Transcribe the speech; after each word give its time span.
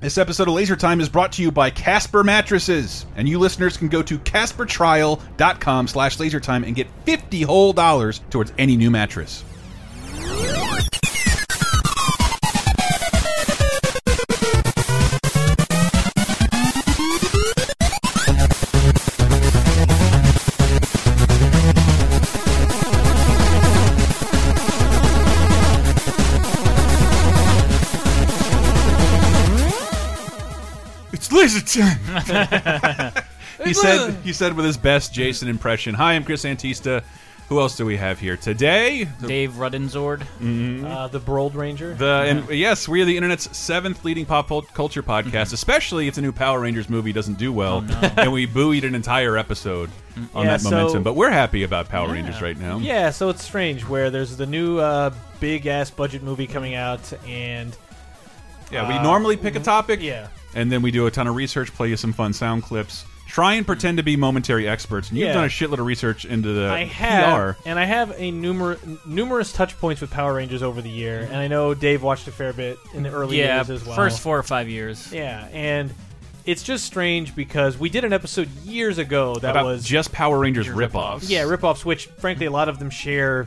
This 0.00 0.16
episode 0.16 0.48
of 0.48 0.54
Laser 0.54 0.76
Time 0.76 0.98
is 1.02 1.10
brought 1.10 1.32
to 1.32 1.42
you 1.42 1.52
by 1.52 1.68
Casper 1.68 2.24
Mattresses, 2.24 3.04
and 3.16 3.28
you 3.28 3.38
listeners 3.38 3.76
can 3.76 3.88
go 3.88 4.00
to 4.00 4.18
CasperTrial.com 4.18 5.88
slash 5.88 6.16
LaserTime 6.16 6.66
and 6.66 6.74
get 6.74 6.86
50 7.04 7.42
whole 7.42 7.74
dollars 7.74 8.22
towards 8.30 8.50
any 8.56 8.78
new 8.78 8.90
mattress. 8.90 9.44
he 33.64 33.74
said 33.74 34.14
he 34.24 34.32
said 34.32 34.54
with 34.54 34.64
his 34.66 34.76
best 34.76 35.12
Jason 35.14 35.48
impression. 35.48 35.94
Hi, 35.94 36.14
I'm 36.14 36.24
Chris 36.24 36.44
Antista. 36.44 37.02
Who 37.48 37.58
else 37.58 37.76
do 37.76 37.84
we 37.84 37.96
have 37.96 38.20
here 38.20 38.36
today? 38.36 39.08
Dave 39.26 39.54
Rudenzord. 39.54 40.22
Uh, 40.84 41.08
the 41.08 41.18
Brold 41.18 41.56
Ranger. 41.56 41.94
The 41.94 42.24
and 42.28 42.48
yes, 42.50 42.86
we 42.86 43.02
are 43.02 43.04
the 43.04 43.16
internet's 43.16 43.56
seventh 43.56 44.04
leading 44.04 44.24
pop 44.24 44.48
culture 44.72 45.02
podcast. 45.02 45.52
Especially 45.52 46.06
if 46.06 46.14
the 46.14 46.22
new 46.22 46.30
Power 46.30 46.60
Rangers 46.60 46.88
movie 46.88 47.12
doesn't 47.12 47.38
do 47.38 47.52
well, 47.52 47.84
and 48.16 48.30
we 48.32 48.46
buoyed 48.46 48.84
an 48.84 48.94
entire 48.94 49.36
episode 49.36 49.90
on 50.32 50.44
Yeah, 50.44 50.52
that 50.52 50.60
so- 50.60 50.70
momentum. 50.70 51.02
But 51.02 51.14
we're 51.14 51.30
happy 51.30 51.64
about 51.64 51.88
Power 51.88 52.12
Rangers 52.12 52.40
right 52.40 52.56
now. 52.58 52.78
Yeah, 52.78 53.10
so 53.10 53.28
it's 53.30 53.42
strange 53.44 53.84
where 53.84 54.10
there's 54.10 54.36
the 54.36 54.46
new 54.46 54.78
uh, 54.78 55.12
big 55.40 55.66
ass 55.66 55.90
budget 55.90 56.22
movie 56.22 56.46
coming 56.46 56.74
out, 56.76 57.12
and 57.26 57.76
Yeah, 58.70 58.88
we 58.88 58.94
Uh, 58.94 59.02
normally 59.02 59.36
pick 59.36 59.56
a 59.56 59.60
topic, 59.60 60.00
yeah. 60.02 60.28
And 60.54 60.70
then 60.70 60.82
we 60.82 60.90
do 60.90 61.06
a 61.06 61.10
ton 61.10 61.26
of 61.26 61.34
research, 61.36 61.72
play 61.74 61.88
you 61.88 61.96
some 61.96 62.12
fun 62.12 62.32
sound 62.32 62.62
clips, 62.62 63.04
try 63.28 63.54
and 63.54 63.64
pretend 63.66 63.96
to 63.98 64.02
be 64.02 64.16
momentary 64.16 64.68
experts. 64.68 65.08
And 65.10 65.18
you've 65.18 65.28
Yeah. 65.28 65.34
done 65.34 65.44
a 65.44 65.48
shitload 65.48 65.74
of 65.78 65.86
research 65.86 66.24
into 66.24 66.52
the 66.52 66.68
I 66.68 66.84
have, 66.84 67.56
PR. 67.56 67.68
and 67.68 67.78
I 67.78 67.84
have 67.84 68.10
a 68.16 68.32
numer 68.32 68.78
numerous 69.06 69.52
touch 69.52 69.78
points 69.78 70.00
with 70.00 70.10
Power 70.10 70.34
Rangers 70.34 70.62
over 70.62 70.82
the 70.82 70.90
year, 70.90 71.20
and 71.20 71.36
I 71.36 71.46
know 71.46 71.72
Dave 71.74 72.02
watched 72.02 72.26
a 72.28 72.32
fair 72.32 72.52
bit 72.52 72.78
in 72.94 73.02
the 73.04 73.10
early 73.10 73.38
Yeah, 73.38 73.56
years 73.56 73.70
as 73.70 73.84
well. 73.86 73.94
first 73.96 74.20
four 74.20 74.36
or 74.38 74.42
five 74.42 74.68
years. 74.68 75.12
yeah, 75.12 75.46
and 75.52 75.92
it's 76.46 76.62
just 76.64 76.84
strange 76.84 77.36
because 77.36 77.78
we 77.78 77.88
did 77.90 78.02
an 78.04 78.12
episode 78.12 78.48
years 78.64 78.98
ago 78.98 79.36
that 79.36 79.50
about 79.52 79.66
was 79.66 79.84
just 79.84 80.10
Power 80.10 80.38
Rangers 80.38 80.66
ripoffs. 80.66 81.28
yeah 81.28 81.44
ripoffs, 81.44 81.84
which 81.84 82.06
frankly 82.18 82.46
a 82.46 82.50
lot 82.50 82.68
of 82.68 82.78
them 82.80 82.90
share 82.90 83.46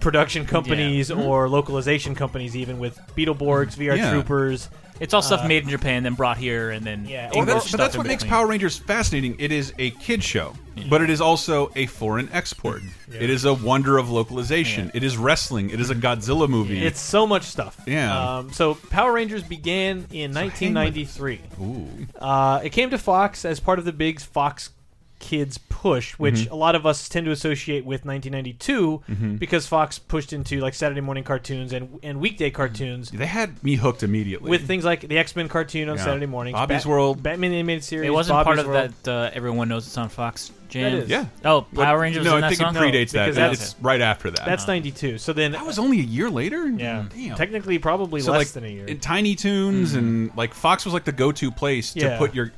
production 0.00 0.44
companies 0.46 1.10
mm-hmm. 1.10 1.20
or 1.22 1.48
localization 1.48 2.14
companies, 2.14 2.56
even 2.56 2.78
with 2.78 2.98
Beetleborgs, 3.16 3.74
VR 3.76 3.96
Yeah. 3.96 4.10
Troopers. 4.12 4.68
It's 5.00 5.14
all 5.14 5.22
stuff 5.22 5.46
made 5.46 5.62
in 5.64 5.68
Japan, 5.68 6.02
then 6.02 6.14
brought 6.14 6.36
here, 6.36 6.70
and 6.70 6.84
then 6.84 7.06
Yeah, 7.06 7.30
Well, 7.34 7.44
that's, 7.44 7.70
but 7.70 7.78
that's 7.78 7.96
what 7.96 8.06
makes. 8.06 8.24
Power 8.24 8.46
Rangers 8.46 8.76
fascinating. 8.76 9.36
It 9.38 9.52
is 9.52 9.72
a 9.78 9.90
kid 9.92 10.22
show, 10.22 10.54
but 10.88 11.00
it 11.02 11.10
is 11.10 11.20
also 11.20 11.70
a 11.76 11.86
foreign 11.86 12.28
export. 12.32 12.82
It 13.10 13.30
is 13.30 13.46
a 13.46 13.54
wonder 13.54 13.96
of 13.96 14.10
localization. 14.10 14.90
It 14.94 15.02
is 15.02 15.16
wrestling. 15.16 15.70
It 15.70 15.80
is 15.80 15.88
a 15.88 15.94
Godzilla 15.94 16.46
movie. 16.46 16.84
It's 16.84 17.00
so 17.00 17.26
much 17.26 17.44
stuff. 17.44 17.80
Yeah. 17.86 18.36
Um, 18.38 18.52
so 18.52 18.74
Power 18.74 19.12
Rangers 19.12 19.42
began 19.42 20.06
in 20.12 20.34
1993. 20.34 21.40
Ooh. 21.60 21.88
Uh, 22.20 22.60
it 22.62 22.70
came 22.70 22.90
to 22.90 22.98
Fox 22.98 23.46
as 23.46 23.60
part 23.60 23.78
of 23.78 23.86
the 23.86 23.92
big 23.92 24.20
Fox 24.20 24.70
Kids 25.18 25.58
push, 25.58 26.12
which 26.14 26.34
Mm-hmm. 26.34 26.52
a 26.52 26.56
lot 26.56 26.74
of 26.74 26.86
us 26.86 27.08
tend 27.08 27.26
to 27.26 27.32
associate 27.32 27.84
with 27.84 28.04
1992 28.04 29.36
because 29.38 29.66
Fox 29.66 29.98
pushed 29.98 30.32
into 30.32 30.60
like 30.60 30.74
Saturday 30.74 31.00
morning 31.00 31.24
cartoons 31.24 31.72
and 31.72 31.98
and 32.02 32.20
weekday 32.20 32.50
cartoons 32.50 33.10
They 33.10 33.26
had 33.26 33.62
me 33.64 33.74
hooked 33.76 34.02
immediately. 34.02 34.50
with 34.50 34.66
things 34.66 34.84
like 34.84 35.00
the 35.02 35.18
X 35.18 35.34
Men 35.36 35.48
cartoon 35.48 35.88
on 35.88 35.96
Yeah. 35.96 36.04
Saturday 36.04 36.26
mornings, 36.26 36.54
Bobby's 36.54 36.86
World. 36.86 37.22
Batman 37.22 37.50
the 37.50 37.56
animated 37.58 37.84
series. 37.84 38.06
it 38.08 38.10
wasn't 38.10 38.34
Bobby's 38.36 38.44
part 38.46 38.58
of 38.60 38.66
World. 38.66 38.92
that. 39.04 39.10
Uh, 39.12 39.30
everyone 39.32 39.68
knows 39.68 39.86
it's 39.86 39.98
on 39.98 40.08
Fox 40.08 40.52
Jam. 40.68 41.04
Yeah. 41.08 41.24
Oh, 41.44 41.66
But- 41.72 41.84
Power 41.84 42.00
Rangers. 42.00 42.24
No, 42.24 42.36
in 42.36 42.44
I 42.44 42.50
that 42.50 42.56
think 42.56 42.60
song? 42.74 42.76
it 42.76 42.78
predates 42.78 43.10
that. 43.12 43.34
that's- 43.34 43.72
It's 43.72 43.76
right 43.80 44.00
after 44.02 44.30
that. 44.30 44.44
That's 44.44 44.66
92. 44.68 45.16
So 45.18 45.32
then 45.32 45.52
that 45.52 45.64
was 45.64 45.78
only 45.78 45.98
a 46.00 46.02
year 46.04 46.28
later. 46.30 46.68
yeah, 46.68 47.06
Damn. 47.14 47.36
technically 47.36 47.78
probably 47.78 48.20
so 48.20 48.32
less 48.32 48.38
like 48.40 48.48
than 48.48 48.64
a 48.64 48.68
year. 48.68 48.94
Tiny 48.96 49.34
Toons 49.34 49.94
and 49.94 50.30
like 50.36 50.52
Fox 50.54 50.84
was 50.84 50.92
like 50.94 51.04
the 51.04 51.12
go-to 51.12 51.50
place 51.50 51.92
to 51.94 52.00
Yeah. 52.00 52.18
put 52.18 52.34
your. 52.34 52.52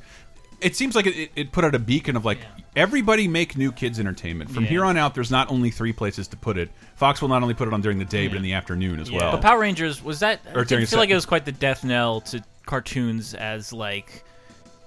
It 0.61 0.75
seems 0.75 0.95
like 0.95 1.07
it, 1.07 1.15
it, 1.17 1.31
it 1.35 1.51
put 1.51 1.65
out 1.65 1.73
a 1.75 1.79
beacon 1.79 2.15
of 2.15 2.23
like 2.23 2.37
everybody 2.75 3.27
make 3.27 3.57
new 3.57 3.71
kids 3.71 3.99
entertainment. 3.99 4.49
From 4.51 4.63
Yeah. 4.63 4.69
here 4.69 4.85
on 4.85 4.95
out, 4.97 5.15
there's 5.15 5.31
not 5.31 5.49
only 5.51 5.71
three 5.71 5.91
places 5.93 6.27
to 6.29 6.37
put 6.37 6.57
it. 6.57 6.69
Fox 6.95 7.21
will 7.21 7.29
not 7.29 7.41
only 7.41 7.53
put 7.53 7.67
it 7.67 7.73
on 7.73 7.81
during 7.81 7.97
the 7.97 8.05
day, 8.05 8.27
but 8.27 8.37
in 8.37 8.43
the 8.43 8.53
afternoon 8.53 8.99
as 8.99 9.09
Yeah. 9.09 9.17
well. 9.17 9.31
But 9.33 9.41
Power 9.41 9.59
Rangers 9.59 10.03
was 10.03 10.19
that? 10.19 10.39
Or 10.53 10.61
I 10.61 10.63
didn't 10.63 10.85
feel 10.87 10.99
like 10.99 11.09
it 11.09 11.15
was 11.15 11.25
quite 11.25 11.45
the 11.45 11.51
death 11.51 11.83
knell 11.83 12.21
to 12.21 12.43
cartoons 12.65 13.33
as 13.33 13.73
like. 13.73 14.23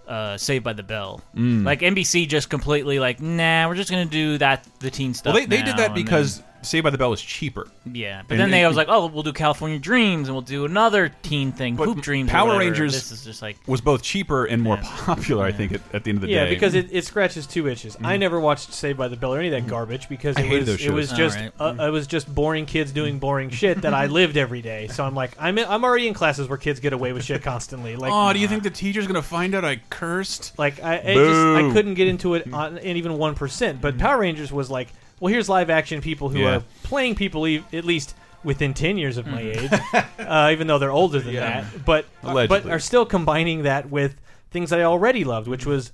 Uh, 0.07 0.37
Saved 0.37 0.63
by 0.63 0.75
the 0.75 0.83
Bell, 0.83 1.23
like 1.35 1.81
NBC 1.81 2.29
just 2.29 2.51
completely 2.51 2.99
like, 2.99 3.23
nah, 3.23 3.67
we're 3.67 3.75
just 3.75 3.89
gonna 3.91 4.05
do 4.05 4.37
that 4.37 4.69
the 4.81 4.91
teen 4.91 5.15
stuff. 5.15 5.33
well, 5.33 5.41
they, 5.43 5.47
they 5.47 5.63
did 5.63 5.79
that 5.79 5.87
and 5.87 5.95
because 5.95 6.43
Saved 6.65 6.85
by 6.85 6.91
the 6.91 6.99
Bell 6.99 7.11
was 7.11 7.23
cheaper. 7.23 7.69
yeah, 7.91 8.23
but 8.27 8.35
and 8.35 8.41
then 8.41 8.51
they 8.51 8.65
it- 8.65 8.69
was 8.69 8.77
like, 8.77 8.89
oh, 8.89 9.07
we'll 9.07 9.23
do 9.23 9.33
California 9.33 9.79
Dreams 9.79 10.29
and 10.29 10.35
we'll 10.35 10.43
do 10.43 10.65
another 10.65 11.11
teen 11.23 11.53
thing, 11.53 11.77
But 11.77 11.85
Hoop 11.85 12.01
Dreams. 12.01 12.31
Power 12.31 12.49
whatever. 12.49 12.65
Rangers- 12.65 12.93
This 12.93 13.13
is 13.13 13.25
just 13.25 13.43
like 13.43 13.59
Was 13.67 13.81
both 13.81 14.03
cheaper 14.03 14.45
and 14.47 14.63
more 14.63 14.77
popular, 14.79 15.45
I 15.45 15.53
think, 15.53 15.73
at, 15.73 15.81
at 15.93 16.05
the 16.05 16.11
end 16.11 16.19
of 16.19 16.23
the 16.23 16.29
yeah, 16.29 16.45
day. 16.45 16.51
Yeah, 16.51 16.55
because 16.55 16.75
it, 16.75 16.89
it 16.91 17.05
scratches 17.05 17.47
two 17.47 17.69
itches. 17.69 17.97
I 17.97 17.99
mm-hmm. 17.99 18.21
never 18.21 18.41
watched 18.41 18.73
Saved 18.73 18.99
by 18.99 19.09
the 19.09 19.17
Bell 19.17 19.35
or 19.35 19.39
any 19.39 19.49
of 19.49 19.53
that 19.53 19.69
garbage 19.69 20.09
because 20.09 20.37
it 20.37 20.45
hated 20.45 20.61
was 20.61 20.67
those 20.67 20.87
it 20.87 20.91
was 20.91 21.13
just 21.13 21.39
Alright. 21.39 21.81
uh, 21.81 21.87
it 21.87 21.91
was 21.91 22.07
just 22.07 22.33
boring 22.35 22.67
kids 22.67 22.93
doing 22.93 23.19
boring 23.19 23.51
shit 23.51 23.83
that 23.83 23.95
I 23.95 24.07
lived 24.07 24.37
every 24.37 24.63
day. 24.63 24.89
So 24.89 25.05
I'm 25.05 25.15
like, 25.15 25.33
I'm 25.39 25.59
in, 25.59 25.67
I'm 25.69 25.85
already 25.85 26.09
in 26.09 26.15
classes 26.15 26.49
where 26.49 26.59
kids 26.59 26.81
get 26.81 26.93
away 26.93 27.13
with 27.13 27.25
shit 27.25 27.43
constantly. 27.43 27.97
Like, 27.97 28.13
oh, 28.13 28.33
do 28.33 28.39
you 28.39 28.49
think 28.49 28.63
the 28.63 28.71
teacher's 28.71 29.07
gonna 29.07 29.23
find 29.23 29.55
out 29.55 29.65
I 29.65 29.77
cursed? 29.91 30.59
like 30.59 30.83
I, 30.83 30.99
I 30.99 31.15
just 31.15 31.41
I 31.41 31.73
couldn't 31.73 31.95
get 31.95 32.09
into 32.09 32.35
it 32.35 32.45
mm-hmm. 32.45 32.55
on, 32.55 32.79
in 32.79 32.97
even 32.97 33.19
one 33.19 33.35
percent. 33.35 33.81
But 33.81 33.95
mm-hmm. 33.95 34.03
Power 34.03 34.19
Rangers 34.19 34.53
was 34.53 34.71
like, 34.71 34.89
well, 35.21 35.33
here's 35.33 35.49
live 35.49 35.71
action 35.71 36.01
people 36.01 36.29
who 36.29 36.41
Yeah. 36.41 36.57
are 36.57 36.63
playing 36.83 37.15
people 37.15 37.47
e- 37.47 37.65
at 37.73 37.85
least 37.85 38.15
within 38.43 38.75
ten 38.75 38.99
years 38.99 39.17
of 39.17 39.27
my 39.27 39.41
age, 39.41 39.71
uh, 40.19 40.51
even 40.53 40.67
though 40.67 40.79
they're 40.79 40.91
older 40.93 41.19
than 41.21 41.35
Yeah. 41.35 41.63
that. 41.63 41.85
But 41.85 42.07
but 42.23 42.31
Allegedly. 42.31 42.73
are 42.73 42.79
still 42.79 43.07
combining 43.07 43.63
that 43.63 43.91
with 43.91 44.17
things 44.51 44.73
I 44.73 44.83
already 44.83 45.25
loved, 45.25 45.49
which 45.49 45.65
was 45.67 45.93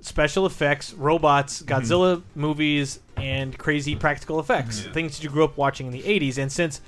special 0.00 0.46
effects, 0.46 0.92
robots, 0.92 1.62
Mm-hmm. 1.62 1.72
Godzilla 1.92 2.22
movies, 2.34 2.98
and 3.16 3.56
crazy 3.56 3.94
practical 3.94 4.40
effects. 4.40 4.80
Things 4.92 5.16
that 5.16 5.24
you 5.24 5.30
grew 5.30 5.44
up 5.44 5.56
watching 5.56 5.86
in 5.86 5.92
the 5.92 6.02
80s. 6.02 6.38
And 6.38 6.50
since, 6.50 6.80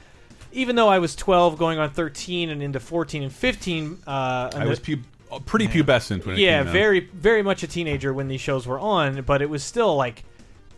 even 0.52 0.76
though 0.76 0.88
I 0.88 0.98
was 0.98 1.14
12 1.16 1.56
going 1.58 1.78
on 1.78 1.90
13 1.90 2.50
and 2.50 2.62
into 2.62 2.80
14 2.80 3.22
and 3.22 3.32
15, 3.32 3.98
uh, 4.06 4.10
I 4.10 4.50
and 4.54 4.68
was 4.68 4.80
the- 4.80 4.96
pu 4.96 5.02
uh, 5.32 5.38
pretty 5.40 5.66
pubescent 5.68 6.26
when 6.26 6.36
it 6.36 6.40
yeah, 6.40 6.58
came 6.58 6.68
out. 6.68 6.72
very, 6.72 7.00
very 7.00 7.42
much 7.42 7.62
a 7.62 7.66
teenager 7.66 8.12
when 8.12 8.28
these 8.28 8.40
shows 8.40 8.66
were 8.66 8.78
on, 8.78 9.22
but 9.22 9.40
it 9.42 9.48
was 9.50 9.64
still 9.64 9.96
like. 9.96 10.24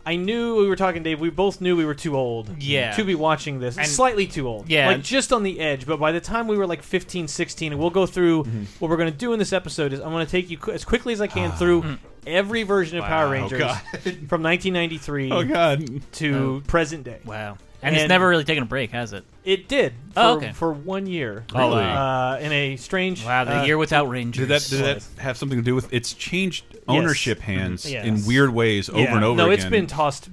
I 0.07 0.15
knew 0.17 0.57
we 0.57 0.69
were 0.69 0.77
talking, 0.77 1.03
Dave. 1.03 1.19
We 1.21 1.31
both 1.31 1.61
knew 1.61 1.77
we 1.77 1.85
were 1.85 1.95
too 1.95 2.17
old 2.17 2.63
Yeah. 2.63 2.93
to 2.93 3.03
be 3.05 3.17
watching 3.17 3.59
this. 3.59 3.77
And- 3.77 3.87
Slightly 3.87 4.27
too 4.29 4.47
old. 4.47 4.69
Yeah. 4.71 4.87
Like 4.87 5.03
just 5.03 5.33
on 5.33 5.43
the 5.43 5.59
edge. 5.59 5.85
But 5.85 5.99
by 5.99 6.13
the 6.13 6.21
time 6.21 6.47
we 6.47 6.57
were 6.57 6.67
like 6.67 6.83
15, 6.85 7.27
16, 7.27 7.73
and 7.73 7.81
we'll 7.81 7.91
go 7.91 8.07
through 8.07 8.45
Mm-hmm. 8.45 8.63
what 8.79 8.89
we're 8.89 8.97
going 8.97 9.11
to 9.11 9.19
do 9.19 9.33
in 9.33 9.39
this 9.41 9.53
episode 9.53 9.93
is 9.93 9.99
I'm 10.01 10.11
going 10.13 10.25
to 10.25 10.31
take 10.31 10.49
you 10.49 10.59
qu- 10.59 10.71
as 10.71 10.85
quickly 10.85 11.13
as 11.13 11.21
I 11.21 11.27
can 11.27 11.51
through 11.53 11.99
every 12.27 12.63
version 12.63 12.99
of 12.99 13.05
Power 13.05 13.27
Wow. 13.27 13.33
Rangers 13.33 13.59
God. 13.59 13.81
from 14.29 14.43
1993 14.43 15.31
Oh 15.33 15.45
god. 15.45 16.01
to 16.13 16.63
present 16.69 17.03
day. 17.05 17.19
wow, 17.25 17.59
and, 17.83 17.97
it's 17.97 18.09
never 18.09 18.29
really 18.29 18.45
taken 18.45 18.63
a 18.63 18.67
break, 18.67 18.91
has 18.93 19.13
it? 19.13 19.25
It 19.45 19.69
did 19.69 19.93
for, 20.13 20.21
Oh, 20.21 20.37
okay. 20.37 20.53
for 20.53 20.73
one 20.73 21.07
year. 21.07 21.45
Oh, 21.55 21.69
Really? 21.71 21.85
Uh, 21.85 22.39
in 22.39 22.53
a 22.53 22.77
strange 22.77 23.25
Wow, 23.25 23.45
the 23.45 23.61
uh, 23.61 23.65
year 23.65 23.79
without 23.79 24.09
Rangers. 24.09 24.47
Did 24.47 24.49
that 24.49 24.67
did 24.69 24.85
that 24.85 25.23
have 25.23 25.37
something 25.37 25.59
to 25.59 25.65
do 25.65 25.75
with 25.75 25.93
it's 25.93 26.13
changed 26.13 26.65
ownership 26.89 27.41
hands 27.41 27.91
Yes. 27.91 28.05
in 28.07 28.25
weird 28.27 28.51
ways 28.51 28.89
over 28.89 29.01
yeah. 29.01 29.15
and 29.15 29.25
over 29.25 29.37
No, 29.37 29.45
again? 29.51 29.59
it's 29.59 29.65
been 29.71 29.87
tossed. 29.87 30.29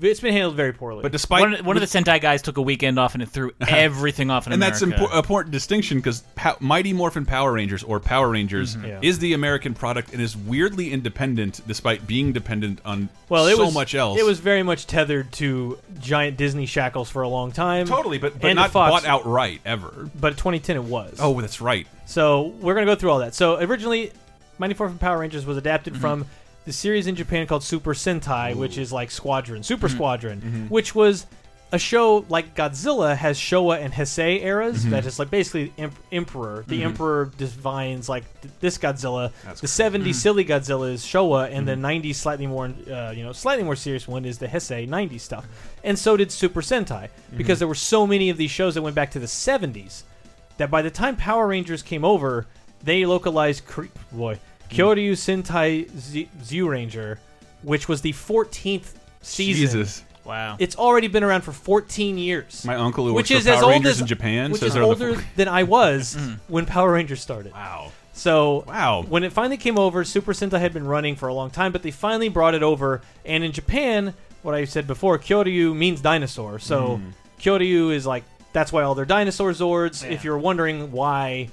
It's 0.00 0.20
been 0.20 0.32
handled 0.32 0.54
very 0.56 0.72
poorly. 0.72 1.02
but 1.02 1.12
despite 1.12 1.40
one, 1.40 1.64
one 1.64 1.76
of 1.76 1.80
the 1.80 1.86
Sentai 1.86 2.20
guys 2.20 2.40
took 2.42 2.56
a 2.56 2.62
weekend 2.62 2.98
off 2.98 3.14
and 3.14 3.22
it 3.22 3.28
threw 3.28 3.52
everything 3.60 4.30
off 4.30 4.46
in 4.46 4.52
and 4.52 4.62
that's 4.62 4.80
America. 4.82 5.06
impo- 5.06 5.16
important 5.18 5.52
distinction 5.52 5.98
because 5.98 6.22
Mighty 6.60 6.92
Morphin 6.92 7.24
Power 7.26 7.52
Rangers 7.52 7.82
or 7.82 7.98
Power 8.00 8.28
Rangers 8.30 8.76
Mm-hmm. 8.76 8.86
Yeah. 8.86 8.98
is 9.02 9.18
the 9.18 9.32
American 9.32 9.74
product 9.74 10.12
and 10.12 10.22
is 10.22 10.36
weirdly 10.36 10.92
independent 10.92 11.60
despite 11.66 12.06
being 12.06 12.32
dependent 12.32 12.80
on 12.84 13.08
well, 13.28 13.46
it 13.46 13.56
so 13.56 13.64
was 13.66 13.74
much 13.74 13.94
else. 13.94 14.18
It 14.18 14.24
was 14.24 14.38
very 14.40 14.62
much 14.62 14.86
tethered 14.86 15.32
to 15.32 15.78
giant 16.00 16.36
Disney 16.36 16.66
shackles 16.66 17.10
for 17.10 17.22
a 17.22 17.28
long 17.28 17.50
time. 17.52 17.86
totally, 17.86 18.18
but 18.18 18.40
but 18.40 18.48
And 18.48 18.56
not 18.56 18.70
Fox- 18.70 18.90
bought 18.90 19.04
outright 19.06 19.60
ever. 19.64 20.08
But 20.18 20.30
2010 20.36 20.76
it 20.76 20.84
was. 20.84 21.16
Oh, 21.20 21.40
that's 21.40 21.60
right. 21.60 21.86
So 22.06 22.54
we're 22.60 22.74
gonna 22.74 22.86
go 22.86 22.94
through 22.94 23.10
all 23.10 23.18
that. 23.18 23.34
So 23.34 23.56
originally, 23.58 24.12
Mighty 24.58 24.74
Morphin 24.78 24.98
Power 24.98 25.18
Rangers 25.18 25.44
was 25.44 25.56
adapted 25.56 25.94
Mm-hmm. 25.94 26.00
from 26.00 26.26
the 26.68 26.72
series 26.74 27.06
in 27.06 27.16
Japan 27.16 27.46
called 27.46 27.62
Super 27.64 27.94
Sentai, 27.94 28.54
which 28.54 28.76
is 28.78 28.92
like 28.92 29.10
Squadron, 29.10 29.62
Super 29.62 29.86
Mm-hmm. 29.88 29.96
Squadron, 29.96 30.66
which 30.68 30.94
was 30.94 31.26
a 31.72 31.78
show 31.78 32.24
like 32.28 32.54
Godzilla 32.54 33.16
has 33.16 33.38
Showa 33.38 33.78
and 33.82 33.92
Heisei 33.92 34.42
eras. 34.42 34.80
Mm-hmm. 34.80 34.90
That 34.90 35.06
is 35.06 35.18
like 35.18 35.30
basically 35.30 35.72
Em- 35.78 35.90
Emperor. 36.12 36.64
The 36.66 36.82
Emperor 36.82 37.30
divines 37.38 38.08
like 38.08 38.24
th- 38.42 38.52
this 38.60 38.76
Godzilla. 38.78 39.32
That's 39.44 39.60
the 39.62 39.66
cool. 39.66 40.00
70s 40.00 40.14
silly 40.14 40.44
Godzilla 40.44 40.92
is 40.92 41.04
Showa, 41.04 41.50
and 41.50 41.66
the 41.66 41.72
90s 41.74 42.14
slightly 42.16 42.46
more, 42.46 42.66
uh, 42.90 43.10
you 43.16 43.22
know, 43.24 43.32
slightly 43.32 43.64
more 43.64 43.76
serious 43.76 44.06
one 44.06 44.24
is 44.26 44.36
the 44.38 44.46
Heisei 44.46 44.88
90s 44.88 45.20
stuff. 45.20 45.46
And 45.84 45.98
so 45.98 46.16
did 46.18 46.30
Super 46.30 46.60
Sentai 46.62 47.08
because 47.36 47.58
there 47.58 47.68
were 47.68 47.74
so 47.74 48.06
many 48.06 48.28
of 48.30 48.36
these 48.36 48.50
shows 48.50 48.74
that 48.74 48.82
went 48.82 48.94
back 48.96 49.10
to 49.12 49.18
the 49.18 49.26
70s 49.26 50.02
that 50.58 50.70
by 50.70 50.82
the 50.82 50.90
time 50.90 51.16
Power 51.16 51.46
Rangers 51.46 51.82
came 51.82 52.04
over, 52.04 52.46
they 52.82 53.04
localized 53.06 53.64
Kr- 53.66 53.86
boy 54.12 54.38
Mm-hmm. 54.68 54.80
Kyoryu 54.80 55.12
Sentai 55.12 55.90
Z- 55.98 56.28
Zyuranger, 56.42 57.18
which 57.62 57.88
was 57.88 58.00
the 58.02 58.12
14th 58.12 58.94
season. 59.22 59.60
Jesus. 59.60 60.04
Wow. 60.24 60.56
It's 60.58 60.76
already 60.76 61.08
been 61.08 61.24
around 61.24 61.40
for 61.40 61.52
14 61.52 62.18
years. 62.18 62.64
My 62.64 62.74
uncle 62.76 63.06
who 63.06 63.14
which 63.14 63.30
works 63.30 63.40
is 63.40 63.46
for 63.46 63.52
as 63.52 63.56
Power 63.60 63.64
old 63.64 63.72
Rangers 63.72 63.92
as 63.96 64.00
in 64.02 64.06
Japan 64.06 64.50
which 64.50 64.60
says 64.60 64.68
is 64.68 64.74
they're 64.74 64.82
older 64.82 65.14
four- 65.14 65.24
than 65.36 65.48
I 65.48 65.62
was 65.62 66.16
mm-hmm. 66.18 66.34
when 66.52 66.66
Power 66.66 66.92
Rangers 66.92 67.22
started. 67.22 67.52
Wow. 67.52 67.92
So 68.12 68.64
Wow. 68.66 69.04
when 69.08 69.24
it 69.24 69.32
finally 69.32 69.56
came 69.56 69.78
over, 69.78 70.04
Super 70.04 70.32
Sentai 70.32 70.58
had 70.60 70.74
been 70.74 70.86
running 70.86 71.16
for 71.16 71.28
a 71.28 71.34
long 71.34 71.50
time, 71.50 71.72
but 71.72 71.82
they 71.82 71.92
finally 71.92 72.28
brought 72.28 72.54
it 72.54 72.62
over. 72.62 73.00
And 73.24 73.42
in 73.44 73.52
Japan, 73.52 74.12
what 74.42 74.54
I 74.54 74.64
said 74.64 74.86
before, 74.86 75.18
Kyoryu 75.18 75.74
means 75.74 76.00
dinosaur. 76.00 76.58
So 76.58 76.98
mm-hmm. 76.98 77.10
Kyoryu 77.40 77.94
is 77.94 78.06
like 78.06 78.24
that's 78.52 78.72
why 78.72 78.82
all 78.82 78.94
their 78.94 79.04
dinosaur 79.04 79.52
Zords. 79.52 80.02
Yeah. 80.04 80.10
If 80.10 80.24
you're 80.24 80.38
wondering 80.38 80.92
why. 80.92 81.48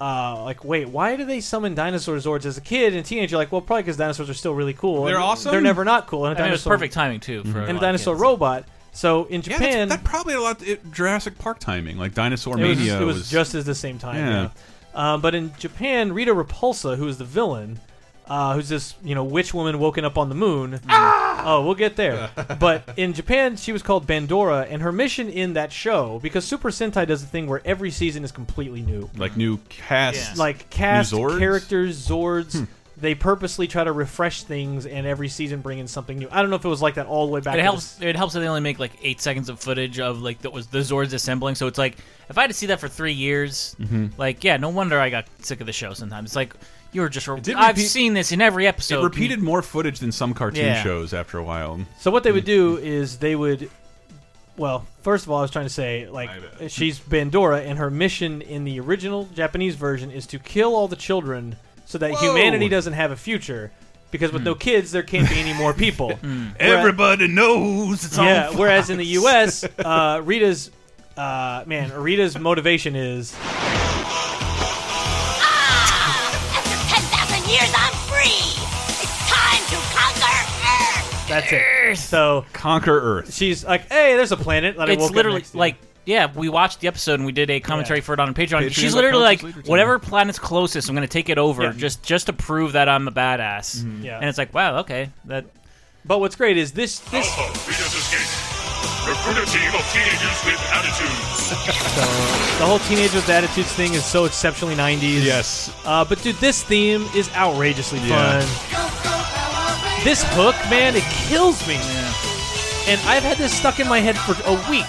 Uh, 0.00 0.42
like, 0.42 0.64
wait, 0.64 0.88
why 0.88 1.16
do 1.16 1.24
they 1.24 1.40
summon 1.40 1.74
dinosaur 1.74 2.16
Zords 2.16 2.44
as 2.44 2.58
a 2.58 2.60
kid 2.60 2.94
and 2.94 3.06
teenager? 3.06 3.36
Like, 3.36 3.52
well, 3.52 3.60
probably 3.60 3.82
because 3.82 3.96
dinosaurs 3.96 4.28
are 4.28 4.34
still 4.34 4.54
really 4.54 4.74
cool. 4.74 5.04
They're 5.04 5.18
awesome? 5.18 5.52
They're 5.52 5.60
never 5.60 5.84
not 5.84 6.08
cool. 6.08 6.26
And 6.26 6.36
a 6.36 6.40
I 6.40 6.42
mean, 6.42 6.48
it 6.50 6.52
was 6.52 6.64
perfect 6.64 6.94
timing 6.94 7.20
too 7.20 7.44
for 7.44 7.60
and 7.60 7.74
lot 7.74 7.76
a 7.76 7.80
dinosaur 7.80 8.16
robot. 8.16 8.64
So 8.92 9.24
in 9.24 9.42
Japan, 9.42 9.88
that's, 9.88 10.02
that 10.02 10.08
probably 10.08 10.34
a 10.34 10.40
lot 10.40 10.62
it, 10.62 10.92
Jurassic 10.92 11.36
Park 11.38 11.58
timing, 11.58 11.98
like 11.98 12.14
Dinosaur 12.14 12.58
it 12.58 12.66
was, 12.66 12.78
Mania. 12.78 13.02
it 13.02 13.04
was, 13.04 13.28
just 13.28 13.54
as 13.54 13.64
the 13.64 13.74
same 13.74 13.98
time. 13.98 14.16
Yeah. 14.16 14.50
Yeah. 14.94 15.14
Um, 15.14 15.20
but 15.20 15.34
in 15.34 15.52
Japan, 15.58 16.12
Rita 16.12 16.32
Repulsa, 16.32 16.96
who 16.96 17.08
is 17.08 17.18
the 17.18 17.24
villain, 17.24 17.80
uh, 18.26 18.54
who's 18.54 18.68
this 18.68 18.94
you 19.04 19.14
know 19.14 19.24
witch 19.24 19.52
woman 19.54 19.78
woken 19.78 20.04
up 20.04 20.16
on 20.18 20.28
the 20.28 20.34
moon. 20.34 20.80
Oh, 20.88 21.62
we'll 21.64 21.74
get 21.74 21.96
there. 21.96 22.30
but 22.58 22.88
in 22.96 23.12
Japan, 23.12 23.56
she 23.56 23.72
was 23.72 23.82
called 23.82 24.06
Bandora, 24.06 24.66
and 24.70 24.80
her 24.82 24.92
mission 24.92 25.28
in 25.28 25.52
that 25.54 25.72
show, 25.72 26.18
because 26.22 26.44
Super 26.44 26.70
Sentai 26.70 27.06
does 27.06 27.22
a 27.22 27.26
thing 27.26 27.46
where 27.46 27.60
every 27.64 27.90
season 27.90 28.24
is 28.24 28.32
completely 28.32 28.80
new, 28.82 29.10
like 29.16 29.36
new 29.36 29.58
cast. 29.68 30.36
Yeah. 30.36 30.38
like 30.42 30.70
cast 30.70 31.12
Zords? 31.12 31.32
Hmm. 31.32 31.38
characters, 31.38 32.08
Zords. 32.08 32.66
They 32.96 33.16
purposely 33.16 33.66
try 33.66 33.82
to 33.84 33.90
refresh 33.92 34.44
things, 34.44 34.86
and 34.86 35.04
every 35.04 35.28
season 35.28 35.60
bring 35.60 35.80
in 35.80 35.88
something 35.88 36.16
new. 36.16 36.28
I 36.30 36.40
don't 36.40 36.48
know 36.48 36.56
if 36.56 36.64
it 36.64 36.68
was 36.68 36.80
like 36.80 36.94
that 36.94 37.06
all 37.06 37.26
the 37.26 37.32
way 37.32 37.40
back. 37.40 37.56
It 37.56 37.62
helps. 37.62 37.96
the- 37.96 38.08
It 38.08 38.14
helps 38.16 38.34
that 38.34 38.40
they 38.40 38.46
only 38.48 38.60
make 38.60 38.78
like 38.78 38.92
eight 39.02 39.20
seconds 39.20 39.48
of 39.48 39.58
footage 39.60 39.98
of 39.98 40.22
like 40.22 40.40
that 40.42 40.52
was 40.52 40.68
the 40.68 40.78
Zords 40.78 41.12
assembling. 41.12 41.56
So 41.56 41.66
it's 41.66 41.76
like 41.76 41.98
if 42.30 42.38
I 42.38 42.42
had 42.42 42.50
to 42.50 42.54
see 42.54 42.66
that 42.66 42.78
for 42.80 42.88
three 42.88 43.12
years, 43.12 43.74
Mm-hmm. 43.80 44.06
like 44.16 44.44
yeah, 44.44 44.56
no 44.58 44.68
wonder 44.68 44.98
I 44.98 45.10
got 45.10 45.26
sick 45.40 45.60
of 45.60 45.66
the 45.66 45.72
show. 45.72 45.92
Sometimes 45.92 46.30
it's 46.30 46.36
like 46.36 46.54
you 46.94 47.00
were 47.02 47.08
just. 47.08 47.26
did 47.42 47.56
I've 47.56 47.76
repeat- 47.76 47.88
seen 47.88 48.14
this 48.14 48.32
in 48.32 48.40
every 48.40 48.66
episode. 48.66 49.00
it 49.00 49.04
repeated 49.04 49.42
more 49.42 49.60
footage 49.62 49.98
than 49.98 50.12
some 50.12 50.32
cartoon 50.34 50.64
Yeah. 50.66 50.82
shows 50.82 51.12
after 51.12 51.36
a 51.38 51.42
while. 51.42 51.80
So 52.00 52.10
what 52.10 52.22
they 52.22 52.32
would 52.32 52.44
do 52.44 52.78
is 52.78 53.18
they 53.18 53.34
would, 53.36 53.68
well, 54.56 54.86
first 55.02 55.24
of 55.26 55.30
all, 55.30 55.38
I 55.38 55.42
was 55.42 55.50
trying 55.50 55.66
to 55.66 55.70
say 55.72 56.08
like 56.08 56.30
My 56.30 56.38
bad. 56.60 56.70
she's 56.70 56.98
Bandora, 56.98 57.66
and 57.66 57.78
her 57.78 57.90
mission 57.90 58.40
in 58.42 58.64
the 58.64 58.78
original 58.80 59.28
Japanese 59.34 59.74
version 59.74 60.10
is 60.10 60.26
to 60.28 60.38
kill 60.38 60.74
all 60.76 60.88
the 60.88 60.96
children 60.96 61.56
so 61.84 61.98
that 61.98 62.12
Whoa. 62.12 62.18
humanity 62.20 62.68
doesn't 62.68 62.92
have 62.94 63.10
a 63.10 63.16
future. 63.16 63.72
Because 64.10 64.30
with 64.32 64.44
no 64.44 64.54
kids, 64.54 64.92
there 64.92 65.02
can't 65.02 65.28
be 65.28 65.40
any 65.40 65.52
more 65.54 65.74
people. 65.74 66.10
Whereas- 66.22 66.54
Everybody 66.60 67.26
knows 67.26 68.04
it's 68.04 68.16
yeah. 68.16 68.50
on 68.50 68.56
Whereas 68.56 68.88
in 68.88 68.96
the 68.96 69.04
U.S., 69.06 69.64
uh, 69.84 70.22
Rita's 70.24 70.70
uh, 71.16 71.64
man, 71.66 71.92
Rita's 71.92 72.38
motivation 72.38 72.94
is 72.94 73.34
that's 81.40 81.52
it. 81.52 81.96
So 81.98 82.44
conquer 82.52 82.98
Earth. 83.18 83.34
she's 83.34 83.64
like, 83.64 83.88
hey, 83.90 84.16
there's 84.16 84.32
a 84.32 84.36
planet 84.36 84.76
that 84.76 84.88
I 84.88 84.92
it's 84.92 85.00
woke 85.02 85.10
up 85.10 85.16
literally 85.16 85.38
next 85.38 85.50
to." 85.52 85.58
like 85.58 85.76
yeah, 86.06 86.30
we 86.34 86.50
watched 86.50 86.80
the 86.80 86.88
episode 86.88 87.14
and 87.14 87.24
we 87.24 87.32
did 87.32 87.48
a 87.50 87.60
commentary 87.60 88.00
Yeah. 88.00 88.04
for 88.04 88.12
it 88.12 88.20
on 88.20 88.34
Patreon. 88.34 88.70
She's 88.72 88.94
literally 88.94 89.22
like, 89.22 89.40
slash 89.40 89.54
Leader 89.56 89.70
whatever 89.70 89.98
planet's 89.98 90.38
closest, 90.38 90.90
I'm 90.90 90.94
going 90.94 91.06
to 91.08 91.10
take 91.10 91.30
it 91.30 91.38
over 91.38 91.62
Yeah. 91.62 91.72
just 91.72 92.02
just 92.02 92.26
to 92.26 92.32
prove 92.34 92.72
that 92.72 92.88
I'm 92.90 93.08
a 93.08 93.12
badass. 93.12 94.02
Yeah. 94.04 94.18
And 94.18 94.28
it's 94.28 94.36
like, 94.36 94.52
wow, 94.52 94.78
okay, 94.80 95.10
that 95.24 95.46
But 96.04 96.18
what's 96.20 96.36
great 96.36 96.58
is 96.58 96.72
this 96.72 96.98
this 96.98 97.26
Alpha, 97.38 97.70
Rita's 97.70 97.94
escape. 97.94 98.50
Recruit 99.08 99.36
a 99.42 99.46
team 99.50 99.74
of 99.74 99.92
teenagers 99.92 100.44
with 100.44 100.60
attitudes. 100.72 101.50
the 102.58 102.66
whole 102.66 102.78
teenage 102.80 103.12
with 103.14 103.28
attitudes 103.28 103.72
thing 103.72 103.92
is 103.94 104.04
so 104.04 104.24
exceptionally 104.26 104.74
90s. 104.74 105.24
Yes. 105.24 105.74
Uh, 105.86 106.04
but 106.04 106.22
dude, 106.22 106.36
this 106.36 106.62
theme 106.62 107.02
is 107.14 107.30
outrageously 107.34 108.00
Yeah. 108.00 108.40
fun. 108.40 109.13
This 110.04 110.22
hook, 110.34 110.54
man, 110.68 110.94
it 110.96 111.02
kills 111.02 111.66
me. 111.66 111.76
And 112.86 113.00
I've 113.08 113.22
had 113.22 113.38
this 113.38 113.56
stuck 113.56 113.80
in 113.80 113.88
my 113.88 114.00
head 114.00 114.18
for 114.18 114.36
a 114.44 114.70
week 114.70 114.84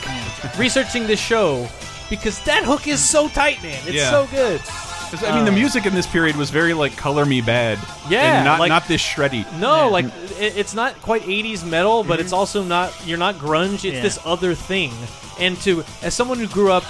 researching 0.59 1.07
this 1.07 1.21
show 1.21 1.69
because 2.09 2.38
that 2.44 2.65
hook 2.65 2.85
is 2.85 3.01
so 3.01 3.29
tight, 3.29 3.63
man. 3.63 3.79
It's 3.85 3.95
Yeah. 3.95 4.12
so 4.12 4.27
good. 4.27 4.62
I 5.25 5.33
mean, 5.33 5.45
the 5.45 5.51
uh, 5.51 5.56
music 5.56 5.85
in 5.85 5.94
this 5.94 6.06
period 6.06 6.35
was 6.35 6.50
very 6.50 6.73
like 6.73 6.97
color 6.97 7.25
me 7.25 7.39
bad. 7.39 7.79
Yeah, 8.09 8.38
and 8.38 8.45
not 8.45 8.59
like- 8.59 8.67
not 8.67 8.89
this 8.89 9.01
shreddy. 9.01 9.50
No, 9.57 9.85
Yeah. 9.85 9.85
like 9.85 10.06
it, 10.38 10.57
it's 10.57 10.73
not 10.73 11.01
quite 11.01 11.23
80s 11.23 11.63
metal, 11.63 12.03
but 12.03 12.19
it's 12.19 12.31
mm-hmm. 12.31 12.39
also 12.39 12.62
not 12.62 12.94
you're 13.06 13.17
not 13.17 13.35
grunge. 13.35 13.85
It's 13.85 13.85
Yeah. 13.85 14.01
this 14.01 14.19
other 14.25 14.53
thing. 14.53 14.91
And 15.39 15.57
to 15.62 15.85
as 16.01 16.13
someone 16.13 16.39
who 16.39 16.47
grew 16.47 16.73
up 16.73 16.83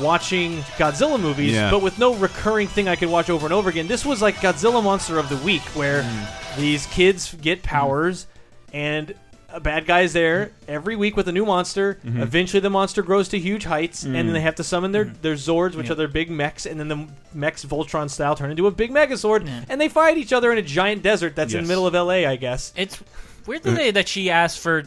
watching 0.00 0.62
Godzilla 0.76 1.18
movies, 1.18 1.54
Yeah. 1.54 1.72
but 1.72 1.82
with 1.82 1.98
no 1.98 2.14
recurring 2.14 2.68
thing 2.68 2.88
I 2.88 2.94
could 2.94 3.08
watch 3.08 3.28
over 3.30 3.46
and 3.46 3.52
over 3.52 3.68
again, 3.68 3.88
this 3.88 4.04
was 4.06 4.22
like 4.22 4.36
Godzilla 4.36 4.82
Monster 4.82 5.18
of 5.18 5.28
the 5.28 5.36
Week, 5.38 5.62
where 5.74 6.02
mm. 6.02 6.28
These 6.58 6.86
kids 6.86 7.34
get 7.34 7.58
mm-hmm. 7.58 7.68
powers 7.68 8.26
and. 8.72 9.14
A 9.50 9.60
bad 9.60 9.86
guy's 9.86 10.12
there 10.12 10.52
every 10.68 10.94
week 10.94 11.16
with 11.16 11.26
a 11.26 11.32
new 11.32 11.46
monster. 11.46 11.98
Mm-hmm. 12.04 12.20
Eventually, 12.20 12.60
the 12.60 12.68
monster 12.68 13.02
grows 13.02 13.30
to 13.30 13.38
huge 13.38 13.64
heights, 13.64 14.02
and 14.02 14.14
then 14.14 14.30
they 14.30 14.40
mm. 14.40 14.42
have 14.42 14.56
to 14.56 14.62
summon 14.62 14.92
their, 14.92 15.06
mm-hmm. 15.06 15.22
their 15.22 15.36
Zords, 15.36 15.74
which 15.74 15.86
Yep. 15.86 15.92
are 15.92 15.94
their 15.94 16.06
big 16.06 16.30
mechs, 16.30 16.66
and 16.66 16.78
then 16.78 16.88
the 16.88 17.08
mechs 17.32 17.64
Voltron 17.64 18.10
style 18.10 18.36
turn 18.36 18.50
into 18.50 18.66
a 18.66 18.70
big 18.70 18.90
Megazord, 18.90 19.50
and 19.70 19.80
they 19.80 19.88
fight 19.88 20.18
each 20.18 20.34
other 20.34 20.52
in 20.52 20.58
a 20.58 20.62
giant 20.62 21.02
desert 21.02 21.34
that's 21.34 21.54
in 21.54 21.60
Yes. 21.60 21.66
the 21.66 21.68
middle 21.70 21.86
of 21.86 21.94
LA, 21.94 22.28
I 22.28 22.36
guess. 22.36 22.74
It's 22.76 23.02
weird 23.46 23.62
that, 23.62 23.74
they, 23.74 23.90
that 23.90 24.06
she 24.06 24.30
asked 24.30 24.58
for. 24.58 24.84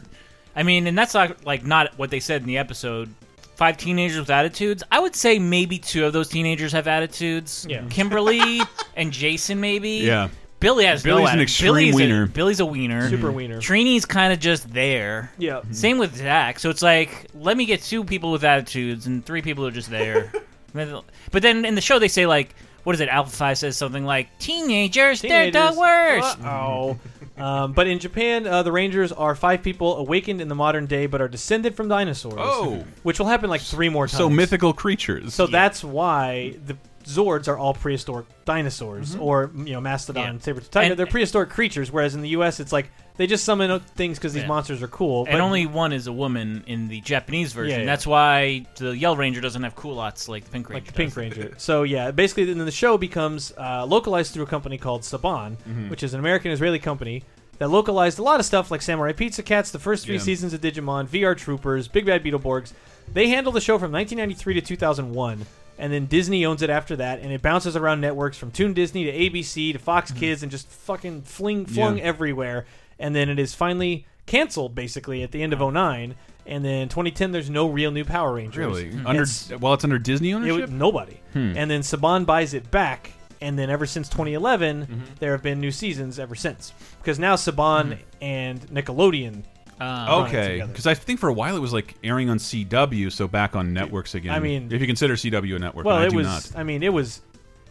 I 0.54 0.62
mean, 0.62 0.86
and 0.86 0.96
that's 0.96 1.14
not 1.14 1.44
like 1.44 1.64
not 1.64 1.98
what 1.98 2.10
they 2.10 2.20
said 2.20 2.42
in 2.42 2.46
the 2.46 2.58
episode. 2.58 3.12
Five 3.56 3.76
teenagers 3.76 4.18
with 4.18 4.30
attitudes. 4.30 4.82
I 4.90 5.00
would 5.00 5.14
say 5.14 5.38
maybe 5.38 5.78
two 5.78 6.06
of 6.06 6.12
those 6.12 6.28
teenagers 6.28 6.72
have 6.72 6.86
attitudes. 6.86 7.66
Yeah. 7.68 7.84
Kimberly 7.90 8.60
and 8.96 9.12
Jason, 9.12 9.60
maybe. 9.60 9.90
Yeah. 9.90 10.28
Billy 10.62 10.84
has 10.86 11.02
Billy's 11.02 11.24
no 11.24 11.26
an 11.26 11.38
attitude. 11.40 11.42
extreme 11.42 11.72
Billy's 11.72 11.94
wiener. 11.94 12.22
A, 12.22 12.26
Billy's 12.28 12.60
a 12.60 12.66
wiener. 12.66 13.08
Super 13.10 13.30
wiener. 13.30 13.58
Trini's 13.60 14.04
kind 14.06 14.32
of 14.32 14.38
just 14.38 14.72
there. 14.72 15.30
Yeah. 15.36 15.62
Same 15.72 15.98
with 15.98 16.16
Zach. 16.16 16.58
So 16.58 16.70
it's 16.70 16.82
like, 16.82 17.26
let 17.34 17.56
me 17.56 17.66
get 17.66 17.82
two 17.82 18.04
people 18.04 18.32
with 18.32 18.44
attitudes 18.44 19.06
and 19.06 19.24
three 19.24 19.42
people 19.42 19.64
who 19.64 19.68
are 19.68 19.72
just 19.72 19.90
there. 19.90 20.32
but 20.72 21.42
then 21.42 21.64
in 21.64 21.74
the 21.74 21.80
show, 21.80 21.98
they 21.98 22.08
say, 22.08 22.26
like, 22.26 22.54
what 22.84 22.94
is 22.94 23.00
it? 23.00 23.08
Alpha 23.08 23.30
5 23.30 23.58
says 23.58 23.76
something 23.76 24.04
like, 24.04 24.38
teenagers, 24.38 25.20
they're 25.20 25.50
the 25.50 25.74
worst. 25.76 26.38
Oh. 26.44 26.98
um, 27.36 27.72
but 27.72 27.86
in 27.86 27.98
Japan, 27.98 28.46
uh, 28.46 28.62
the 28.62 28.72
Rangers 28.72 29.12
are 29.12 29.34
five 29.34 29.62
people 29.62 29.96
awakened 29.98 30.40
in 30.40 30.48
the 30.48 30.54
modern 30.54 30.86
day, 30.86 31.06
but 31.06 31.20
are 31.20 31.28
descended 31.28 31.74
from 31.76 31.88
dinosaurs. 31.88 32.34
Oh. 32.38 32.84
which 33.02 33.18
will 33.18 33.26
happen 33.26 33.50
like 33.50 33.60
three 33.60 33.88
more 33.88 34.06
times. 34.06 34.18
So 34.18 34.28
mythical 34.28 34.72
creatures. 34.72 35.34
So 35.34 35.46
that's 35.46 35.84
why 35.84 36.56
the 36.66 36.76
Zords 37.04 37.48
are 37.48 37.56
all 37.58 37.74
prehistoric 37.74 38.26
dinosaurs, 38.44 39.16
or 39.16 39.50
you 39.56 39.72
know, 39.72 39.80
mastodon, 39.80 40.34
Yeah. 40.34 40.40
saber 40.40 40.60
tiger. 40.60 40.94
They're 40.94 41.06
prehistoric 41.06 41.50
creatures. 41.50 41.90
Whereas 41.90 42.14
in 42.14 42.22
the 42.22 42.30
U.S., 42.30 42.60
it's 42.60 42.72
like 42.72 42.90
they 43.16 43.26
just 43.26 43.44
summon 43.44 43.80
things 43.80 44.18
because 44.18 44.32
these 44.32 44.42
Yeah. 44.42 44.48
monsters 44.48 44.82
are 44.82 44.88
cool. 44.88 45.26
And 45.28 45.40
only 45.40 45.66
one 45.66 45.92
is 45.92 46.06
a 46.06 46.12
woman 46.12 46.64
in 46.66 46.88
the 46.88 47.00
Japanese 47.02 47.52
version. 47.52 47.80
Yeah. 47.80 47.86
That's 47.86 48.06
why 48.06 48.66
the 48.76 48.96
Yell 48.96 49.16
Ranger 49.16 49.40
doesn't 49.40 49.62
have 49.62 49.76
culottes 49.76 50.28
like 50.28 50.44
the 50.44 50.50
Pink 50.50 50.68
Ranger. 50.70 50.74
like 50.84 50.86
the 50.86 50.92
Pink. 50.92 51.16
Ranger. 51.16 51.54
so 51.58 51.82
yeah, 51.82 52.10
basically, 52.10 52.44
then 52.44 52.58
the 52.64 52.70
show 52.70 52.96
becomes 52.98 53.52
uh, 53.58 53.84
localized 53.86 54.32
through 54.34 54.44
a 54.44 54.46
company 54.46 54.78
called 54.78 55.02
Saban, 55.02 55.56
Mm-hmm. 55.56 55.88
which 55.90 56.02
is 56.02 56.14
an 56.14 56.20
American-Israeli 56.20 56.78
company 56.78 57.22
that 57.58 57.68
localized 57.68 58.18
a 58.18 58.22
lot 58.22 58.40
of 58.40 58.46
stuff 58.46 58.70
like 58.70 58.82
Samurai 58.82 59.12
Pizza 59.12 59.42
Cats, 59.42 59.70
the 59.70 59.78
first 59.78 60.06
three 60.06 60.14
Yeah. 60.14 60.20
seasons 60.22 60.52
of 60.54 60.60
Digimon, 60.60 61.06
VR 61.06 61.36
Troopers, 61.36 61.86
Big 61.86 62.06
Bad 62.06 62.24
Beetleborgs. 62.24 62.72
They 63.12 63.28
handled 63.28 63.54
the 63.54 63.60
show 63.60 63.78
from 63.78 63.92
1993 63.92 64.54
to 64.54 64.60
2001. 64.62 65.44
And 65.78 65.92
then 65.92 66.06
Disney 66.06 66.44
owns 66.44 66.62
it 66.62 66.70
after 66.70 66.96
that, 66.96 67.20
and 67.20 67.32
it 67.32 67.42
bounces 67.42 67.76
around 67.76 68.00
networks 68.00 68.36
from 68.36 68.50
Toon 68.50 68.72
Disney 68.74 69.04
to 69.04 69.12
ABC 69.12 69.72
to 69.72 69.78
Fox 69.78 70.12
Kids, 70.12 70.42
and 70.42 70.50
just 70.52 70.68
fucking 70.68 71.22
fling 71.22 71.66
flung 71.66 71.92
Mm-hmm. 71.94 71.98
Yeah. 71.98 72.04
everywhere. 72.04 72.66
And 72.98 73.16
then 73.16 73.28
it 73.28 73.38
is 73.38 73.54
finally 73.54 74.06
canceled, 74.26 74.74
basically 74.74 75.22
at 75.22 75.32
the 75.32 75.42
end 75.42 75.52
of 75.52 75.60
09. 75.60 76.14
And 76.46 76.64
then 76.64 76.88
2010, 76.88 77.32
there's 77.32 77.50
no 77.50 77.68
real 77.68 77.90
new 77.90 78.04
Power 78.04 78.34
Rangers. 78.34 78.56
really 78.58 78.90
under 79.04 79.22
It's- 79.22 79.50
well, 79.60 79.74
it's 79.74 79.84
under 79.84 79.98
Disney 79.98 80.30
it 80.30 80.34
ownership. 80.34 80.70
nobody. 80.70 81.20
Hmm. 81.32 81.54
And 81.56 81.70
then 81.70 81.80
Saban 81.80 82.26
buys 82.26 82.52
it 82.54 82.70
back, 82.70 83.12
and 83.40 83.58
then 83.58 83.70
ever 83.70 83.86
since 83.86 84.08
2011, 84.08 84.82
Mm-hmm. 84.82 84.94
there 85.20 85.32
have 85.32 85.42
been 85.42 85.60
new 85.60 85.70
seasons 85.72 86.18
ever 86.18 86.34
since. 86.34 86.72
Because 86.98 87.18
now 87.18 87.34
Saban 87.36 87.98
and 88.20 88.60
Nickelodeon. 88.68 89.42
Um, 89.80 90.24
Okay, 90.26 90.62
because 90.66 90.86
I 90.86 90.94
think 90.94 91.18
for 91.20 91.28
a 91.28 91.32
while 91.32 91.56
it 91.56 91.60
was 91.60 91.72
like 91.72 91.94
airing 92.04 92.30
on 92.30 92.38
CW, 92.38 93.10
so 93.10 93.26
back 93.26 93.56
on 93.56 93.72
networks 93.72 94.14
again. 94.14 94.32
I 94.34 94.38
mean- 94.38 94.70
if 94.72 94.80
you 94.80 94.86
consider 94.86 95.14
CW 95.14 95.56
a 95.56 95.58
network, 95.58 95.84
Well, 95.86 95.96
I 95.96 96.04
it 96.06 96.10
do 96.10 96.16
was. 96.18 96.26
not. 96.26 96.52
I 96.56 96.62
mean, 96.62 96.82
it 96.82 96.92
was 96.92 97.20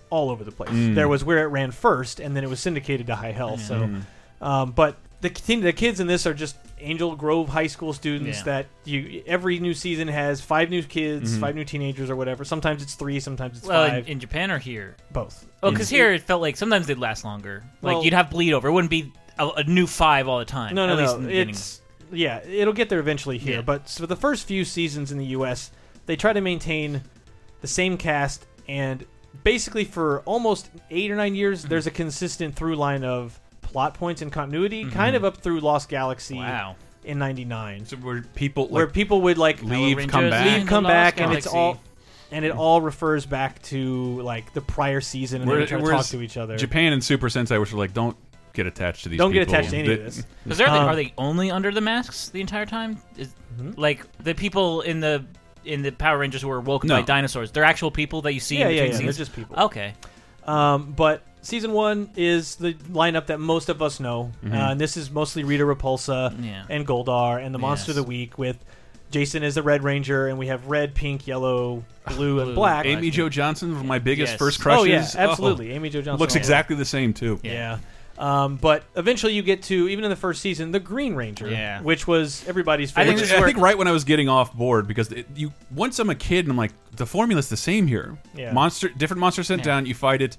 all 0.09 0.29
over 0.29 0.43
the 0.43 0.51
place. 0.51 0.69
Mm. 0.71 0.95
There 0.95 1.07
was 1.07 1.23
where 1.23 1.43
it 1.43 1.47
ran 1.47 1.71
first, 1.71 2.19
and 2.19 2.35
then 2.35 2.43
it 2.43 2.49
was 2.49 2.59
syndicated 2.59 3.07
to 3.07 3.15
high 3.15 3.31
hell. 3.31 3.57
So, 3.57 3.75
Mm. 3.87 4.01
um, 4.45 4.71
but 4.71 4.97
the 5.21 5.29
the 5.61 5.71
kids 5.73 5.99
in 5.99 6.07
this 6.07 6.25
are 6.25 6.33
just 6.33 6.55
Angel 6.79 7.15
Grove 7.15 7.47
High 7.47 7.67
School 7.67 7.93
students 7.93 8.39
Yeah. 8.39 8.43
that 8.45 8.65
you 8.85 9.21
every 9.27 9.59
new 9.59 9.73
season 9.75 10.07
has 10.07 10.41
five 10.41 10.69
new 10.71 10.81
kids, 10.81 11.31
Mm-hmm. 11.31 11.41
five 11.41 11.55
new 11.55 11.63
teenagers 11.63 12.09
or 12.09 12.15
whatever. 12.15 12.43
Sometimes 12.43 12.81
it's 12.81 12.95
three, 12.95 13.19
sometimes 13.19 13.59
it's 13.59 13.67
Well, 13.67 13.87
five. 13.87 14.09
in 14.09 14.19
Japan 14.19 14.49
or 14.51 14.57
here? 14.57 14.95
both. 15.13 15.45
Oh, 15.61 15.69
because 15.69 15.89
here 15.89 16.11
it 16.11 16.23
felt 16.23 16.41
like 16.41 16.57
sometimes 16.57 16.87
they'd 16.87 16.97
last 16.97 17.23
longer. 17.23 17.63
Like 17.83 17.93
Well- 17.97 18.03
you'd 18.03 18.13
have 18.15 18.31
bleed 18.31 18.53
over. 18.53 18.67
It 18.67 18.71
wouldn't 18.71 18.89
be 18.89 19.13
a, 19.37 19.47
a 19.57 19.63
new 19.63 19.85
five 19.85 20.27
all 20.27 20.39
the 20.39 20.45
time. 20.45 20.73
No, 20.75 20.87
no, 20.87 20.93
at 20.93 20.99
least 20.99 21.11
no. 21.11 21.17
in 21.17 21.23
the 21.23 21.27
beginning. 21.29 21.49
It's 21.53 21.80
yeah, 22.11 22.43
it'll 22.45 22.73
get 22.73 22.89
there 22.89 22.99
eventually 22.99 23.37
here. 23.37 23.55
Yeah. 23.57 23.61
But 23.61 23.89
for 23.89 24.07
the 24.07 24.15
first 24.15 24.47
few 24.47 24.65
seasons 24.65 25.11
in 25.11 25.17
the 25.17 25.25
U.S., 25.27 25.71
they 26.05 26.15
try 26.15 26.33
to 26.33 26.41
maintain 26.41 27.01
the 27.61 27.67
same 27.67 27.97
cast, 27.97 28.45
and 28.67 29.05
basically 29.43 29.85
for 29.85 30.21
almost 30.21 30.69
eight 30.89 31.11
or 31.11 31.15
nine 31.15 31.35
years, 31.35 31.61
Mm-hmm. 31.61 31.69
there's 31.69 31.87
a 31.87 31.91
consistent 31.91 32.55
through 32.55 32.75
line 32.75 33.03
of 33.03 33.39
plot 33.61 33.93
points 33.93 34.21
and 34.21 34.31
continuity, 34.31 34.85
kind 34.89 35.15
of 35.15 35.23
up 35.23 35.37
through 35.37 35.59
Lost 35.61 35.89
Galaxy 35.89 36.35
Mm-hmm. 36.35 36.43
wow. 36.43 36.75
in 37.03 37.17
'99, 37.19 37.85
So 37.85 37.97
where 37.97 38.21
people 38.35 38.67
where 38.67 38.87
people 38.87 39.21
would 39.21 39.37
like 39.37 39.61
leave, 39.63 39.97
Power 39.97 40.07
come 40.07 40.29
back. 40.29 40.45
and 40.47 40.59
leave, 40.59 40.67
come 40.67 40.83
the 40.83 40.89
Lost 40.89 41.15
back, 41.15 41.21
and 41.21 41.33
it's 41.33 41.47
all. 41.47 41.79
And 42.33 42.45
it 42.45 42.51
all 42.51 42.79
refers 42.81 43.25
back 43.25 43.61
to 43.63 44.21
like 44.21 44.53
the 44.53 44.61
prior 44.61 45.01
season, 45.01 45.41
and 45.41 45.49
Where- 45.51 45.59
they 45.59 45.65
try 45.65 45.81
to 45.81 45.85
talk 45.85 46.05
to 46.07 46.21
each 46.21 46.37
other. 46.37 46.55
Japan 46.57 46.93
and 46.93 47.03
Super 47.03 47.27
Sentai, 47.27 47.59
which 47.59 47.73
are 47.73 47.77
like, 47.77 47.93
don't 47.93 48.15
get 48.53 48.67
attached 48.67 49.03
to 49.03 49.09
these. 49.09 49.17
Don't 49.19 49.31
get 49.31 49.41
people. 49.47 49.53
attached 49.55 49.69
to 49.71 49.77
any 49.77 49.87
They- 49.87 49.93
of 49.95 50.03
this. 50.05 50.25
Because 50.43 50.61
are, 50.61 50.65
they, 50.71 50.77
Um, 50.77 50.87
are 50.89 50.95
they 50.95 51.13
only 51.17 51.51
under 51.51 51.71
the 51.71 51.81
masks 51.81 52.29
the 52.29 52.41
entire 52.41 52.65
time? 52.65 52.97
Is, 53.17 53.33
Mm-hmm. 53.59 53.79
Like 53.79 54.05
the 54.23 54.33
people 54.33 54.79
in 54.79 55.01
the 55.01 55.25
in 55.65 55.81
the 55.81 55.91
Power 55.91 56.17
Rangers 56.19 56.41
who 56.41 56.47
were 56.47 56.61
woken 56.61 56.87
No. 56.87 56.95
by 56.95 57.01
dinosaurs, 57.01 57.51
they're 57.51 57.65
actual 57.65 57.91
people 57.91 58.21
that 58.21 58.33
you 58.33 58.39
see 58.39 58.59
Yeah, 58.59 58.69
in 58.69 58.75
yeah, 58.75 58.81
between 58.83 58.85
yeah, 58.85 58.91
they're 58.91 59.07
scenes. 59.13 59.17
just 59.17 59.35
people. 59.35 59.55
Okay. 59.65 59.93
Um, 60.45 60.93
but 60.93 61.21
season 61.41 61.73
one 61.73 62.09
is 62.15 62.55
the 62.55 62.73
lineup 62.73 63.27
that 63.27 63.39
most 63.41 63.67
of 63.69 63.81
us 63.81 63.99
know, 63.99 64.31
uh, 64.45 64.55
and 64.55 64.79
this 64.81 64.95
is 64.97 65.11
mostly 65.11 65.43
Rita 65.43 65.65
Repulsa 65.65 66.33
Yeah. 66.43 66.63
and 66.69 66.87
Goldar 66.87 67.43
and 67.45 67.53
the 67.53 67.59
Monster 67.59 67.91
of 67.91 67.95
the 67.95 68.01
Yes. 68.03 68.07
Week 68.07 68.37
with 68.37 68.57
Jason 69.11 69.43
as 69.43 69.55
the 69.55 69.61
Red 69.61 69.83
Ranger, 69.83 70.27
and 70.27 70.39
we 70.39 70.47
have 70.47 70.65
red, 70.67 70.95
pink, 70.95 71.27
yellow, 71.27 71.83
blue, 72.15 72.37
and 72.39 72.45
Blue. 72.47 72.55
black. 72.55 72.85
Amy 72.85 73.11
Jo 73.11 73.27
Johnson, 73.29 73.71
one 73.73 73.81
of 73.81 73.85
my 73.85 73.99
biggest 73.99 74.31
Yes. 74.33 74.39
first 74.39 74.61
crushes. 74.61 74.81
oh 74.81 74.85
yeah, 74.85 75.05
Oh, 75.27 75.29
absolutely. 75.31 75.71
Amy 75.73 75.89
Jo 75.89 75.99
Johnson 76.01 76.19
looks 76.19 76.31
also. 76.33 76.39
exactly 76.39 76.75
the 76.77 76.85
same 76.85 77.13
too. 77.13 77.37
Yeah. 77.43 77.79
Um, 78.21 78.57
but 78.57 78.83
eventually 78.95 79.33
you 79.33 79.41
get 79.41 79.63
to 79.63 79.87
even 79.89 80.03
in 80.03 80.09
the 80.11 80.15
first 80.15 80.41
season 80.41 80.71
the 80.71 80.79
Green 80.79 81.15
Ranger, 81.15 81.49
Yeah. 81.49 81.81
which 81.81 82.05
was 82.05 82.47
everybody's 82.47 82.91
I 82.91 83.01
favorite. 83.03 83.05
think 83.07 83.15
Which 83.21 83.29
this 83.29 83.35
I 83.35 83.39
where- 83.39 83.47
think 83.49 83.57
right 83.59 83.77
when 83.77 83.87
I 83.87 83.91
was 83.91 84.03
getting 84.03 84.29
off 84.29 84.53
board 84.53 84.87
because 84.87 85.11
it, 85.11 85.25
you 85.35 85.51
once 85.73 85.97
I'm 85.97 86.09
a 86.11 86.15
kid 86.15 86.45
and 86.45 86.51
I'm 86.51 86.57
like 86.57 86.71
the 86.95 87.05
formula's 87.07 87.49
the 87.49 87.57
same 87.57 87.87
here. 87.87 88.17
Yeah. 88.35 88.51
Monster, 88.53 88.89
different 88.89 89.19
monster 89.21 89.43
sent 89.43 89.61
Yeah. 89.61 89.65
down. 89.65 89.85
You 89.87 89.95
fight 89.95 90.21
it. 90.21 90.37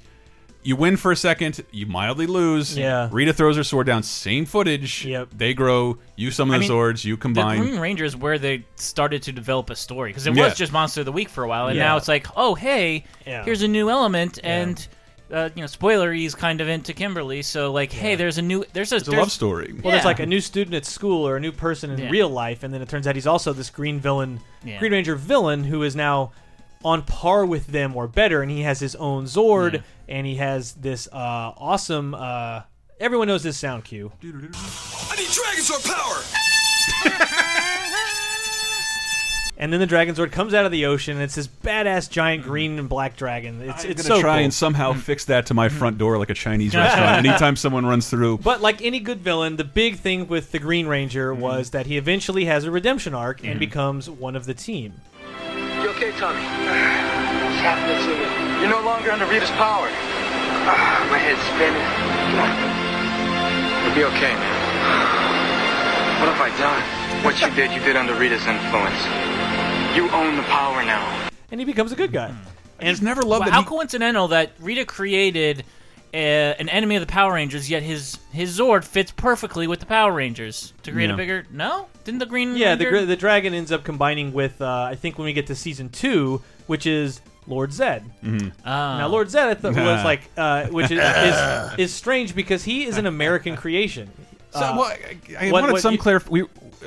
You 0.65 0.77
win 0.77 0.97
for 0.97 1.11
a 1.11 1.17
second. 1.17 1.65
You 1.73 1.87
mildly 1.87 2.29
lose. 2.29 2.79
Yeah. 2.79 3.09
Rita 3.11 3.33
throws 3.33 3.57
her 3.57 3.65
sword 3.65 3.89
down. 3.89 4.05
Same 4.05 4.45
footage. 4.47 5.05
Yep. 5.05 5.31
They 5.37 5.53
grow. 5.55 5.99
You 6.15 6.31
summon 6.31 6.55
I 6.55 6.59
the 6.59 6.61
mean, 6.61 6.69
swords. 6.69 7.05
You 7.05 7.17
The 7.17 7.21
combine. 7.23 7.59
Green 7.63 7.81
Ranger 7.81 8.05
is 8.05 8.15
where 8.17 8.39
they 8.39 8.65
started 8.77 9.23
to 9.25 9.33
develop 9.33 9.71
a 9.71 9.75
story 9.75 10.11
because 10.11 10.25
it 10.29 10.37
Yeah. 10.37 10.45
was 10.45 10.55
just 10.55 10.73
Monster 10.73 11.01
of 11.01 11.07
the 11.07 11.11
Week 11.13 11.29
for 11.29 11.43
a 11.43 11.49
while, 11.49 11.67
and 11.67 11.77
Yeah. 11.77 11.83
now 11.87 11.97
it's 11.97 12.07
like, 12.07 12.29
oh 12.37 12.55
hey, 12.55 13.03
Yeah. 13.27 13.45
here's 13.45 13.63
a 13.63 13.67
new 13.69 13.91
element, 13.91 14.39
and 14.45 14.87
uh, 15.33 15.49
you 15.55 15.63
know, 15.63 15.67
spoiler, 15.67 16.13
he's 16.13 16.35
kind 16.35 16.61
of 16.61 16.69
into 16.69 16.93
Kimberly, 16.93 17.43
so 17.43 17.73
like, 17.73 17.91
hey, 17.93 18.15
there's 18.17 18.39
a 18.39 18.43
new, 18.43 18.65
there's 18.73 18.93
a, 18.93 18.97
it's 18.97 19.09
a 19.09 19.11
there's- 19.11 19.21
love 19.23 19.33
story. 19.33 19.73
Well, 19.73 19.91
there's 19.93 20.03
Yeah. 20.03 20.09
like 20.09 20.21
a 20.21 20.27
new 20.27 20.41
student 20.41 20.75
at 20.75 20.85
school 20.85 21.27
or 21.27 21.37
a 21.37 21.41
new 21.41 21.53
person 21.53 21.91
in 21.91 21.99
Yeah. 21.99 22.11
real 22.11 22.29
life, 22.29 22.63
and 22.63 22.73
then 22.73 22.83
it 22.83 22.89
turns 22.89 23.07
out 23.07 23.15
he's 23.15 23.27
also 23.27 23.53
this 23.53 23.71
green 23.71 23.99
villain, 24.01 24.41
Yeah. 24.65 24.79
Green 24.79 24.93
Ranger 24.93 25.15
villain 25.17 25.65
who 25.65 25.83
is 25.83 25.97
now 25.97 26.33
on 26.85 27.03
par 27.03 27.47
with 27.47 27.69
them 27.69 27.97
or 27.97 28.07
better, 28.09 28.43
and 28.43 28.51
he 28.51 28.63
has 28.63 28.81
his 28.81 28.95
own 28.97 29.25
Zord, 29.25 29.75
Yeah. 29.75 29.81
and 30.09 30.27
he 30.27 30.37
has 30.37 30.73
this 30.75 31.09
uh, 31.13 31.53
awesome. 31.57 32.15
Uh, 32.15 32.63
everyone 33.01 33.29
knows 33.29 33.43
this 33.43 33.57
sound 33.57 33.85
cue. 33.85 34.13
I 34.23 34.27
need 35.17 35.31
Dragon 35.31 35.63
Sword 35.63 35.83
power! 35.85 36.23
And 39.63 39.73
then 39.73 39.79
the 39.79 39.87
Dragon 39.87 40.13
Zord 40.17 40.33
comes 40.33 40.55
out 40.55 40.67
of 40.67 40.73
the 40.73 40.87
ocean, 40.87 41.15
and 41.15 41.23
it's 41.23 41.37
this 41.37 41.47
badass 41.47 42.11
giant 42.11 42.43
green 42.43 42.81
and 42.81 42.89
black 42.89 43.15
dragon. 43.17 43.63
It's 43.63 43.85
I'm 43.85 43.91
it's 43.93 44.03
gonna 44.09 44.17
so 44.17 44.21
try 44.21 44.39
cool. 44.39 44.45
and 44.47 44.53
somehow 44.53 44.93
fix 44.93 45.27
that 45.27 45.47
to 45.47 45.55
my 45.55 45.69
front 45.69 45.99
door 45.99 46.19
like 46.19 46.31
a 46.31 46.35
Chinese 46.35 46.75
restaurant. 46.75 47.25
Anytime 47.25 47.55
someone 47.55 47.87
runs 47.87 48.11
through, 48.11 48.39
But 48.39 48.61
like 48.61 48.83
any 48.83 48.99
good 48.99 49.21
villain, 49.21 49.55
the 49.55 49.63
big 49.65 49.99
thing 50.01 50.27
with 50.27 50.51
the 50.51 50.59
Green 50.59 50.89
Ranger 50.89 51.33
Mm-hmm. 51.33 51.41
was 51.41 51.71
that 51.71 51.87
he 51.87 51.97
eventually 51.97 52.47
has 52.47 52.65
a 52.65 52.73
redemption 52.73 53.15
arc 53.15 53.45
and 53.45 53.61
becomes 53.61 54.11
one 54.11 54.35
of 54.35 54.47
the 54.47 54.55
team. 54.55 54.95
You 55.81 55.91
okay, 55.91 56.11
Tommy? 56.19 56.43
What's 56.43 57.63
happening 57.63 58.03
to 58.03 58.13
you? 58.19 58.61
You're 58.67 58.71
no 58.71 58.83
longer 58.85 59.13
under 59.13 59.27
Rita's 59.27 59.51
power. 59.53 59.87
Ah, 60.67 61.07
my 61.09 61.19
head's 61.19 61.39
spinning. 61.55 61.87
You'll 63.87 63.95
be 63.95 64.05
okay, 64.11 64.35
man. 64.35 64.59
What 66.19 66.35
have 66.35 66.41
I 66.41 66.51
done? 66.59 66.83
What 67.25 67.41
you 67.41 67.51
did, 67.55 67.71
you 67.71 67.79
did 67.81 67.95
under 67.97 68.15
Rita's 68.15 68.45
influence. 68.47 68.99
You 69.95 70.09
own 70.11 70.37
the 70.37 70.43
power 70.45 70.83
now. 70.85 71.29
and 71.51 71.61
he 71.61 71.65
becomes 71.67 71.93
a 71.93 71.97
good 71.97 72.13
guy. 72.13 72.35
And 72.79 72.89
just 72.89 73.03
never 73.03 73.23
loved 73.23 73.41
Well, 73.41 73.51
that. 73.51 73.53
how 73.55 73.61
he- 73.63 73.67
coincidental 73.67 74.29
that 74.29 74.53
Rita 74.59 74.85
created 74.87 75.65
uh, 76.15 76.17
an 76.17 76.69
enemy 76.69 76.97
of 76.97 77.01
the 77.01 77.07
Power 77.07 77.35
Rangers, 77.35 77.69
yet 77.71 77.83
his 77.83 78.19
his 78.33 78.59
Zord 78.59 78.85
fits 78.85 79.11
perfectly 79.13 79.67
with 79.67 79.81
the 79.81 79.87
Power 79.87 80.13
Rangers 80.13 80.73
to 80.83 80.93
create 80.93 81.09
Yeah. 81.09 81.15
a 81.15 81.17
bigger. 81.17 81.47
No, 81.51 81.87
didn't 82.05 82.19
the 82.21 82.27
Green 82.27 82.57
Yeah, 82.57 82.75
the 82.75 82.85
Ranger? 82.85 83.01
gr- 83.01 83.07
the 83.07 83.17
dragon 83.17 83.55
ends 83.55 83.71
up 83.73 83.85
combining 83.85 84.33
with 84.33 84.61
uh, 84.61 84.89
I 84.91 84.95
think 84.95 85.17
when 85.19 85.25
we 85.27 85.33
get 85.33 85.47
to 85.49 85.55
season 85.55 85.89
two, 85.91 86.43
which 86.67 86.87
is 86.87 87.21
Lord 87.47 87.71
Zedd. 87.71 88.03
Mm-hmm. 88.25 88.49
Oh. 88.67 88.99
Now 88.99 89.09
Lord 89.09 89.29
Zedd 89.29 89.47
I 89.49 89.55
thought 89.55 89.75
was 89.75 90.05
like, 90.13 90.23
uh, 90.37 90.67
which 90.67 90.91
is, 90.91 90.99
is 91.01 91.79
is 91.79 91.95
strange 91.95 92.35
because 92.35 92.65
he 92.65 92.85
is 92.85 92.99
an 92.99 93.07
American 93.07 93.57
creation. 93.57 94.11
So, 94.53 94.61
Uh, 94.61 94.75
well, 94.77 94.85
I, 94.85 95.47
I 95.47 95.51
what- 95.51 95.63
wanted 95.63 95.73
what 95.75 95.83
some 95.83 95.95
you- 95.95 95.99
clarif- 96.01 96.29
We 96.29 96.45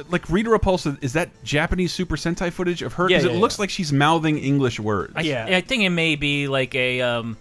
like 0.09 0.29
Rita 0.29 0.49
Repulsa. 0.49 0.97
Is 1.03 1.13
that 1.13 1.29
Japanese 1.43 1.91
Super 1.93 2.15
Sentai 2.15 2.51
footage 2.51 2.81
of 2.81 2.93
her? 2.93 3.07
Because 3.07 3.23
yeah, 3.25 3.31
it 3.31 3.35
looks 3.37 3.57
yeah. 3.57 3.63
like 3.63 3.69
she's 3.69 3.91
mouthing 3.93 4.37
English 4.37 4.79
words. 4.79 5.13
I, 5.15 5.21
Yeah. 5.21 5.45
I 5.57 5.61
think 5.61 5.83
it 5.83 5.89
may 5.89 6.15
be 6.15 6.47
like 6.47 6.73
a. 6.75 7.01
Um, 7.01 7.37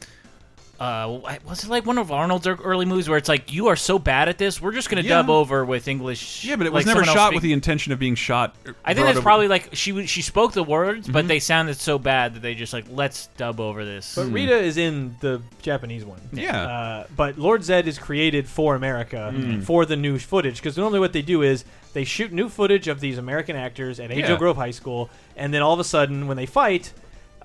uh, 0.80 1.20
was 1.46 1.62
it 1.62 1.70
like 1.70 1.86
one 1.86 1.98
of 1.98 2.10
Arnold's 2.10 2.48
early 2.48 2.84
movies 2.84 3.08
where 3.08 3.16
it's 3.16 3.28
like 3.28 3.52
you 3.52 3.68
are 3.68 3.76
so 3.76 3.96
bad 3.96 4.28
at 4.28 4.38
this, 4.38 4.60
we're 4.60 4.72
just 4.72 4.90
gonna 4.90 5.02
Yeah. 5.02 5.10
dub 5.22 5.30
over 5.30 5.64
with 5.64 5.86
English. 5.86 6.44
Yeah, 6.44 6.56
but 6.56 6.66
it 6.66 6.72
was 6.72 6.84
like 6.84 6.96
never 6.96 7.06
shot 7.06 7.32
with 7.32 7.44
the 7.44 7.52
intention 7.52 7.92
of 7.92 8.00
being 8.00 8.16
shot. 8.16 8.56
uh, 8.66 8.72
I 8.84 8.92
think 8.92 8.96
brought 9.02 9.06
that's 9.06 9.16
over- 9.18 9.22
probably 9.22 9.48
like 9.48 9.68
she 9.72 10.04
she 10.06 10.20
spoke 10.20 10.52
the 10.52 10.64
words, 10.64 11.04
Mm-hmm. 11.04 11.12
but 11.12 11.28
they 11.28 11.38
sounded 11.38 11.78
so 11.78 11.96
bad 11.96 12.34
that 12.34 12.40
they 12.40 12.56
just 12.56 12.72
like 12.72 12.86
let's 12.90 13.28
dub 13.36 13.60
over 13.60 13.84
this. 13.84 14.16
But 14.16 14.32
Rita 14.32 14.56
is 14.58 14.76
in 14.76 15.14
the 15.20 15.40
Japanese 15.62 16.04
one. 16.04 16.20
Yeah. 16.32 16.66
Uh, 16.66 17.06
but 17.16 17.38
Lord 17.38 17.60
Zedd 17.60 17.86
is 17.86 17.96
created 17.96 18.48
for 18.48 18.74
America 18.74 19.32
Mm. 19.34 19.62
for 19.62 19.86
the 19.86 19.96
new 19.96 20.18
footage 20.18 20.56
because 20.56 20.76
normally 20.76 20.98
what 20.98 21.12
they 21.12 21.22
do 21.22 21.42
is 21.42 21.64
they 21.94 22.04
shoot 22.04 22.30
new 22.32 22.48
footage 22.50 22.86
of 22.88 23.00
these 23.00 23.16
American 23.16 23.56
actors 23.56 23.98
at 23.98 24.10
Angel 24.10 24.32
Yeah. 24.32 24.36
Grove 24.38 24.56
High 24.56 24.70
School, 24.72 25.08
and 25.36 25.54
then 25.54 25.62
all 25.62 25.72
of 25.72 25.80
a 25.80 25.84
sudden 25.84 26.26
when 26.26 26.36
they 26.36 26.46
fight. 26.46 26.92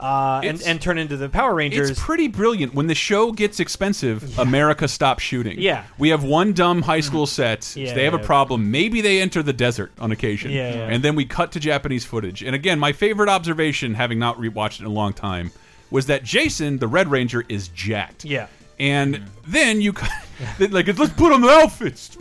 Uh, 0.02 0.40
and, 0.46 0.56
It's- 0.56 0.66
and 0.66 0.82
turn 0.82 0.98
into 0.98 1.18
the 1.18 1.28
Power 1.28 1.54
Rangers. 1.54 1.90
It's 1.90 2.00
pretty 2.02 2.30
brilliant. 2.30 2.74
When 2.74 2.88
the 2.88 2.96
show 2.96 3.34
gets 3.34 3.60
expensive, 3.60 4.40
America 4.40 4.88
stops 4.88 5.22
shooting. 5.24 5.60
Yeah. 5.60 5.84
We 5.98 6.08
have 6.10 6.24
one 6.24 6.54
dumb 6.54 6.84
high 6.84 7.02
school 7.02 7.26
set. 7.26 7.74
Yeah, 7.76 7.94
they 7.94 8.06
have 8.06 8.14
a 8.14 8.20
problem. 8.20 8.72
Maybe 8.72 9.02
they 9.02 9.20
enter 9.22 9.44
the 9.44 9.52
desert 9.52 9.92
on 10.00 10.14
occasion. 10.14 10.52
Yeah, 10.52 10.74
yeah. 10.74 10.88
And 10.88 11.04
then 11.04 11.16
we 11.16 11.26
cut 11.26 11.52
to 11.52 11.60
Japanese 11.60 12.06
footage. 12.06 12.42
And 12.44 12.56
again, 12.56 12.80
my 12.80 12.94
favorite 12.94 13.28
observation, 13.28 13.96
having 13.96 14.20
not 14.20 14.38
rewatched 14.38 14.76
it 14.80 14.82
in 14.82 14.86
a 14.86 14.90
long 14.90 15.12
time, 15.12 15.52
was 15.92 16.06
that 16.06 16.24
Jason, 16.24 16.78
the 16.78 16.88
Red 16.88 17.10
Ranger, 17.12 17.44
is 17.50 17.68
jacked. 17.68 18.24
yeah. 18.24 18.48
And 18.80 19.24
then 19.46 19.82
you 19.82 19.94
then, 20.58 20.72
like 20.72 20.88
let's 20.98 21.12
put 21.14 21.34
on 21.34 21.42
the 21.42 21.50
outfits, 21.50 22.16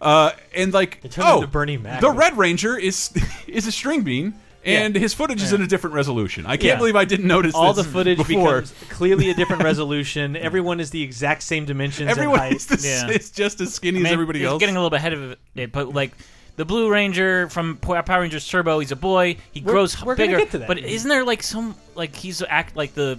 uh, 0.00 0.30
and 0.54 0.72
like 0.74 1.00
It 1.02 1.18
oh, 1.18 1.46
Bernie 1.46 1.76
Mac. 1.78 2.00
the 2.00 2.10
Red 2.10 2.36
Ranger 2.36 2.76
is 2.76 3.10
is 3.46 3.66
a 3.66 3.72
string 3.72 4.02
bean, 4.02 4.34
and 4.64 4.94
Yeah. 4.94 5.00
his 5.00 5.14
footage 5.14 5.42
is 5.42 5.52
in 5.54 5.62
a 5.62 5.66
different 5.66 5.94
resolution. 5.94 6.44
I 6.44 6.56
can't 6.56 6.64
Yeah. 6.64 6.76
believe 6.76 6.96
I 6.96 7.04
didn't 7.06 7.26
notice 7.26 7.54
all 7.54 7.72
the 7.72 7.84
footage 7.84 8.18
before. 8.18 8.60
becomes 8.62 8.74
clearly 8.90 9.30
a 9.30 9.34
different 9.34 9.62
resolution. 9.70 10.36
Everyone 10.36 10.78
is 10.78 10.90
the 10.90 11.02
exact 11.02 11.42
same 11.42 11.64
dimensions 11.64 12.10
Everyone 12.10 12.38
and 12.40 12.48
height. 12.48 12.56
is, 12.56 12.66
the, 12.66 12.86
Yeah. 12.86 13.08
is 13.08 13.30
just 13.30 13.60
as 13.62 13.72
skinny 13.72 13.98
I 13.98 14.00
mean, 14.00 14.06
as 14.06 14.12
everybody 14.12 14.40
it's 14.42 14.48
else. 14.50 14.60
getting 14.60 14.76
a 14.76 14.78
little 14.78 14.90
bit 14.90 14.96
ahead 14.98 15.14
of 15.14 15.36
it, 15.54 15.72
but 15.72 15.94
like 15.94 16.12
the 16.56 16.64
Blue 16.66 16.90
Ranger 16.90 17.48
from 17.48 17.76
Power 17.78 18.20
Rangers 18.20 18.46
Turbo, 18.46 18.78
he's 18.80 18.92
a 18.92 18.96
boy. 18.96 19.36
He 19.52 19.60
We're- 19.60 19.72
grows 19.72 20.02
we're 20.02 20.16
bigger. 20.16 20.36
get 20.38 20.50
to 20.52 20.58
that. 20.58 20.68
But 20.68 20.78
isn't 20.78 21.08
there 21.08 21.24
like 21.24 21.42
some 21.42 21.74
like 21.94 22.14
he's 22.14 22.42
act 22.46 22.76
like 22.76 22.94
the 22.94 23.18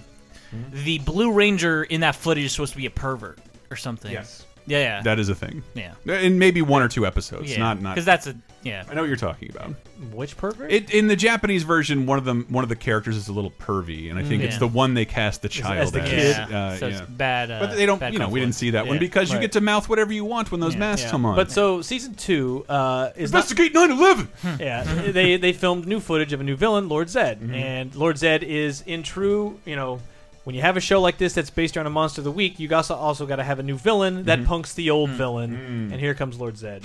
the 0.72 0.98
Blue 1.00 1.32
Ranger 1.32 1.84
in 1.84 2.00
that 2.00 2.14
footage 2.16 2.44
is 2.44 2.52
supposed 2.52 2.72
to 2.72 2.78
be 2.78 2.86
a 2.86 2.90
pervert 2.90 3.38
or 3.70 3.76
something? 3.76 4.10
Yes. 4.12 4.44
Yeah. 4.66 4.78
Yeah. 4.80 5.02
that 5.02 5.18
is 5.18 5.30
a 5.30 5.34
thing. 5.34 5.62
yeah. 5.74 5.94
In 6.06 6.38
maybe 6.38 6.60
one 6.60 6.82
or 6.82 6.88
two 6.88 7.06
episodes, 7.06 7.50
Yeah. 7.50 7.58
not 7.58 7.80
not. 7.80 7.94
because 7.94 8.04
that's 8.04 8.26
a 8.26 8.34
yeah. 8.62 8.84
I 8.90 8.92
know 8.94 9.00
what 9.00 9.06
you're 9.06 9.16
talking 9.16 9.48
about. 9.50 9.72
Which 10.12 10.36
pervert? 10.36 10.70
It, 10.70 10.90
in 10.90 11.06
the 11.06 11.16
Japanese 11.16 11.62
version, 11.62 12.04
one 12.04 12.18
of 12.18 12.26
them, 12.26 12.44
one 12.50 12.64
of 12.64 12.68
the 12.68 12.76
characters 12.76 13.16
is 13.16 13.28
a 13.28 13.32
little 13.32 13.52
pervy, 13.52 14.10
and 14.10 14.18
I 14.18 14.22
think 14.24 14.42
it's 14.42 14.58
the 14.58 14.66
one 14.68 14.92
they 14.92 15.06
cast 15.06 15.40
the 15.40 15.48
child 15.48 15.78
as 15.78 15.92
the 15.92 16.02
as. 16.02 16.10
kid. 16.10 16.36
Yeah. 16.50 16.58
Uh, 16.58 16.76
so 16.76 16.86
yeah. 16.88 16.98
it's 16.98 17.10
bad. 17.10 17.50
Uh, 17.50 17.60
But 17.60 17.76
they 17.76 17.86
don't, 17.86 17.98
bad 17.98 18.12
you 18.12 18.18
know, 18.18 18.28
we 18.28 18.40
didn't 18.40 18.56
see 18.56 18.70
that 18.70 18.86
one 18.86 18.96
Yeah. 18.96 19.00
because 19.00 19.32
you 19.32 19.38
get 19.38 19.52
to 19.52 19.62
mouth 19.62 19.88
whatever 19.88 20.12
you 20.12 20.24
want 20.26 20.50
when 20.50 20.60
those 20.60 20.74
Yeah. 20.74 20.80
masks 20.80 21.04
Yeah. 21.04 21.10
come 21.12 21.24
on. 21.24 21.36
But 21.36 21.50
so 21.50 21.80
season 21.80 22.14
two 22.14 22.66
uh, 22.68 23.10
is 23.16 23.30
investigate 23.30 23.72
9/11. 23.74 24.28
yeah, 24.60 24.82
they 25.12 25.36
they 25.38 25.52
filmed 25.54 25.86
new 25.86 26.00
footage 26.00 26.34
of 26.34 26.40
a 26.40 26.44
new 26.44 26.56
villain, 26.56 26.88
Lord 26.90 27.08
Zedd, 27.08 27.38
Mm-hmm. 27.38 27.54
and 27.54 27.94
Lord 27.94 28.16
Zedd 28.16 28.42
is 28.42 28.82
in 28.86 29.02
true, 29.02 29.58
you 29.64 29.76
know, 29.76 30.00
when 30.48 30.54
you 30.54 30.62
have 30.62 30.78
a 30.78 30.80
show 30.80 30.98
like 30.98 31.18
this 31.18 31.34
that's 31.34 31.50
based 31.50 31.76
around 31.76 31.84
a 31.84 31.90
monster 31.90 32.22
of 32.22 32.24
the 32.24 32.32
week, 32.32 32.58
you 32.58 32.74
also 32.74 32.94
also 32.94 33.26
got 33.26 33.36
to 33.36 33.44
have 33.44 33.58
a 33.58 33.62
new 33.62 33.76
villain 33.76 34.24
that 34.24 34.38
mm-hmm. 34.38 34.48
punks 34.48 34.72
the 34.72 34.88
old 34.88 35.10
mm-hmm. 35.10 35.18
villain. 35.18 35.50
Mm-hmm. 35.50 35.92
And 35.92 36.00
here 36.00 36.14
comes 36.14 36.40
Lord 36.40 36.54
Zedd. 36.54 36.80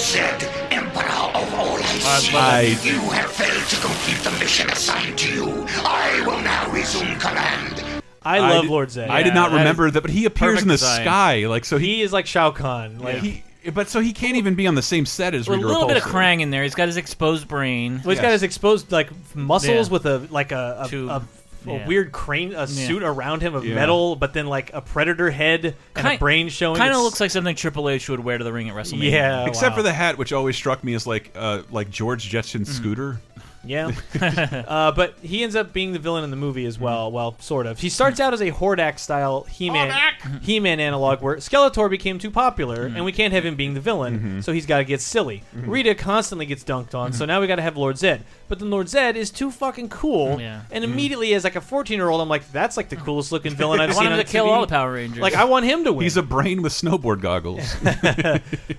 Zedd, 0.00 0.72
Emperor 0.72 1.02
of 1.34 1.54
all 1.54 1.76
I 1.82 2.74
see. 2.74 2.88
You 2.88 3.00
have 3.10 3.30
failed 3.32 3.68
to 3.68 3.76
complete 3.80 4.18
the 4.18 4.30
mission 4.38 4.70
assigned 4.70 5.18
to 5.18 5.34
you. 5.34 5.66
I 5.84 6.22
will 6.24 6.40
now 6.40 6.70
resume 6.70 7.18
command. 7.18 8.02
I, 8.22 8.38
I 8.38 8.38
love 8.38 8.62
did, 8.62 8.70
Lord 8.70 8.88
Zedd. 8.90 9.10
I 9.10 9.24
did 9.24 9.34
not 9.34 9.50
remember 9.50 9.90
that, 9.90 10.00
but 10.00 10.10
he 10.10 10.26
appears 10.26 10.62
in 10.62 10.68
the 10.68 10.74
design. 10.74 11.04
sky, 11.04 11.46
like 11.48 11.64
so. 11.64 11.76
He, 11.76 11.96
he, 11.96 12.02
is 12.02 12.12
like 12.12 12.26
Shao 12.26 12.52
Kahn. 12.52 13.00
Like 13.00 13.16
yeah. 13.16 13.20
he, 13.20 13.42
but 13.74 13.88
so 13.88 14.00
he 14.00 14.12
can't 14.12 14.36
even 14.36 14.54
be 14.54 14.66
on 14.66 14.74
the 14.74 14.82
same 14.82 15.06
set 15.06 15.34
as 15.34 15.48
Well, 15.48 15.54
a 15.54 15.58
Rita 15.58 15.68
little 15.68 15.88
bit 15.88 15.96
of 15.98 16.02
Krang 16.04 16.40
in 16.40 16.50
there. 16.50 16.62
He's 16.62 16.74
got 16.74 16.88
his 16.88 16.96
exposed 16.96 17.46
brain. 17.48 18.00
Well, 18.04 18.10
he's 18.10 18.18
got 18.20 18.28
Yes. 18.28 18.32
his 18.34 18.42
exposed 18.44 18.90
like 18.92 19.10
muscles 19.34 19.88
Yeah. 19.88 19.92
with 19.92 20.06
a 20.06 20.18
like 20.30 20.52
a 20.52 20.82
a, 20.84 20.88
Tube. 20.88 21.08
a, 21.10 21.12
a 21.14 21.22
Yeah. 21.66 21.86
weird 21.86 22.10
crane 22.10 22.54
a 22.54 22.66
suit 22.66 23.02
around 23.02 23.42
him 23.42 23.54
of 23.54 23.66
Yeah. 23.66 23.74
metal, 23.74 24.16
but 24.16 24.32
then 24.32 24.46
like 24.46 24.70
a 24.72 24.80
predator 24.80 25.30
head 25.30 25.74
and 25.94 26.08
a 26.08 26.16
brain 26.16 26.48
showing. 26.48 26.76
Kind 26.78 26.88
of 26.90 26.94
It's- 26.96 27.04
looks 27.04 27.20
like 27.20 27.30
something 27.30 27.54
Triple 27.54 27.88
H 27.90 28.08
would 28.08 28.20
wear 28.20 28.38
to 28.38 28.44
the 28.44 28.52
ring 28.52 28.70
at 28.70 28.74
WrestleMania. 28.74 29.10
yeah, 29.10 29.46
Except 29.46 29.72
wow. 29.72 29.76
for 29.76 29.82
the 29.82 29.92
hat, 29.92 30.16
which 30.16 30.32
always 30.32 30.56
struck 30.56 30.82
me 30.82 30.94
as 30.94 31.06
like 31.06 31.30
uh, 31.36 31.60
like 31.70 31.90
George 31.90 32.30
Jetson's 32.30 32.68
Mm-hmm. 32.70 32.78
scooter. 32.82 33.20
Yeah, 33.64 33.92
uh, 34.68 34.92
but 34.92 35.14
he 35.22 35.42
ends 35.42 35.54
up 35.54 35.72
being 35.72 35.92
the 35.92 35.98
villain 35.98 36.24
in 36.24 36.30
the 36.30 36.36
movie 36.36 36.64
as 36.64 36.78
mhm. 36.78 36.82
well. 36.82 37.12
Well, 37.12 37.36
sort 37.40 37.66
of. 37.66 37.78
He 37.78 37.88
starts 37.88 38.20
out 38.20 38.32
as 38.32 38.40
a 38.40 38.50
Hordak 38.50 38.98
style 38.98 39.42
He-Man 39.44 39.90
mm-hmm. 39.90 40.38
He-Man 40.38 40.80
analog, 40.80 41.20
where 41.20 41.36
Skeletor 41.36 41.90
became 41.90 42.18
too 42.18 42.30
popular, 42.30 42.86
mm-hmm. 42.86 42.96
and 42.96 43.04
we 43.04 43.12
can't 43.12 43.32
have 43.32 43.44
him 43.44 43.56
being 43.56 43.74
the 43.74 43.80
villain, 43.80 44.18
mm-hmm. 44.18 44.40
so 44.40 44.52
he's 44.52 44.66
got 44.66 44.78
to 44.78 44.84
get 44.84 45.00
silly. 45.00 45.42
Rita 45.52 45.94
constantly 45.94 46.46
gets 46.46 46.64
dunked 46.64 46.94
on, 46.94 47.12
so 47.12 47.24
now 47.24 47.40
we 47.40 47.46
got 47.46 47.56
to 47.56 47.62
have 47.62 47.76
Lord 47.76 47.96
Zedd. 47.96 48.20
But 48.48 48.58
then 48.58 48.70
Lord 48.70 48.88
Zedd 48.88 49.14
is 49.14 49.30
too 49.30 49.50
fucking 49.50 49.90
cool, 49.90 50.40
Yeah. 50.40 50.62
and 50.72 50.82
immediately 50.82 51.34
as 51.34 51.44
like 51.44 51.56
a 51.56 51.60
14 51.60 51.96
year 51.96 52.08
old, 52.08 52.20
I'm 52.20 52.28
like, 52.28 52.50
that's 52.50 52.76
like 52.76 52.88
the 52.88 52.96
coolest 52.96 53.30
looking 53.30 53.54
villain 53.54 53.80
I've 53.80 53.90
I 53.90 53.92
seen 53.92 53.96
want 54.04 54.06
him 54.08 54.18
on 54.18 54.24
to 54.24 54.30
kill 54.30 54.46
TV. 54.46 54.52
all 54.52 54.60
the 54.62 54.66
Power 54.66 54.92
Rangers. 54.94 55.20
Like 55.20 55.34
I 55.34 55.44
want 55.44 55.66
him 55.66 55.84
to 55.84 55.92
win. 55.92 56.02
He's 56.02 56.16
a 56.16 56.22
brain 56.22 56.62
with 56.62 56.72
snowboard 56.72 57.20
goggles. 57.20 57.76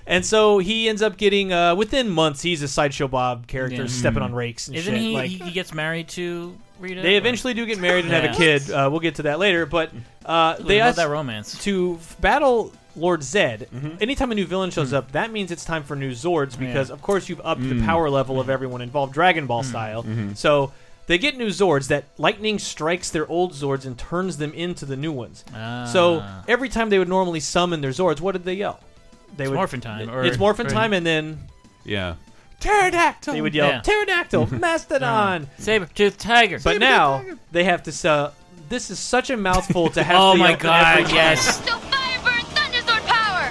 and 0.06 0.26
so 0.26 0.58
he 0.58 0.88
ends 0.88 1.02
up 1.02 1.16
getting 1.16 1.52
uh, 1.52 1.74
within 1.74 2.10
months. 2.10 2.42
He's 2.42 2.62
a 2.62 2.68
sideshow 2.68 3.08
Bob 3.08 3.46
character, 3.46 3.82
Yeah. 3.82 3.88
stepping 3.88 4.22
on 4.22 4.34
rakes 4.34 4.68
and 4.74 4.76
Isn't 4.78 4.94
shit. 4.94 5.00
he? 5.02 5.14
like, 5.14 5.30
he 5.30 5.50
gets 5.50 5.72
married 5.74 6.08
to 6.10 6.56
Rita. 6.80 7.00
They 7.02 7.16
eventually 7.16 7.54
do 7.54 7.64
get 7.66 7.78
married 7.78 8.04
and 8.04 8.12
have 8.12 8.24
Yeah. 8.24 8.32
a 8.32 8.36
kid. 8.36 8.70
Uh, 8.70 8.88
we'll 8.90 9.00
get 9.00 9.16
to 9.16 9.22
that 9.24 9.38
later. 9.38 9.66
But 9.66 9.90
uh, 10.26 10.56
They 10.56 10.62
they 10.64 10.78
love 10.80 10.88
ask 10.88 10.96
that 10.96 11.08
romance. 11.08 11.62
to 11.64 11.98
f- 12.00 12.16
battle 12.20 12.72
Lord 12.96 13.20
Zedd. 13.20 13.68
Mm-hmm. 13.68 13.96
Anytime 14.00 14.32
a 14.32 14.34
new 14.34 14.46
villain 14.46 14.70
shows 14.70 14.92
up, 14.92 15.12
that 15.12 15.30
means 15.32 15.50
it's 15.50 15.64
time 15.64 15.82
for 15.82 15.96
new 15.96 16.10
Zords 16.10 16.58
because, 16.58 16.90
of 16.90 17.00
course, 17.02 17.28
you've 17.28 17.40
upped 17.44 17.60
Mm. 17.62 17.78
the 17.80 17.84
power 17.86 18.10
level 18.10 18.38
of 18.40 18.50
everyone 18.50 18.82
involved, 18.82 19.12
Dragon 19.14 19.46
Ball 19.46 19.62
style. 19.62 20.02
Mm-hmm. 20.02 20.34
So 20.34 20.72
they 21.06 21.16
get 21.18 21.36
new 21.38 21.48
Zords 21.48 21.88
that 21.88 22.04
lightning 22.18 22.58
strikes 22.58 23.10
their 23.10 23.26
old 23.28 23.52
Zords 23.54 23.86
and 23.86 23.96
turns 23.98 24.36
them 24.36 24.52
into 24.52 24.84
the 24.84 24.96
new 24.96 25.10
ones. 25.12 25.44
So 25.92 26.20
Ah. 26.22 26.44
every 26.48 26.68
time 26.68 26.90
they 26.90 26.98
would 26.98 27.08
normally 27.08 27.40
summon 27.40 27.80
their 27.80 27.90
Zords, 27.92 28.20
what 28.20 28.32
did 28.32 28.44
they 28.44 28.54
yell? 28.54 28.78
They 29.36 29.44
It's 29.44 29.50
would 29.50 29.56
Morphin 29.56 29.80
time, 29.80 30.10
or- 30.10 30.24
it's 30.24 30.38
Morphin 30.38 30.66
or- 30.66 30.70
time, 30.70 30.92
and 30.92 31.06
then 31.06 31.38
yeah. 31.84 32.14
Pterodactyl. 32.62 33.32
They 33.34 33.40
would 33.42 33.54
yell 33.54 33.68
Yeah. 33.68 33.80
Pterodactyl, 33.82 34.46
Mastodon. 34.58 35.48
Saber 35.58 35.86
tooth 35.86 36.16
tiger. 36.18 36.58
But 36.62 36.78
now 36.78 37.24
they 37.50 37.64
have 37.64 37.82
to 37.84 37.92
sell. 37.92 38.34
This 38.68 38.90
is 38.90 38.98
such 38.98 39.28
a 39.30 39.36
mouthful 39.36 39.90
to 39.90 40.02
have. 40.02 40.16
oh 40.20 40.32
to 40.32 40.38
my 40.38 40.50
yell 40.50 40.58
god, 40.58 40.86
every 40.98 41.04
time. 41.04 41.14
yes. 41.14 41.58
So 41.64 41.78
Firebird 41.78 42.44
Thunderzord 42.56 43.06
power! 43.06 43.50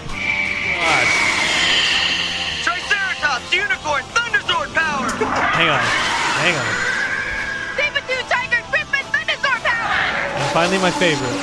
Triceratops, 2.63 3.53
Unicorn, 3.53 4.03
Thunderzord 4.15 4.73
power! 4.73 5.09
Hang 5.55 5.69
on, 5.69 5.79
hang 6.41 6.55
on. 6.55 6.69
Saber-tooth 7.77 8.29
tiger 8.29 8.61
Griffin 8.69 9.05
Thunderzord 9.13 9.61
power! 9.61 9.97
And 10.41 10.53
finally, 10.53 10.77
my 10.79 10.91
favorite. 10.91 11.37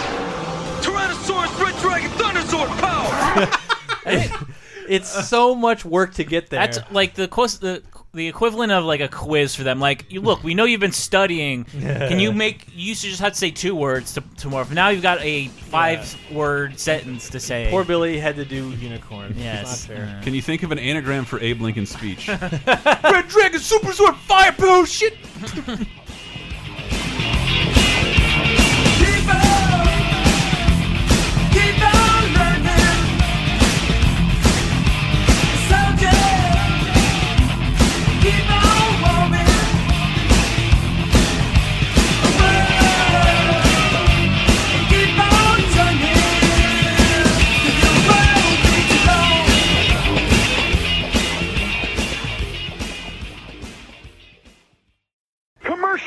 Tyrannosaurus 0.83 1.55
Red 1.63 1.77
Dragon, 1.83 2.11
Thunderzord 2.19 2.71
power! 2.79 4.45
It's 4.89 5.29
so 5.29 5.55
much 5.55 5.85
work 5.85 6.15
to 6.15 6.25
get 6.25 6.51
there. 6.51 6.61
That's 6.61 6.79
like 6.91 7.15
the 7.15 7.29
quos- 7.29 7.59
the 7.59 7.83
the 8.15 8.27
equivalent 8.27 8.73
of 8.73 8.85
like 8.85 9.01
a 9.01 9.09
quiz 9.09 9.55
for 9.55 9.63
them. 9.65 9.81
Like, 9.81 10.11
you 10.11 10.21
look, 10.21 10.43
we 10.43 10.55
know 10.55 10.65
you've 10.65 10.81
been 10.81 10.93
studying. 10.93 11.65
Can 11.65 12.19
you 12.19 12.33
make? 12.33 12.67
You 12.75 12.89
used 12.89 13.03
to 13.03 13.09
just 13.09 13.21
have 13.21 13.33
to 13.33 13.39
say 13.39 13.51
two 13.51 13.75
words 13.75 14.15
to, 14.15 14.21
to 14.39 14.49
morph. 14.49 14.71
Now 14.71 14.89
you've 14.89 15.03
got 15.03 15.21
a 15.23 15.49
five 15.49 16.17
word 16.33 16.79
sentence 16.79 17.29
to 17.31 17.41
say. 17.41 17.69
Poor 17.71 17.85
Billy 17.85 18.19
had 18.19 18.37
to 18.37 18.45
do 18.45 18.71
unicorn. 18.71 19.35
Yes. 19.37 19.73
It's 19.73 19.89
not 19.89 19.97
fair. 19.99 20.19
Uh. 20.19 20.23
Can 20.25 20.35
you 20.35 20.43
think 20.43 20.63
of 20.63 20.73
an 20.73 20.79
anagram 20.79 21.25
for 21.25 21.41
Abe 21.41 21.61
Lincoln's 21.61 21.91
speech? 21.91 22.29
Red 22.29 23.29
Dragon 23.29 23.61
Super 23.61 23.93
Sword 23.93 24.17
Fire 24.17 24.53
Pillow 24.53 24.85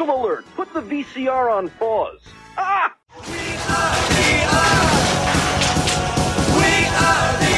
Commercial 0.02 0.26
alert! 0.26 0.46
Put 0.56 0.74
the 0.74 0.82
VCR 0.82 1.52
on 1.56 1.70
pause. 1.70 2.22
Ah! 2.58 2.96
We 3.18 3.24
are 3.24 4.00
the 7.38 7.52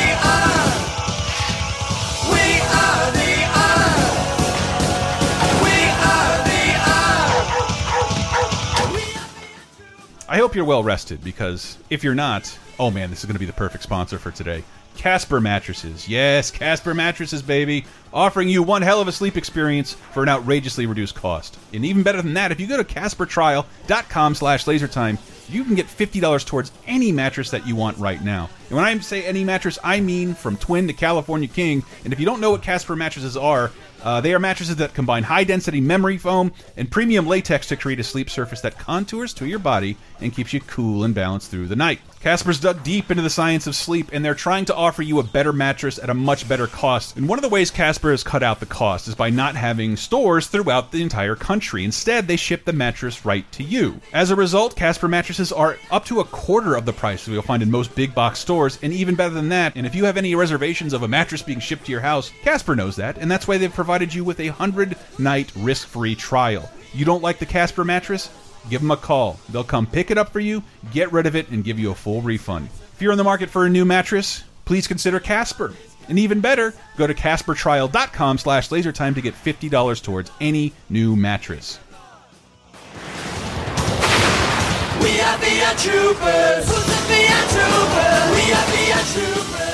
I 10.27 10.37
hope 10.37 10.55
you're 10.55 10.65
well 10.65 10.83
rested 10.83 11.23
because 11.23 11.77
if 11.89 12.03
you're 12.03 12.15
not, 12.15 12.57
oh 12.77 12.91
man, 12.91 13.09
this 13.09 13.19
is 13.19 13.25
going 13.25 13.35
to 13.35 13.39
be 13.39 13.45
the 13.45 13.53
perfect 13.53 13.83
sponsor 13.83 14.17
for 14.17 14.31
today. 14.31 14.63
Casper 14.95 15.41
mattresses. 15.41 16.07
Yes, 16.07 16.51
Casper 16.51 16.93
mattresses, 16.93 17.41
baby. 17.41 17.85
Offering 18.13 18.47
you 18.47 18.61
one 18.61 18.81
hell 18.81 19.01
of 19.01 19.07
a 19.07 19.11
sleep 19.11 19.37
experience 19.37 19.93
for 19.93 20.23
an 20.23 20.29
outrageously 20.29 20.85
reduced 20.85 21.15
cost. 21.15 21.57
And 21.73 21.83
even 21.83 22.03
better 22.03 22.21
than 22.21 22.35
that, 22.35 22.51
if 22.51 22.59
you 22.59 22.67
go 22.67 22.77
to 22.77 22.83
CasperTrial.com 22.83 24.35
slash 24.35 24.65
lasertime, 24.65 25.17
you 25.49 25.63
can 25.63 25.75
get 25.75 25.87
$50 25.87 26.45
towards 26.45 26.71
any 26.87 27.11
mattress 27.11 27.51
that 27.51 27.67
you 27.67 27.75
want 27.75 27.97
right 27.97 28.23
now. 28.23 28.49
And 28.69 28.77
when 28.77 28.85
I 28.85 28.97
say 28.99 29.23
any 29.23 29.43
mattress, 29.43 29.77
I 29.83 29.99
mean 29.99 30.33
from 30.33 30.57
Twin 30.57 30.87
to 30.87 30.93
California 30.93 31.47
King. 31.47 31.83
And 32.03 32.13
if 32.13 32.19
you 32.19 32.25
don't 32.25 32.39
know 32.39 32.51
what 32.51 32.61
Casper 32.61 32.95
mattresses 32.95 33.35
are, 33.35 33.71
uh, 34.03 34.19
they 34.21 34.33
are 34.33 34.39
mattresses 34.39 34.75
that 34.77 34.93
combine 34.93 35.23
high 35.23 35.43
density 35.43 35.79
memory 35.79 36.17
foam 36.17 36.51
and 36.75 36.91
premium 36.91 37.25
latex 37.25 37.67
to 37.67 37.77
create 37.77 37.99
a 37.99 38.03
sleep 38.03 38.29
surface 38.29 38.61
that 38.61 38.77
contours 38.77 39.33
to 39.33 39.47
your 39.47 39.59
body 39.59 39.97
and 40.23 40.33
keeps 40.33 40.53
you 40.53 40.61
cool 40.61 41.03
and 41.03 41.13
balanced 41.13 41.51
through 41.51 41.67
the 41.67 41.75
night. 41.75 41.99
Casper's 42.23 42.61
dug 42.61 42.83
deep 42.83 43.11
into 43.11 43.21
the 43.21 43.29
science 43.29 43.67
of 43.67 43.75
sleep 43.75 44.09
and 44.13 44.23
they're 44.23 44.33
trying 44.33 44.63
to 44.63 44.75
offer 44.75 45.01
you 45.01 45.19
a 45.19 45.23
better 45.23 45.51
mattress 45.51 45.99
at 45.99 46.09
a 46.09 46.13
much 46.13 46.47
better 46.47 46.67
cost. 46.67 47.17
And 47.17 47.27
one 47.27 47.37
of 47.37 47.43
the 47.43 47.49
ways 47.49 47.69
Casper 47.69 48.11
has 48.11 48.23
cut 48.23 48.41
out 48.41 48.61
the 48.61 48.65
cost 48.65 49.09
is 49.09 49.15
by 49.15 49.29
not 49.29 49.57
having 49.57 49.97
stores 49.97 50.47
throughout 50.47 50.93
the 50.93 51.01
entire 51.01 51.35
country. 51.35 51.83
Instead, 51.83 52.27
they 52.27 52.37
ship 52.37 52.63
the 52.63 52.71
mattress 52.71 53.25
right 53.25 53.51
to 53.51 53.63
you. 53.63 53.99
As 54.13 54.31
a 54.31 54.37
result, 54.37 54.77
Casper 54.77 55.09
mattresses 55.09 55.51
are 55.51 55.77
up 55.91 56.05
to 56.05 56.21
a 56.21 56.25
quarter 56.25 56.75
of 56.75 56.85
the 56.85 56.93
price 56.93 57.25
that 57.25 57.31
you'll 57.31 57.41
find 57.41 57.61
in 57.61 57.69
most 57.69 57.93
big 57.93 58.15
box 58.15 58.39
stores, 58.39 58.79
and 58.81 58.93
even 58.93 59.15
better 59.15 59.33
than 59.33 59.49
that. 59.49 59.75
And 59.75 59.85
if 59.85 59.93
you 59.93 60.05
have 60.05 60.15
any 60.15 60.33
reservations 60.33 60.93
of 60.93 61.03
a 61.03 61.07
mattress 61.09 61.41
being 61.41 61.59
shipped 61.59 61.87
to 61.87 61.91
your 61.91 61.99
house, 61.99 62.31
Casper 62.43 62.73
knows 62.73 62.95
that, 62.95 63.17
and 63.17 63.29
that's 63.29 63.49
why 63.49 63.57
they've 63.57 63.73
provided 63.73 64.13
you 64.13 64.23
with 64.23 64.39
a 64.39 64.49
100 64.49 64.95
night 65.19 65.51
risk 65.57 65.89
free 65.89 66.15
trial. 66.15 66.71
You 66.93 67.05
don't 67.05 67.23
like 67.23 67.39
the 67.39 67.45
Casper 67.45 67.83
mattress? 67.83 68.29
Give 68.69 68.81
them 68.81 68.91
a 68.91 68.97
call. 68.97 69.39
They'll 69.49 69.63
come 69.63 69.85
pick 69.85 70.11
it 70.11 70.17
up 70.17 70.29
for 70.31 70.39
you, 70.39 70.63
get 70.91 71.11
rid 71.11 71.25
of 71.25 71.35
it, 71.35 71.49
and 71.49 71.63
give 71.63 71.79
you 71.79 71.91
a 71.91 71.95
full 71.95 72.21
refund. 72.21 72.69
If 72.93 73.01
you're 73.01 73.11
in 73.11 73.17
the 73.17 73.23
market 73.23 73.49
for 73.49 73.65
a 73.65 73.69
new 73.69 73.85
mattress, 73.85 74.43
please 74.65 74.87
consider 74.87 75.19
Casper. 75.19 75.73
And 76.09 76.19
even 76.19 76.41
better, 76.41 76.73
go 76.97 77.07
to 77.07 77.13
CasperTrial.com 77.13 78.37
slash 78.37 78.69
lasertime 78.69 79.15
to 79.15 79.21
get 79.21 79.33
$50 79.33 80.01
towards 80.01 80.31
any 80.41 80.73
new 80.89 81.15
mattress. 81.15 81.79
We 85.01 85.19
are 85.19 85.37
the 85.37 85.73
troopers! 85.81 86.67
Who's 86.67 86.85
the 86.85 87.23
troopers? 87.53 88.29
We 88.35 88.53
are 88.53 88.67
VR 88.71 89.13
troopers! 89.13 89.72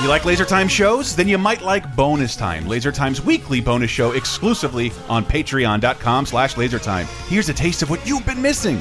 You 0.00 0.06
like 0.08 0.24
Laser 0.24 0.44
Time 0.44 0.68
shows? 0.68 1.16
Then 1.16 1.26
you 1.26 1.38
might 1.38 1.60
like 1.60 1.96
Bonus 1.96 2.36
Time, 2.36 2.68
Laser 2.68 2.92
Time's 2.92 3.20
weekly 3.20 3.60
bonus 3.60 3.90
show 3.90 4.12
exclusively 4.12 4.92
on 5.08 5.24
patreon.com 5.24 6.24
slash 6.24 6.54
lasertime. 6.54 7.04
Here's 7.28 7.48
a 7.48 7.54
taste 7.54 7.82
of 7.82 7.90
what 7.90 8.06
you've 8.06 8.24
been 8.24 8.40
missing. 8.40 8.80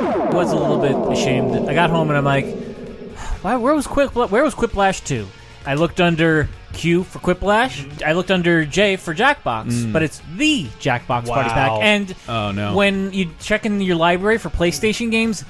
I 0.00 0.30
was 0.32 0.52
a 0.52 0.56
little 0.56 0.78
bit 0.78 0.94
ashamed. 1.18 1.68
I 1.68 1.74
got 1.74 1.90
home 1.90 2.08
and 2.08 2.16
I'm 2.16 2.24
like, 2.24 2.46
why, 3.42 3.56
where 3.56 3.74
was 3.74 3.88
Quick? 3.88 4.14
Where 4.14 4.44
was 4.44 4.54
Quiplash 4.54 5.04
two? 5.04 5.26
I 5.66 5.74
looked 5.74 6.00
under 6.00 6.48
Q 6.72 7.02
for 7.02 7.18
Quiplash. 7.18 8.02
I 8.02 8.12
looked 8.12 8.30
under 8.30 8.64
J 8.64 8.94
for 8.96 9.12
Jackbox, 9.12 9.66
Mm. 9.72 9.92
but 9.92 10.02
it's 10.04 10.22
the 10.36 10.66
Jackbox 10.78 11.26
Party 11.26 11.50
Pack. 11.50 11.72
And 11.82 12.14
Oh, 12.28 12.52
no. 12.52 12.76
when 12.76 13.12
you 13.12 13.30
check 13.40 13.66
in 13.66 13.80
your 13.80 13.96
library 13.96 14.38
for 14.38 14.50
PlayStation 14.50 15.10
games, 15.10 15.44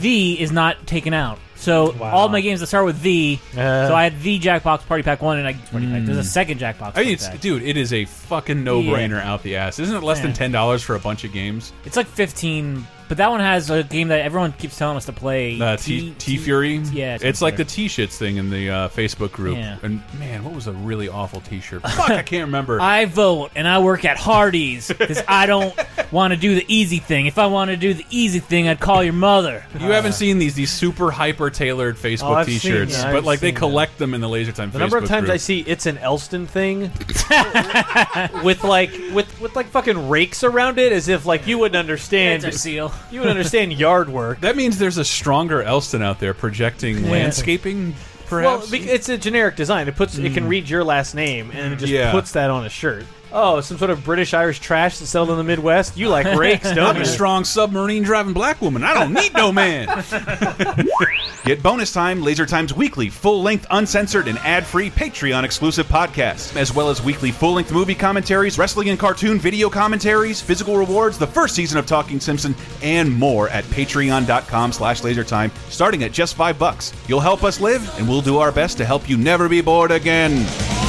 the 0.00 0.40
is 0.40 0.52
not 0.52 0.86
taken 0.86 1.12
out. 1.12 1.38
So 1.58 1.92
all 2.00 2.28
my 2.28 2.40
games 2.40 2.60
that 2.60 2.68
start 2.68 2.84
with 2.84 3.02
the. 3.02 3.38
Uh. 3.52 3.88
so 3.88 3.94
I 3.94 4.04
had 4.04 4.20
the 4.22 4.38
Jackbox 4.38 4.86
Party 4.86 5.02
Pack 5.02 5.20
one, 5.20 5.38
and 5.38 5.46
I 5.46 5.54
Party 5.54 5.86
Pack. 5.86 6.04
There's 6.04 6.18
a 6.18 6.24
second 6.24 6.60
Jackbox. 6.60 6.92
I 6.94 7.02
mean, 7.02 7.12
it's, 7.14 7.28
Pack. 7.28 7.40
dude, 7.40 7.62
it 7.62 7.76
is 7.76 7.92
a 7.92 8.04
fucking 8.04 8.62
no-brainer 8.62 9.20
out 9.20 9.42
the 9.42 9.56
ass. 9.56 9.78
Isn't 9.78 9.96
it 9.96 10.02
less 10.02 10.20
than 10.20 10.32
ten 10.32 10.52
dollars 10.52 10.82
for 10.82 10.94
a 10.94 11.00
bunch 11.00 11.24
of 11.24 11.32
games? 11.32 11.72
It's 11.84 11.96
like 11.96 12.06
15, 12.06 12.86
but 13.08 13.16
that 13.16 13.30
one 13.30 13.40
has 13.40 13.70
a 13.70 13.82
game 13.82 14.08
that 14.08 14.20
everyone 14.20 14.52
keeps 14.52 14.76
telling 14.76 14.96
us 14.96 15.06
to 15.06 15.12
play. 15.12 15.60
Uh, 15.60 15.76
T, 15.76 16.14
T 16.18 16.36
Fury. 16.36 16.76
Yeah, 16.76 17.18
it's, 17.20 17.40
like 17.40 17.56
the 17.56 17.64
T 17.64 17.86
shits 17.86 18.16
thing 18.18 18.36
in 18.36 18.50
the 18.50 18.70
uh, 18.70 18.88
Facebook 18.88 19.32
group. 19.32 19.56
Yeah. 19.56 19.78
And 19.82 20.02
man, 20.18 20.44
what 20.44 20.54
was 20.54 20.66
a 20.66 20.72
really 20.72 21.08
awful 21.08 21.40
T-shirt? 21.40 21.82
Fuck, 21.82 22.10
I 22.10 22.22
can't 22.22 22.46
remember. 22.46 22.80
I 22.82 23.06
vote 23.06 23.50
and 23.56 23.66
I 23.66 23.78
work 23.78 24.04
at 24.04 24.18
Hardee's 24.18 24.88
because 24.88 25.22
I 25.26 25.46
don't 25.46 25.74
want 26.12 26.34
to 26.34 26.36
do 26.38 26.54
the 26.54 26.64
easy 26.68 26.98
thing. 26.98 27.26
If 27.26 27.38
I 27.38 27.46
want 27.46 27.70
to 27.70 27.76
do 27.76 27.94
the 27.94 28.04
easy 28.10 28.40
thing, 28.40 28.68
I'd 28.68 28.80
call 28.80 29.02
your 29.02 29.14
mother. 29.14 29.64
you 29.74 29.90
haven't 29.90 30.12
seen 30.12 30.38
these 30.38 30.54
these 30.54 30.70
super 30.70 31.10
hyper 31.10 31.47
tailored 31.50 31.96
Facebook 31.96 32.22
Oh, 32.30 32.34
I've 32.34 32.46
seen 32.46 32.60
T-shirts, 32.60 32.96
that. 32.96 33.12
but 33.12 33.18
I've 33.18 33.24
like 33.24 33.40
they 33.40 33.48
seen 33.48 33.54
that. 33.54 33.58
collect 33.60 33.98
them 33.98 34.14
in 34.14 34.20
the 34.20 34.28
Laser 34.28 34.52
Time. 34.52 34.70
The 34.70 34.78
number 34.78 34.96
of 34.98 35.04
Facebook 35.04 35.08
times 35.08 35.24
group. 35.26 35.34
I 35.34 35.36
see 35.38 35.60
it's 35.60 35.86
an 35.86 35.98
Elston 35.98 36.46
thing 36.46 36.80
with 38.44 38.64
like 38.64 38.90
with 39.12 39.40
with 39.40 39.56
like 39.56 39.66
fucking 39.66 40.08
rakes 40.08 40.44
around 40.44 40.78
it, 40.78 40.92
as 40.92 41.08
if 41.08 41.26
like 41.26 41.46
you 41.46 41.58
wouldn't 41.58 41.76
understand. 41.76 42.44
It's 42.44 42.56
a 42.56 42.58
seal. 42.58 42.92
You 43.10 43.20
would 43.20 43.28
understand 43.28 43.72
yard 43.72 44.08
work. 44.08 44.40
That 44.40 44.56
means 44.56 44.78
there's 44.78 44.98
a 44.98 45.04
stronger 45.04 45.62
Elston 45.62 46.02
out 46.02 46.20
there 46.20 46.34
projecting 46.34 47.08
landscaping, 47.10 47.90
Well, 48.30 48.58
perhaps. 48.58 48.70
bec- 48.70 48.86
it's 48.86 49.08
a 49.08 49.18
generic 49.18 49.56
design. 49.56 49.88
It 49.88 49.96
puts 49.96 50.16
it 50.18 50.32
can 50.34 50.44
hmm. 50.44 50.48
read 50.48 50.68
your 50.68 50.84
last 50.84 51.14
name 51.14 51.50
and 51.52 51.72
it 51.72 51.76
just 51.76 51.92
Yeah. 51.92 52.10
puts 52.12 52.32
that 52.32 52.50
on 52.50 52.64
a 52.66 52.68
shirt. 52.70 53.04
Oh, 53.30 53.60
some 53.60 53.76
sort 53.76 53.90
of 53.90 54.04
British 54.04 54.32
Irish 54.32 54.58
trash 54.58 54.98
that's 54.98 55.10
sold 55.10 55.30
in 55.30 55.36
the 55.36 55.44
Midwest. 55.44 55.96
You 55.96 56.08
like 56.08 56.26
rakes, 56.38 56.72
don't 56.72 56.78
I'm 56.90 56.96
you? 56.96 57.02
a 57.02 57.06
strong 57.06 57.44
submarine 57.44 58.02
driving 58.02 58.32
black 58.32 58.62
woman. 58.62 58.82
I 58.82 58.94
don't 58.94 59.12
need 59.12 59.34
no 59.34 59.52
man. 59.52 59.86
Get 61.44 61.62
bonus 61.62 61.92
time, 61.92 62.22
Laser 62.22 62.46
Time's 62.46 62.74
weekly, 62.74 63.10
full 63.10 63.42
length, 63.42 63.66
uncensored, 63.70 64.28
and 64.28 64.38
ad 64.38 64.66
free 64.66 64.90
Patreon 64.90 65.44
exclusive 65.44 65.86
podcasts, 65.88 66.56
as 66.56 66.74
well 66.74 66.88
as 66.88 67.02
weekly 67.02 67.30
full 67.30 67.54
length 67.54 67.70
movie 67.72 67.94
commentaries, 67.94 68.58
wrestling 68.58 68.88
and 68.88 68.98
cartoon 68.98 69.38
video 69.38 69.68
commentaries, 69.68 70.40
physical 70.40 70.76
rewards, 70.76 71.18
the 71.18 71.26
first 71.26 71.54
season 71.54 71.78
of 71.78 71.86
Talking 71.86 72.20
Simpson, 72.20 72.54
and 72.82 73.12
more 73.12 73.48
at 73.50 73.64
patreon.com 73.64 74.72
slash 74.72 75.02
lasertime, 75.02 75.50
starting 75.70 76.02
at 76.02 76.12
just 76.12 76.34
five 76.34 76.58
bucks. 76.58 76.92
You'll 77.08 77.20
help 77.20 77.44
us 77.44 77.60
live, 77.60 77.98
and 77.98 78.08
we'll 78.08 78.22
do 78.22 78.38
our 78.38 78.52
best 78.52 78.78
to 78.78 78.84
help 78.86 79.08
you 79.08 79.16
never 79.18 79.48
be 79.48 79.60
bored 79.60 79.90
again. 79.90 80.87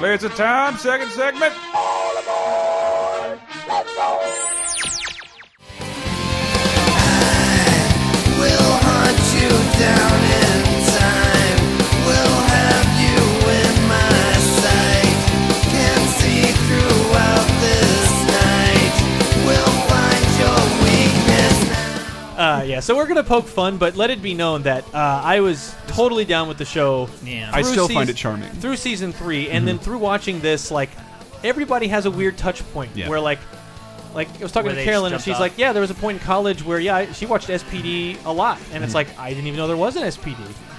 Laser 0.00 0.30
Time, 0.30 0.78
second 0.78 1.10
segment. 1.10 1.54
Uh, 22.40 22.62
yeah, 22.66 22.80
so 22.80 22.96
we're 22.96 23.06
gonna 23.06 23.22
poke 23.22 23.46
fun, 23.46 23.76
but 23.76 23.96
let 23.96 24.08
it 24.08 24.22
be 24.22 24.32
known 24.32 24.62
that 24.62 24.82
uh, 24.94 25.20
I 25.22 25.40
was 25.40 25.74
totally 25.88 26.24
down 26.24 26.48
with 26.48 26.56
the 26.56 26.64
show. 26.64 27.08
Yeah. 27.22 27.50
I 27.52 27.62
through 27.62 27.72
still 27.72 27.86
seas- 27.86 27.94
find 27.94 28.08
it 28.08 28.16
charming. 28.16 28.50
through 28.52 28.76
season 28.76 29.12
three, 29.12 29.50
and 29.50 29.68
then 29.68 29.78
through 29.78 29.98
watching 29.98 30.40
this, 30.40 30.70
like 30.70 30.88
everybody 31.44 31.86
has 31.88 32.06
a 32.06 32.10
weird 32.10 32.38
touch 32.38 32.62
point 32.72 32.90
Yeah. 32.94 33.08
where 33.08 33.20
like. 33.20 33.38
Like 34.12 34.26
I 34.40 34.42
was 34.42 34.50
talking 34.50 34.66
Where 34.66 34.72
to 34.74 34.80
they 34.80 34.84
Carolyn, 34.84 35.12
and 35.12 35.22
jumped 35.22 35.24
she's 35.26 35.34
off. 35.34 35.40
like, 35.40 35.52
"Yeah, 35.56 35.72
there 35.72 35.80
was 35.82 35.92
a 35.92 35.94
point 35.94 36.18
in 36.20 36.24
college 36.26 36.64
where, 36.64 36.80
yeah, 36.80 36.96
I- 36.96 37.12
she 37.12 37.26
watched 37.26 37.48
SPD 37.48 38.16
a 38.24 38.32
lot, 38.32 38.58
and 38.72 38.82
it's 38.82 38.92
like 38.92 39.06
I 39.16 39.28
didn't 39.28 39.46
even 39.46 39.56
know 39.56 39.68
there 39.68 39.76
was 39.76 39.94
an 39.94 40.02
SPD." 40.02 40.34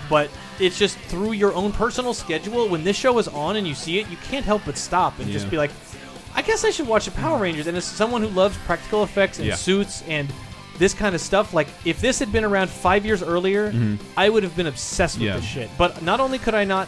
But 0.09 0.29
it's 0.59 0.77
just 0.77 0.97
through 1.07 1.31
your 1.31 1.53
own 1.53 1.71
personal 1.71 2.13
schedule. 2.13 2.67
When 2.67 2.83
this 2.83 2.97
show 2.97 3.17
is 3.19 3.29
on 3.29 3.55
and 3.55 3.65
you 3.65 3.73
see 3.73 3.99
it, 3.99 4.09
you 4.09 4.17
can't 4.29 4.43
help 4.43 4.63
but 4.65 4.77
stop 4.77 5.17
and 5.19 5.31
just 5.31 5.45
Yeah. 5.45 5.51
be 5.51 5.57
like, 5.59 5.71
"I 6.35 6.41
guess 6.41 6.65
I 6.65 6.71
should 6.71 6.87
watch 6.87 7.05
the 7.05 7.11
Power 7.11 7.39
Rangers." 7.39 7.67
And 7.67 7.77
as 7.77 7.85
someone 7.85 8.21
who 8.21 8.27
loves 8.27 8.57
practical 8.65 9.01
effects 9.01 9.37
and 9.39 9.47
Yeah. 9.47 9.55
suits 9.55 10.03
and 10.09 10.27
this 10.77 10.93
kind 10.93 11.13
of 11.15 11.21
stuff, 11.21 11.53
like 11.53 11.67
if 11.85 12.01
this 12.01 12.19
had 12.19 12.31
been 12.31 12.43
around 12.43 12.69
five 12.69 13.05
years 13.05 13.21
earlier, 13.21 13.73
I 14.17 14.29
would 14.29 14.43
have 14.43 14.55
been 14.55 14.67
obsessed 14.67 15.17
with 15.19 15.27
Mm-hmm. 15.27 15.33
Yeah. 15.35 15.39
this 15.39 15.49
shit. 15.49 15.69
But 15.77 16.01
not 16.01 16.19
only 16.19 16.37
could 16.39 16.55
I 16.55 16.63
not, 16.63 16.87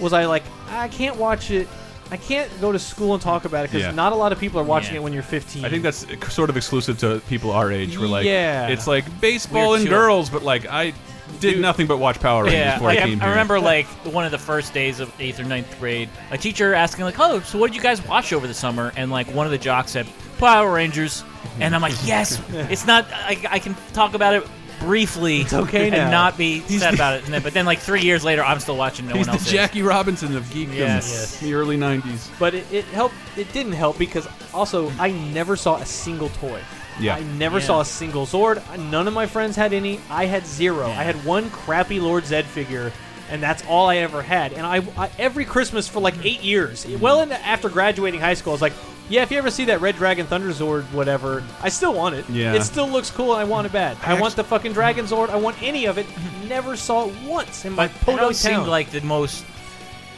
was 0.00 0.12
I 0.12 0.26
like, 0.26 0.42
I 0.70 0.88
can't 0.88 1.16
watch 1.16 1.50
it. 1.50 1.68
I 2.10 2.16
can't 2.18 2.50
go 2.60 2.70
to 2.70 2.78
school 2.78 3.14
and 3.14 3.22
talk 3.22 3.44
about 3.46 3.64
it 3.64 3.70
because 3.70 3.82
Yeah. 3.82 3.90
not 3.92 4.12
a 4.12 4.16
lot 4.16 4.30
of 4.32 4.38
people 4.38 4.60
are 4.60 4.64
watching 4.64 4.94
Yeah. 4.94 5.00
it 5.00 5.04
when 5.04 5.12
you're 5.12 5.22
15. 5.22 5.64
I 5.64 5.70
think 5.70 5.82
that's 5.82 6.06
sort 6.32 6.50
of 6.50 6.56
exclusive 6.56 6.98
to 6.98 7.20
people 7.28 7.50
our 7.50 7.72
age. 7.72 7.96
We're 7.98 8.06
like, 8.06 8.26
Yeah. 8.26 8.68
it's 8.68 8.86
like 8.86 9.04
baseball 9.20 9.70
We're 9.70 9.76
and 9.78 9.86
chill. 9.86 9.94
girls, 9.98 10.28
but 10.30 10.42
like 10.42 10.66
I 10.70 10.92
did 11.40 11.58
nothing 11.60 11.86
but 11.86 11.96
watch 11.96 12.20
Power 12.20 12.44
Rangers 12.44 12.58
Yeah, 12.60 12.74
before 12.74 12.88
like, 12.88 12.98
I 12.98 13.02
I, 13.02 13.04
came 13.06 13.20
I 13.20 13.24
here. 13.24 13.30
remember 13.30 13.58
like 13.72 13.86
one 14.12 14.24
of 14.26 14.30
the 14.30 14.38
first 14.38 14.74
days 14.74 15.00
of 15.00 15.10
eighth 15.18 15.40
or 15.40 15.44
ninth 15.44 15.74
grade, 15.80 16.08
a 16.30 16.36
teacher 16.38 16.74
asking 16.74 17.06
like, 17.06 17.18
"Oh, 17.18 17.40
so 17.40 17.58
what 17.58 17.68
did 17.68 17.76
you 17.76 17.82
guys 17.82 18.06
watch 18.06 18.32
over 18.34 18.46
the 18.46 18.54
summer?" 18.54 18.92
And 18.96 19.10
like 19.10 19.26
one 19.34 19.46
of 19.46 19.50
the 19.50 19.58
jocks 19.58 19.92
said, 19.92 20.06
"Power 20.38 20.72
Rangers," 20.72 21.24
and 21.60 21.74
I'm 21.74 21.80
like, 21.82 21.94
"Yes, 22.04 22.40
it's 22.52 22.86
not. 22.86 23.06
I, 23.12 23.38
I 23.50 23.58
can 23.58 23.74
talk 23.92 24.14
about 24.14 24.34
it 24.34 24.46
briefly. 24.80 25.40
It's 25.42 25.52
okay 25.54 25.84
and 25.88 25.92
now. 25.96 26.10
not 26.10 26.36
be 26.36 26.60
sad 26.60 26.94
about 26.94 27.14
it." 27.18 27.24
And 27.24 27.34
then, 27.34 27.42
but 27.42 27.54
then 27.54 27.64
like 27.66 27.78
three 27.78 28.02
years 28.02 28.24
later, 28.24 28.42
I'm 28.42 28.60
still 28.60 28.76
watching. 28.76 29.06
No 29.06 29.14
He's 29.14 29.26
one 29.26 29.36
the 29.36 29.40
else 29.40 29.46
is. 29.46 29.52
Jackie 29.52 29.82
Robinson 29.82 30.36
of 30.36 30.44
geekdom. 30.44 30.74
Yes. 30.76 31.10
Yes. 31.10 31.40
The 31.40 31.54
early 31.54 31.76
'90s. 31.76 32.28
But 32.38 32.54
it, 32.54 32.66
it 32.72 32.84
helped. 32.86 33.14
It 33.36 33.52
didn't 33.52 33.72
help 33.72 33.98
because 33.98 34.26
also 34.52 34.90
I 34.98 35.10
never 35.10 35.56
saw 35.56 35.76
a 35.76 35.86
single 35.86 36.28
toy. 36.30 36.60
Yeah. 37.00 37.16
I 37.16 37.22
never 37.24 37.58
Yeah. 37.58 37.64
saw 37.64 37.80
a 37.80 37.84
single 37.84 38.24
Zord. 38.24 38.62
None 38.78 39.08
of 39.08 39.14
my 39.14 39.26
friends 39.26 39.56
had 39.56 39.72
any. 39.72 40.00
I 40.10 40.26
had 40.26 40.46
zero. 40.46 40.86
I 40.86 41.02
had 41.02 41.24
one 41.24 41.50
crappy 41.50 41.98
Lord 41.98 42.22
Zedd 42.22 42.44
figure, 42.44 42.92
and 43.30 43.42
that's 43.42 43.64
all 43.66 43.88
I 43.88 43.96
ever 43.96 44.22
had. 44.22 44.52
And 44.52 44.64
I, 44.64 44.76
I 44.96 45.10
every 45.18 45.44
Christmas 45.44 45.88
for 45.88 45.98
like 45.98 46.14
eight 46.24 46.42
years, 46.42 46.86
well 47.00 47.20
into 47.22 47.34
after 47.44 47.68
graduating 47.68 48.20
high 48.20 48.34
school, 48.34 48.52
I 48.52 48.54
was 48.54 48.62
like, 48.62 48.74
yeah, 49.08 49.22
if 49.22 49.30
you 49.30 49.38
ever 49.38 49.50
see 49.50 49.66
that 49.66 49.80
Red 49.80 49.96
Dragon 49.96 50.26
Thunder 50.26 50.48
Zord, 50.48 50.84
whatever, 50.92 51.42
I 51.60 51.68
still 51.68 51.92
want 51.92 52.14
it. 52.14 52.28
Yeah. 52.30 52.54
It 52.54 52.62
still 52.62 52.88
looks 52.88 53.10
cool, 53.10 53.32
and 53.32 53.40
I 53.40 53.44
want 53.44 53.66
it 53.66 53.72
bad. 53.72 53.98
I, 54.02 54.16
I 54.16 54.20
want 54.20 54.34
the 54.34 54.44
fucking 54.44 54.72
Dragon 54.72 55.04
Zord. 55.04 55.28
I 55.28 55.36
want 55.36 55.62
any 55.62 55.84
of 55.86 55.98
it. 55.98 56.06
Never 56.48 56.74
saw 56.76 57.08
it 57.08 57.14
once 57.24 57.64
in 57.64 57.74
my 57.74 57.90
But 58.06 58.14
it 58.14 58.20
always 58.20 58.42
town. 58.42 58.52
seemed 58.52 58.68
like 58.68 58.90
the 58.90 59.02
most. 59.02 59.44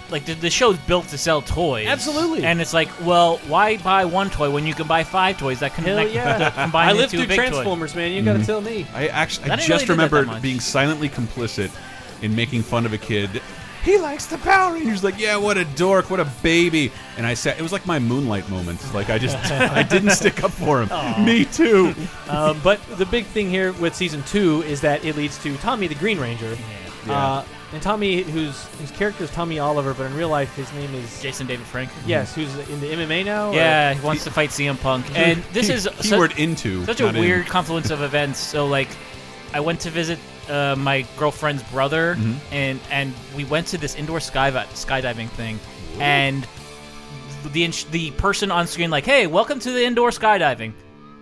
Like 0.09 0.25
the, 0.25 0.35
the 0.35 0.51
show's 0.51 0.79
built 0.79 1.09
to 1.09 1.19
sell 1.19 1.43
toys, 1.43 1.89
Absolutely. 1.89 2.45
and 2.45 2.61
it's 2.61 2.73
like, 2.73 2.89
well, 3.05 3.39
why 3.49 3.79
buy 3.79 4.05
one 4.05 4.31
toy 4.31 4.49
when 4.49 4.65
you 4.65 4.73
can 4.73 4.87
buy 4.87 5.03
five 5.03 5.37
toys 5.37 5.59
that 5.59 5.75
can 5.75 5.83
Hell 5.83 5.97
that, 5.97 6.13
yeah! 6.13 6.39
that 6.39 6.55
combine 6.63 6.91
I 6.91 6.93
lived 6.93 7.11
through 7.11 7.23
a 7.23 7.27
big 7.27 7.39
toy? 7.41 7.49
Transformers, 7.49 7.93
man. 7.97 8.13
You 8.13 8.23
gotta 8.23 8.39
mm-hmm. 8.39 8.47
tell 8.47 8.61
me. 8.61 8.87
I 8.95 9.09
actually, 9.09 9.51
I 9.51 9.55
I 9.55 9.57
just 9.57 9.69
really 9.69 9.81
dig 9.81 9.91
remember 10.13 10.41
being 10.41 10.61
silently 10.61 11.09
complicit 11.09 11.73
in 12.23 12.37
making 12.37 12.63
fun 12.63 12.87
of 12.87 12.93
a 12.93 12.99
kid. 12.99 13.43
He 13.87 13.97
likes 13.99 14.27
the 14.27 14.37
Power 14.39 14.75
Rangers. 14.75 15.03
Like, 15.05 15.19
yeah, 15.19 15.37
what 15.37 15.57
a 15.57 15.65
dork, 15.65 16.11
what 16.11 16.21
a 16.21 16.25
baby. 16.43 16.91
And 17.17 17.25
I 17.25 17.35
said, 17.35 17.59
it 17.59 17.63
was 17.63 17.73
like 17.73 17.87
my 17.87 17.99
Moonlight 17.99 18.51
moment. 18.51 18.81
Like, 18.93 19.09
I 19.11 19.19
just, 19.19 19.37
I 19.51 19.83
didn't 19.85 20.11
stick 20.23 20.43
up 20.45 20.51
for 20.51 20.83
him. 20.83 21.25
Me 21.25 21.45
too. 21.45 21.95
um, 22.29 22.61
but 22.65 22.81
the 22.99 23.07
big 23.07 23.25
thing 23.27 23.49
here 23.49 23.73
with 23.75 23.95
season 23.95 24.23
two 24.25 24.63
is 24.63 24.81
that 24.83 25.05
it 25.05 25.17
leads 25.17 25.39
to 25.45 25.57
Tommy 25.59 25.87
the 25.87 25.95
Green 25.95 26.19
Ranger. 26.19 26.59
Uh, 27.09 27.45
and 27.73 27.81
Tommy, 27.83 28.23
whose 28.23 28.65
his 28.81 28.91
character 28.91 29.23
is 29.25 29.31
Tommy 29.31 29.59
Oliver, 29.61 29.95
but 29.95 30.05
in 30.07 30.15
real 30.17 30.29
life 30.29 30.55
his 30.57 30.73
name 30.73 30.93
is 30.95 31.21
Jason 31.23 31.47
David 31.47 31.67
Frank. 31.67 31.91
yes, 32.07 32.35
who's 32.35 32.53
in 32.69 32.81
the 32.81 32.89
MMA 32.89 33.25
now. 33.25 33.51
or- 33.51 33.55
Yeah, 33.55 33.95
he 33.95 34.01
wants 34.05 34.25
to 34.25 34.31
fight 34.31 34.51
CM 34.51 34.81
Punk, 34.81 35.07
and 35.17 35.43
this 35.53 35.69
is 35.69 35.89
such, 36.01 36.39
into 36.39 36.85
such 36.85 37.01
a 37.01 37.05
not 37.05 37.15
in. 37.17 37.21
weird 37.21 37.47
confluence 37.47 37.91
of 37.91 38.03
events. 38.03 38.39
So 38.41 38.67
like, 38.67 38.89
I 39.55 39.61
went 39.61 39.81
to 39.81 39.91
visit 39.91 40.19
uh, 40.49 40.77
my 40.77 41.07
girlfriend's 41.19 41.63
brother, 41.65 42.15
Mm-hmm. 42.17 42.55
and 42.55 42.81
and 42.91 43.15
we 43.37 43.45
went 43.45 43.67
to 43.69 43.79
this 43.79 43.95
indoor 43.95 44.21
sky 44.21 44.51
skydiving 44.51 45.29
thing, 45.31 45.59
and 45.99 46.47
the 47.53 47.65
ins- 47.65 47.85
the 47.85 48.11
person 48.13 48.51
on 48.51 48.67
screen 48.67 48.91
like, 48.91 49.05
hey, 49.05 49.27
welcome 49.27 49.59
to 49.61 49.71
the 49.71 49.85
indoor 49.85 50.11
skydiving. 50.11 50.73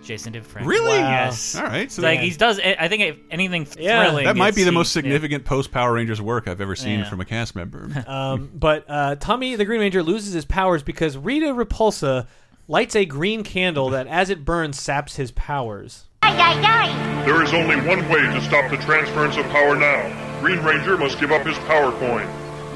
Jason 0.03 0.33
David 0.33 0.47
Frank. 0.47 0.67
Really? 0.67 0.99
Wow. 0.99 1.09
Yes. 1.09 1.55
All 1.55 1.63
right. 1.63 1.91
So 1.91 2.03
like 2.03 2.19
that- 2.19 2.25
he 2.25 2.29
does. 2.31 2.59
I 2.59 2.87
think 2.87 3.01
if 3.01 3.17
anything 3.31 3.67
Yeah. 3.79 4.03
thrilling. 4.05 4.25
that 4.25 4.35
might 4.35 4.53
be 4.53 4.63
the 4.63 4.71
most 4.71 4.93
he- 4.93 4.99
yeah. 4.99 5.03
significant 5.03 5.45
post 5.45 5.71
Power 5.71 5.93
Rangers 5.93 6.21
work 6.21 6.47
I've 6.47 6.61
ever 6.61 6.75
seen 6.75 6.99
Yeah. 6.99 7.09
from 7.09 7.21
a 7.21 7.25
cast 7.25 7.55
member. 7.55 7.89
Um, 8.07 8.51
but 8.53 8.85
uh, 8.87 9.15
Tommy 9.15 9.55
the 9.55 9.65
Green 9.65 9.81
Ranger 9.81 10.03
loses 10.03 10.33
his 10.33 10.45
powers 10.45 10.83
because 10.83 11.17
Rita 11.17 11.47
Repulsa 11.47 12.27
lights 12.67 12.95
a 12.95 13.05
green 13.05 13.43
candle 13.43 13.89
that, 13.91 14.05
as 14.05 14.29
it 14.29 14.45
burns, 14.45 14.79
saps 14.79 15.15
his 15.15 15.31
powers. 15.31 16.04
Ay, 16.25 16.35
ay, 16.39 16.61
ay. 16.65 17.25
There 17.25 17.43
is 17.43 17.53
only 17.53 17.75
one 17.87 18.07
way 18.09 18.21
to 18.21 18.41
stop 18.41 18.69
the 18.71 18.77
transference 18.77 19.37
of 19.37 19.45
power 19.49 19.75
now. 19.75 20.39
Green 20.41 20.59
Ranger 20.59 20.97
must 20.97 21.19
give 21.19 21.31
up 21.31 21.45
his 21.45 21.57
power 21.59 21.91
coin. 21.99 22.27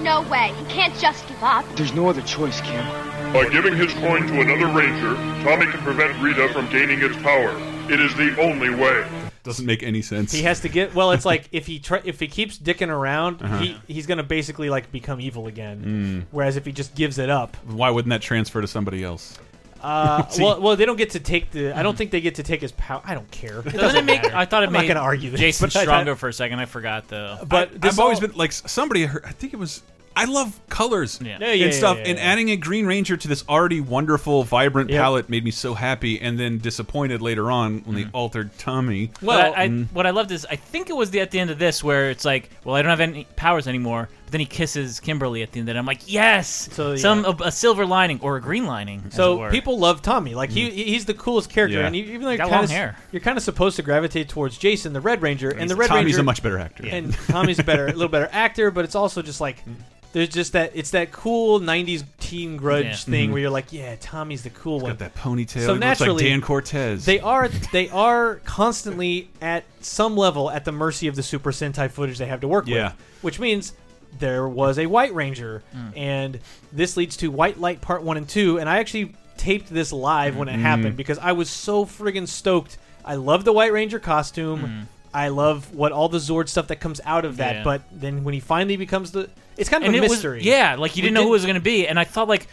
No 0.04 0.22
way. 0.30 0.54
He 0.60 0.66
can't 0.66 0.96
just 1.00 1.28
give 1.28 1.42
up. 1.44 1.66
There's 1.76 1.94
no 1.94 2.08
other 2.10 2.22
choice, 2.22 2.62
Kim. 2.62 2.86
By 3.34 3.50
giving 3.50 3.76
his 3.76 3.92
coin 3.96 4.28
to 4.28 4.42
another 4.42 4.68
Ranger, 4.68 5.16
Tommy 5.44 5.66
can 5.66 5.80
prevent 5.82 6.22
Rita 6.22 6.50
from 6.54 6.70
gaining 6.70 7.02
its 7.02 7.16
power. 7.18 7.50
It 7.92 8.00
is 8.00 8.14
the 8.16 8.40
only 8.40 8.70
way. 8.70 9.06
Doesn't 9.44 9.66
make 9.66 9.82
any 9.82 10.02
sense. 10.04 10.32
He 10.32 10.44
has 10.44 10.60
to 10.62 10.70
get 10.70 10.94
well. 10.94 11.12
It's 11.12 11.26
like 11.34 11.50
if 11.52 11.66
he 11.66 11.80
try, 11.80 12.02
if 12.06 12.20
he 12.20 12.28
keeps 12.28 12.58
dicking 12.58 12.90
around, 12.90 13.42
Uh-huh. 13.42 13.58
he, 13.60 13.78
he's 13.88 14.06
gonna 14.06 14.24
basically 14.24 14.70
like 14.70 14.92
become 14.92 15.20
evil 15.20 15.48
again. 15.48 16.28
Whereas 16.32 16.56
if 16.56 16.66
he 16.66 16.72
just 16.72 16.94
gives 16.94 17.18
it 17.18 17.30
up, 17.32 17.58
Why 17.66 17.90
wouldn't 17.90 18.12
that 18.12 18.22
transfer 18.22 18.62
to 18.62 18.68
somebody 18.68 19.04
else? 19.04 19.38
Uh, 19.82 20.26
well, 20.40 20.62
well, 20.62 20.76
they 20.76 20.86
don't 20.86 20.98
get 20.98 21.12
to 21.12 21.20
take 21.20 21.52
the. 21.52 21.74
I 21.78 21.84
don't 21.84 21.98
think 21.98 22.12
they 22.12 22.22
get 22.22 22.36
to 22.36 22.44
take 22.44 22.62
his 22.62 22.72
power. 22.74 23.02
I 23.06 23.14
don't 23.14 23.30
care. 23.32 23.60
It 23.60 23.74
Doesn't 23.74 24.00
it 24.00 24.06
make? 24.06 24.24
matter. 24.24 24.36
I 24.36 24.46
thought 24.46 24.64
it 24.64 24.68
I'm 24.68 24.74
made 24.74 24.88
not 24.88 24.88
gonna 24.96 25.00
argue 25.06 25.32
this, 25.32 25.40
Jason 25.40 25.66
but 25.74 25.82
stronger 25.82 26.16
for 26.16 26.30
a 26.30 26.34
second. 26.34 26.60
I 26.60 26.66
forgot 26.66 27.08
though. 27.08 27.38
But 27.48 27.72
I, 27.84 27.88
I've 27.88 28.00
always 28.00 28.20
been 28.20 28.34
like 28.34 28.52
somebody. 28.52 29.06
heard- 29.06 29.26
I 29.26 29.32
think 29.32 29.54
it 29.54 29.58
was. 29.58 29.82
I 30.16 30.26
love 30.26 30.60
colors 30.68 31.20
Yeah. 31.24 31.38
Yeah, 31.40 31.54
yeah, 31.54 31.66
and 31.66 31.74
stuff, 31.74 31.98
yeah, 31.98 32.04
yeah, 32.04 32.10
and 32.10 32.20
adding 32.20 32.50
a 32.50 32.58
Green 32.58 32.86
Ranger 32.86 33.16
to 33.16 33.28
this 33.30 33.46
already 33.48 33.80
wonderful, 33.80 34.44
vibrant 34.44 34.90
Yep. 34.90 35.00
palette 35.00 35.30
made 35.30 35.46
me 35.46 35.52
so 35.52 35.76
happy, 35.76 36.20
and 36.20 36.38
then 36.38 36.58
disappointed 36.58 37.22
later 37.22 37.50
on 37.50 37.80
when 37.86 37.96
they 37.96 38.06
altered 38.12 38.50
Tommy. 38.58 39.12
Well, 39.22 39.54
I, 39.56 39.64
I, 39.64 39.68
mm. 39.70 39.88
what 39.94 40.06
I 40.06 40.10
loved 40.10 40.32
is 40.32 40.46
I 40.50 40.58
think 40.58 40.90
it 40.90 40.96
was 40.96 41.12
the 41.12 41.22
at 41.22 41.32
the 41.32 41.40
end 41.40 41.52
of 41.52 41.60
this 41.60 41.82
where 41.84 42.10
it's 42.10 42.26
like, 42.26 42.50
well, 42.66 42.76
I 42.76 42.82
don't 42.82 42.90
have 42.90 43.00
any 43.00 43.28
powers 43.38 43.66
anymore. 43.66 44.10
But 44.30 44.34
then 44.34 44.42
he 44.42 44.46
kisses 44.46 45.00
Kimberly 45.00 45.42
at 45.42 45.52
the 45.54 45.60
end, 45.60 45.70
and 45.70 45.80
I'm 45.80 45.88
like, 45.88 46.02
yes, 46.06 46.70
So, 46.72 46.96
some 46.96 47.26
a, 47.26 47.36
a 47.46 47.52
silver 47.52 47.84
lining 47.84 48.20
or 48.22 48.36
a 48.38 48.42
green 48.42 48.68
lining. 48.68 49.00
as 49.08 49.14
it 49.14 49.16
So 49.16 49.38
were. 49.38 49.50
people 49.50 49.80
love 49.80 50.04
Tommy. 50.04 50.36
Like 50.36 50.52
mm. 50.52 50.54
he, 50.54 50.70
he's 50.84 51.06
the 51.06 51.16
coolest 51.16 51.50
character, 51.50 51.80
Yeah. 51.80 51.88
and 51.88 51.96
you, 51.96 52.04
even 52.04 52.22
though 52.22 52.30
you're 52.30 52.38
kind 52.38 52.52
long 52.52 52.64
of 52.66 52.70
hair. 52.70 52.96
you're 53.12 53.22
kind 53.22 53.38
of 53.40 53.44
supposed 53.44 53.76
to 53.78 53.82
gravitate 53.82 54.30
towards 54.30 54.60
Jason, 54.60 54.94
the 54.94 55.02
Red 55.02 55.24
Ranger, 55.24 55.50
and 55.50 55.68
the 55.68 55.76
Red 55.76 55.88
Tommy's 55.88 56.06
Ranger. 56.14 56.20
a 56.20 56.24
much 56.24 56.44
better 56.44 56.60
actor. 56.60 56.84
and 56.86 57.12
Tommy's 57.28 57.58
a 57.58 57.64
better, 57.64 57.88
a 57.88 57.92
little 57.94 58.08
better 58.08 58.30
actor, 58.32 58.70
but 58.70 58.86
it's 58.86 58.94
also 58.94 59.24
just 59.24 59.42
like 59.42 59.66
mm. 59.66 59.74
there's 60.12 60.30
just 60.30 60.54
that 60.54 60.74
it's 60.76 60.92
that 60.92 61.12
cool 61.12 61.60
'90s 61.60 62.04
teen 62.20 62.56
grudge 62.56 62.86
Yeah. 62.86 62.94
thing 62.96 63.24
mm-hmm. 63.24 63.32
where 63.34 63.42
you're 63.42 63.50
like, 63.50 63.74
yeah, 63.74 63.96
Tommy's 64.00 64.44
the 64.44 64.52
cool 64.52 64.80
one. 64.80 64.92
Got 64.92 65.00
that 65.00 65.16
ponytail. 65.16 65.54
So 65.54 65.60
he 65.60 65.68
looks 65.70 65.80
naturally, 65.80 66.24
like 66.26 66.32
Dan 66.32 66.42
Cortese. 66.42 67.04
They 67.04 67.20
are 67.20 67.48
they 67.72 67.90
are 67.90 68.36
constantly 68.46 69.32
at 69.42 69.64
some 69.82 70.16
level 70.16 70.52
at 70.52 70.66
the 70.66 70.72
mercy 70.72 71.08
of 71.08 71.16
the 71.16 71.24
Super 71.24 71.52
Sentai 71.52 71.90
footage 71.90 72.20
they 72.20 72.28
have 72.28 72.42
to 72.42 72.48
work 72.48 72.68
Yeah. 72.68 72.90
with, 72.90 72.94
which 73.24 73.40
means 73.40 73.74
there 74.18 74.48
was 74.48 74.80
a 74.80 74.86
White 74.86 75.14
Ranger, 75.14 75.64
hmm. 75.72 75.90
and 75.96 76.40
this 76.72 76.98
leads 76.98 77.18
to 77.18 77.30
White 77.30 77.60
Light 77.60 77.82
Part 77.82 78.04
One 78.04 78.18
and 78.18 78.28
Two. 78.28 78.60
And 78.60 78.70
I 78.70 78.80
actually 78.80 79.16
taped 79.38 79.70
this 79.70 79.92
live 79.92 80.36
when 80.36 80.48
it 80.48 80.56
hmm. 80.56 80.62
happened 80.62 80.98
because 80.98 81.18
I 81.18 81.34
was 81.34 81.50
so 81.50 81.86
friggin' 81.86 82.28
stoked. 82.28 82.78
I 83.06 83.16
love 83.16 83.46
the 83.46 83.54
White 83.54 83.72
Ranger 83.72 84.00
costume. 84.00 84.60
Hmm. 84.60 84.82
I 85.14 85.30
love 85.30 85.74
what 85.74 85.92
all 85.92 86.10
the 86.10 86.20
Zord 86.20 86.50
stuff 86.50 86.68
that 86.68 86.80
comes 86.80 87.02
out 87.04 87.26
of 87.26 87.38
that. 87.38 87.58
Yeah. 87.58 87.64
But 87.64 87.82
then 87.92 88.24
when 88.24 88.34
he 88.34 88.40
finally 88.40 88.78
becomes 88.78 89.12
the, 89.12 89.30
it's 89.58 89.70
kind 89.70 89.84
of 89.84 89.88
and 89.88 89.98
a 89.98 90.02
mystery. 90.02 90.38
was 90.38 90.46
yeah, 90.46 90.76
like 90.76 90.96
you 90.96 91.02
We 91.02 91.08
didn't 91.08 91.16
know 91.16 91.24
who 91.24 91.30
it 91.30 91.32
was 91.32 91.44
going 91.44 91.56
to 91.56 91.62
be, 91.62 91.88
and 91.88 92.00
I 92.00 92.04
thought 92.04 92.28
like. 92.28 92.48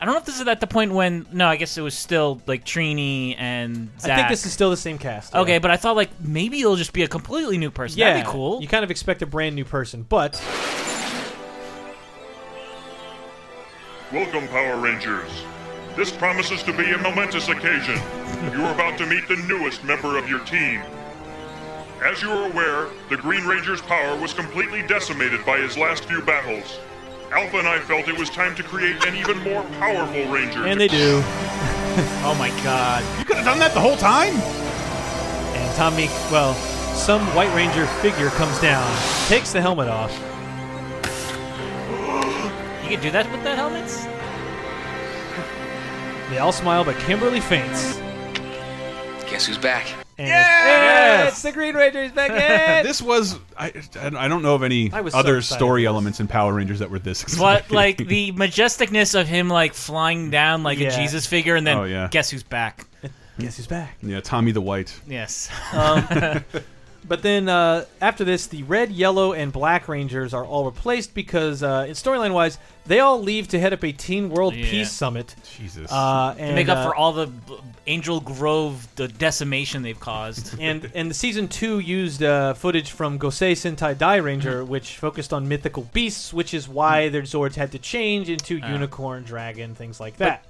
I 0.00 0.04
don't 0.04 0.14
know 0.14 0.20
if 0.20 0.26
this 0.26 0.40
is 0.40 0.46
at 0.46 0.60
the 0.60 0.66
point 0.66 0.92
when 0.92 1.26
no, 1.32 1.46
I 1.46 1.56
guess 1.56 1.78
it 1.78 1.82
was 1.82 1.96
still 1.96 2.40
like 2.46 2.64
Trini 2.64 3.36
and 3.38 3.90
Zach. 4.00 4.10
I 4.10 4.16
think 4.16 4.28
this 4.28 4.44
is 4.44 4.52
still 4.52 4.70
the 4.70 4.76
same 4.76 4.98
cast. 4.98 5.32
yeah. 5.32 5.40
okay, 5.40 5.58
but 5.58 5.70
I 5.70 5.76
thought 5.76 5.96
like 5.96 6.10
maybe 6.20 6.60
it'll 6.60 6.76
just 6.76 6.92
be 6.92 7.02
a 7.02 7.08
completely 7.08 7.56
new 7.58 7.70
person. 7.70 7.98
Yeah, 7.98 8.10
That'd 8.12 8.26
be 8.26 8.30
cool. 8.30 8.60
You 8.60 8.68
kind 8.68 8.84
of 8.84 8.90
expect 8.90 9.22
a 9.22 9.26
brand 9.26 9.54
new 9.54 9.64
person, 9.64 10.04
but 10.08 10.34
Welcome, 14.12 14.46
Power 14.48 14.76
Rangers. 14.76 15.30
This 15.96 16.10
promises 16.10 16.62
to 16.64 16.72
be 16.72 16.90
a 16.92 16.98
momentous 16.98 17.48
occasion. 17.48 17.98
You 18.44 18.62
are 18.62 18.74
about 18.74 18.98
to 18.98 19.06
meet 19.06 19.26
the 19.26 19.36
newest 19.48 19.82
member 19.84 20.18
of 20.18 20.28
your 20.28 20.40
team. 20.40 20.82
As 22.04 22.20
you 22.20 22.30
are 22.30 22.50
aware, 22.50 22.88
the 23.08 23.16
Green 23.16 23.46
Ranger's 23.46 23.80
power 23.80 24.20
was 24.20 24.34
completely 24.34 24.82
decimated 24.86 25.46
by 25.46 25.58
his 25.58 25.78
last 25.78 26.04
few 26.04 26.20
battles. 26.20 26.78
Alpha 27.32 27.58
and 27.58 27.68
I 27.68 27.78
felt 27.80 28.08
it 28.08 28.18
was 28.18 28.30
time 28.30 28.54
to 28.56 28.62
create 28.62 29.04
an 29.06 29.16
even 29.16 29.38
more 29.38 29.62
powerful 29.78 30.30
Ranger. 30.32 30.66
and 30.66 30.80
they 30.80 30.88
do. 30.88 31.20
oh 32.24 32.36
my 32.38 32.48
god. 32.62 33.02
you 33.18 33.24
could 33.24 33.36
have 33.36 33.44
done 33.44 33.58
that 33.58 33.74
the 33.74 33.80
whole 33.80 33.96
time. 33.96 34.34
And 34.34 35.76
Tommy, 35.76 36.06
well, 36.30 36.54
some 36.94 37.22
White 37.34 37.54
Ranger 37.54 37.86
figure 38.00 38.28
comes 38.30 38.58
down, 38.60 38.84
takes 39.28 39.52
the 39.52 39.60
helmet 39.60 39.88
off. 39.88 40.12
You 42.84 42.90
can 42.90 43.00
do 43.00 43.10
that 43.10 43.30
with 43.32 43.42
the 43.42 43.54
helmets? 43.56 44.04
They 46.30 46.38
all 46.38 46.52
smile, 46.52 46.84
but 46.84 46.96
Kimberly 46.98 47.40
faints. 47.40 47.96
Guess 49.30 49.46
who's 49.46 49.58
back? 49.58 50.03
And 50.16 50.28
Yes! 50.28 51.32
it's 51.32 51.42
the 51.42 51.52
Green 51.52 51.74
Ranger's 51.74 52.12
back 52.12 52.30
in. 52.80 52.86
this 52.86 53.02
was 53.02 53.38
I, 53.58 53.72
I 54.00 54.28
don't 54.28 54.42
know 54.42 54.54
of 54.54 54.62
any 54.62 54.92
I 54.92 55.00
was 55.00 55.12
so 55.12 55.18
other 55.18 55.42
story 55.42 55.86
elements 55.86 56.20
in 56.20 56.28
Power 56.28 56.52
Rangers 56.54 56.78
that 56.78 56.90
were 56.90 56.98
this 57.00 57.36
But 57.38 57.70
like 57.70 57.96
the 57.98 58.32
majesticness 58.32 59.18
of 59.20 59.26
him 59.26 59.48
like 59.48 59.74
flying 59.74 60.30
down 60.30 60.62
like 60.62 60.78
Yeah. 60.78 60.88
a 60.88 60.96
Jesus 60.96 61.26
figure 61.26 61.56
and 61.56 61.66
then 61.66 61.78
Oh, 61.78 61.84
yeah. 61.84 62.08
guess 62.10 62.30
who's 62.30 62.42
back? 62.44 62.86
Guess 63.40 63.56
who's 63.56 63.66
back? 63.66 63.96
yeah, 64.02 64.20
Tommy 64.20 64.52
the 64.52 64.60
White. 64.60 64.98
Yes. 65.08 65.50
Um, 65.72 66.06
but 67.06 67.22
then 67.22 67.48
uh, 67.48 67.84
after 68.00 68.24
this, 68.24 68.46
the 68.46 68.62
red, 68.64 68.90
yellow, 68.90 69.32
and 69.32 69.52
black 69.52 69.88
Rangers 69.88 70.32
are 70.34 70.44
all 70.44 70.64
replaced 70.64 71.14
because, 71.14 71.62
uh, 71.62 71.84
in 71.86 71.92
storyline 71.94 72.32
wise, 72.32 72.58
they 72.86 73.00
all 73.00 73.20
leave 73.20 73.48
to 73.48 73.58
head 73.60 73.72
up 73.72 73.82
a 73.84 73.92
Teen 73.92 74.28
World 74.30 74.54
Yeah. 74.54 74.68
Peace 74.70 74.90
Summit. 74.92 75.34
Jesus. 75.56 75.90
Uh, 75.92 76.34
to 76.34 76.40
and, 76.40 76.54
make 76.54 76.68
up 76.68 76.78
uh, 76.78 76.84
for 76.88 76.94
all 76.94 77.12
the 77.12 77.26
b- 77.26 77.56
Angel 77.86 78.20
Grove 78.20 78.86
the 78.96 79.08
decimation 79.08 79.82
they've 79.82 79.98
caused. 80.00 80.58
and 80.60 80.90
and 80.94 81.10
the 81.10 81.14
season 81.14 81.48
two 81.48 81.78
used 81.78 82.22
uh, 82.22 82.54
footage 82.54 82.90
from 82.90 83.18
Gosei 83.18 83.52
Sentai 83.52 83.94
Dairanger, 83.94 84.62
Mm-hmm. 84.62 84.70
which 84.70 84.96
focused 84.96 85.32
on 85.32 85.46
mythical 85.48 85.84
beasts, 85.92 86.32
which 86.32 86.52
is 86.54 86.68
why 86.68 87.08
Mm. 87.08 87.12
their 87.12 87.22
Zords 87.22 87.54
had 87.54 87.72
to 87.72 87.78
change 87.78 88.28
into 88.28 88.56
unicorn, 88.58 89.24
dragon, 89.24 89.74
things 89.74 90.00
like 90.00 90.16
that. 90.18 90.44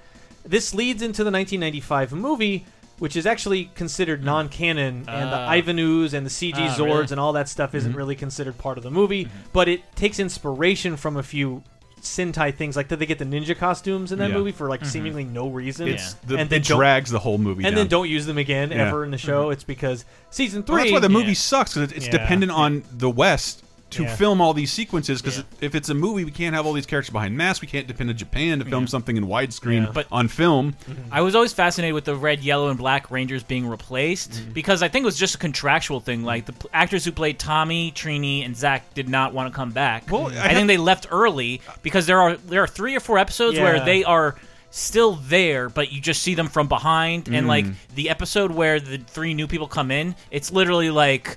this 0.44 0.74
leads 0.74 1.02
into 1.02 1.24
the 1.24 1.30
1995 1.30 2.12
movie, 2.12 2.66
which 2.98 3.16
is 3.16 3.26
actually 3.26 3.70
considered 3.74 4.24
non-canon, 4.24 5.04
and 5.08 5.32
the 5.32 5.36
Ah. 5.36 5.48
Ivan 5.50 5.78
Ooze 5.78 6.14
and 6.14 6.24
the 6.24 6.30
CG 6.30 6.54
Ah, 6.56 6.74
Zords 6.74 6.78
really? 6.78 6.90
Mm-hmm. 7.04 7.12
and 7.14 7.20
all 7.20 7.32
that 7.32 7.48
stuff 7.48 7.74
isn't 7.74 7.94
really 7.94 8.14
considered 8.16 8.56
part 8.58 8.78
of 8.78 8.84
the 8.84 8.90
movie. 8.90 9.28
But 9.52 9.68
it 9.68 9.80
takes 9.96 10.18
inspiration 10.20 10.96
from 10.96 11.16
a 11.16 11.22
few. 11.22 11.62
Sentai 12.02 12.54
things 12.54 12.76
like 12.76 12.88
that 12.88 12.98
they 12.98 13.06
get 13.06 13.18
the 13.18 13.24
ninja 13.24 13.56
costumes 13.56 14.12
in 14.12 14.18
that 14.18 14.28
Yeah. 14.28 14.36
movie 14.36 14.52
for 14.52 14.64
Mm-hmm. 14.64 14.70
like 14.72 14.84
seemingly 14.84 15.24
no 15.24 15.48
reason, 15.48 15.88
it's 15.88 16.12
the, 16.26 16.36
and 16.36 16.52
it 16.52 16.62
drags 16.62 17.10
the 17.10 17.18
whole 17.18 17.38
movie 17.38 17.64
and 17.64 17.72
down. 17.74 17.76
then 17.76 17.88
don't 17.88 18.10
use 18.10 18.26
them 18.26 18.36
again 18.36 18.70
Yeah. 18.70 18.88
ever 18.88 19.04
in 19.04 19.10
the 19.10 19.16
show. 19.16 19.48
It's 19.48 19.64
because 19.64 20.04
season 20.28 20.64
three. 20.64 20.74
Well, 20.74 20.84
that's 20.84 20.92
why 20.92 20.98
the 21.00 21.08
movie 21.08 21.28
Yeah. 21.28 21.32
sucks 21.34 21.72
because 21.72 21.92
it's 21.92 22.04
Yeah. 22.04 22.12
dependent 22.12 22.52
on 22.52 22.82
the 22.92 23.08
West 23.08 23.62
to 23.90 24.02
Yeah. 24.02 24.16
film 24.16 24.40
all 24.40 24.54
these 24.54 24.72
sequences. 24.72 25.22
Because 25.22 25.38
Yeah. 25.38 25.44
if 25.60 25.74
it's 25.76 25.88
a 25.88 25.94
movie, 25.94 26.24
we 26.24 26.32
can't 26.32 26.54
have 26.56 26.66
all 26.66 26.72
these 26.72 26.86
characters 26.86 27.12
behind 27.12 27.36
masks. 27.36 27.60
We 27.60 27.68
can't 27.68 27.86
depend 27.86 28.10
on 28.10 28.16
Japan 28.16 28.58
to 28.58 28.64
film 28.64 28.88
something 28.88 29.16
in 29.16 29.26
widescreen 29.26 29.84
Yeah. 29.84 29.90
But- 29.92 30.06
on 30.10 30.26
film. 30.28 30.74
I 31.12 31.20
was 31.20 31.34
always 31.36 31.52
fascinated 31.52 31.94
with 31.94 32.04
the 32.04 32.16
red, 32.16 32.42
yellow, 32.42 32.68
and 32.70 32.78
black 32.78 33.10
Rangers 33.10 33.42
being 33.44 33.66
replaced 33.68 34.32
Mm-hmm. 34.32 34.52
because 34.52 34.82
I 34.82 34.88
think 34.88 35.04
it 35.04 35.06
was 35.06 35.16
just 35.18 35.36
a 35.36 35.38
contractual 35.38 36.00
thing. 36.00 36.24
Like 36.24 36.46
the 36.46 36.54
actors 36.72 37.04
who 37.04 37.12
played 37.12 37.38
Tommy, 37.38 37.92
Trini, 37.94 38.44
and 38.44 38.56
Zach 38.56 38.94
did 38.94 39.08
not 39.08 39.32
want 39.32 39.52
to 39.52 39.56
come 39.56 39.70
back. 39.70 40.10
Well, 40.10 40.26
I 40.36 40.46
I, 40.50 40.54
think 40.54 40.66
they 40.66 40.76
left 40.76 41.06
early 41.10 41.60
because 41.82 42.06
there 42.06 42.20
are 42.20 42.36
there 42.36 42.62
are 42.62 42.66
three 42.66 42.96
or 42.96 43.00
four 43.00 43.18
episodes 43.18 43.58
where 43.58 43.84
they 43.84 44.02
are 44.02 44.34
still 44.70 45.12
there, 45.28 45.68
but 45.68 45.92
you 45.92 46.00
just 46.00 46.20
see 46.20 46.34
them 46.34 46.48
from 46.48 46.66
behind. 46.66 47.28
And 47.28 47.46
like 47.46 47.64
Mm. 47.64 47.74
the 47.94 48.10
episode 48.10 48.50
where 48.50 48.80
the 48.80 48.98
three 48.98 49.34
new 49.34 49.46
people 49.46 49.68
come 49.68 49.92
in, 49.92 50.16
it's 50.32 50.50
literally 50.50 50.90
like. 50.90 51.36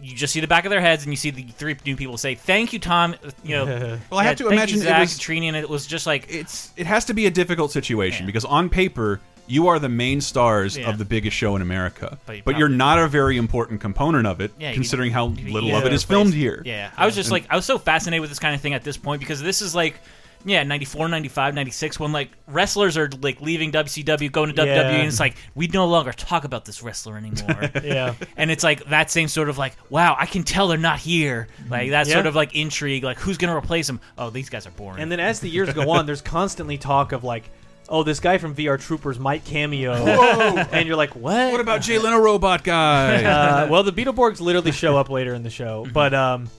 You 0.00 0.14
just 0.14 0.32
see 0.32 0.40
the 0.40 0.46
back 0.46 0.64
of 0.66 0.70
their 0.70 0.80
heads, 0.80 1.04
and 1.04 1.12
you 1.12 1.16
see 1.16 1.30
the 1.30 1.42
three 1.42 1.74
new 1.86 1.96
people 1.96 2.18
say, 2.18 2.34
"Thank 2.34 2.72
you, 2.72 2.78
Tom." 2.78 3.14
You 3.42 3.56
know, 3.64 3.98
Well, 4.10 4.20
I 4.20 4.24
have 4.24 4.36
to 4.36 4.48
imagine 4.48 4.80
you, 4.80 4.86
it 4.88 4.98
was- 4.98 5.18
Trini, 5.18 5.44
and 5.46 5.56
it 5.56 5.68
was 5.70 5.86
just 5.86 6.06
like 6.06 6.26
It's 6.28 6.70
it 6.76 6.86
has 6.86 7.04
to 7.06 7.14
be 7.14 7.26
a 7.26 7.30
difficult 7.30 7.72
situation 7.72 8.24
Yeah. 8.24 8.26
because 8.26 8.44
on 8.44 8.68
paper 8.68 9.20
you 9.48 9.68
are 9.68 9.78
the 9.78 9.88
main 9.88 10.20
stars 10.20 10.76
Yeah. 10.76 10.90
of 10.90 10.98
the 10.98 11.04
biggest 11.04 11.36
show 11.36 11.54
in 11.56 11.62
America, 11.62 12.18
But 12.26 12.36
you 12.36 12.42
but 12.44 12.58
you're 12.58 12.68
not 12.68 12.98
a 12.98 13.06
very 13.08 13.36
important 13.36 13.80
component 13.80 14.26
of 14.26 14.40
it, 14.40 14.50
Yeah, 14.58 14.70
you- 14.70 14.74
considering 14.74 15.12
how 15.12 15.28
you- 15.28 15.52
little 15.52 15.68
you 15.70 15.76
of 15.76 15.86
it 15.86 15.92
is 15.92 16.02
filmed 16.02 16.34
here. 16.34 16.62
Yeah, 16.66 16.90
I 16.96 17.06
was 17.06 17.14
just 17.14 17.30
like, 17.30 17.44
I 17.48 17.54
was 17.56 17.64
so 17.64 17.78
fascinated 17.78 18.20
with 18.22 18.30
this 18.30 18.40
kind 18.40 18.54
of 18.56 18.60
thing 18.60 18.74
at 18.74 18.82
this 18.82 18.96
point 18.96 19.20
because 19.20 19.40
this 19.40 19.62
is 19.62 19.72
like, 19.74 20.00
yeah, 20.46 20.62
94, 20.62 21.08
95, 21.08 21.54
96, 21.54 22.00
when 22.00 22.12
like 22.12 22.30
wrestlers 22.46 22.96
are 22.96 23.10
like 23.20 23.40
leaving 23.40 23.72
WCW, 23.72 24.30
going 24.32 24.54
to 24.54 24.62
WWE, 24.62 24.66
Yeah. 24.66 24.88
and 24.90 25.08
it's 25.08 25.20
like, 25.20 25.36
we 25.54 25.66
no 25.66 25.86
longer 25.86 26.12
talk 26.12 26.44
about 26.44 26.64
this 26.64 26.82
wrestler 26.82 27.16
anymore. 27.18 27.70
Yeah. 27.84 28.14
And 28.36 28.50
it's 28.50 28.64
like 28.64 28.84
that 28.90 29.10
same 29.10 29.28
sort 29.28 29.48
of 29.48 29.58
like, 29.58 29.74
wow, 29.90 30.16
I 30.18 30.26
can 30.26 30.44
tell 30.44 30.68
they're 30.68 30.78
not 30.78 30.98
here. 31.00 31.48
Like 31.68 31.90
that 31.90 32.06
Yeah. 32.06 32.14
sort 32.14 32.26
of 32.26 32.34
like 32.34 32.54
intrigue, 32.54 33.02
like 33.04 33.18
who's 33.18 33.36
going 33.38 33.50
to 33.52 33.56
replace 33.58 33.86
them? 33.86 34.00
Oh, 34.16 34.30
these 34.30 34.48
guys 34.48 34.66
are 34.66 34.70
boring. 34.70 35.02
And 35.02 35.10
then 35.12 35.20
as 35.20 35.40
the 35.40 35.48
years 35.50 35.72
go 35.74 35.90
on, 35.90 36.06
there's 36.06 36.22
constantly 36.22 36.78
talk 36.78 37.12
of 37.12 37.24
like, 37.24 37.50
oh, 37.88 38.02
this 38.02 38.18
guy 38.20 38.38
from 38.38 38.54
VR 38.54 38.80
Troopers 38.80 39.18
might 39.18 39.44
cameo, 39.44 39.92
and 39.94 40.88
you're 40.88 40.96
like, 40.96 41.14
what? 41.14 41.52
What 41.52 41.60
about 41.60 41.82
Jay 41.82 41.98
Leno 41.98 42.18
Robot 42.18 42.64
Guy? 42.64 43.22
Uh, 43.24 43.68
well, 43.68 43.82
the 43.84 43.92
Beetleborgs 43.92 44.40
literally 44.40 44.72
show 44.72 44.96
up 44.96 45.08
later 45.08 45.34
in 45.34 45.42
the 45.44 45.50
show, 45.50 45.86
but 45.92 46.12
um, 46.14 46.50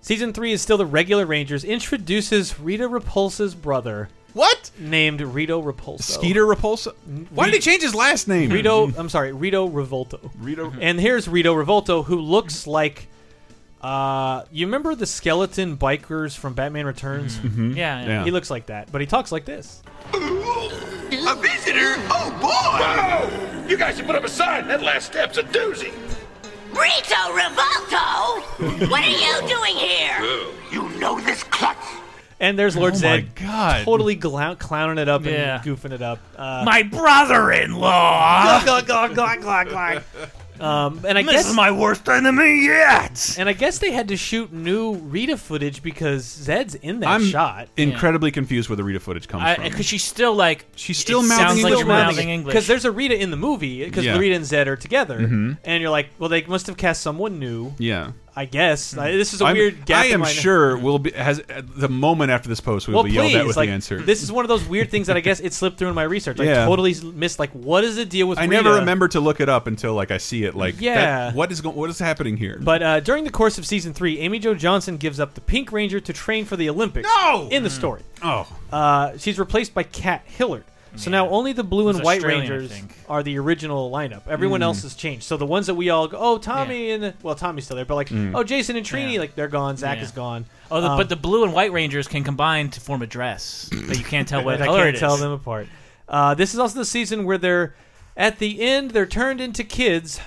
season 0.00 0.32
three 0.32 0.52
is 0.52 0.62
still 0.62 0.76
the 0.78 0.86
regular 0.86 1.26
Rangers. 1.26 1.64
Introduces 1.64 2.58
Rita 2.60 2.88
Repulsa's 2.88 3.54
brother, 3.54 4.08
what? 4.32 4.70
named 4.78 5.20
Rito 5.20 5.60
Repulso. 5.62 6.02
Skeeter 6.02 6.44
Repulsa? 6.46 6.94
Why 7.30 7.46
did 7.46 7.54
he 7.54 7.60
change 7.60 7.82
his 7.82 7.94
last 7.94 8.28
name? 8.28 8.50
Rito. 8.50 8.92
I'm 8.98 9.08
sorry, 9.08 9.32
Rito 9.32 9.68
Revolto. 9.68 10.30
Rito. 10.38 10.72
And 10.80 11.00
here's 11.00 11.26
Rito 11.28 11.54
Revolto, 11.54 12.04
who 12.04 12.20
looks 12.20 12.66
like. 12.66 13.08
Uh, 13.80 14.44
you 14.52 14.66
remember 14.66 14.94
the 14.94 15.06
skeleton 15.06 15.76
bikers 15.76 16.36
from 16.36 16.52
Batman 16.52 16.84
Returns? 16.86 17.38
yeah, 17.42 17.74
yeah. 17.74 18.06
Yeah. 18.06 18.24
He 18.24 18.30
looks 18.30 18.50
like 18.50 18.66
that, 18.66 18.92
but 18.92 19.00
he 19.00 19.06
talks 19.06 19.32
like 19.32 19.46
this. 19.46 19.82
A 20.12 21.34
visitor? 21.36 21.94
Oh 22.10 22.30
boy! 22.40 23.68
You 23.68 23.76
guys 23.76 23.96
should 23.96 24.06
put 24.06 24.16
up 24.16 24.24
a 24.24 24.28
sign. 24.28 24.68
That 24.68 24.82
last 24.82 25.06
step's 25.06 25.38
a 25.38 25.42
doozy. 25.42 25.92
Rito 26.72 27.20
Revolto? 27.34 28.88
what 28.90 29.02
are 29.04 29.08
you 29.08 29.48
doing 29.48 29.76
here? 29.76 30.20
You 30.72 30.88
know 30.98 31.20
this 31.20 31.42
klutz? 31.44 31.78
And 32.38 32.58
there's 32.58 32.74
Lord 32.76 32.94
Oh 32.94 32.96
Zedd 32.96 33.34
God. 33.34 33.84
totally 33.84 34.16
glou- 34.16 34.58
clowning 34.58 34.96
it 34.98 35.08
up 35.08 35.24
Yeah. 35.24 35.56
and 35.56 35.64
goofing 35.64 35.92
it 35.92 36.00
up. 36.00 36.18
Uh, 36.36 36.62
My 36.64 36.82
brother-in-law. 36.82 38.62
glug, 38.64 38.86
glug, 38.86 39.14
glug, 39.14 39.40
glug, 39.42 39.68
glug. 39.68 40.02
Um, 40.60 41.04
and 41.08 41.16
I 41.18 41.22
This 41.22 41.32
guess 41.32 41.48
is 41.50 41.56
my 41.56 41.70
worst 41.70 42.08
enemy 42.08 42.64
yet. 42.66 43.34
and 43.38 43.48
I 43.48 43.52
guess 43.52 43.78
they 43.78 43.90
had 43.92 44.08
to 44.08 44.16
shoot 44.16 44.52
new 44.52 44.94
Rita 44.94 45.36
footage 45.36 45.82
because 45.82 46.24
Zedd's 46.24 46.74
in 46.76 47.00
that 47.00 47.08
I'm 47.08 47.24
shot. 47.24 47.68
incredibly 47.76 48.30
confused 48.30 48.68
where 48.68 48.76
the 48.76 48.84
Rita 48.84 49.00
footage 49.00 49.26
comes 49.28 49.54
from. 49.54 49.64
Because 49.64 49.86
she's 49.86 50.04
still 50.04 50.34
like 50.34 50.66
She's 50.76 50.98
still 50.98 51.20
it 51.20 51.28
mouthing 51.28 51.46
sounds 51.46 51.62
like 51.62 51.70
English 51.72 51.78
you're 51.80 51.88
words. 51.88 52.04
mouthing 52.16 52.28
English. 52.30 52.52
Because 52.54 52.66
there's 52.66 52.84
a 52.84 52.90
Rita 52.90 53.18
in 53.20 53.30
the 53.30 53.36
movie 53.36 53.84
because 53.84 54.04
Yeah. 54.04 54.18
Rita 54.18 54.34
and 54.36 54.44
Zedd 54.44 54.66
are 54.66 54.76
together, 54.76 55.18
Mhm. 55.20 55.58
and 55.64 55.80
you're 55.80 55.90
like, 55.90 56.08
well, 56.18 56.28
they 56.28 56.42
must 56.42 56.66
have 56.66 56.76
cast 56.76 57.02
someone 57.02 57.38
new. 57.38 57.72
yeah. 57.78 58.12
I 58.36 58.44
guess 58.44 58.96
Uh, 58.96 59.04
this 59.04 59.34
is 59.34 59.40
a 59.40 59.44
I'm- 59.46 59.56
weird 59.56 59.84
gap. 59.86 60.04
I 60.04 60.06
in 60.06 60.14
am 60.14 60.24
sure 60.24 60.76
we'll 60.76 60.98
be 61.00 61.10
has 61.12 61.42
the 61.76 61.88
moment 61.88 62.30
after 62.30 62.48
this 62.48 62.60
post 62.60 62.86
we 62.86 62.94
will 62.94 63.00
Well, 63.02 63.04
be 63.10 63.12
yelled 63.12 63.34
at 63.34 63.46
with 63.46 63.56
like 63.56 63.68
the 63.68 63.72
answer. 63.74 64.00
this 64.00 64.22
is 64.22 64.30
one 64.30 64.44
of 64.44 64.48
those 64.48 64.64
weird 64.64 64.90
things 64.90 65.08
that 65.08 65.16
I 65.16 65.20
guess 65.20 65.40
it 65.40 65.52
slipped 65.52 65.78
through 65.78 65.88
in 65.88 65.94
my 65.94 66.04
research. 66.04 66.38
I 66.40 66.44
Yeah. 66.44 66.64
totally 66.66 66.94
missed 67.14 67.38
like 67.38 67.50
what 67.52 67.82
is 67.84 67.96
the 67.96 68.04
deal 68.04 68.26
with 68.28 68.38
I 68.38 68.42
Rita? 68.42 68.52
never 68.62 68.74
remember 68.76 69.08
to 69.08 69.20
look 69.20 69.40
it 69.40 69.48
up 69.48 69.66
until 69.66 69.94
like 69.94 70.10
I 70.10 70.18
see 70.18 70.44
it. 70.44 70.54
Like, 70.54 70.80
Yeah. 70.80 70.94
that- 70.94 71.34
what 71.34 71.50
is 71.50 71.60
going? 71.60 71.74
What 71.76 71.90
is 71.90 71.98
happening 71.98 72.36
here? 72.36 72.58
But 72.62 72.82
uh, 72.82 73.00
during 73.00 73.24
the 73.24 73.30
course 73.30 73.58
of 73.58 73.66
season 73.66 73.92
three, 73.94 74.18
Amy 74.20 74.38
Jo 74.38 74.54
Johnson 74.54 74.96
gives 74.96 75.18
up 75.18 75.34
the 75.34 75.40
Pink 75.40 75.72
Ranger 75.72 76.00
to 76.00 76.12
train 76.12 76.44
for 76.44 76.56
the 76.56 76.68
Olympics. 76.70 77.08
No! 77.22 77.48
In 77.50 77.62
the 77.64 77.70
story, 77.70 78.02
oh, 78.22 78.46
uh, 78.72 79.12
she's 79.18 79.38
replaced 79.38 79.74
by 79.74 79.82
Kat 79.82 80.22
Hillard. 80.26 80.64
So 80.96 81.10
now 81.10 81.28
only 81.28 81.52
the 81.52 81.62
blue 81.62 81.88
and 81.88 82.00
white 82.02 82.18
Australian, 82.18 82.46
I 82.46 82.56
Rangers 82.56 82.70
think. 82.72 82.92
are 83.08 83.22
the 83.22 83.38
original 83.38 83.90
lineup. 83.90 84.22
Everyone 84.28 84.62
else 84.62 84.82
has 84.82 84.94
changed. 84.94 85.22
So 85.24 85.36
the 85.36 85.46
ones 85.46 85.66
that 85.68 85.74
we 85.74 85.88
all 85.90 86.08
go, 86.08 86.18
oh 86.18 86.38
Tommy 86.38 86.90
and 86.90 87.14
well 87.22 87.34
Tommy's 87.34 87.64
still 87.64 87.76
there, 87.76 87.84
but 87.84 87.94
like 87.94 88.10
oh 88.12 88.42
Jason 88.42 88.76
and 88.76 88.84
Trini, 88.84 89.14
Yeah. 89.14 89.20
like 89.20 89.34
they're 89.36 89.48
gone. 89.48 89.76
Zach 89.76 89.98
Yeah. 89.98 90.04
is 90.04 90.10
gone. 90.10 90.46
Oh, 90.70 90.80
the, 90.80 90.88
Um, 90.88 90.96
but 90.98 91.08
the 91.08 91.16
blue 91.16 91.44
and 91.44 91.52
white 91.52 91.72
rangers 91.72 92.08
can 92.08 92.24
combine 92.24 92.70
to 92.70 92.80
form 92.80 93.02
a 93.02 93.06
dress, 93.06 93.68
but 93.86 93.98
you 93.98 94.04
can't 94.04 94.26
tell 94.28 94.42
what 94.44 94.54
and 94.54 94.64
I 94.64 94.66
color 94.66 94.84
can't 94.84 94.96
it 94.96 94.98
tell 95.00 95.16
them 95.16 95.32
apart. 95.32 95.68
Uh, 96.08 96.34
this 96.34 96.54
is 96.54 96.58
also 96.60 96.78
the 96.78 96.84
season 96.84 97.24
where 97.24 97.38
they're 97.38 97.74
at 98.16 98.38
the 98.40 98.60
end 98.60 98.90
they're 98.90 99.06
turned 99.06 99.40
into 99.40 99.62
kids, 99.64 100.20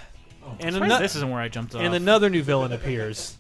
and, 0.60 0.74
Surprised 0.74 0.94
ano- 0.94 1.00
this 1.02 1.16
isn't 1.18 1.30
where 1.30 1.42
I 1.42 1.50
jumped 1.50 1.76
off. 1.76 1.82
and 1.82 1.94
another 1.94 2.30
new 2.30 2.42
villain 2.44 2.72
appears. 2.72 3.38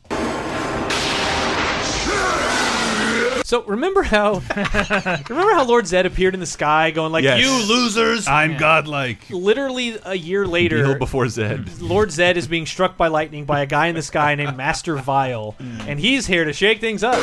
So 3.43 3.63
remember 3.63 4.03
how 4.03 4.41
remember 4.56 5.53
how 5.53 5.65
Lord 5.65 5.86
Zedd 5.86 6.06
appeared 6.06 6.34
in 6.34 6.39
the 6.39 6.45
sky, 6.45 6.91
going 6.91 7.12
like 7.12 7.23
Yes. 7.23 7.41
"You 7.41 7.51
losers!" 7.67 8.27
I'm 8.27 8.58
godlike. 8.58 9.29
Literally 9.29 9.99
a 10.06 10.15
year 10.15 10.43
Kneel 10.43 10.51
later, 10.51 10.97
before 10.97 11.25
Zedd. 11.25 11.82
Lord 11.82 12.10
Zedd 12.10 12.38
is 12.38 12.47
being 12.47 12.65
struck 12.65 12.95
by 12.95 13.10
lightning 13.10 13.45
by 13.45 13.62
a 13.62 13.65
guy 13.65 13.88
in 13.88 13.95
the 13.95 14.01
sky 14.01 14.36
named 14.36 14.56
Master 14.56 14.95
Vile, 14.95 15.51
hmm. 15.51 15.82
and 15.82 15.99
he's 15.99 16.25
here 16.25 16.45
to 16.45 16.53
shake 16.53 16.79
things 16.79 17.03
up. 17.03 17.19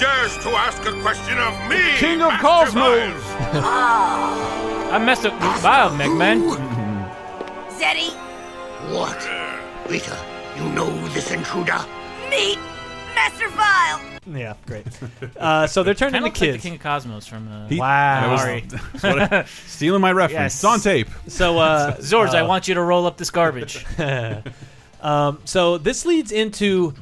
Dares 0.00 0.36
to 0.38 0.48
ask 0.50 0.82
a 0.86 0.92
question 1.00 1.38
of 1.38 1.54
me? 1.68 1.96
King 1.98 2.22
of 2.22 2.32
Cosmos! 2.40 3.12
Viles? 3.52 4.92
I 4.92 4.98
messed 5.04 5.26
up 5.26 5.38
Bio 5.62 5.90
Megman. 5.90 6.40
Zeddy, 7.78 8.10
What? 8.92 9.18
Rita, 9.90 10.16
you 10.56 10.64
know 10.70 10.90
this 11.08 11.30
intruder? 11.30 11.78
meet 12.30 12.58
Master 13.14 13.48
Vile. 13.50 14.00
Yeah, 14.26 14.54
great. 14.66 14.86
Uh, 15.36 15.66
so 15.66 15.82
they're 15.82 15.94
turned 15.94 16.12
Kind 16.12 16.26
into 16.26 16.36
of 16.36 16.40
like 16.42 16.52
the. 16.52 16.58
King 16.58 16.74
of 16.76 16.80
Cosmos 16.80 17.26
from. 17.26 17.48
Uh, 17.48 17.66
He- 17.68 17.78
Wow. 17.78 18.36
Sorry. 18.36 18.60
that's 18.68 19.02
what 19.02 19.32
I- 19.32 19.44
stealing 19.66 20.00
my 20.00 20.12
reference. 20.12 20.54
Yes. 20.54 20.54
It's 20.56 20.64
on 20.64 20.78
tape. 20.80 21.08
So 21.26 21.58
uh, 21.58 21.96
Zords, 21.98 22.34
I 22.34 22.40
uh, 22.40 22.46
want 22.46 22.68
you 22.68 22.74
to 22.74 22.82
roll 22.82 23.06
up 23.06 23.16
this 23.16 23.30
garbage. 23.30 23.84
um, 25.00 25.40
so 25.44 25.78
this 25.78 26.06
leads 26.06 26.30
into, 26.30 26.94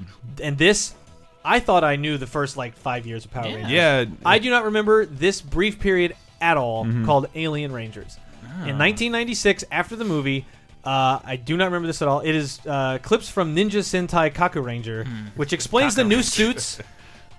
and 0.42 0.56
this, 0.56 0.94
I 1.44 1.60
thought 1.60 1.84
I 1.84 1.96
knew 1.96 2.18
the 2.18 2.26
first 2.26 2.56
like 2.56 2.74
five 2.76 3.06
years 3.06 3.24
of 3.24 3.30
Power 3.30 3.46
Yeah. 3.48 3.54
Rangers. 3.54 3.70
Yeah. 3.72 4.04
I 4.24 4.38
do 4.38 4.50
not 4.50 4.64
remember 4.64 5.06
this 5.06 5.40
brief 5.40 5.78
period 5.80 6.14
at 6.40 6.56
all 6.56 6.84
Mm-hmm. 6.84 7.04
called 7.04 7.26
Alien 7.34 7.72
Rangers. 7.72 8.16
Ah. 8.44 8.46
In 8.66 8.76
1996, 8.78 9.64
after 9.70 9.96
the 9.96 10.04
movie, 10.04 10.44
uh, 10.84 11.18
I 11.24 11.36
do 11.36 11.56
not 11.56 11.66
remember 11.66 11.86
this 11.86 12.02
at 12.02 12.08
all. 12.08 12.20
It 12.20 12.34
is 12.34 12.60
uh, 12.66 12.98
clips 13.02 13.28
from 13.28 13.54
Ninja 13.56 13.80
Sentai 13.82 14.32
Kakuranger, 14.32 15.06
Hmm. 15.06 15.26
which 15.36 15.52
explains 15.52 15.94
the 15.94 16.04
new 16.04 16.22
suits. 16.22 16.78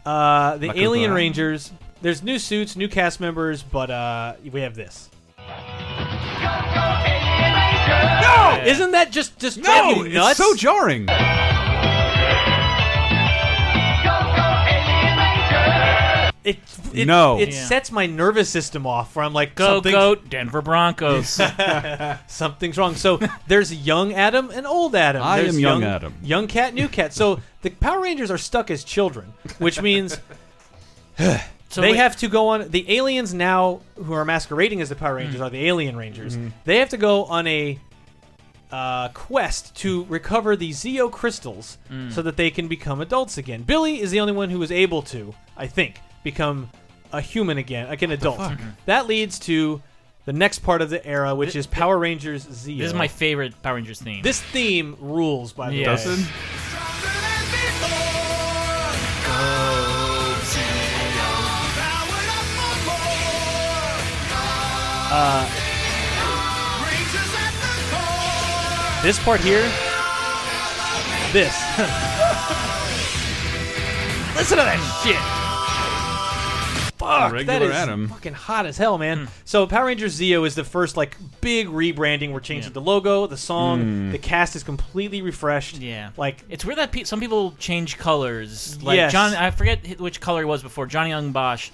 Uh, 0.05 0.57
the 0.57 0.69
Kaku 0.69 0.77
Alien 0.77 1.11
Ranger. 1.13 1.49
Rangers. 1.49 1.71
There's 2.01 2.23
new 2.23 2.39
suits, 2.39 2.75
new 2.77 2.87
cast 2.87 3.19
members, 3.19 3.61
but 3.61 3.91
uh, 3.91 4.33
we 4.49 4.61
have 4.61 4.73
this. 4.73 5.09
No, 8.21 8.61
isn't 8.65 8.91
that 8.91 9.09
just 9.11 9.37
just 9.37 9.61
drive 9.61 9.97
No, 9.97 10.03
you 10.05 10.13
nuts? 10.13 10.39
it's 10.39 10.49
so 10.49 10.55
jarring. 10.55 11.05
It, 16.49 16.57
it, 16.93 17.05
No. 17.07 17.39
it 17.39 17.49
Yeah. 17.53 17.65
sets 17.65 17.91
my 17.91 18.05
nervous 18.05 18.49
system 18.49 18.85
off. 18.87 19.15
Where 19.15 19.25
I'm 19.25 19.33
like, 19.33 19.55
Go 19.55 19.75
something's- 19.75 19.93
goat, 19.95 20.29
Denver 20.29 20.61
Broncos. 20.61 21.29
something's 22.27 22.77
wrong. 22.77 22.95
So 22.95 23.19
there's 23.47 23.73
young 23.73 24.13
Adam 24.13 24.49
and 24.51 24.65
old 24.67 24.95
Adam. 24.95 25.21
I 25.23 25.41
There's 25.41 25.55
am 25.55 25.59
young 25.61 25.83
Adam. 25.83 26.13
Young 26.23 26.47
Kat, 26.47 26.73
new 26.73 26.87
Kat. 26.87 27.13
So 27.13 27.39
the 27.61 27.69
Power 27.69 28.01
Rangers 28.01 28.31
are 28.31 28.37
stuck 28.37 28.69
as 28.71 28.83
children, 28.83 29.33
which 29.57 29.81
means 29.81 30.19
So 31.71 31.81
they 31.81 31.91
wait- 31.91 31.97
have 31.97 32.15
to 32.17 32.27
go 32.27 32.47
on. 32.49 32.69
The 32.69 32.95
aliens 32.97 33.33
now, 33.33 33.81
who 33.95 34.13
are 34.13 34.25
masquerading 34.25 34.81
as 34.81 34.89
the 34.89 34.95
Power. 34.95 35.15
Rangers, 35.15 35.41
are 35.41 35.49
the 35.49 35.67
Alien 35.67 35.95
Rangers. 35.95 36.35
Mm-hmm. 36.35 36.47
They 36.65 36.77
have 36.77 36.89
to 36.89 36.97
go 36.97 37.25
on 37.25 37.45
a 37.45 37.79
uh, 38.71 39.09
quest 39.09 39.75
to 39.77 40.05
recover 40.05 40.55
the 40.55 40.69
Zeo 40.71 41.11
crystals 41.11 41.77
Hmm. 41.87 42.09
so 42.11 42.21
that 42.21 42.37
they 42.37 42.49
can 42.51 42.67
become 42.67 43.01
adults 43.01 43.37
again. 43.37 43.63
Billy 43.63 43.99
is 43.99 44.11
the 44.11 44.19
only 44.19 44.33
one 44.33 44.49
who 44.49 44.59
was 44.59 44.71
able 44.71 45.01
to, 45.03 45.33
I 45.57 45.67
think, 45.67 45.99
become 46.23 46.69
a 47.11 47.21
human 47.21 47.57
again, 47.57 47.87
like 47.87 48.01
an 48.01 48.11
adult. 48.11 48.39
Mm-hmm. 48.39 48.69
That 48.85 49.07
leads 49.07 49.39
to 49.39 49.81
the 50.25 50.33
next 50.33 50.59
part 50.59 50.81
of 50.81 50.89
the 50.89 51.03
era, 51.05 51.33
which 51.33 51.55
is 51.55 51.65
Power 51.65 51.97
Rangers 51.97 52.45
Zeo. 52.45 52.77
This 52.77 52.87
is 52.87 52.93
my 52.93 53.07
favorite 53.07 53.59
Power 53.63 53.75
Rangers 53.75 53.99
theme. 54.01 54.21
This 54.21 54.41
theme 54.41 54.95
rules, 54.99 55.53
by 55.53 55.69
the 55.69 55.75
Yeah. 55.77 55.87
way. 55.87 55.95
Doesn't? 55.95 56.27
Uh, 65.11 65.43
this 69.01 69.17
part 69.19 69.41
here. 69.41 69.63
This. 71.33 71.53
Listen 74.35 74.57
to 74.57 74.63
that 74.63 75.01
shit. 75.03 75.38
Fuck, 76.99 77.31
that 77.31 77.47
Regular 77.47 77.65
is 77.69 77.75
Adam. 77.75 78.07
fucking 78.09 78.33
hot 78.33 78.65
as 78.65 78.77
hell, 78.77 78.97
man. 78.97 79.19
Hmm. 79.19 79.25
So 79.45 79.65
Power 79.67 79.85
Rangers 79.85 80.19
Zeo 80.19 80.45
is 80.45 80.55
the 80.55 80.63
first 80.63 80.97
like 80.97 81.15
big 81.41 81.67
rebranding. 81.67 82.31
We're 82.33 82.39
changing 82.41 82.73
the 82.73 82.81
logo, 82.81 83.25
the 83.27 83.37
song, 83.37 83.81
hmm. 83.81 84.11
the 84.11 84.17
cast 84.17 84.55
is 84.55 84.63
completely 84.63 85.21
refreshed. 85.21 85.77
Yeah, 85.79 86.11
Like 86.17 86.43
it's 86.49 86.65
weird 86.65 86.77
that 86.77 86.91
pe- 86.91 87.05
some 87.05 87.19
people 87.19 87.53
change 87.57 87.97
colors. 87.97 88.81
Like 88.83 88.97
Yes. 88.97 89.11
John, 89.11 89.33
I 89.33 89.51
forget 89.51 89.85
hi- 89.87 89.95
which 89.97 90.19
color 90.21 90.41
he 90.41 90.45
was 90.45 90.61
before. 90.61 90.85
Johnny 90.87 91.11
Yong 91.11 91.31
Bosch, 91.31 91.69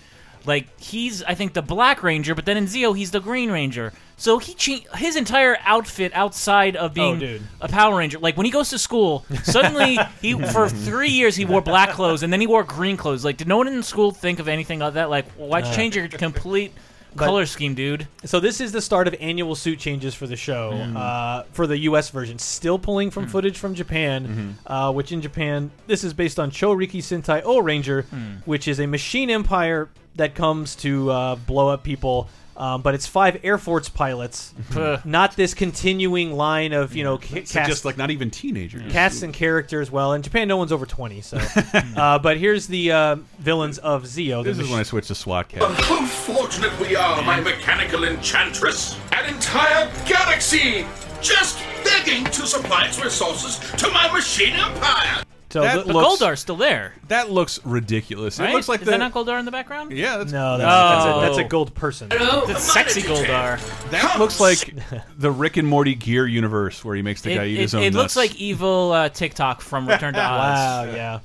like 0.45 0.67
he's 0.79 1.23
I 1.23 1.35
think 1.35 1.53
the 1.53 1.61
Black 1.61 2.03
Ranger, 2.03 2.35
but 2.35 2.45
then 2.45 2.57
in 2.57 2.65
Zeo 2.65 2.95
he's 2.95 3.11
the 3.11 3.19
Green 3.19 3.51
Ranger. 3.51 3.93
So 4.17 4.37
he 4.39 4.53
changed 4.53 4.87
his 4.95 5.17
entire 5.17 5.57
outfit 5.65 6.13
outside 6.15 6.75
of 6.77 6.93
being 6.93 7.17
Oh, 7.17 7.19
dude. 7.19 7.41
a 7.59 7.67
Power 7.67 7.97
Ranger. 7.97 8.17
Like 8.19 8.37
when 8.37 8.45
he 8.45 8.51
goes 8.51 8.69
to 8.69 8.79
school, 8.79 9.25
suddenly 9.43 9.97
he 10.21 10.33
for 10.33 10.69
three 10.69 11.09
years 11.09 11.35
he 11.35 11.45
wore 11.45 11.61
black 11.61 11.89
clothes 11.89 12.23
and 12.23 12.31
then 12.31 12.39
he 12.39 12.47
wore 12.47 12.63
green 12.63 12.95
clothes. 12.97 13.25
Like 13.25 13.37
did 13.37 13.47
no 13.47 13.57
one 13.57 13.67
in 13.67 13.83
school 13.83 14.11
think 14.11 14.39
of 14.39 14.47
anything 14.47 14.81
of 14.81 14.93
that? 14.93 15.09
Like 15.09 15.29
why'd 15.33 15.65
you 15.65 15.71
uh. 15.71 15.75
change 15.75 15.95
your 15.95 16.07
complete 16.07 16.71
color 17.15 17.45
scheme, 17.45 17.75
dude? 17.75 18.07
So 18.25 18.39
this 18.39 18.59
is 18.61 18.71
the 18.71 18.81
start 18.81 19.07
of 19.07 19.15
annual 19.19 19.55
suit 19.55 19.79
changes 19.79 20.13
for 20.13 20.27
the 20.27 20.35
show 20.35 20.71
uh, 20.71 21.43
for 21.51 21.67
the 21.67 21.77
U.S. 21.79 22.09
version. 22.09 22.37
Still 22.39 22.77
pulling 22.79 23.11
from 23.11 23.27
footage 23.27 23.57
from 23.57 23.73
Japan, 23.75 24.57
uh, 24.67 24.91
which 24.91 25.11
in 25.11 25.21
Japan 25.21 25.71
this 25.87 26.03
is 26.03 26.13
based 26.13 26.39
on 26.39 26.51
Choriki 26.51 26.99
Sentai 26.99 27.43
Ohranger, 27.43 28.05
which 28.45 28.67
is 28.67 28.79
a 28.79 28.87
machine 28.87 29.29
empire 29.29 29.89
that 30.15 30.35
comes 30.35 30.75
to 30.77 31.11
uh, 31.11 31.35
blow 31.35 31.69
up 31.69 31.83
people. 31.83 32.29
Um, 32.57 32.81
but 32.81 32.95
it's 32.95 33.05
five 33.05 33.41
Air 33.43 33.57
Force 33.57 33.89
pilots, 33.89 34.53
not 35.05 35.35
this 35.35 35.53
continuing 35.53 36.33
line 36.33 36.71
of 36.71 36.95
you 36.95 37.03
know 37.03 37.17
ca- 37.17 37.43
So 37.45 37.59
cast, 37.59 37.69
just 37.69 37.85
like 37.85 37.97
not 37.97 38.11
even 38.11 38.31
teenagers. 38.31 38.91
cast 38.93 39.23
and 39.23 39.33
characters. 39.33 39.91
Well, 39.91 40.13
in 40.13 40.21
Japan, 40.21 40.47
no 40.47 40.55
one's 40.57 40.71
over 40.71 40.85
twenty. 40.85 41.19
So, 41.21 41.37
uh, 41.97 42.19
but 42.19 42.37
here's 42.37 42.67
the 42.67 42.91
uh, 42.93 43.15
villains 43.39 43.77
of 43.79 44.03
Zeo. 44.03 44.41
the 44.43 44.51
This 44.51 44.57
is 44.59 44.63
mach- 44.63 44.71
when 44.71 44.79
I 44.79 44.83
switched 44.83 45.07
to 45.09 45.15
SWAT 45.15 45.49
cat. 45.49 45.63
How 45.63 46.05
fortunate 46.05 46.77
we 46.79 46.95
are, 46.95 47.21
my 47.23 47.41
mechanical 47.41 48.05
enchantress! 48.05 48.97
An 49.11 49.25
entire 49.33 49.91
galaxy 50.05 50.85
just 51.21 51.59
begging 51.83 52.23
to 52.25 52.45
supply 52.47 52.85
its 52.85 53.03
resources 53.03 53.59
to 53.79 53.89
my 53.91 54.09
machine 54.13 54.53
empire! 54.53 55.23
So 55.55 55.61
That 55.61 55.85
But 55.85 55.87
looks- 55.95 56.21
Goldar's 56.21 56.39
still 56.41 56.57
there, 56.57 56.91
That 57.07 57.31
looks 57.31 57.61
ridiculous. 57.63 58.39
right? 58.41 58.49
It 58.49 58.53
looks 58.53 58.67
like 58.67 58.81
Is 58.81 58.85
the 58.87 58.91
that 58.91 58.97
not 58.97 59.13
Goldar 59.13 59.39
in 59.39 59.45
the 59.45 59.51
background? 59.51 59.93
yeah. 59.93 60.17
That's, 60.17 60.33
no, 60.33 60.57
that's, 60.57 60.69
Oh. 60.69 60.89
that's, 60.89 61.05
a, 61.05 61.27
that's 61.27 61.37
a 61.47 61.49
gold 61.49 61.73
person. 61.73 62.09
That's 62.09 62.61
sexy 62.73 63.01
Goldar. 63.03 63.57
that 63.91 64.19
looks 64.19 64.41
like 64.41 64.73
the 65.17 65.31
Rick 65.31 65.55
and 65.55 65.65
Morty 65.65 65.95
Gear 65.95 66.27
universe 66.27 66.83
where 66.83 66.93
he 66.93 67.01
makes 67.01 67.21
the 67.21 67.31
It, 67.31 67.35
guy 67.37 67.45
eat 67.45 67.57
it- 67.57 67.61
his 67.61 67.73
own. 67.75 67.83
it 67.83 67.93
looks 67.93 68.17
nuts. 68.17 68.31
like 68.31 68.35
evil 68.35 68.91
uh, 68.91 69.07
Tik-Tok 69.07 69.61
from 69.61 69.87
Return 69.87 70.13
to 70.15 70.19
Oz. 70.23 70.27
Wow, 70.27 70.83
yeah. 70.93 71.19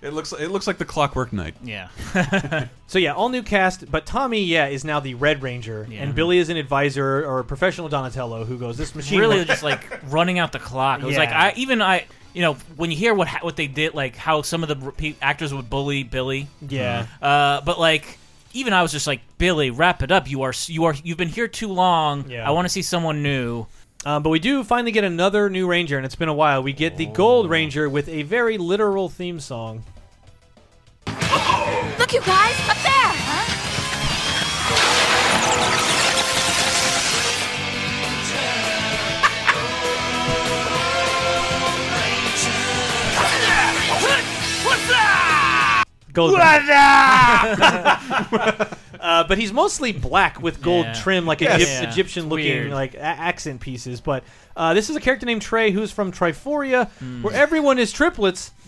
it 0.00 0.12
looks 0.12 0.32
it 0.32 0.48
looks 0.52 0.68
like 0.68 0.78
the 0.78 0.84
Clockwork 0.84 1.32
Knight. 1.32 1.56
Yeah. 1.64 1.88
So 2.92 2.98
yeah, 2.98 3.14
all 3.14 3.30
new 3.30 3.42
cast, 3.42 3.90
but 3.90 4.04
Tommy, 4.04 4.42
yeah, 4.44 4.66
is 4.66 4.84
now 4.84 5.00
the 5.00 5.14
Red 5.14 5.42
Ranger, 5.42 5.86
Yeah. 5.90 6.02
and 6.02 6.14
Billy 6.14 6.36
is 6.36 6.50
an 6.50 6.58
advisor 6.58 7.24
or 7.24 7.38
a 7.38 7.44
professional 7.44 7.88
Donatello 7.88 8.44
who 8.44 8.58
goes, 8.58 8.76
"This 8.76 8.94
machine 8.94 9.18
really 9.18 9.38
works." 9.38 9.48
just 9.48 9.62
like 9.62 9.98
running 10.10 10.38
out 10.38 10.52
the 10.52 10.58
clock. 10.58 11.00
It 11.00 11.06
was 11.06 11.14
Yeah. 11.14 11.20
like 11.20 11.30
I 11.30 11.54
even 11.56 11.80
I 11.80 12.04
you 12.34 12.42
know 12.42 12.54
when 12.76 12.90
you 12.90 12.96
hear 12.96 13.14
what 13.14 13.28
ha- 13.28 13.40
what 13.42 13.56
they 13.56 13.66
did 13.66 13.94
like 13.94 14.16
how 14.16 14.42
some 14.42 14.62
of 14.62 14.68
the 14.68 14.76
re- 14.76 15.16
actors 15.20 15.52
would 15.52 15.68
bully 15.70 16.02
Billy. 16.02 16.48
yeah." 16.66 17.06
Uh, 17.20 17.60
but 17.62 17.78
like 17.78 18.18
even 18.54 18.72
I 18.72 18.82
was 18.82 18.92
just 18.92 19.06
like 19.06 19.20
Billy, 19.38 19.70
wrap 19.70 20.02
it 20.02 20.10
up. 20.12 20.28
You 20.30 20.42
are 20.42 20.52
you 20.66 20.84
are 20.84 20.94
you've 21.02 21.16
been 21.18 21.28
here 21.28 21.48
too 21.48 21.68
long. 21.68 22.28
Yeah. 22.28 22.46
I 22.46 22.50
want 22.52 22.66
to 22.66 22.68
see 22.68 22.82
someone 22.82 23.22
new. 23.22 23.66
Um, 24.04 24.22
but 24.24 24.30
we 24.30 24.40
do 24.40 24.64
finally 24.64 24.90
get 24.90 25.04
another 25.04 25.48
new 25.48 25.68
Ranger, 25.68 25.96
and 25.96 26.04
it's 26.04 26.16
been 26.16 26.28
a 26.28 26.34
while. 26.34 26.62
We 26.62 26.72
get 26.72 26.96
the 26.96 27.06
Gold 27.06 27.48
Ranger 27.48 27.88
with 27.88 28.08
a 28.08 28.22
very 28.24 28.58
literal 28.58 29.08
theme 29.08 29.38
song. 29.38 29.84
Look, 31.06 32.12
you 32.12 32.20
guys, 32.22 32.68
up 32.68 32.76
there! 32.82 33.01
Gold. 46.12 46.34
uh, 46.38 47.96
but 49.00 49.38
he's 49.38 49.52
mostly 49.52 49.92
black 49.92 50.40
with 50.42 50.60
gold 50.62 50.86
Yeah. 50.86 50.92
trim, 50.94 51.26
like 51.26 51.40
Yes. 51.40 51.60
Egypt- 51.60 51.70
Yeah. 51.82 51.90
Egyptian-looking 51.90 52.44
Weird. 52.46 52.70
like 52.72 52.94
a- 52.94 53.00
accent 53.02 53.60
pieces. 53.60 54.00
But 54.00 54.24
uh, 54.56 54.74
this 54.74 54.90
is 54.90 54.96
a 54.96 55.00
character 55.00 55.26
named 55.26 55.42
Trey, 55.42 55.70
who's 55.70 55.90
from 55.90 56.12
Triforia, 56.12 56.88
where 57.22 57.34
everyone 57.34 57.78
is 57.78 57.92
triplets. 57.92 58.50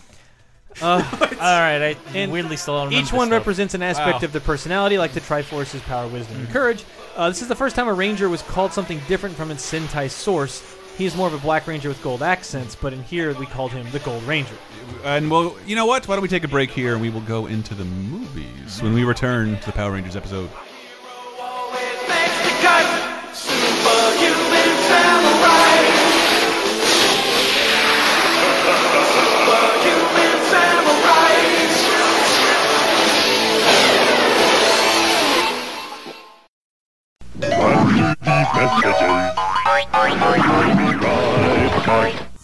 Uh, 0.81 1.01
All 1.09 1.37
right, 1.39 1.81
I 1.81 1.95
And 2.13 2.33
weirdly 2.33 2.57
still 2.57 2.73
don't 2.75 2.87
remember 2.89 3.05
Each 3.07 3.13
one 3.13 3.29
this 3.29 3.35
stuff. 3.37 3.39
represents 3.39 3.73
an 3.75 3.81
aspect 3.81 4.19
Wow. 4.19 4.25
of 4.25 4.33
the 4.33 4.41
personality, 4.41 4.97
like 4.97 5.13
the 5.13 5.21
Triforce's 5.21 5.79
power, 5.83 6.05
wisdom, 6.09 6.35
and 6.37 6.49
courage. 6.49 6.83
Uh, 7.15 7.29
this 7.29 7.41
is 7.41 7.47
the 7.47 7.55
first 7.55 7.77
time 7.77 7.87
a 7.87 7.93
Ranger 7.93 8.27
was 8.27 8.41
called 8.41 8.73
something 8.73 8.99
different 9.07 9.37
from 9.37 9.51
its 9.51 9.65
Sentai 9.71 10.09
source. 10.11 10.74
He 10.97 11.05
is 11.05 11.15
more 11.15 11.27
of 11.27 11.33
a 11.33 11.37
Black 11.39 11.67
Ranger 11.67 11.89
with 11.89 12.01
gold 12.01 12.23
accents, 12.23 12.73
but 12.73 12.93
in 12.93 13.03
here 13.03 13.33
we 13.33 13.45
called 13.45 13.71
him 13.71 13.85
the 13.91 13.99
Gold 13.99 14.23
Ranger. 14.23 14.55
And 15.03 15.29
well, 15.29 15.57
you 15.65 15.75
know 15.75 15.85
what? 15.85 16.07
Why 16.07 16.15
don't 16.15 16.21
we 16.21 16.29
take 16.29 16.45
a 16.45 16.47
break 16.47 16.71
here 16.71 16.93
and 16.93 17.01
we 17.01 17.09
will 17.09 17.21
go 17.21 17.47
into 17.47 17.75
the 17.75 17.83
movies 17.83 18.81
when 18.81 18.93
we 18.93 19.03
return 19.03 19.59
to 19.59 19.65
the 19.65 19.73
Power 19.73 19.91
Rangers 19.91 20.15
episode. 20.15 20.49
Bye. 41.85 42.34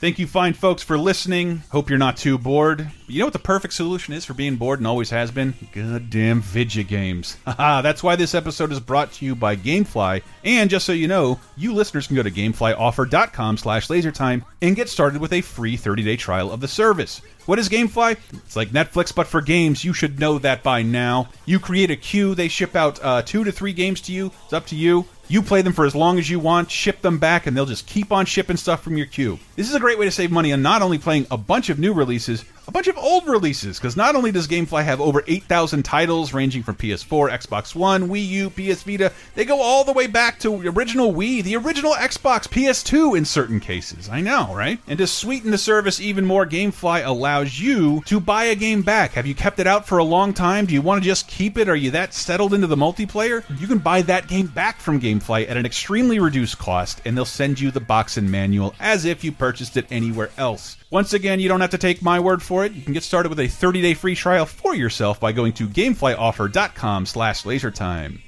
Thank 0.00 0.18
you, 0.18 0.26
fine 0.26 0.54
folks, 0.54 0.82
for 0.82 0.96
listening. 0.96 1.62
Hope 1.68 1.90
you're 1.90 1.98
not 1.98 2.16
too 2.16 2.38
bored. 2.38 2.90
You 3.06 3.18
know 3.18 3.26
what 3.26 3.34
the 3.34 3.38
perfect 3.38 3.74
solution 3.74 4.14
is 4.14 4.24
for 4.24 4.32
being 4.32 4.56
bored 4.56 4.80
and 4.80 4.86
always 4.86 5.10
has 5.10 5.30
been? 5.30 5.52
Goddamn 5.74 6.40
video 6.40 6.84
games. 6.84 7.36
That's 7.44 8.02
why 8.02 8.16
this 8.16 8.34
episode 8.34 8.72
is 8.72 8.80
brought 8.80 9.12
to 9.12 9.26
you 9.26 9.34
by 9.34 9.56
Gamefly. 9.56 10.22
And 10.42 10.70
just 10.70 10.86
so 10.86 10.92
you 10.92 11.06
know, 11.06 11.38
you 11.54 11.74
listeners 11.74 12.06
can 12.06 12.16
go 12.16 12.22
to 12.22 12.30
gameflyoffer.com 12.30 13.58
slash 13.58 13.88
lasertime 13.88 14.42
and 14.62 14.74
get 14.74 14.88
started 14.88 15.20
with 15.20 15.34
a 15.34 15.42
free 15.42 15.76
30-day 15.76 16.16
trial 16.16 16.50
of 16.50 16.60
the 16.60 16.68
service. 16.68 17.20
What 17.44 17.58
is 17.58 17.68
Gamefly? 17.68 18.16
It's 18.32 18.56
like 18.56 18.70
Netflix, 18.70 19.14
but 19.14 19.26
for 19.26 19.42
games. 19.42 19.84
You 19.84 19.92
should 19.92 20.18
know 20.18 20.38
that 20.38 20.62
by 20.62 20.80
now. 20.82 21.28
You 21.44 21.60
create 21.60 21.90
a 21.90 21.96
queue. 21.96 22.34
They 22.34 22.48
ship 22.48 22.74
out 22.74 22.98
uh, 23.02 23.20
two 23.20 23.44
to 23.44 23.52
three 23.52 23.74
games 23.74 24.00
to 24.02 24.12
you. 24.12 24.32
It's 24.44 24.54
up 24.54 24.64
to 24.68 24.76
you. 24.76 25.04
You 25.30 25.42
play 25.42 25.62
them 25.62 25.72
for 25.72 25.86
as 25.86 25.94
long 25.94 26.18
as 26.18 26.28
you 26.28 26.40
want, 26.40 26.72
ship 26.72 27.02
them 27.02 27.18
back, 27.18 27.46
and 27.46 27.56
they'll 27.56 27.64
just 27.64 27.86
keep 27.86 28.10
on 28.10 28.26
shipping 28.26 28.56
stuff 28.56 28.82
from 28.82 28.96
your 28.96 29.06
queue. 29.06 29.38
This 29.54 29.68
is 29.68 29.76
a 29.76 29.78
great 29.78 29.96
way 29.96 30.04
to 30.04 30.10
save 30.10 30.32
money 30.32 30.52
on 30.52 30.60
not 30.60 30.82
only 30.82 30.98
playing 30.98 31.28
a 31.30 31.36
bunch 31.36 31.70
of 31.70 31.78
new 31.78 31.92
releases, 31.92 32.44
a 32.70 32.72
bunch 32.72 32.86
of 32.86 32.96
old 32.98 33.26
releases, 33.26 33.78
because 33.78 33.96
not 33.96 34.14
only 34.14 34.30
does 34.30 34.46
Gamefly 34.46 34.84
have 34.84 35.00
over 35.00 35.24
8,000 35.26 35.82
titles 35.82 36.32
ranging 36.32 36.62
from 36.62 36.76
PS4, 36.76 37.28
Xbox 37.28 37.74
One, 37.74 38.08
Wii 38.08 38.24
U, 38.28 38.50
PS 38.50 38.84
Vita, 38.84 39.10
they 39.34 39.44
go 39.44 39.60
all 39.60 39.82
the 39.82 39.92
way 39.92 40.06
back 40.06 40.38
to 40.38 40.54
original 40.68 41.12
Wii, 41.12 41.42
the 41.42 41.56
original 41.56 41.94
Xbox, 41.94 42.46
PS2 42.46 43.18
in 43.18 43.24
certain 43.24 43.58
cases. 43.58 44.08
I 44.08 44.20
know, 44.20 44.54
right? 44.54 44.78
And 44.86 44.98
to 45.00 45.08
sweeten 45.08 45.50
the 45.50 45.58
service 45.58 46.00
even 46.00 46.24
more, 46.24 46.46
Gamefly 46.46 47.04
allows 47.04 47.58
you 47.58 48.02
to 48.06 48.20
buy 48.20 48.44
a 48.44 48.54
game 48.54 48.82
back. 48.82 49.14
Have 49.14 49.26
you 49.26 49.34
kept 49.34 49.58
it 49.58 49.66
out 49.66 49.88
for 49.88 49.98
a 49.98 50.04
long 50.04 50.32
time? 50.32 50.66
Do 50.66 50.72
you 50.72 50.80
want 50.80 51.02
to 51.02 51.08
just 51.08 51.26
keep 51.26 51.58
it? 51.58 51.68
Are 51.68 51.74
you 51.74 51.90
that 51.90 52.14
settled 52.14 52.54
into 52.54 52.68
the 52.68 52.76
multiplayer? 52.76 53.42
You 53.60 53.66
can 53.66 53.78
buy 53.78 54.02
that 54.02 54.28
game 54.28 54.46
back 54.46 54.78
from 54.78 55.00
Gamefly 55.00 55.50
at 55.50 55.56
an 55.56 55.66
extremely 55.66 56.20
reduced 56.20 56.58
cost, 56.58 57.02
and 57.04 57.16
they'll 57.16 57.24
send 57.24 57.58
you 57.58 57.72
the 57.72 57.80
box 57.80 58.16
and 58.16 58.30
manual 58.30 58.76
as 58.78 59.04
if 59.04 59.24
you 59.24 59.32
purchased 59.32 59.76
it 59.76 59.86
anywhere 59.90 60.30
else. 60.38 60.76
Once 60.90 61.12
again, 61.12 61.38
you 61.38 61.48
don't 61.48 61.60
have 61.60 61.70
to 61.70 61.78
take 61.78 62.02
my 62.02 62.18
word 62.18 62.42
for 62.42 62.64
it. 62.64 62.72
You 62.72 62.82
can 62.82 62.92
get 62.92 63.04
started 63.04 63.28
with 63.28 63.38
a 63.38 63.44
30-day 63.44 63.94
free 63.94 64.16
trial 64.16 64.44
for 64.44 64.74
yourself 64.74 65.20
by 65.20 65.30
going 65.30 65.52
to 65.54 65.68
gameflyoffer.com 65.68 67.06
slash 67.06 67.44
lasertime. 67.44 68.20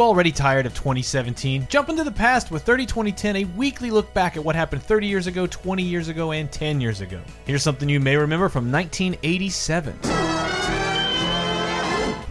Already 0.00 0.32
tired 0.32 0.66
of 0.66 0.74
2017? 0.74 1.66
Jump 1.68 1.88
into 1.88 2.04
the 2.04 2.10
past 2.10 2.50
with 2.50 2.62
30 2.62 2.86
2010, 2.86 3.36
a 3.36 3.44
weekly 3.44 3.90
look 3.90 4.12
back 4.14 4.36
at 4.36 4.44
what 4.44 4.54
happened 4.54 4.82
30 4.82 5.06
years 5.06 5.26
ago, 5.26 5.46
20 5.46 5.82
years 5.82 6.08
ago, 6.08 6.32
and 6.32 6.50
10 6.50 6.80
years 6.80 7.00
ago. 7.00 7.20
Here's 7.44 7.62
something 7.62 7.88
you 7.88 8.00
may 8.00 8.16
remember 8.16 8.48
from 8.48 8.70
1987. 8.70 9.98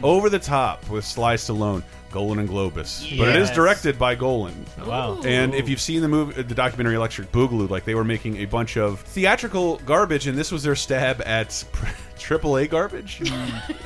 Over 0.03 0.29
the 0.29 0.39
Top 0.39 0.87
with 0.89 1.03
Sly 1.03 1.35
Stallone, 1.35 1.83
Golan 2.11 2.39
and 2.39 2.47
Globus. 2.49 3.17
But 3.17 3.27
it 3.29 3.35
is 3.35 3.51
directed 3.51 3.99
by 3.99 4.15
Golan. 4.15 4.65
Wow. 4.85 5.21
And 5.23 5.53
if 5.53 5.67
you've 5.69 5.81
seen 5.81 6.01
the 6.01 6.07
movie, 6.07 6.41
the 6.41 6.55
documentary 6.55 6.95
Electric 6.95 7.31
Boogaloo, 7.31 7.69
like 7.69 7.85
they 7.85 7.95
were 7.95 8.03
making 8.03 8.37
a 8.37 8.45
bunch 8.45 8.77
of 8.77 9.01
theatrical 9.01 9.77
garbage, 9.85 10.27
and 10.27 10.37
this 10.37 10.51
was 10.51 10.63
their 10.63 10.75
stab 10.75 11.21
at 11.25 11.49
AAA 12.17 12.69
garbage. 12.69 13.21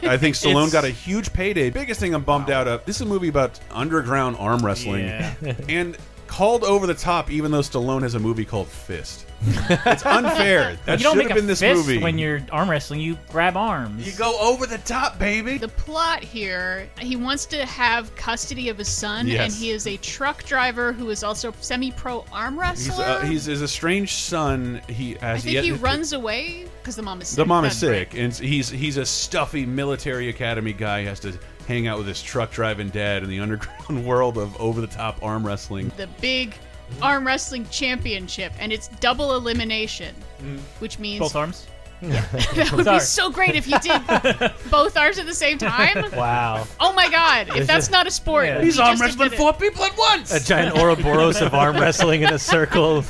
I 0.04 0.18
think 0.18 0.36
Stallone 0.38 0.68
It's- 0.68 0.72
got 0.74 0.86
a 0.86 0.90
huge 0.90 1.34
payday. 1.34 1.70
Biggest 1.70 2.00
thing 2.00 2.14
I'm 2.14 2.24
bummed 2.24 2.50
out 2.50 2.68
of. 2.68 2.86
This 2.86 2.98
is 2.98 3.02
a 3.02 3.06
movie 3.06 3.28
about 3.30 3.60
underground 3.72 4.38
arm 4.40 4.66
wrestling, 4.66 5.06
Yeah. 5.06 5.34
and 5.68 5.98
called 6.28 6.64
over 6.64 6.88
the 6.88 6.94
top, 6.94 7.30
even 7.32 7.52
though 7.52 7.60
Stallone 7.60 8.04
has 8.04 8.14
a 8.16 8.20
movie 8.20 8.46
called 8.46 8.68
Fist. 8.68 9.26
it's 9.86 10.06
unfair. 10.06 10.78
That 10.86 11.00
you 11.00 11.04
don't 11.04 11.14
should 11.14 11.18
make 11.20 11.28
have 11.30 11.38
a 11.38 11.42
this 11.42 11.60
fist 11.62 11.88
movie. 11.88 11.98
when 12.02 12.18
you're 12.20 12.42
arm 12.52 12.70
wrestling. 12.70 13.00
You 13.00 13.18
grab 13.32 13.58
arms. 13.58 14.06
You 14.06 14.14
go 14.18 14.38
over 14.40 14.66
the 14.68 14.78
top, 14.80 15.18
baby. 15.18 15.58
The 15.58 15.68
plot 15.68 16.24
here, 16.24 16.88
he 17.00 17.16
wants 17.16 17.46
to 17.48 17.66
have 17.66 18.16
custody 18.16 18.70
of 18.70 18.78
his 18.78 18.88
son, 18.88 19.28
Yes. 19.28 19.46
and 19.46 19.54
he 19.54 19.72
is 19.72 19.88
a 19.88 19.98
truck 19.98 20.44
driver 20.44 20.94
who 20.94 21.10
is 21.10 21.24
also 21.24 21.54
semi-pro 21.60 22.24
arm 22.32 22.60
wrestler. 22.60 22.94
He's, 22.94 23.00
uh, 23.00 23.20
he's 23.22 23.46
his 23.46 23.62
estranged 23.64 24.14
son. 24.14 24.82
He 24.88 25.18
I 25.22 25.40
think 25.40 25.54
yet- 25.56 25.64
he 25.64 25.72
runs 25.72 26.14
away 26.14 26.68
because 26.82 26.96
the 26.96 27.02
mom 27.02 27.22
is 27.22 27.30
sick. 27.30 27.38
The 27.38 27.46
mom 27.46 27.66
is 27.66 27.80
That's 27.80 27.92
right. 27.92 28.12
sick, 28.12 28.20
and 28.20 28.34
he's 28.34 28.70
he's 28.70 28.98
a 28.98 29.06
stuffy 29.06 29.66
military 29.66 30.30
academy 30.30 30.74
guy. 30.74 31.02
He 31.02 31.08
has 31.08 31.20
to 31.22 31.34
hang 31.68 31.88
out 31.88 31.98
with 31.98 32.08
his 32.08 32.22
truck 32.22 32.52
driving 32.52 32.90
dad 32.90 33.24
in 33.24 33.30
the 33.30 33.40
underground 33.42 34.06
world 34.06 34.38
of 34.38 34.56
over 34.62 34.82
the 34.82 34.88
top 34.88 35.18
arm 35.24 35.46
wrestling. 35.46 35.92
The 35.98 36.08
big 36.20 36.56
arm 37.02 37.26
wrestling 37.26 37.68
championship, 37.70 38.54
and 38.60 38.72
it's 38.72 38.88
double 39.00 39.36
elimination, 39.36 40.16
mm. 40.42 40.60
which 40.80 41.00
means 41.00 41.20
Both 41.20 41.36
arms. 41.36 41.68
Yeah. 42.02 42.26
that 42.56 42.72
would 42.72 42.86
be 42.88 43.00
so 43.00 43.30
great 43.30 43.54
if 43.54 43.68
you 43.68 43.78
did 43.78 44.02
both 44.72 44.98
arms 44.98 45.20
at 45.20 45.28
the 45.28 45.36
same 45.36 45.60
time. 45.60 46.10
Wow. 46.14 46.66
Oh 46.80 46.94
my 46.94 47.08
god! 47.08 47.56
If 47.56 47.68
that's 47.68 47.92
not 47.92 48.08
a 48.08 48.12
sport, 48.12 48.46
Yeah. 48.48 48.60
He's 48.60 48.78
just 48.78 48.90
arm 48.90 49.00
wrestling 49.00 49.30
four 49.30 49.54
people 49.54 49.84
at 49.84 49.96
once. 49.96 50.34
A 50.34 50.44
giant 50.44 50.76
Ouroboros 50.80 51.42
of 51.42 51.54
arm 51.54 51.78
wrestling 51.78 52.24
in 52.24 52.34
a 52.34 52.40
circle. 52.40 53.04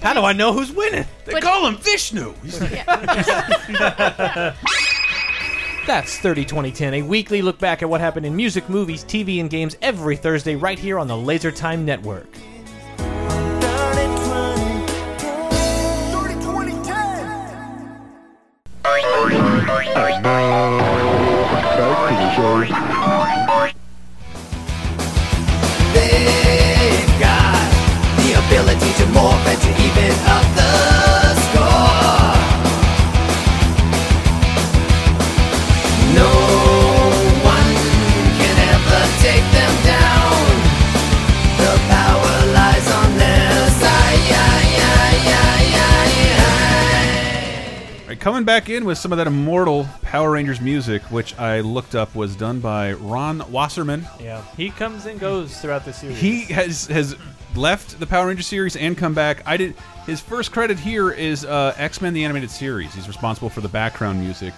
How 0.00 0.14
do 0.14 0.20
I 0.20 0.32
know 0.32 0.54
who's 0.54 0.72
winning? 0.72 1.04
They 1.26 1.38
call 1.38 1.66
him 1.66 1.76
Vishnu. 1.76 2.32
That's 5.86 6.18
30 6.18 6.46
2010, 6.46 6.94
a 6.94 7.02
weekly 7.02 7.42
look 7.42 7.58
back 7.58 7.82
at 7.82 7.90
what 7.90 8.00
happened 8.00 8.24
in 8.24 8.34
music, 8.34 8.70
movies, 8.70 9.04
TV, 9.04 9.38
and 9.38 9.50
games 9.50 9.76
every 9.82 10.16
Thursday 10.16 10.56
right 10.56 10.78
here 10.78 10.98
on 10.98 11.08
the 11.08 11.16
Laser 11.16 11.52
Time 11.52 11.84
Network. 11.84 12.26
They've 25.94 27.14
got 27.20 27.62
the 28.18 28.30
ability 28.42 28.90
to 28.98 29.04
morph 29.14 29.46
and 29.46 29.60
to 29.62 29.70
even 29.86 30.12
up 30.26 30.46
the 30.56 30.73
coming 48.24 48.42
back 48.42 48.70
in 48.70 48.86
with 48.86 48.96
some 48.96 49.12
of 49.12 49.18
that 49.18 49.26
immortal 49.26 49.86
Power 50.00 50.30
Rangers 50.30 50.58
music, 50.58 51.02
which 51.10 51.38
I 51.38 51.60
looked 51.60 51.94
up 51.94 52.14
was 52.14 52.34
done 52.34 52.58
by 52.58 52.94
Ron 52.94 53.52
Wasserman. 53.52 54.08
Yeah, 54.18 54.42
he 54.56 54.70
comes 54.70 55.04
and 55.04 55.20
goes 55.20 55.60
throughout 55.60 55.84
the 55.84 55.92
series. 55.92 56.16
He 56.16 56.44
has 56.44 56.86
has 56.86 57.16
left 57.54 58.00
the 58.00 58.06
Power 58.06 58.28
Ranger 58.28 58.42
series 58.42 58.76
and 58.76 58.96
come 58.96 59.12
back. 59.12 59.42
I 59.44 59.58
did 59.58 59.74
his 60.06 60.22
first 60.22 60.52
credit 60.52 60.78
here 60.78 61.10
is 61.10 61.44
uh, 61.44 61.74
X 61.76 62.00
Men 62.00 62.14
the 62.14 62.24
animated 62.24 62.50
series. 62.50 62.94
He's 62.94 63.06
responsible 63.06 63.50
for 63.50 63.60
the 63.60 63.68
background 63.68 64.20
music. 64.20 64.54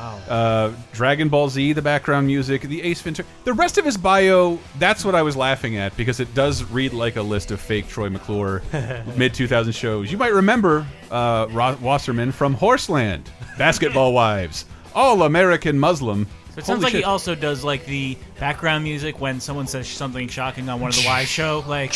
Wow. 0.00 0.18
Uh, 0.28 0.72
Dragon 0.94 1.28
Ball 1.28 1.50
Z, 1.50 1.74
the 1.74 1.82
background 1.82 2.26
music, 2.26 2.62
the 2.62 2.80
Ace 2.82 3.02
Ventura. 3.02 3.28
The 3.44 3.52
rest 3.52 3.76
of 3.76 3.84
his 3.84 3.98
bio, 3.98 4.58
that's 4.78 5.04
what 5.04 5.14
I 5.14 5.20
was 5.20 5.36
laughing 5.36 5.76
at 5.76 5.94
because 5.94 6.20
it 6.20 6.32
does 6.32 6.64
read 6.64 6.94
like 6.94 7.16
a 7.16 7.22
list 7.22 7.50
of 7.50 7.60
fake 7.60 7.86
Troy 7.86 8.08
McClure 8.08 8.62
mid 9.16 9.34
2000 9.34 9.74
shows. 9.74 10.10
You 10.10 10.16
might 10.16 10.32
remember 10.32 10.86
uh, 11.10 11.76
Wasserman 11.82 12.32
from 12.32 12.54
Horseland, 12.54 13.30
Basketball 13.58 14.14
Wives, 14.14 14.64
All 14.94 15.24
American 15.24 15.78
Muslim. 15.78 16.26
So 16.54 16.58
it 16.58 16.64
sounds 16.64 16.80
Holy 16.80 16.84
like 16.84 16.94
he 16.94 17.04
also 17.04 17.34
does 17.34 17.62
like 17.62 17.84
the 17.84 18.16
background 18.38 18.82
music 18.84 19.20
when 19.20 19.38
someone 19.38 19.66
says 19.66 19.86
something 19.86 20.28
shocking 20.28 20.68
on 20.70 20.80
one 20.80 20.88
of 20.88 20.96
the 20.96 21.04
Wise 21.04 21.28
show. 21.38 21.62
Like 21.68 21.94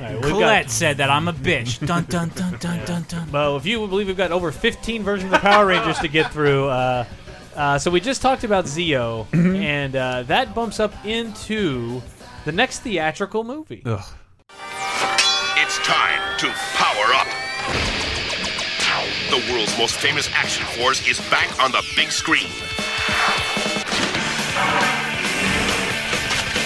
right, 0.00 0.20
Colette 0.22 0.64
got- 0.66 0.70
said 0.70 0.96
that 0.98 1.10
I'm 1.10 1.28
a 1.28 1.32
bitch. 1.32 1.84
Dun 1.86 2.04
dun 2.04 2.28
dun 2.30 2.56
dun 2.58 2.84
dun 2.84 3.04
dun. 3.08 3.30
Well, 3.32 3.56
if 3.56 3.66
you 3.66 3.86
believe 3.86 4.06
we've 4.06 4.16
got 4.16 4.32
over 4.32 4.50
15 4.52 5.02
versions 5.02 5.32
of 5.32 5.40
the 5.40 5.46
Power 5.46 5.66
Rangers 5.66 5.98
to 6.00 6.08
get 6.08 6.32
through. 6.32 6.68
Uh, 6.68 7.04
uh, 7.56 7.78
so 7.78 7.90
we 7.90 8.00
just 8.00 8.20
talked 8.22 8.42
about 8.44 8.64
Zeo, 8.64 9.26
Mm-hmm. 9.28 9.54
and 9.56 9.96
uh, 9.96 10.22
that 10.24 10.54
bumps 10.54 10.80
up 10.80 10.92
into 11.06 12.02
the 12.44 12.52
next 12.52 12.80
theatrical 12.80 13.44
movie. 13.44 13.82
Ugh. 13.86 14.02
It's 15.56 15.78
time 15.78 16.38
to 16.40 16.48
power 16.74 17.14
up. 17.14 17.28
The 19.30 19.52
world's 19.52 19.76
most 19.78 19.96
famous 19.96 20.28
action 20.32 20.64
force 20.66 21.06
is 21.08 21.18
back 21.30 21.48
on 21.62 21.72
the 21.72 21.82
big 21.96 22.10
screen. 22.12 22.46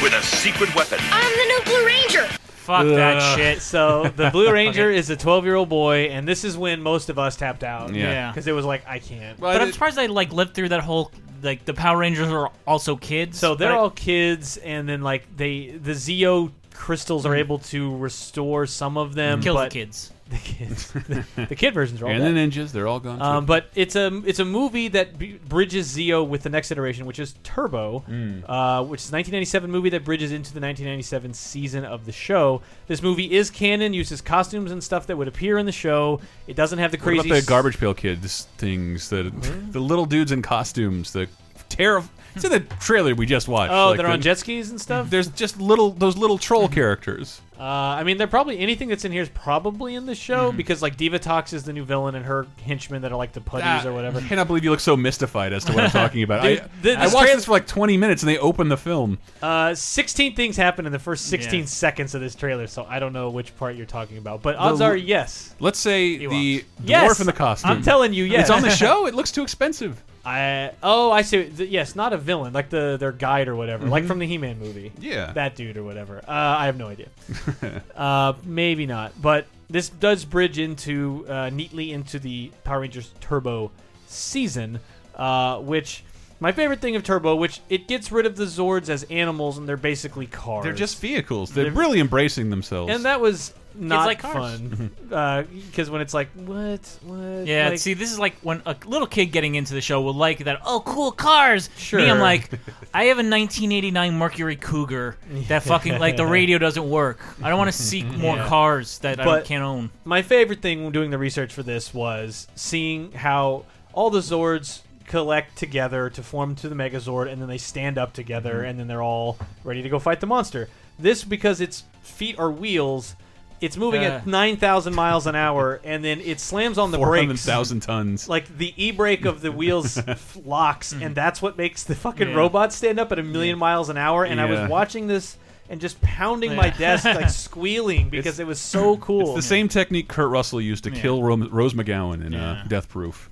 With 0.02 0.12
a 0.12 0.22
secret 0.22 0.72
weapon. 0.74 0.98
I'm 1.10 1.32
the 1.32 1.44
new 1.46 1.60
Blue 1.64 1.86
Ranger. 1.86 2.28
Fuck 2.68 2.84
that 2.84 3.16
Ugh. 3.16 3.38
shit. 3.38 3.62
So 3.62 4.12
the 4.14 4.28
Blue 4.28 4.52
Ranger 4.52 4.90
is 4.90 5.08
a 5.08 5.16
12 5.16 5.46
year 5.46 5.54
old 5.54 5.70
boy, 5.70 6.10
and 6.10 6.28
this 6.28 6.44
is 6.44 6.58
when 6.58 6.82
most 6.82 7.08
of 7.08 7.18
us 7.18 7.34
tapped 7.34 7.64
out. 7.64 7.94
Yeah. 7.94 8.10
Yeah. 8.10 8.30
because 8.30 8.46
it 8.46 8.52
was 8.52 8.66
like 8.66 8.86
I 8.86 8.98
can't. 8.98 9.40
but 9.40 9.58
I'm 9.62 9.72
surprised 9.72 9.96
they 9.96 10.06
like 10.06 10.34
lived 10.34 10.54
through 10.54 10.68
that 10.68 10.82
whole 10.82 11.10
like 11.42 11.64
the 11.64 11.72
Power 11.72 11.96
Rangers 11.96 12.28
are 12.28 12.52
also 12.66 12.96
kids. 12.96 13.38
So 13.38 13.54
they're 13.54 13.70
but- 13.70 13.78
all 13.78 13.90
kids, 13.90 14.58
and 14.58 14.86
then 14.86 15.00
like 15.00 15.24
they 15.34 15.70
the 15.70 15.92
Zeo 15.92 16.52
crystals 16.74 17.24
are 17.24 17.32
hmm. 17.32 17.40
able 17.40 17.58
to 17.58 17.96
restore 17.96 18.66
some 18.66 18.98
of 18.98 19.14
them. 19.14 19.40
Kill 19.40 19.56
the 19.56 19.68
kids. 19.68 20.12
The 20.30 20.36
kids. 20.36 20.92
the, 20.92 21.24
the 21.48 21.54
kid 21.56 21.72
versions 21.72 22.02
are 22.02 22.04
all 22.06 22.10
And 22.10 22.22
dead. 22.22 22.34
the 22.52 22.60
ninjas, 22.60 22.70
they're 22.72 22.86
all 22.86 23.00
gone. 23.00 23.22
Um, 23.22 23.44
too. 23.44 23.46
but 23.46 23.70
it's 23.74 23.96
a 23.96 24.08
it's 24.26 24.38
a 24.40 24.44
movie 24.44 24.88
that 24.88 25.18
b- 25.18 25.40
bridges 25.48 25.96
Zeo 25.96 26.26
with 26.28 26.42
the 26.42 26.50
next 26.50 26.70
iteration, 26.70 27.06
which 27.06 27.18
is 27.18 27.34
Turbo, 27.42 28.04
Mm. 28.06 28.42
uh, 28.46 28.84
which 28.84 29.00
is 29.00 29.10
a 29.10 29.14
1997 29.14 29.70
movie 29.70 29.88
that 29.88 30.04
bridges 30.04 30.30
into 30.30 30.52
the 30.52 30.60
1997 30.60 31.32
season 31.32 31.84
of 31.86 32.04
the 32.04 32.12
show. 32.12 32.60
This 32.88 33.02
movie 33.02 33.34
is 33.34 33.48
canon, 33.48 33.94
uses 33.94 34.20
costumes 34.20 34.70
and 34.70 34.84
stuff 34.84 35.06
that 35.06 35.16
would 35.16 35.28
appear 35.28 35.56
in 35.56 35.64
the 35.64 35.72
show. 35.72 36.20
It 36.46 36.56
doesn't 36.56 36.78
have 36.78 36.90
the 36.90 36.98
What 36.98 37.04
crazy 37.04 37.30
about 37.30 37.40
the 37.40 37.46
Garbage 37.46 37.78
Pail 37.78 37.94
Kids 37.94 38.48
things? 38.58 39.08
The 39.08 39.22
the 39.70 39.80
little 39.80 40.04
dudes 40.04 40.30
in 40.30 40.42
costumes. 40.42 41.12
The 41.14 41.28
terror. 41.70 42.02
It's 42.34 42.44
in 42.44 42.52
the 42.52 42.60
trailer 42.60 43.14
we 43.14 43.24
just 43.24 43.48
watched. 43.48 43.72
Oh, 43.72 43.88
like 43.88 43.96
they're 43.96 44.06
the- 44.06 44.12
on 44.12 44.20
jet 44.20 44.38
skis 44.38 44.68
and 44.70 44.78
stuff. 44.80 45.08
There's 45.08 45.28
just 45.28 45.58
little 45.58 45.90
those 45.90 46.18
little 46.18 46.36
troll 46.36 46.68
characters. 46.68 47.40
Uh, 47.58 47.62
I 47.64 48.04
mean, 48.04 48.18
they're 48.18 48.28
probably 48.28 48.58
anything 48.60 48.88
that's 48.88 49.04
in 49.04 49.10
here 49.10 49.22
is 49.22 49.28
probably 49.30 49.96
in 49.96 50.06
the 50.06 50.14
show 50.14 50.48
Mm-hmm. 50.48 50.56
because 50.56 50.80
like 50.80 50.96
Divatox 50.96 51.52
is 51.52 51.64
the 51.64 51.72
new 51.72 51.84
villain 51.84 52.14
and 52.14 52.24
her 52.24 52.46
henchmen 52.64 53.02
that 53.02 53.10
are 53.10 53.16
like 53.16 53.32
the 53.32 53.40
putties 53.40 53.84
Ah, 53.84 53.88
or 53.88 53.92
whatever. 53.92 54.20
I 54.20 54.22
cannot 54.22 54.46
believe 54.46 54.62
you 54.62 54.70
look 54.70 54.78
so 54.78 54.96
mystified 54.96 55.52
as 55.52 55.64
to 55.64 55.72
what 55.72 55.82
I'm 55.84 55.90
talking 55.90 56.22
about. 56.22 56.42
Dude, 56.44 56.60
I, 56.60 56.68
th- 56.82 56.96
I 56.98 57.04
this 57.06 57.14
watched 57.14 57.32
this 57.34 57.44
for 57.46 57.50
like 57.50 57.66
20 57.66 57.96
minutes 57.96 58.22
and 58.22 58.30
they 58.30 58.38
open 58.38 58.68
the 58.68 58.76
film. 58.76 59.18
Uh, 59.42 59.74
16 59.74 60.36
things 60.36 60.56
happen 60.56 60.86
in 60.86 60.92
the 60.92 60.98
first 61.00 61.26
16 61.26 61.60
Yeah. 61.60 61.66
seconds 61.66 62.14
of 62.14 62.20
this 62.20 62.36
trailer, 62.36 62.68
so 62.68 62.86
I 62.88 63.00
don't 63.00 63.12
know 63.12 63.30
which 63.30 63.56
part 63.56 63.74
you're 63.74 63.86
talking 63.86 64.18
about. 64.18 64.40
But 64.42 64.54
odds 64.54 64.80
are 64.80 64.94
yes. 64.94 65.54
Let's 65.58 65.80
say 65.80 66.16
the 66.18 66.26
dwarf 66.60 66.64
Yes, 66.84 67.18
in 67.20 67.26
the 67.26 67.32
costume. 67.32 67.70
I'm 67.72 67.82
telling 67.82 68.12
you, 68.12 68.22
yes. 68.24 68.42
It's 68.42 68.50
on 68.50 68.62
the 68.62 68.70
show. 68.70 69.06
It 69.06 69.14
looks 69.14 69.32
too 69.32 69.42
expensive. 69.42 70.00
I 70.24 70.72
oh 70.82 71.10
I 71.10 71.22
see. 71.22 71.44
Th- 71.48 71.70
yes, 71.70 71.94
not 71.96 72.12
a 72.12 72.18
villain 72.18 72.52
like 72.52 72.68
the 72.68 72.98
their 73.00 73.12
guide 73.12 73.48
or 73.48 73.56
whatever, 73.56 73.86
like 73.86 74.04
Mhm. 74.04 74.08
from 74.08 74.18
the 74.18 74.26
He-Man 74.26 74.58
movie. 74.58 74.92
Yeah. 75.00 75.32
that 75.32 75.56
dude 75.56 75.78
or 75.78 75.84
whatever. 75.84 76.18
Uh, 76.18 76.30
I 76.30 76.66
have 76.66 76.76
no 76.76 76.88
idea. 76.88 77.06
uh, 77.96 78.32
maybe 78.44 78.86
not, 78.86 79.20
but 79.20 79.46
this 79.70 79.88
does 79.88 80.24
bridge 80.24 80.58
into 80.58 81.26
uh, 81.28 81.50
neatly 81.50 81.92
into 81.92 82.18
the 82.18 82.50
Power 82.64 82.80
Rangers 82.80 83.12
Turbo 83.20 83.70
season, 84.06 84.80
uh, 85.14 85.58
which. 85.58 86.04
My 86.40 86.52
favorite 86.52 86.80
thing 86.80 86.94
of 86.94 87.02
Turbo, 87.02 87.34
which 87.34 87.60
it 87.68 87.88
gets 87.88 88.12
rid 88.12 88.24
of 88.24 88.36
the 88.36 88.44
Zords 88.44 88.88
as 88.88 89.02
animals, 89.10 89.58
and 89.58 89.68
they're 89.68 89.76
basically 89.76 90.26
cars. 90.26 90.62
They're 90.62 90.72
just 90.72 91.00
vehicles. 91.00 91.50
They're, 91.50 91.64
They're- 91.64 91.72
really 91.72 91.98
embracing 91.98 92.48
themselves. 92.48 92.94
and 92.94 93.04
that 93.06 93.20
was 93.20 93.52
not 93.78 94.06
like 94.06 94.18
cars. 94.20 94.58
fun 94.60 94.90
because 95.70 95.88
when 95.90 96.00
it's 96.00 96.12
like 96.14 96.28
what 96.32 96.98
what 97.04 97.46
Yeah, 97.46 97.70
like, 97.70 97.78
see, 97.78 97.94
this 97.94 98.10
is 98.12 98.18
like 98.18 98.36
when 98.42 98.62
a 98.66 98.76
little 98.86 99.06
kid 99.06 99.26
getting 99.26 99.54
into 99.54 99.74
the 99.74 99.80
show 99.80 100.00
will 100.00 100.14
like 100.14 100.44
that. 100.44 100.60
Oh, 100.64 100.82
cool 100.84 101.12
cars! 101.12 101.70
Sure. 101.76 102.00
Me, 102.00 102.10
I'm 102.10 102.18
like, 102.18 102.50
I 102.92 103.04
have 103.04 103.18
a 103.18 103.24
1989 103.26 104.14
Mercury 104.14 104.56
Cougar 104.56 105.16
that 105.48 105.62
fucking 105.62 105.98
like 105.98 106.16
the 106.16 106.26
radio 106.38 106.58
doesn't 106.58 106.88
work. 106.88 107.20
I 107.42 107.48
don't 107.48 107.58
want 107.58 107.70
to 107.72 107.76
seek 107.82 108.06
more 108.06 108.36
Yeah. 108.36 108.46
cars 108.48 108.98
that 109.00 109.20
I 109.20 109.24
But 109.24 109.34
don't, 109.36 109.44
can't 109.46 109.62
own. 109.64 109.90
My 110.04 110.22
favorite 110.22 110.60
thing 110.62 110.84
when 110.84 110.92
doing 110.92 111.10
the 111.10 111.18
research 111.18 111.52
for 111.52 111.62
this 111.62 111.92
was 111.94 112.48
seeing 112.54 113.12
how 113.12 113.64
all 113.92 114.10
the 114.10 114.20
Zords 114.20 114.82
collect 115.06 115.56
together 115.56 116.10
to 116.10 116.22
form 116.22 116.54
to 116.56 116.68
the 116.68 116.74
Megazord, 116.74 117.32
and 117.32 117.40
then 117.40 117.48
they 117.48 117.56
stand 117.58 117.96
up 117.96 118.12
together, 118.12 118.56
Mm-hmm. 118.56 118.64
and 118.66 118.78
then 118.80 118.86
they're 118.88 119.02
all 119.02 119.38
ready 119.64 119.82
to 119.82 119.88
go 119.88 119.98
fight 119.98 120.20
the 120.20 120.26
monster. 120.26 120.68
This 120.98 121.24
because 121.24 121.60
its 121.60 121.84
feet 122.02 122.38
are 122.38 122.50
wheels. 122.50 123.14
It's 123.60 123.76
moving 123.76 124.02
Uh. 124.04 124.08
at 124.08 124.26
nine 124.26 124.56
thousand 124.56 124.94
miles 124.94 125.26
an 125.26 125.34
hour, 125.34 125.80
and 125.84 126.04
then 126.04 126.20
it 126.20 126.38
slams 126.40 126.78
on 126.78 126.90
the 126.90 126.98
brakes. 126.98 127.44
400,000 127.44 127.80
tons. 127.80 128.28
Like 128.28 128.56
the 128.58 128.72
e-brake 128.76 129.24
of 129.24 129.40
the 129.40 129.50
wheels 129.52 130.00
locks, 130.44 130.92
and 130.92 131.14
that's 131.14 131.42
what 131.42 131.58
makes 131.58 131.82
the 131.84 131.94
fucking 131.94 132.28
Yeah. 132.28 132.34
robot 132.36 132.72
stand 132.72 133.00
up 133.00 133.10
at 133.12 133.18
a 133.18 133.22
million 133.22 133.58
miles 133.58 133.88
an 133.88 133.96
hour. 133.96 134.24
And 134.24 134.40
I 134.40 134.48
Yeah. 134.48 134.62
was 134.62 134.70
watching 134.70 135.06
this 135.08 135.36
and 135.70 135.80
just 135.80 136.00
pounding 136.00 136.54
my 136.56 136.66
Yeah. 136.66 136.78
desk, 136.78 137.04
like 137.04 137.28
squealing, 137.48 138.08
because 138.08 138.38
it 138.40 138.46
was 138.46 138.60
so 138.60 138.96
cool. 138.98 139.20
It's 139.22 139.34
the 139.34 139.42
same 139.48 139.68
technique 139.68 140.08
Kurt 140.08 140.30
Russell 140.30 140.60
used 140.60 140.84
to 140.84 140.90
Yeah. 140.90 141.00
kill 141.02 141.22
Ro- 141.22 141.36
Rose 141.36 141.74
McGowan 141.74 142.24
in 142.24 142.34
uh, 142.34 142.64
Death 142.68 142.88
Proof. 142.88 143.28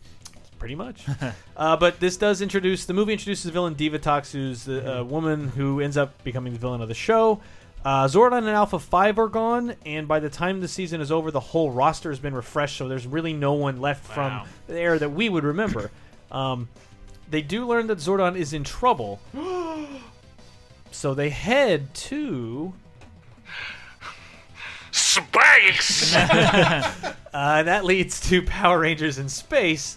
pretty 0.59 0.75
much. 0.75 1.05
uh, 1.57 1.77
but 1.77 2.01
this 2.01 2.17
does 2.17 2.41
introduce 2.43 2.85
the 2.87 2.93
movie 2.95 3.13
introduces 3.13 3.45
the 3.45 3.53
villain 3.53 3.75
Divatox, 3.75 4.33
who's 4.33 4.65
the 4.65 5.01
uh, 5.01 5.05
woman 5.05 5.49
who 5.49 5.81
ends 5.81 5.97
up 5.97 6.23
becoming 6.25 6.53
the 6.53 6.59
villain 6.59 6.81
of 6.81 6.89
the 6.89 6.95
show. 6.95 7.41
Uh, 7.87 8.09
Zordon 8.09 8.39
and 8.39 8.49
Alpha 8.49 8.81
Five 8.81 9.17
are 9.17 9.29
gone, 9.29 9.77
and 9.87 10.09
by 10.09 10.19
the 10.19 10.29
time 10.29 10.61
the 10.61 10.67
season 10.67 11.01
is 11.01 11.13
over, 11.13 11.31
the 11.31 11.39
whole 11.39 11.71
roster 11.71 12.11
has 12.11 12.19
been 12.19 12.35
refreshed. 12.35 12.79
So 12.79 12.89
there's 12.89 13.07
really 13.07 13.33
no 13.33 13.53
one 13.53 13.81
left 13.81 14.05
from 14.05 14.45
the 14.67 14.77
era 14.77 14.99
that 14.99 15.11
we 15.11 15.29
would 15.29 15.45
remember. 15.45 15.93
um, 16.33 16.69
they 17.31 17.43
do 17.43 17.65
learn 17.65 17.87
that 17.87 17.99
Zordon 17.99 18.37
is 18.37 18.53
in 18.53 18.65
trouble, 18.65 19.21
so 20.91 21.15
they 21.15 21.31
head 21.31 21.95
to 21.95 22.75
Space! 24.91 26.13
uh, 26.17 27.03
that 27.33 27.85
leads 27.85 28.19
to 28.29 28.43
Power 28.43 28.81
Rangers 28.81 29.19
in 29.19 29.29
space. 29.29 29.97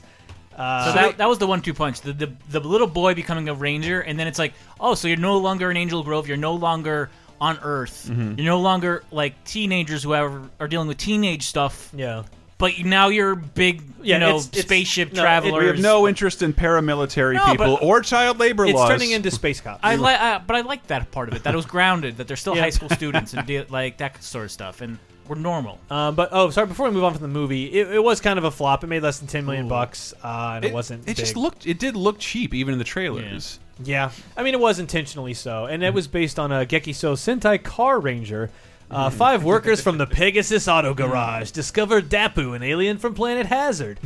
Uh, 0.56 0.86
so 0.86 0.94
that, 0.94 1.18
that 1.18 1.28
was 1.28 1.40
the 1.40 1.48
one-two 1.48 1.74
punch. 1.74 2.02
The, 2.02 2.14
the 2.14 2.32
the 2.50 2.60
little 2.60 2.86
boy 2.86 3.16
becoming 3.16 3.50
a 3.50 3.56
ranger, 3.56 4.02
and 4.02 4.20
then 4.20 4.28
it's 4.28 4.38
like, 4.38 4.54
oh, 4.80 4.94
so 4.94 5.08
you're 5.08 5.18
no 5.18 5.40
longer 5.40 5.72
in 5.72 5.78
Angel 5.78 6.04
Grove. 6.04 6.28
You're 6.28 6.38
no 6.38 6.54
longer 6.54 7.10
on 7.42 7.60
Earth. 7.62 8.08
Mm-hmm. 8.10 8.22
Mhm. 8.32 8.38
You're 8.38 8.46
no 8.46 8.60
longer 8.60 9.04
like 9.12 9.44
teenagers 9.46 10.04
who 10.04 10.14
are, 10.14 10.42
are 10.60 10.68
dealing 10.68 10.88
with 10.88 10.98
teenage 10.98 11.44
stuff. 11.48 11.90
Yeah. 11.96 12.24
but 12.58 12.78
now 12.84 13.08
you're 13.08 13.36
big, 13.36 13.82
Yeah, 14.04 14.16
you 14.16 14.20
know, 14.20 14.30
it's- 14.32 14.48
it's- 14.50 14.66
spaceship 14.66 15.14
no, 15.14 15.22
it- 15.22 15.24
travelers. 15.24 15.62
We 15.62 15.68
have 15.68 15.80
no 15.80 16.08
interest 16.10 16.42
in 16.42 16.52
paramilitary 16.54 17.36
No, 17.36 17.46
people 17.52 17.78
but- 17.78 17.84
or 17.86 18.02
child 18.02 18.38
labor 18.38 18.66
It's 18.66 18.74
laws. 18.76 18.90
turning 18.90 19.12
into 19.12 19.32
space 19.42 19.62
cops. 19.62 19.80
I 19.82 19.96
like, 19.96 20.20
uh, 20.20 20.40
but 20.46 20.58
I 20.58 20.62
like 20.62 20.86
that 20.88 21.10
part 21.12 21.30
of 21.30 21.36
it. 21.36 21.44
That 21.44 21.54
it 21.54 21.56
was 21.58 21.66
grounded. 21.66 22.18
That 22.18 22.28
they're 22.28 22.36
still 22.36 22.56
Yeah. 22.58 22.64
high 22.64 22.70
school 22.72 22.90
students 23.00 23.34
and 23.34 23.48
de- 23.48 23.64
like 23.70 24.00
that 24.00 24.22
sort 24.22 24.44
of 24.44 24.52
stuff, 24.52 24.82
and 24.82 24.98
we're 25.30 25.36
normal. 25.36 25.80
Um, 25.90 26.16
but 26.16 26.30
oh, 26.34 26.50
sorry. 26.50 26.68
Before 26.68 26.88
we 26.90 26.94
move 26.94 27.06
on 27.06 27.14
from 27.14 27.22
the 27.22 27.28
movie, 27.30 27.68
it, 27.68 27.92
it 27.94 28.04
was 28.04 28.20
kind 28.20 28.38
of 28.38 28.44
a 28.44 28.52
flop. 28.52 28.84
It 28.84 28.88
made 28.88 29.04
less 29.04 29.20
than 29.20 29.30
ten 29.30 29.46
million 29.46 29.70
bucks, 29.70 30.14
uh, 30.22 30.54
and 30.56 30.66
it, 30.66 30.74
wasn't. 30.74 31.08
It 31.08 31.16
just 31.16 31.38
looked. 31.38 31.66
It 31.66 31.80
did 31.80 31.96
look 31.96 32.20
cheap, 32.20 32.54
even 32.54 32.74
in 32.74 32.78
the 32.80 32.84
trailers. 32.84 33.60
Yeah, 33.84 34.12
I 34.36 34.44
mean, 34.44 34.54
it 34.54 34.60
was 34.60 34.80
intentionally 34.80 35.34
so, 35.34 35.66
and 35.66 35.84
it 35.84 35.94
was 35.94 36.08
based 36.08 36.38
on 36.38 36.52
a 36.52 36.66
Gekiso 36.66 37.14
Sentai 37.14 37.60
Carranger. 37.60 38.50
Uh, 38.92 39.10
five 39.12 39.44
workers 39.44 39.82
from 39.82 40.00
the 40.00 40.08
Pegasus 40.08 40.68
Auto 40.68 40.94
Garage 40.96 41.52
discover 41.52 42.02
Dapu, 42.02 42.56
an 42.56 42.64
alien 42.64 42.98
from 42.98 43.14
planet 43.14 43.46
Hazard. 43.46 44.00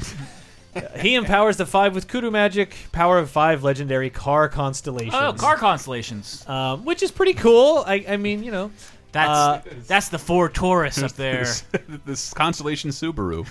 Uh, 0.76 0.82
he 1.00 1.16
empowers 1.16 1.56
the 1.56 1.66
five 1.66 1.96
with 1.96 2.08
Kudu 2.10 2.30
magic, 2.30 2.76
power 2.92 3.18
of 3.18 3.30
five 3.30 3.64
legendary 3.64 4.10
car 4.10 4.50
constellations. 4.50 5.14
Oh, 5.16 5.32
car 5.34 5.56
constellations. 5.56 6.48
um, 6.50 6.84
which 6.84 7.02
is 7.02 7.12
pretty 7.12 7.34
cool. 7.34 7.84
I, 7.88 8.04
I 8.10 8.18
mean, 8.18 8.44
you 8.44 8.52
know, 8.52 8.72
That's 9.14 9.30
uh, 9.30 9.62
that's 9.88 10.10
the 10.10 10.20
four 10.20 10.50
Taurus 10.50 11.02
up 11.02 11.14
there. 11.14 11.40
This, 11.46 11.64
this 12.06 12.34
Constellation 12.34 12.90
Subaru. 12.90 13.48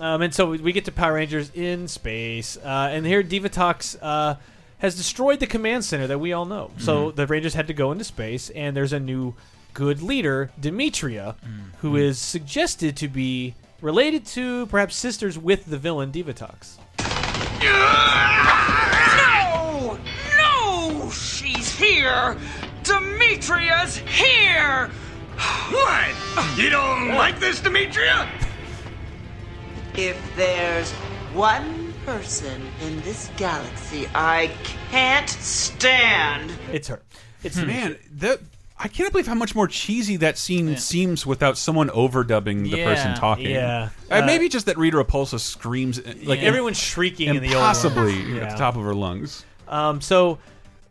Um, 0.00 0.22
and 0.22 0.32
so 0.32 0.50
we 0.50 0.70
get 0.72 0.84
to 0.84 0.92
Power 0.92 1.14
Rangers 1.14 1.50
in 1.54 1.88
space, 1.88 2.56
uh, 2.56 2.88
and 2.92 3.04
here 3.04 3.22
Divatox 3.24 3.96
uh, 4.00 4.36
has 4.78 4.96
destroyed 4.96 5.40
the 5.40 5.46
command 5.46 5.84
center 5.84 6.06
that 6.06 6.18
we 6.18 6.32
all 6.32 6.44
know. 6.44 6.70
So 6.78 7.08
mm-hmm. 7.08 7.16
the 7.16 7.26
Rangers 7.26 7.54
had 7.54 7.66
to 7.66 7.74
go 7.74 7.92
into 7.92 8.04
space, 8.04 8.50
and 8.50 8.76
there's 8.76 8.92
a 8.92 9.00
new 9.00 9.34
good 9.74 10.02
leader, 10.02 10.50
Demetria, 10.58 11.36
mm-hmm. 11.44 11.76
who 11.78 11.96
is 11.96 12.18
suggested 12.18 12.96
to 12.96 13.08
be 13.08 13.54
related 13.80 14.26
to, 14.26 14.66
perhaps 14.66 14.96
sisters 14.96 15.38
with 15.38 15.66
the 15.66 15.78
villain 15.78 16.10
Divatox. 16.10 16.78
No! 17.62 19.98
No! 20.36 21.10
She's 21.10 21.72
here! 21.72 22.36
Demetria's 22.82 23.98
here! 23.98 24.90
What? 25.70 26.14
You 26.56 26.70
don't 26.70 27.08
like 27.08 27.38
this, 27.38 27.60
Demetria? 27.60 28.28
If 29.94 30.20
there's 30.36 30.90
one 31.32 31.87
person 32.08 32.62
in 32.80 32.98
this 33.02 33.30
galaxy 33.36 34.08
I 34.14 34.50
can't 34.90 35.28
stand, 35.28 36.50
It's 36.72 36.88
her. 36.88 37.02
It's 37.44 37.56
Man, 37.58 37.98
that 38.14 38.40
I 38.78 38.88
can't 38.88 39.12
believe 39.12 39.26
how 39.26 39.34
much 39.34 39.54
more 39.54 39.68
cheesy 39.68 40.16
that 40.16 40.38
scene 40.38 40.74
seems 40.78 41.26
without 41.26 41.58
someone 41.58 41.90
overdubbing 41.90 42.62
the 42.64 42.82
person 42.82 43.14
talking. 43.14 43.50
Yeah. 43.50 43.90
Uh, 44.10 44.14
Uh, 44.22 44.26
maybe 44.26 44.48
just 44.48 44.64
that 44.66 44.78
Rita 44.78 44.96
Repulsa 44.96 45.38
screams 45.38 46.00
like 46.24 46.40
everyone's 46.40 46.78
shrieking 46.78 47.28
in 47.28 47.42
the 47.42 47.48
old 47.48 47.56
one. 47.56 47.62
impossibly 47.64 48.14
Yeah. 48.36 48.42
at 48.44 48.50
the 48.52 48.56
top 48.56 48.74
of 48.76 48.82
her 48.84 48.94
lungs. 48.94 49.44
Um, 49.68 50.00
so, 50.00 50.38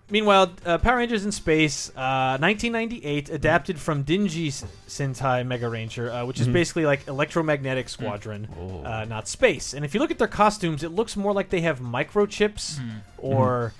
meanwhile, 0.09 0.51
uh, 0.65 0.77
Power 0.77 0.97
Rangers 0.97 1.25
in 1.25 1.31
Space, 1.31 1.89
uh, 1.95 2.37
1998, 2.39 3.29
adapted 3.29 3.79
from 3.79 4.03
Denji 4.03 4.47
S- 4.47 4.65
Sentai 4.87 5.45
Megaranger, 5.45 6.09
uh, 6.21 6.25
which 6.25 6.39
is 6.39 6.47
Mhm. 6.47 6.53
basically 6.53 6.85
like 6.85 7.07
Electromagnetic 7.07 7.89
Squadron, 7.89 8.47
uh, 8.85 9.05
not 9.05 9.27
space. 9.27 9.73
And 9.73 9.83
if 9.85 9.93
you 9.93 9.99
look 9.99 10.11
at 10.11 10.17
their 10.17 10.27
costumes, 10.27 10.83
it 10.83 10.89
looks 10.91 11.15
more 11.15 11.33
like 11.33 11.49
they 11.49 11.61
have 11.61 11.79
microchips 11.79 12.79
or. 13.17 13.73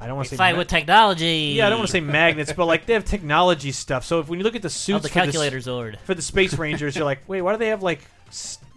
I 0.00 0.06
don't 0.06 0.14
want 0.14 0.26
to 0.28 0.30
say 0.30 0.36
fight 0.36 0.56
with 0.56 0.68
technology. 0.68 1.54
Yeah, 1.56 1.66
I 1.66 1.70
don't 1.70 1.80
want 1.80 1.88
to 1.88 1.92
say 1.92 1.98
magnets, 2.00 2.52
but 2.52 2.66
like 2.66 2.86
they 2.86 2.92
have 2.92 3.04
technology 3.04 3.72
stuff. 3.72 4.04
So 4.04 4.20
if 4.20 4.28
when 4.28 4.38
you 4.38 4.44
look 4.44 4.54
at 4.54 4.62
the 4.62 4.70
suits, 4.70 5.02
the 5.02 5.08
for 5.08 5.14
this- 5.14 5.24
calculator 5.24 5.58
Zord. 5.58 5.96
for 6.04 6.14
the 6.14 6.22
Space 6.22 6.56
Rangers, 6.56 6.94
you're 6.94 7.04
like, 7.04 7.18
wait, 7.26 7.42
why 7.42 7.50
do 7.50 7.58
they 7.58 7.66
have 7.68 7.82
like 7.82 8.02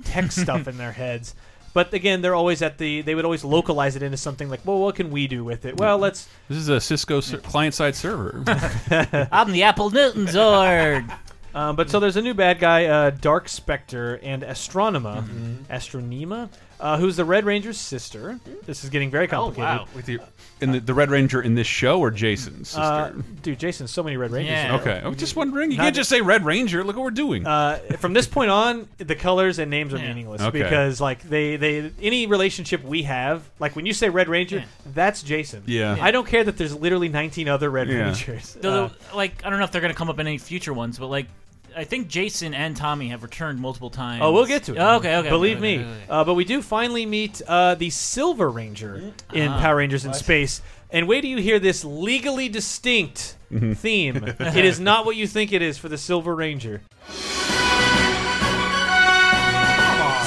tech 0.03 0.31
stuff 0.31 0.67
in 0.67 0.77
their 0.79 0.91
heads? 0.93 1.35
But 1.73 1.93
again, 1.93 2.21
they're 2.21 2.35
always 2.35 2.61
at 2.61 2.77
the. 2.77 3.01
They 3.01 3.15
would 3.15 3.25
always 3.25 3.43
localize 3.43 3.95
it 3.95 4.03
into 4.03 4.17
something 4.17 4.49
like, 4.49 4.65
well, 4.65 4.79
what 4.79 4.95
can 4.95 5.09
we 5.09 5.27
do 5.27 5.43
with 5.43 5.65
it? 5.65 5.77
Well, 5.77 5.97
let's. 5.97 6.27
This 6.49 6.57
is 6.57 6.69
a 6.69 6.81
Cisco 6.81 7.21
ser- 7.21 7.37
client-side 7.37 7.95
server. 7.95 8.43
I'm 9.31 9.51
the 9.51 9.63
Apple 9.63 9.89
Newton 9.89 10.25
Zord. 10.25 11.09
Um, 11.53 11.75
but 11.75 11.89
so 11.89 11.99
there's 11.99 12.15
a 12.17 12.21
new 12.21 12.33
bad 12.33 12.59
guy, 12.59 12.85
uh, 12.85 13.09
Dark 13.09 13.49
Spectre, 13.49 14.19
and 14.23 14.41
Astronema, 14.43 15.23
Astronema, 15.69 16.49
uh, 16.81 16.97
who's 16.97 17.15
the 17.15 17.23
Red 17.25 17.45
Ranger's 17.45 17.77
sister. 17.79 18.39
This 18.65 18.83
is 18.83 18.89
getting 18.89 19.09
very 19.11 19.27
complicated. 19.27 19.87
With 19.95 20.09
your, 20.09 20.19
in 20.59 20.71
the, 20.71 20.79
the 20.79 20.93
Red 20.93 21.09
Ranger 21.11 21.41
in 21.41 21.55
this 21.55 21.67
show 21.67 21.99
or 21.99 22.11
Jason's 22.11 22.69
sister? 22.69 22.81
Uh, 22.81 23.11
dude, 23.41 23.59
Jason, 23.59 23.87
so 23.87 24.03
many 24.03 24.17
Red 24.17 24.31
Rangers. 24.31 24.51
Yeah. 24.51 24.75
okay, 24.77 25.01
I'm 25.03 25.15
just 25.15 25.35
wondering. 25.35 25.71
You 25.71 25.77
Not- 25.77 25.83
can't 25.83 25.95
just 25.95 26.09
say 26.09 26.21
Red 26.21 26.43
Ranger. 26.43 26.83
Look 26.83 26.95
what 26.95 27.03
we're 27.03 27.11
doing. 27.11 27.45
Uh, 27.45 27.77
from 27.99 28.13
this 28.13 28.27
point 28.27 28.49
on, 28.51 28.87
the 28.97 29.15
colors 29.15 29.59
and 29.59 29.69
names 29.69 29.93
are 29.93 29.97
meaningless 29.99 30.41
Okay. 30.41 30.63
because, 30.63 30.99
like, 30.99 31.21
they, 31.23 31.55
they 31.55 31.91
any 32.01 32.27
relationship 32.27 32.83
we 32.83 33.03
have, 33.03 33.47
like 33.59 33.75
when 33.75 33.85
you 33.85 33.93
say 33.93 34.09
Red 34.09 34.27
Ranger, 34.27 34.63
that's 34.93 35.21
Jason. 35.23 35.63
Yeah. 35.67 35.97
I 36.01 36.11
don't 36.11 36.27
care 36.27 36.43
that 36.43 36.57
there's 36.57 36.75
literally 36.75 37.09
19 37.09 37.47
other 37.47 37.69
Red 37.69 37.87
Yeah. 37.89 38.05
Rangers. 38.05 38.57
Though, 38.59 38.85
Uh, 38.85 38.89
like 39.15 39.45
I 39.45 39.49
don't 39.49 39.59
know 39.59 39.65
if 39.65 39.71
they're 39.71 39.81
gonna 39.81 39.93
come 39.93 40.09
up 40.09 40.19
in 40.19 40.25
any 40.27 40.37
future 40.37 40.73
ones, 40.73 40.97
but 40.97 41.07
like 41.07 41.27
I 41.75 41.83
think 41.85 42.07
Jason 42.07 42.53
and 42.53 42.75
Tommy 42.75 43.09
have 43.09 43.23
returned 43.23 43.59
multiple 43.59 43.89
times. 43.89 44.21
Oh, 44.23 44.31
we'll 44.33 44.45
get 44.45 44.63
to 44.65 44.73
it. 44.73 44.77
Oh, 44.79 44.95
okay, 44.97 45.15
okay. 45.17 45.29
Believe 45.29 45.57
okay, 45.57 45.77
me. 45.77 45.83
okay, 45.83 45.89
okay. 45.91 46.03
Uh, 46.09 46.23
but 46.23 46.33
we 46.33 46.43
do 46.43 46.61
finally 46.61 47.05
meet 47.05 47.41
uh, 47.47 47.75
the 47.75 47.89
Silver 47.89 48.49
Ranger 48.49 49.13
in 49.33 49.47
Ah. 49.49 49.59
Power 49.59 49.77
Rangers 49.77 50.03
in 50.05 50.13
Space. 50.13 50.61
And 50.89 51.07
wait 51.07 51.21
till 51.21 51.29
you 51.31 51.37
hear 51.37 51.59
this 51.59 51.85
legally 51.85 52.49
distinct 52.49 53.35
Mhm. 53.51 53.77
theme. 53.77 54.23
it 54.39 54.65
is 54.65 54.79
not 54.79 55.05
what 55.05 55.15
you 55.15 55.27
think 55.27 55.53
it 55.53 55.61
is 55.61 55.77
for 55.77 55.87
the 55.89 55.97
Silver 55.97 56.35
Ranger. 56.35 56.81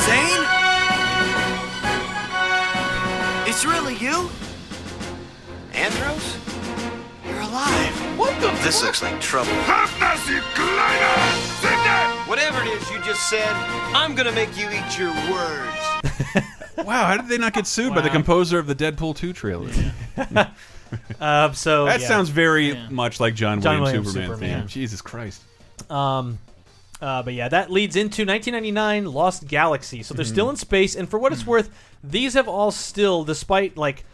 Zhane? 0.06 0.44
It's 3.46 3.64
really 3.64 3.94
you? 3.96 4.30
Andros? 5.72 6.36
You're 8.24 8.32
alive. 8.32 8.42
What 8.42 8.56
the 8.58 8.64
This 8.64 8.82
looks 8.82 9.02
like 9.02 9.20
trouble. 9.20 9.52
Whatever 12.26 12.62
it 12.62 12.68
is 12.68 12.90
you 12.90 13.00
just 13.02 13.28
said, 13.28 13.48
I'm 13.94 14.14
gonna 14.14 14.32
make 14.32 14.56
you 14.56 14.68
eat 14.70 14.98
your 14.98 15.10
words. 15.30 16.06
wow, 16.86 17.04
how 17.06 17.16
did 17.16 17.28
they 17.28 17.38
not 17.38 17.52
get 17.52 17.66
sued 17.66 17.94
by 17.94 18.00
the 18.00 18.08
Wow. 18.08 18.14
composer 18.14 18.58
of 18.58 18.66
the 18.66 18.74
Deadpool 18.74 19.16
2 19.16 19.32
trailer? 19.32 19.70
Uh, 21.20 21.50
so 21.50 21.86
that 21.86 22.00
yeah. 22.00 22.06
sounds 22.06 22.28
very 22.28 22.78
much 22.88 23.18
like 23.18 23.34
John, 23.34 23.60
John 23.60 23.80
Williams, 23.80 24.06
Williams 24.06 24.12
Superman, 24.12 24.36
Superman. 24.38 24.60
theme. 24.60 24.68
Jesus 24.68 25.00
Christ. 25.00 25.42
Um, 25.90 26.38
uh, 27.02 27.20
but 27.24 27.34
yeah, 27.34 27.48
that 27.48 27.68
leads 27.68 27.96
into 27.96 28.24
1999 28.24 29.12
Lost 29.12 29.48
Galaxy. 29.48 30.04
So 30.04 30.14
they're 30.14 30.24
Mhm. 30.24 30.28
still 30.28 30.50
in 30.50 30.56
space, 30.56 30.94
and 30.94 31.08
for 31.08 31.18
what 31.18 31.32
it's 31.32 31.44
worth, 31.44 31.68
these 32.04 32.34
have 32.34 32.46
all 32.46 32.70
still, 32.70 33.24
despite 33.24 33.76
like, 33.76 34.04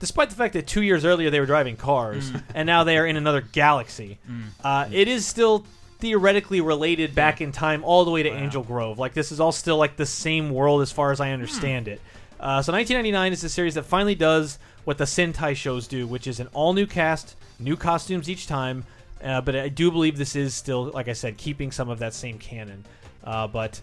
despite 0.00 0.30
the 0.30 0.36
fact 0.36 0.54
that 0.54 0.66
two 0.66 0.82
years 0.82 1.04
earlier 1.04 1.30
they 1.30 1.38
were 1.38 1.46
driving 1.46 1.76
cars, 1.76 2.32
and 2.54 2.66
now 2.66 2.82
they 2.82 2.98
are 2.98 3.06
in 3.06 3.16
another 3.16 3.40
galaxy. 3.40 4.18
Uh, 4.64 4.88
it 4.90 5.06
is 5.06 5.24
still 5.26 5.64
theoretically 6.00 6.60
related 6.60 7.14
back 7.14 7.40
in 7.40 7.52
time 7.52 7.84
all 7.84 8.04
the 8.04 8.10
way 8.10 8.22
to 8.24 8.30
Angel 8.30 8.62
Grove. 8.64 8.98
Like 8.98 9.14
this 9.14 9.30
is 9.30 9.38
all 9.38 9.52
still 9.52 9.76
like 9.76 9.96
the 9.96 10.06
same 10.06 10.50
world 10.50 10.82
as 10.82 10.90
far 10.90 11.12
as 11.12 11.20
I 11.20 11.30
understand 11.30 11.86
it. 11.88 12.00
Uh, 12.40 12.62
so 12.62 12.72
1999 12.72 13.32
is 13.34 13.42
the 13.42 13.50
series 13.50 13.74
that 13.74 13.84
finally 13.84 14.14
does 14.14 14.58
what 14.84 14.96
the 14.96 15.04
Sentai 15.04 15.54
shows 15.54 15.86
do, 15.86 16.06
which 16.06 16.26
is 16.26 16.40
an 16.40 16.48
all 16.54 16.72
new 16.72 16.86
cast, 16.86 17.36
new 17.58 17.76
costumes 17.76 18.30
each 18.30 18.46
time. 18.46 18.84
Uh, 19.22 19.42
but 19.42 19.54
I 19.54 19.68
do 19.68 19.90
believe 19.90 20.16
this 20.16 20.34
is 20.34 20.54
still, 20.54 20.84
like 20.84 21.08
I 21.08 21.12
said, 21.12 21.36
keeping 21.36 21.70
some 21.70 21.90
of 21.90 21.98
that 21.98 22.14
same 22.14 22.38
canon. 22.38 22.86
Uh, 23.22 23.46
but 23.46 23.78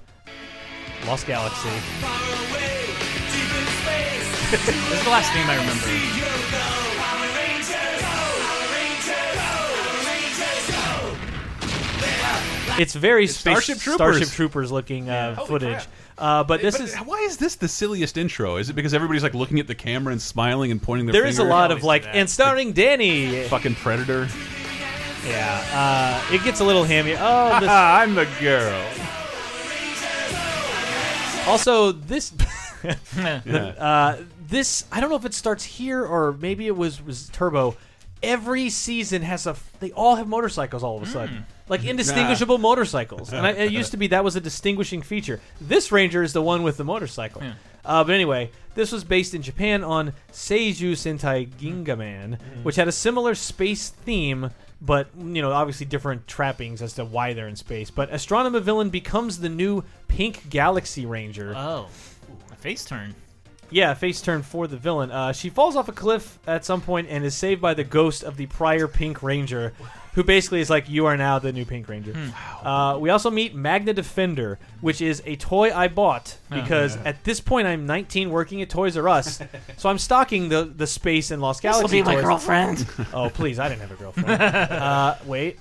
Lost 1.06 1.28
Galaxy. 1.28 1.70
This 4.52 4.68
is 4.70 5.04
the 5.04 5.10
last 5.10 5.34
name 5.34 5.50
I 5.50 5.56
remember. 5.58 6.98
It's 12.80 12.94
very 12.94 13.24
It's 13.24 13.34
space, 13.36 13.54
Starship 13.64 13.80
Troopers. 13.80 13.96
Starship 14.18 14.30
Troopers 14.30 14.72
looking 14.72 15.10
uh, 15.10 15.34
Holy 15.34 15.48
footage. 15.48 15.70
crap. 15.74 15.88
Uh, 16.20 16.44
but 16.44 16.62
this 16.62 16.78
But 16.78 16.84
is 16.84 16.96
why 16.98 17.18
is 17.22 17.38
this 17.38 17.56
the 17.56 17.68
silliest 17.68 18.18
intro? 18.18 18.58
Is 18.58 18.70
it 18.70 18.74
because 18.74 18.94
everybody's 18.94 19.24
like 19.24 19.34
looking 19.34 19.60
at 19.60 19.66
the 19.66 19.74
camera 19.74 20.12
and 20.12 20.22
smiling 20.22 20.70
and 20.70 20.80
pointing 20.82 21.08
their 21.08 21.14
there 21.14 21.26
is 21.26 21.40
a 21.40 21.42
finger? 21.42 21.50
lot 21.54 21.72
of 21.72 21.84
like, 21.84 22.06
and 22.06 22.30
starring 22.30 22.74
Danny. 22.74 23.44
fucking 23.46 23.76
Predator. 23.76 24.28
Yeah, 25.26 26.22
uh, 26.30 26.34
it 26.34 26.44
gets 26.44 26.60
a 26.60 26.64
little 26.64 26.84
hammy. 26.84 27.16
Oh, 27.18 27.60
this, 27.60 27.70
I'm 27.70 28.14
the 28.14 28.28
girl. 28.40 28.86
Also, 31.48 31.92
this 31.94 32.32
Yeah. 32.84 32.94
uh, 33.80 34.18
this 34.48 34.86
I 34.92 35.00
don't 35.00 35.10
know 35.10 35.16
if 35.16 35.26
it 35.26 35.34
starts 35.34 35.64
here 35.64 36.06
or 36.06 36.34
maybe 36.34 36.68
it 36.68 36.76
was 36.76 37.02
was 37.04 37.30
Turbo. 37.30 37.76
Every 38.24 38.70
season 38.72 39.22
has 39.22 39.46
a. 39.46 39.56
They 39.80 39.92
all 39.92 40.16
have 40.16 40.28
motorcycles 40.28 40.84
all 40.84 40.98
of 40.98 41.04
a 41.04 41.06
sudden, 41.06 41.46
like 41.70 41.86
indistinguishable 41.86 42.58
motorcycles. 42.58 43.32
And 43.32 43.46
I, 43.46 43.52
it 43.52 43.72
used 43.72 43.92
to 43.92 43.98
be 43.98 44.08
that 44.08 44.24
was 44.24 44.36
a 44.36 44.42
distinguishing 44.42 45.04
feature. 45.04 45.40
This 45.62 45.92
Ranger 45.92 46.24
is 46.24 46.34
the 46.34 46.42
one 46.42 46.64
with 46.64 46.78
the 46.78 46.84
motorcycle. 46.84 47.44
Uh, 47.86 48.04
but 48.04 48.14
anyway, 48.14 48.50
this 48.74 48.92
was 48.92 49.04
based 49.04 49.36
in 49.36 49.44
Japan 49.44 49.84
on 49.84 50.14
Seiju 50.32 50.94
Sentai 50.94 51.48
Gingaman, 51.48 52.40
which 52.64 52.76
had 52.76 52.88
a 52.88 52.92
similar 52.92 53.36
space 53.36 53.90
theme 53.90 54.50
but 54.82 55.10
you 55.18 55.42
know, 55.42 55.52
obviously 55.52 55.86
different 55.86 56.28
trappings 56.28 56.82
as 56.82 56.94
to 56.94 57.06
why 57.06 57.34
they're 57.34 57.48
in 57.48 57.56
space. 57.56 57.90
But 57.90 58.12
Astronema 58.12 58.62
Villain 58.62 58.90
becomes 58.90 59.40
the 59.40 59.50
new 59.50 59.84
Pink 60.08 60.50
Galaxy 60.50 61.06
Ranger. 61.06 61.54
Oh, 61.56 61.88
a 62.52 62.56
face 62.56 62.86
turn. 62.86 63.16
Yeah, 63.70 63.94
face 63.94 64.22
turn 64.22 64.44
for 64.44 64.68
the 64.68 64.78
villain. 64.78 65.12
Uh, 65.12 65.34
she 65.34 65.50
falls 65.50 65.76
off 65.76 65.90
a 65.90 65.92
cliff 65.94 66.40
at 66.48 66.64
some 66.66 66.82
point 66.82 67.08
and 67.10 67.26
is 67.26 67.36
saved 67.36 67.62
by 67.62 67.74
the 67.74 67.84
ghost 67.84 68.24
of 68.24 68.38
the 68.38 68.46
prior 68.46 68.88
Pink 68.88 69.22
Ranger, 69.22 69.74
who 70.14 70.24
basically 70.24 70.62
is 70.62 70.70
like, 70.70 70.90
"You 70.90 71.06
are 71.06 71.18
now 71.18 71.38
the 71.40 71.52
new 71.52 71.66
Pink 71.66 71.90
Ranger." 71.90 72.16
Uh, 72.64 72.98
we 73.00 73.10
also 73.10 73.30
meet 73.30 73.54
Magna 73.54 73.94
Defender, 73.94 74.58
which 74.82 75.02
is 75.02 75.22
a 75.26 75.36
toy 75.36 75.74
I 75.76 75.90
bought 75.90 76.38
Oh, 76.52 76.56
because 76.62 76.96
yeah. 76.96 77.02
at 77.10 77.24
this 77.26 77.40
point 77.42 77.68
I'm 77.68 77.86
19, 77.86 78.30
working 78.30 78.62
at 78.62 78.70
Toys 78.70 78.96
R 78.98 79.08
Us, 79.10 79.40
so 79.78 79.90
I'm 79.90 79.98
stocking 80.00 80.48
the 80.50 80.64
the 80.64 80.88
space 80.88 81.30
in 81.32 81.40
Lost 81.42 81.62
Galaxy. 81.62 81.82
This'll 82.00 82.06
Galaxy. 82.06 82.12
be 82.12 82.16
my 82.16 82.16
toys. 82.16 82.24
girlfriend. 82.24 82.88
oh 83.14 83.30
please, 83.30 83.60
I 83.60 83.68
didn't 83.70 83.82
have 83.82 83.92
a 83.92 83.96
girlfriend. 83.96 84.42
uh, 84.42 85.16
wait, 85.26 85.60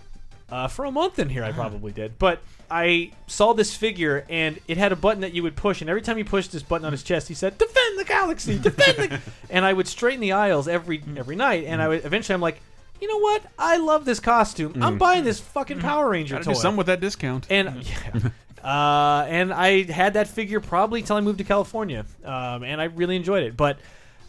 uh, 0.49 0.69
for 0.69 0.85
a 0.85 0.93
month 0.93 1.19
in 1.19 1.29
here 1.29 1.43
I 1.45 1.51
probably 1.53 1.91
did, 1.93 2.19
but 2.19 2.41
I 2.71 3.13
saw 3.27 3.53
this 3.53 3.75
figure 3.77 4.25
and 4.29 4.59
it 4.69 4.77
had 4.77 4.93
a 4.93 4.97
button 4.97 5.21
that 5.21 5.33
you 5.33 5.43
would 5.43 5.57
push, 5.57 5.81
and 5.81 5.89
every 5.91 6.03
time 6.03 6.19
you 6.19 6.25
pushed 6.25 6.53
this 6.53 6.63
button 6.63 6.85
on 6.85 6.93
his 6.93 7.03
chest, 7.03 7.29
he 7.29 7.35
said, 7.35 7.59
"Defend 7.59 7.99
the 7.99 8.05
galaxy, 8.05 8.59
defend 8.59 8.97
the," 9.13 9.21
and 9.51 9.65
I 9.65 9.73
would 9.73 9.87
straighten 9.89 10.21
the 10.21 10.33
aisles 10.33 10.69
every 10.69 11.03
every 11.17 11.37
night, 11.37 11.65
and 11.67 11.81
I 11.83 11.89
would 11.89 12.05
eventually 12.05 12.35
I'm 12.35 12.41
like. 12.41 12.61
You 12.99 13.09
know 13.09 13.19
what? 13.19 13.43
I 13.59 13.77
love 13.77 14.07
this 14.07 14.21
costume. 14.21 14.83
I'm 14.83 14.95
Mm. 14.95 14.99
buying 14.99 15.25
this 15.25 15.39
fucking 15.39 15.81
Power 15.81 16.09
Ranger 16.09 16.37
Gotta 16.37 16.47
toy. 16.47 16.53
do 16.55 16.59
something 16.59 16.79
with 16.79 16.87
that 16.87 16.99
discount. 16.99 17.47
And 17.51 17.85
yeah. 17.85 18.31
uh, 18.65 19.27
and 19.29 19.53
I 19.53 19.83
had 19.83 20.15
that 20.15 20.29
figure 20.29 20.61
probably 20.61 21.03
till 21.03 21.17
I 21.17 21.21
moved 21.21 21.37
to 21.37 21.45
California, 21.45 22.07
um, 22.25 22.63
and 22.65 22.81
I 22.81 22.85
really 22.85 23.15
enjoyed 23.17 23.43
it. 23.43 23.55
But 23.55 23.77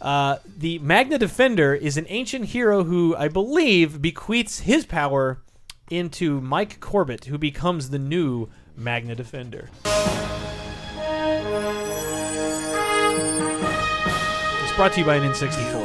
uh, 0.02 0.36
the 0.58 0.80
Magna 0.80 1.16
Defender 1.16 1.74
is 1.74 1.96
an 1.96 2.04
ancient 2.10 2.44
hero 2.44 2.84
who 2.84 3.16
I 3.16 3.28
believe 3.28 4.02
bequeaths 4.02 4.60
his 4.60 4.84
power 4.84 5.38
into 5.90 6.40
Mike 6.40 6.80
Corbett, 6.80 7.26
who 7.26 7.38
becomes 7.38 7.90
the 7.90 7.98
new 7.98 8.48
Magna 8.76 9.14
Defender. 9.14 9.68
It's 14.62 14.76
brought 14.76 14.92
to 14.94 15.00
you 15.00 15.06
by 15.06 15.16
an 15.16 15.22
N64. 15.32 15.72
You 15.72 15.78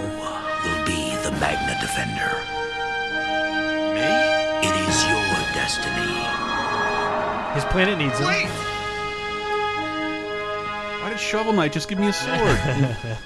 Will 0.69 0.85
be 0.85 1.15
the 1.23 1.31
Magna 1.39 1.77
Defender. 1.81 2.31
Me? 3.93 4.67
It 4.67 4.75
is 4.87 5.03
your 5.07 5.23
destiny. 5.53 6.13
His 7.55 7.65
planet 7.65 7.97
needs 7.97 8.17
him. 8.19 8.27
Wait! 8.27 8.47
Why 11.01 11.09
did 11.09 11.19
Shovel 11.19 11.53
Knight 11.53 11.71
just 11.73 11.89
give 11.89 11.99
me 11.99 12.07
a 12.07 12.13
sword? 12.13 12.39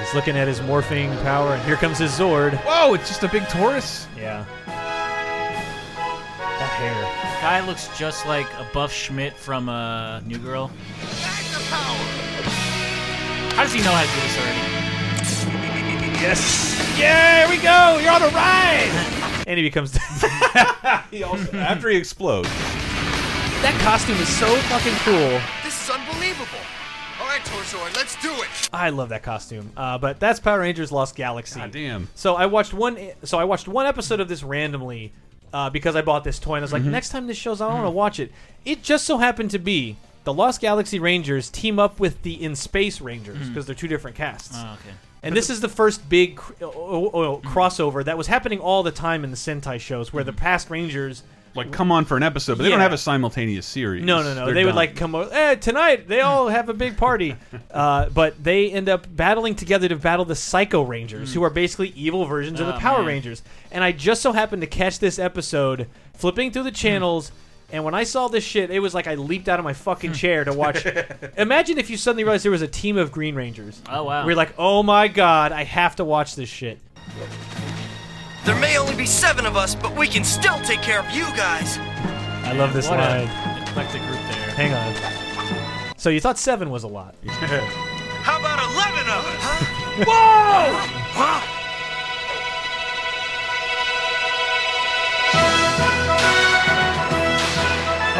He's 0.00 0.14
looking 0.14 0.36
at 0.36 0.46
his 0.46 0.60
morphing 0.60 1.10
power, 1.22 1.54
and 1.54 1.62
here 1.64 1.76
comes 1.76 1.98
his 1.98 2.12
Zord. 2.12 2.54
Whoa, 2.64 2.94
it's 2.94 3.08
just 3.08 3.24
a 3.24 3.28
big 3.28 3.46
Taurus. 3.48 4.06
Yeah. 4.16 4.44
That 6.78 6.94
hair. 6.94 7.40
Guy 7.40 7.66
looks 7.66 7.88
just 7.98 8.24
like 8.26 8.46
a 8.54 8.66
Buff 8.72 8.92
Schmidt 8.92 9.34
from 9.34 9.68
uh, 9.68 10.20
New 10.20 10.38
Girl. 10.38 10.70
How 13.56 13.64
does 13.64 13.72
he 13.72 13.80
know 13.80 13.90
how 13.90 14.02
to 14.02 14.08
do 14.08 14.20
this 14.20 14.38
already? 14.38 14.60
Yes. 16.22 16.98
Yeah, 16.98 17.46
here 17.46 17.56
we 17.56 17.60
go. 17.62 17.98
You're 18.00 18.12
on 18.12 18.22
a 18.22 18.28
ride. 18.28 19.42
and 19.48 19.58
he 19.58 19.64
becomes. 19.64 19.96
he 21.10 21.24
also, 21.24 21.56
after 21.56 21.88
he 21.88 21.96
explodes. 21.96 22.48
That 22.48 23.76
costume 23.82 24.18
is 24.18 24.28
so 24.28 24.54
fucking 24.68 24.94
cool. 25.02 25.40
This 25.64 25.82
is 25.82 25.90
unbelievable. 25.90 26.60
All 27.20 27.26
right, 27.26 27.40
Torozord, 27.40 27.96
let's 27.96 28.14
do 28.22 28.32
it. 28.34 28.68
I 28.72 28.90
love 28.90 29.08
that 29.08 29.24
costume. 29.24 29.72
Uh, 29.76 29.98
but 29.98 30.20
that's 30.20 30.38
Power 30.38 30.60
Rangers 30.60 30.92
Lost 30.92 31.16
Galaxy. 31.16 31.58
God 31.58 31.72
damn. 31.72 32.08
So 32.14 32.36
I 32.36 32.46
watched 32.46 32.72
one. 32.72 32.98
So 33.24 33.36
I 33.36 33.42
watched 33.44 33.66
one 33.66 33.86
episode 33.86 34.20
of 34.20 34.28
this 34.28 34.44
randomly 34.44 35.12
uh, 35.52 35.70
because 35.70 35.96
I 35.96 36.02
bought 36.02 36.24
this 36.24 36.38
toy 36.38 36.54
and 36.56 36.62
I 36.62 36.64
was 36.64 36.72
like, 36.72 36.82
Mhm. 36.82 36.86
next 36.90 37.08
time 37.10 37.26
this 37.26 37.36
shows, 37.36 37.60
I 37.60 37.66
want 37.66 37.84
to 37.86 37.90
watch 37.90 38.20
it. 38.20 38.32
It 38.64 38.82
just 38.82 39.04
so 39.04 39.18
happened 39.18 39.50
to 39.52 39.58
be 39.58 39.96
the 40.24 40.32
Lost 40.34 40.60
Galaxy 40.60 40.98
Rangers 40.98 41.48
team 41.48 41.78
up 41.78 41.98
with 41.98 42.22
the 42.22 42.42
In 42.42 42.54
Space 42.54 43.00
Rangers 43.00 43.48
because 43.48 43.66
they're 43.66 43.74
two 43.74 43.88
different 43.88 44.16
casts. 44.16 44.52
Oh, 44.54 44.74
okay. 44.74 44.94
And 45.22 45.34
this 45.36 45.50
is 45.50 45.60
the 45.60 45.68
first 45.68 46.08
big 46.08 46.36
cr- 46.36 46.52
oh, 46.62 46.72
oh, 46.74 47.10
oh, 47.24 47.36
crossover 47.38 48.04
that 48.04 48.16
was 48.16 48.26
happening 48.28 48.60
all 48.60 48.82
the 48.82 48.92
time 48.92 49.24
in 49.24 49.30
the 49.30 49.36
Sentai 49.36 49.80
shows, 49.80 50.12
where 50.12 50.22
the 50.22 50.32
past 50.32 50.70
Rangers 50.70 51.22
Like, 51.58 51.72
come 51.72 51.92
on 51.92 52.04
for 52.04 52.16
an 52.16 52.22
episode, 52.22 52.56
but 52.58 52.64
they 52.64 52.70
don't 52.70 52.80
have 52.80 52.92
a 52.92 52.98
simultaneous 52.98 53.66
series. 53.66 54.04
No, 54.04 54.22
no, 54.22 54.34
no. 54.34 54.46
They're 54.46 54.54
they 54.54 54.64
would 54.64 54.70
done. 54.70 54.76
like 54.76 54.96
come 54.96 55.14
over. 55.14 55.28
Eh, 55.32 55.56
tonight 55.56 56.08
they 56.08 56.20
all 56.20 56.48
have 56.48 56.68
a 56.68 56.74
big 56.74 56.96
party, 56.96 57.36
uh, 57.70 58.08
but 58.08 58.42
they 58.42 58.70
end 58.70 58.88
up 58.88 59.06
battling 59.14 59.54
together 59.54 59.88
to 59.88 59.96
battle 59.96 60.24
the 60.24 60.34
Psycho 60.34 60.82
Rangers, 60.82 61.34
who 61.34 61.42
are 61.44 61.50
basically 61.50 61.88
evil 61.90 62.24
versions 62.24 62.60
of 62.60 62.66
the 62.66 62.76
Oh, 62.76 62.78
Power 62.78 62.98
man. 62.98 63.06
Rangers. 63.08 63.42
And 63.70 63.84
I 63.84 63.92
just 63.92 64.22
so 64.22 64.32
happened 64.32 64.62
to 64.62 64.66
catch 64.68 64.98
this 64.98 65.18
episode, 65.18 65.88
flipping 66.14 66.50
through 66.52 66.62
the 66.64 66.70
channels. 66.70 67.30
And 67.70 67.84
when 67.84 67.92
I 67.94 68.04
saw 68.04 68.28
this 68.28 68.44
shit, 68.44 68.70
it 68.70 68.78
was 68.80 68.94
like 68.94 69.06
I 69.06 69.16
leaped 69.16 69.46
out 69.46 69.58
of 69.58 69.64
my 69.64 69.74
fucking 69.74 70.14
chair 70.14 70.42
to 70.44 70.54
watch. 70.54 70.86
Imagine 71.36 71.76
if 71.76 71.90
you 71.90 71.98
suddenly 71.98 72.24
realized 72.24 72.44
there 72.44 72.50
was 72.50 72.62
a 72.62 72.66
team 72.68 72.96
of 72.96 73.12
Green 73.12 73.34
Rangers. 73.34 73.82
Oh, 73.90 74.04
wow. 74.04 74.24
We're 74.24 74.36
like, 74.36 74.54
oh 74.56 74.82
my 74.82 75.06
god, 75.08 75.52
I 75.52 75.64
have 75.64 75.96
to 75.96 76.04
watch 76.04 76.34
this 76.34 76.48
shit. 76.48 76.78
There 78.48 78.58
may 78.58 78.78
only 78.78 78.96
be 78.96 79.04
seven 79.04 79.44
of 79.44 79.58
us, 79.58 79.74
but 79.74 79.94
we 79.94 80.08
can 80.08 80.24
still 80.24 80.58
take 80.60 80.80
care 80.80 81.00
of 81.00 81.10
you 81.10 81.24
guys. 81.36 81.76
I 82.46 82.54
love 82.54 82.72
this 82.72 82.88
What 82.88 82.98
line. 82.98 83.28
a 83.28 83.62
eclectic 83.62 84.00
group 84.00 84.14
there. 84.14 84.50
Hang 84.56 84.72
on. 84.72 85.98
So 85.98 86.08
you 86.08 86.18
thought 86.18 86.38
seven 86.38 86.70
was 86.70 86.82
a 86.82 86.88
lot? 86.88 87.14
How 87.26 88.40
about 88.40 88.58
11 88.58 89.00
of 89.12 89.26
us? 89.26 90.08
Whoa! 90.08 90.72
Huh? 91.12 91.44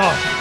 Oh, 0.00 0.37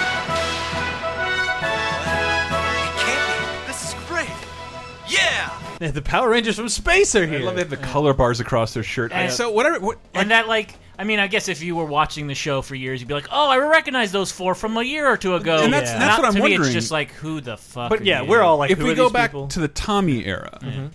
the 5.93 6.01
Power 6.01 6.29
Rangers 6.29 6.55
from 6.57 6.69
space 6.69 7.15
are 7.15 7.25
here. 7.25 7.35
I 7.35 7.37
here. 7.37 7.45
love 7.45 7.55
they 7.55 7.61
have 7.61 7.69
the 7.69 7.77
color 7.77 8.13
bars 8.13 8.39
across 8.39 8.73
their 8.73 8.83
shirt. 8.83 9.11
And- 9.11 9.31
so 9.31 9.51
whatever. 9.51 9.79
What, 9.79 9.97
And 10.13 10.31
that, 10.31 10.47
like, 10.47 10.75
I 10.99 11.03
mean, 11.03 11.19
I 11.19 11.27
guess 11.27 11.47
if 11.47 11.61
you 11.61 11.75
were 11.75 11.85
watching 11.85 12.25
the 12.27 12.33
show 12.35 12.61
for 12.63 12.73
years, 12.73 12.99
you'd 13.01 13.07
be 13.07 13.13
like, 13.13 13.27
"Oh, 13.31 13.49
I 13.49 13.57
recognize 13.57 14.11
those 14.11 14.31
four 14.31 14.55
from 14.55 14.75
a 14.77 14.81
year 14.83 15.05
or 15.07 15.15
two 15.17 15.35
ago." 15.35 15.61
And 15.63 15.71
that's- 15.71 15.91
Yeah. 15.91 15.99
that's 15.99 16.17
Not- 16.17 16.19
what 16.19 16.27
I'm 16.27 16.33
to 16.33 16.37
me, 16.39 16.41
wondering. 16.41 16.63
it's 16.65 16.73
just 16.73 16.91
like, 16.91 17.11
who 17.11 17.39
the 17.41 17.55
fuck? 17.57 17.89
But 17.91 18.01
are 18.01 18.03
yeah, 18.03 18.23
you? 18.23 18.29
we're 18.29 18.41
all 18.41 18.57
like, 18.57 18.71
if 18.71 18.79
who 18.79 18.85
we 18.85 18.91
are 18.91 18.95
go 18.95 19.03
these 19.03 19.11
back 19.13 19.29
people? 19.31 19.47
to 19.49 19.59
the 19.59 19.67
Tommy 19.67 20.25
era, 20.25 20.57
Mhm. 20.63 20.89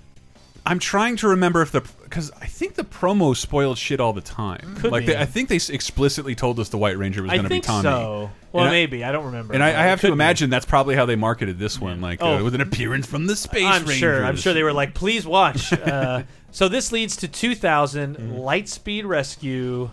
I'm 0.67 0.79
trying 0.79 1.17
to 1.17 1.29
remember 1.29 1.63
if 1.63 1.71
the 1.73 1.81
because 2.05 2.31
I 2.41 2.47
think 2.47 2.75
the 2.75 2.85
promo 2.85 3.37
spoiled 3.37 3.79
shit 3.79 3.99
all 4.01 4.13
the 4.13 4.21
time. 4.21 4.77
Could 4.81 4.93
like 4.93 5.07
be. 5.07 5.13
They, 5.13 5.19
I 5.19 5.25
think 5.25 5.49
they 5.49 5.57
s- 5.57 5.71
explicitly 5.71 6.35
told 6.37 6.61
us 6.61 6.69
the 6.69 6.79
White 6.79 6.97
Ranger 6.99 7.23
was 7.23 7.31
I 7.33 7.35
going 7.37 7.45
to 7.45 7.49
be 7.49 7.55
think 7.57 7.65
Tommy. 7.65 7.83
so. 7.83 8.31
Well, 8.53 8.65
And 8.65 8.73
maybe 8.73 9.03
I 9.03 9.13
don't 9.13 9.25
remember. 9.27 9.55
And 9.55 9.63
I, 9.63 9.69
I 9.69 9.85
have 9.87 10.01
to 10.01 10.09
could 10.09 10.11
be. 10.11 10.13
imagine 10.15 10.51
that's 10.51 10.67
probably 10.67 10.95
how 10.95 11.07
they 11.07 11.17
marketed 11.17 11.59
this 11.59 11.81
one, 11.81 12.01
like 12.01 12.23
Oh. 12.23 12.39
uh, 12.39 12.45
with 12.45 12.55
an 12.55 12.61
appearance 12.61 13.07
from 13.07 13.27
the 13.27 13.35
Space 13.35 13.65
I'm 13.65 13.81
Rangers. 13.83 13.97
sure. 13.99 14.25
I'm 14.25 14.37
sure 14.37 14.53
they 14.53 14.63
were 14.63 14.73
like, 14.75 14.93
please 14.95 15.27
watch. 15.27 15.73
uh, 15.73 16.23
so 16.51 16.69
this 16.69 16.93
leads 16.93 17.17
to 17.17 17.29
2000 17.29 18.17
Mm-hmm. 18.17 18.35
Lightspeed 18.37 19.07
Rescue. 19.07 19.91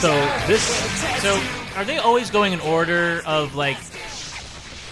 So 0.00 0.08
this. 0.46 0.62
So, 1.20 1.38
are 1.76 1.84
they 1.84 1.98
always 1.98 2.30
going 2.30 2.54
in 2.54 2.60
order 2.60 3.20
of 3.26 3.54
like 3.54 3.76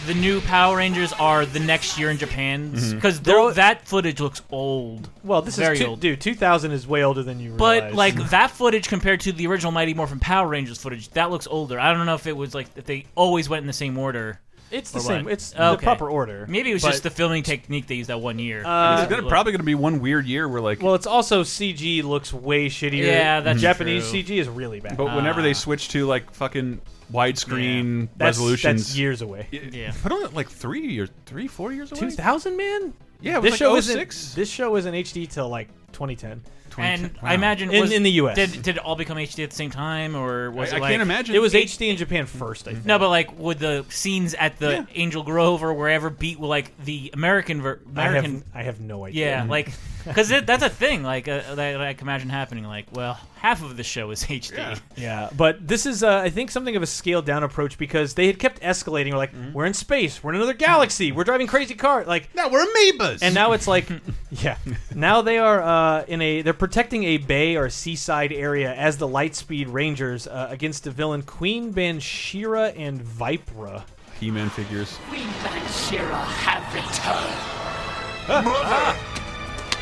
the 0.09 0.14
new 0.14 0.40
Power 0.40 0.78
Rangers 0.78 1.12
are 1.12 1.44
the 1.44 1.61
next 1.61 1.98
year 1.98 2.11
in 2.11 2.16
Japan? 2.16 2.72
Mm-hmm. 2.72 2.94
Because 2.94 3.20
that 3.20 3.86
footage 3.86 4.20
looks 4.20 4.40
old. 4.50 5.11
Well, 5.22 5.42
this 5.42 5.56
very 5.56 5.74
is 5.74 5.80
two, 5.80 5.86
old. 5.86 6.00
dude. 6.00 6.18
2000 6.18 6.72
is 6.72 6.86
way 6.86 7.04
older 7.04 7.22
than 7.22 7.38
you 7.38 7.52
But 7.52 7.82
realize. 7.92 7.94
like 7.94 8.30
that 8.30 8.50
footage 8.50 8.88
compared 8.88 9.20
to 9.20 9.32
the 9.32 9.46
original 9.46 9.70
Mighty 9.70 9.92
Morphin 9.92 10.18
Power 10.18 10.48
Rangers 10.48 10.80
footage, 10.80 11.11
that 11.11 11.30
looks 11.30 11.46
older. 11.46 11.78
I 11.78 11.92
don't 11.92 12.06
know 12.06 12.14
if 12.14 12.26
it 12.26 12.34
was 12.36 12.54
like 12.54 12.68
if 12.74 12.86
they 12.86 13.04
always 13.16 13.50
went 13.50 13.61
in 13.61 13.66
the 13.66 13.72
same 13.74 13.98
order. 13.98 14.40
It's 14.70 14.90
the 14.90 14.98
or 14.98 15.02
same- 15.02 15.24
what. 15.24 15.32
it's 15.32 15.50
the 15.50 15.76
proper 15.82 16.08
order. 16.10 16.44
Maybe 16.48 16.70
it 16.70 16.74
was 16.74 16.82
But- 16.82 16.90
just 16.90 17.02
the 17.02 17.10
filming 17.10 17.42
technique 17.42 17.86
they 17.86 17.94
used 17.96 18.10
that 18.10 18.20
one 18.20 18.38
year. 18.38 18.62
Uh, 18.64 18.96
There's 18.96 19.08
gonna, 19.08 19.28
probably 19.28 19.52
going 19.52 19.60
to 19.60 19.66
be 19.66 19.74
one 19.74 20.00
weird 20.00 20.26
year 20.26 20.46
where 20.48 20.60
like. 20.60 20.82
Well, 20.82 20.94
it's 20.94 21.06
also 21.06 21.42
CG 21.42 22.02
looks 22.02 22.32
way 22.32 22.66
shittier. 22.68 23.04
Yeah, 23.06 23.40
that's 23.40 23.60
Japanese 23.60 24.10
true. 24.10 24.22
CG 24.22 24.38
is 24.38 24.48
really 24.48 24.80
bad. 24.80 24.96
but 24.96 25.14
whenever 25.16 25.40
they 25.42 25.54
switch 25.54 25.88
to 25.90 26.06
like 26.06 26.32
fucking 26.34 26.80
widescreen 27.12 28.08
That's- 28.16 28.36
resolutions, 28.36 28.86
that's 28.88 28.98
years 28.98 29.22
away. 29.22 29.46
Yeah. 29.50 29.92
But 30.02 30.12
only 30.12 30.28
like 30.30 30.48
three 30.50 30.86
years, 30.88 31.10
three, 31.26 31.48
four 31.48 31.72
years 31.72 31.90
away. 31.92 32.00
2000, 32.00 32.56
man. 32.56 32.92
Yeah, 33.20 33.36
it 33.36 33.42
was 33.42 33.42
this 33.42 33.50
like 33.52 33.58
show 33.58 33.76
isn't 33.76 33.96
06. 33.96 34.34
this 34.34 34.48
show 34.50 34.76
isn't 34.76 34.94
HD 34.94 35.26
till 35.28 35.48
like 35.48 35.68
2010. 35.92 36.42
And 36.78 37.10
I 37.22 37.34
imagine 37.34 37.70
in, 37.70 37.80
was- 37.80 37.92
in 37.92 38.02
the 38.02 38.10
U.S. 38.12 38.36
Did, 38.36 38.62
did 38.62 38.76
it 38.76 38.78
all 38.78 38.96
become 38.96 39.16
HD 39.16 39.44
at 39.44 39.50
the 39.50 39.56
same 39.56 39.70
time, 39.70 40.14
or 40.16 40.50
was 40.50 40.72
I- 40.72 40.76
it 40.78 40.82
I 40.82 40.90
can't 40.90 41.02
imagine. 41.02 41.34
It 41.34 41.40
was 41.42 41.54
HD 41.54 41.88
in 41.90 41.96
Japan 41.96 42.26
first, 42.26 42.68
I 42.68 42.72
think. 42.72 42.84
No, 42.86 42.98
but 42.98 43.08
like 43.10 43.38
would 43.38 43.58
the 43.58 43.84
scenes 43.88 44.34
at 44.34 44.58
the 44.58 44.86
Angel 44.94 45.22
Grove 45.22 45.62
or 45.62 45.74
wherever 45.74 46.10
beat 46.10 46.38
with 46.38 46.50
like 46.50 46.72
the 46.84 47.10
American 47.14 47.62
ver- 47.62 47.80
I 47.96 48.02
have- 48.02 48.10
American? 48.10 48.44
I 48.54 48.62
have 48.62 48.80
no 48.80 49.04
idea. 49.04 49.26
Yeah, 49.28 49.44
like 49.44 49.72
because 50.04 50.28
that's 50.28 50.62
a 50.62 50.70
thing. 50.70 51.02
Like 51.02 51.28
uh, 51.28 51.54
that 51.56 51.80
I 51.80 51.92
can 51.94 52.06
imagine 52.06 52.28
happening. 52.30 52.64
Like, 52.64 52.86
well, 52.92 53.18
half 53.36 53.62
of 53.62 53.76
the 53.76 53.84
show 53.84 54.10
is 54.10 54.24
HD. 54.24 54.78
Yeah, 54.96 55.28
but 55.36 55.66
this 55.66 55.86
is, 55.86 56.02
uh, 56.02 56.18
I 56.24 56.30
think, 56.30 56.50
something 56.50 56.74
of 56.74 56.82
a 56.82 56.86
scaled 56.86 57.24
down 57.24 57.44
approach 57.44 57.78
because 57.78 58.14
they 58.14 58.26
had 58.26 58.38
kept 58.40 58.60
escalating. 58.62 59.12
We're 59.12 59.18
like, 59.18 59.28
Mm-hmm. 59.32 59.52
we're 59.52 59.66
in 59.66 59.74
space, 59.74 60.24
we're 60.24 60.30
in 60.30 60.36
another 60.36 60.54
galaxy, 60.54 61.12
we're 61.12 61.22
driving 61.24 61.46
crazy 61.46 61.74
cars. 61.74 62.06
Like 62.08 62.34
now 62.34 62.48
we're 62.48 62.64
amoebas, 62.64 63.18
and 63.22 63.34
now 63.34 63.52
it's 63.52 63.68
like, 63.68 63.86
yeah, 64.30 64.56
now 64.94 65.20
they 65.22 65.38
are 65.38 65.62
uh, 65.62 66.04
in 66.08 66.20
a 66.22 66.42
they're 66.42 66.52
protecting 66.68 67.04
a 67.04 67.16
bay 67.16 67.56
or 67.56 67.70
seaside 67.70 68.30
area 68.30 68.74
as 68.74 68.98
the 68.98 69.08
Lightspeed 69.08 69.72
Rangers 69.72 70.26
uh, 70.26 70.48
against 70.50 70.84
the 70.84 70.90
villain 70.90 71.22
Queen 71.22 71.72
Bansheera 71.72 72.78
and 72.78 73.00
Vypra. 73.00 73.84
He-Man 74.20 74.50
figures. 74.50 74.98
Queen 75.08 75.28
Bansheera 75.42 76.22
have 76.22 76.62
returned. 76.74 78.44
Mother! 78.44 78.60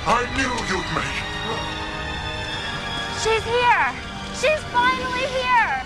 I 0.07 0.22
knew 0.37 0.53
you'd 0.70 0.87
make 0.95 1.26
She's 3.24 3.43
here! 3.43 3.91
She's 4.39 4.62
finally 4.70 5.26
here! 5.41 5.82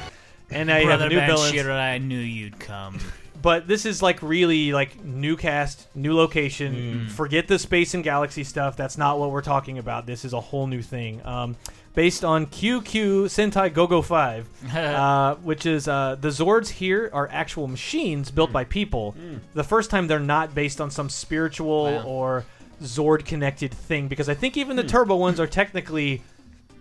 And 0.50 0.66
now 0.66 0.76
you 0.76 0.84
Brother 0.84 1.04
have 1.04 1.12
new 1.12 1.20
villains. 1.20 1.52
Bansheera, 1.52 1.80
I 1.80 1.96
knew 1.96 2.18
you'd 2.18 2.60
come. 2.60 2.98
But 3.42 3.66
this 3.66 3.86
is 3.86 4.02
like 4.02 4.22
really 4.22 4.72
like 4.72 5.02
new 5.04 5.36
cast, 5.36 5.86
new 5.94 6.14
location. 6.14 7.08
Forget 7.08 7.48
the 7.48 7.58
space 7.58 7.94
and 7.94 8.04
galaxy 8.04 8.44
stuff. 8.44 8.76
That's 8.76 8.98
not 8.98 9.18
what 9.18 9.30
we're 9.30 9.42
talking 9.42 9.78
about. 9.78 10.06
This 10.06 10.24
is 10.24 10.32
a 10.32 10.40
whole 10.40 10.66
new 10.66 10.82
thing. 10.82 11.24
Um, 11.24 11.56
based 11.94 12.24
on 12.24 12.46
Kyukyu 12.46 13.24
Sentai 13.24 13.72
Gogo 13.72 14.02
5, 14.02 14.74
uh, 14.74 15.34
which 15.36 15.66
is 15.66 15.88
uh, 15.88 16.16
the 16.20 16.28
Zords 16.28 16.68
here 16.68 17.10
are 17.12 17.28
actual 17.30 17.66
machines 17.66 18.30
built 18.30 18.52
by 18.52 18.64
people. 18.64 19.14
The 19.54 19.64
first 19.64 19.90
time 19.90 20.06
they're 20.06 20.18
not 20.18 20.54
based 20.54 20.80
on 20.80 20.90
some 20.90 21.08
spiritual 21.08 22.02
or 22.06 22.44
Zord 22.82 23.24
connected 23.24 23.72
thing 23.72 24.08
because 24.08 24.28
I 24.28 24.34
think 24.34 24.56
even 24.56 24.76
the 24.76 24.84
turbo 24.84 25.16
ones 25.16 25.40
are 25.40 25.46
technically 25.46 26.22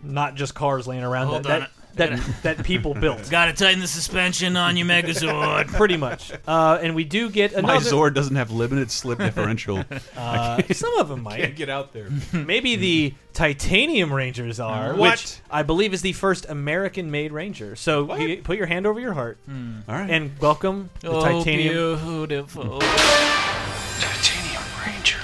not 0.01 0.35
just 0.35 0.55
cars 0.55 0.87
laying 0.87 1.03
around 1.03 1.27
Hold 1.27 1.43
that, 1.43 1.51
on. 1.51 1.59
that, 1.61 1.71
that, 1.99 2.19
that 2.43 2.63
people 2.65 2.93
built. 2.93 3.29
Gotta 3.31 3.53
tighten 3.53 3.79
the 3.79 3.87
suspension 3.87 4.57
on 4.57 4.75
your 4.75 4.87
Megazord. 4.87 5.67
Pretty 5.73 5.95
much. 5.97 6.31
Uh, 6.47 6.79
and 6.81 6.95
we 6.95 7.03
do 7.03 7.29
get 7.29 7.53
another. 7.53 7.75
My. 7.75 7.77
Zord 7.79 8.13
doesn't 8.15 8.35
have 8.35 8.51
limited 8.51 8.89
slip 8.91 9.19
differential. 9.19 9.83
Uh, 10.17 10.61
some 10.73 10.93
of 10.97 11.07
them 11.09 11.23
might. 11.23 11.39
Can't 11.41 11.55
get 11.55 11.69
out 11.69 11.93
there. 11.93 12.09
Maybe 12.33 12.75
the 12.75 13.13
Titanium 13.33 14.11
Rangers 14.11 14.59
are, 14.59 14.93
What? 14.95 15.11
which 15.11 15.37
I 15.49 15.63
believe 15.63 15.93
is 15.93 16.01
the 16.01 16.13
first 16.13 16.45
American-made 16.49 17.31
Ranger. 17.31 17.75
So 17.75 18.13
you 18.15 18.37
put 18.41 18.57
your 18.57 18.65
hand 18.67 18.85
over 18.85 18.99
your 18.99 19.13
heart, 19.13 19.37
All 19.47 19.55
right. 19.87 20.09
and 20.09 20.37
welcome 20.39 20.89
the 21.01 21.09
Oh, 21.09 21.21
Titanium. 21.21 21.99
beautiful. 22.27 22.79
Titanium 22.79 24.63
Ranger. 24.85 25.19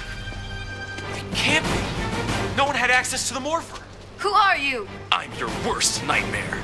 It 1.15 1.35
can't 1.35 1.65
be. 1.65 2.57
No 2.57 2.65
one 2.65 2.75
had 2.75 2.89
access 2.91 3.27
to 3.29 3.33
the 3.33 3.39
morpher. 3.39 3.81
Who 4.19 4.29
are 4.31 4.57
you? 4.57 4.87
I'm 5.11 5.31
your 5.33 5.49
worst 5.67 6.03
nightmare. 6.05 6.61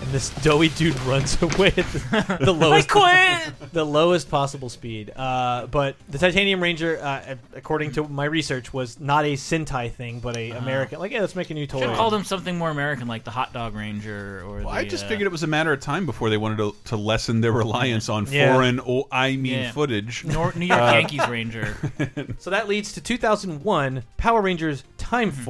And 0.00 0.12
this 0.12 0.30
doughy 0.42 0.68
dude 0.68 0.98
runs 1.00 1.40
away 1.42 1.68
at 1.68 1.74
the, 1.76 2.38
the 2.40 2.52
lowest, 2.52 2.88
quit! 2.88 3.52
the 3.72 3.84
lowest 3.84 4.30
possible 4.30 4.68
speed. 4.68 5.12
Uh, 5.14 5.66
but 5.66 5.96
the 6.08 6.18
Titanium 6.18 6.62
Ranger, 6.62 6.98
uh, 7.02 7.34
according 7.54 7.92
to 7.92 8.06
my 8.08 8.24
research, 8.24 8.72
was 8.72 9.00
not 9.00 9.24
a 9.24 9.34
Sentai 9.34 9.92
thing, 9.92 10.20
but 10.20 10.36
a 10.36 10.52
American. 10.52 10.98
Like, 11.00 11.10
yeah, 11.12 11.20
let's 11.20 11.34
make 11.36 11.50
a 11.50 11.54
new 11.54 11.66
toy. 11.66 11.80
Should 11.80 11.88
have 11.88 11.98
called 11.98 12.14
him 12.14 12.24
something 12.24 12.56
more 12.56 12.70
American, 12.70 13.08
like 13.08 13.24
the 13.24 13.30
Hot 13.32 13.52
Dog 13.52 13.74
Ranger 13.74 14.42
or. 14.46 14.58
Well, 14.58 14.62
the, 14.62 14.68
I 14.68 14.84
just 14.86 15.04
uh, 15.04 15.08
figured 15.08 15.26
it 15.26 15.32
was 15.32 15.42
a 15.42 15.48
matter 15.48 15.72
of 15.72 15.80
time 15.80 16.06
before 16.06 16.30
they 16.30 16.36
wanted 16.38 16.58
to, 16.58 16.74
to 16.86 16.96
lessen 16.96 17.40
their 17.40 17.52
reliance 17.52 18.08
on 18.08 18.26
Yeah. 18.30 18.52
foreign, 18.54 18.80
oh, 18.80 19.08
I 19.10 19.36
mean, 19.36 19.52
Yeah. 19.60 19.72
footage. 19.72 20.24
Nor- 20.24 20.52
New 20.54 20.66
York 20.66 20.80
Uh, 20.80 20.92
Yankees 20.94 21.28
Ranger. 21.28 21.76
So 22.38 22.50
that 22.50 22.68
leads 22.68 22.92
to 22.92 23.00
2001 23.00 24.04
Power 24.16 24.40
Rangers 24.40 24.84
Time 24.96 25.30
Mm-hmm. 25.32 25.42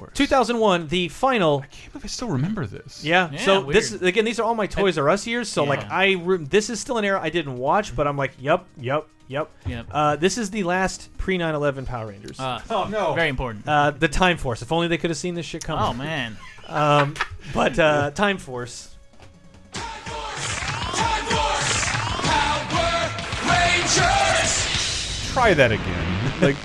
Force. 0.00 0.12
2001, 0.16 0.88
the 0.88 1.08
final. 1.08 1.60
I 1.62 1.66
can't 1.66 1.92
believe 1.92 2.04
I 2.04 2.08
still 2.08 2.28
remember 2.28 2.66
this. 2.66 3.04
Yeah. 3.04 3.30
Yeah, 3.32 3.38
so 3.44 3.60
weird. 3.60 3.76
this 3.76 3.92
again, 3.92 4.24
these 4.24 4.38
are 4.40 4.44
all 4.44 4.54
my 4.54 4.66
Toys 4.66 4.98
R 4.98 5.08
Us 5.08 5.26
years. 5.26 5.48
So 5.48 5.64
like, 5.64 5.80
Yeah. 5.82 5.88
I 5.90 6.10
re- 6.22 6.38
this 6.44 6.70
is 6.70 6.80
still 6.80 6.98
an 6.98 7.04
era 7.04 7.20
I 7.22 7.30
didn't 7.30 7.56
watch, 7.56 7.94
but 7.94 8.06
I'm 8.06 8.16
like, 8.16 8.32
yep, 8.38 8.64
yep, 8.78 9.06
yep. 9.28 9.50
Yep. 9.66 9.86
Uh, 9.90 10.16
this 10.16 10.38
is 10.38 10.50
the 10.50 10.62
last 10.64 11.16
pre 11.18 11.38
9/11 11.38 11.86
Power 11.86 12.08
Rangers. 12.08 12.38
Uh, 12.40 12.60
Oh, 12.70 12.84
no. 12.90 13.14
Very 13.14 13.28
important. 13.28 13.66
Uh, 13.68 13.90
the 13.92 14.08
Time 14.08 14.36
Force. 14.36 14.62
If 14.62 14.72
only 14.72 14.88
they 14.88 14.98
could 14.98 15.10
have 15.10 15.16
seen 15.18 15.34
this 15.34 15.46
shit 15.46 15.62
coming. 15.64 15.84
Oh 15.84 15.92
man. 15.94 16.36
Um, 16.68 17.14
but 17.52 17.76
uh, 17.80 18.12
Time 18.12 18.38
Force. 18.38 18.94
Try 25.32 25.54
that 25.54 25.70
again. 25.72 26.32
like, 26.42 26.56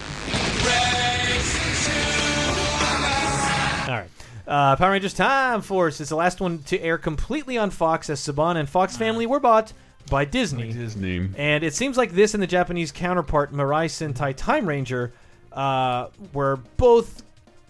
Uh, 4.47 4.75
Power 4.75 4.91
Rangers 4.91 5.13
Time 5.13 5.61
Force 5.61 5.99
is 5.99 6.09
the 6.09 6.15
last 6.15 6.39
one 6.39 6.59
to 6.63 6.79
air 6.79 6.97
completely 6.97 7.57
on 7.57 7.71
Fox 7.71 8.09
as 8.09 8.19
Saban 8.19 8.57
and 8.57 8.69
Fox 8.69 8.95
Family 8.95 9.25
were 9.25 9.39
bought 9.39 9.73
by 10.09 10.25
Disney. 10.25 10.71
Disney. 10.71 11.29
And 11.35 11.63
it 11.63 11.73
seems 11.73 11.97
like 11.97 12.11
this 12.11 12.33
and 12.33 12.43
the 12.43 12.47
Japanese 12.47 12.91
counterpart, 12.91 13.51
Mirai 13.51 13.85
Sentai 13.85 14.35
Timeranger, 14.35 15.11
uh, 15.51 16.09
were 16.33 16.57
both 16.77 17.23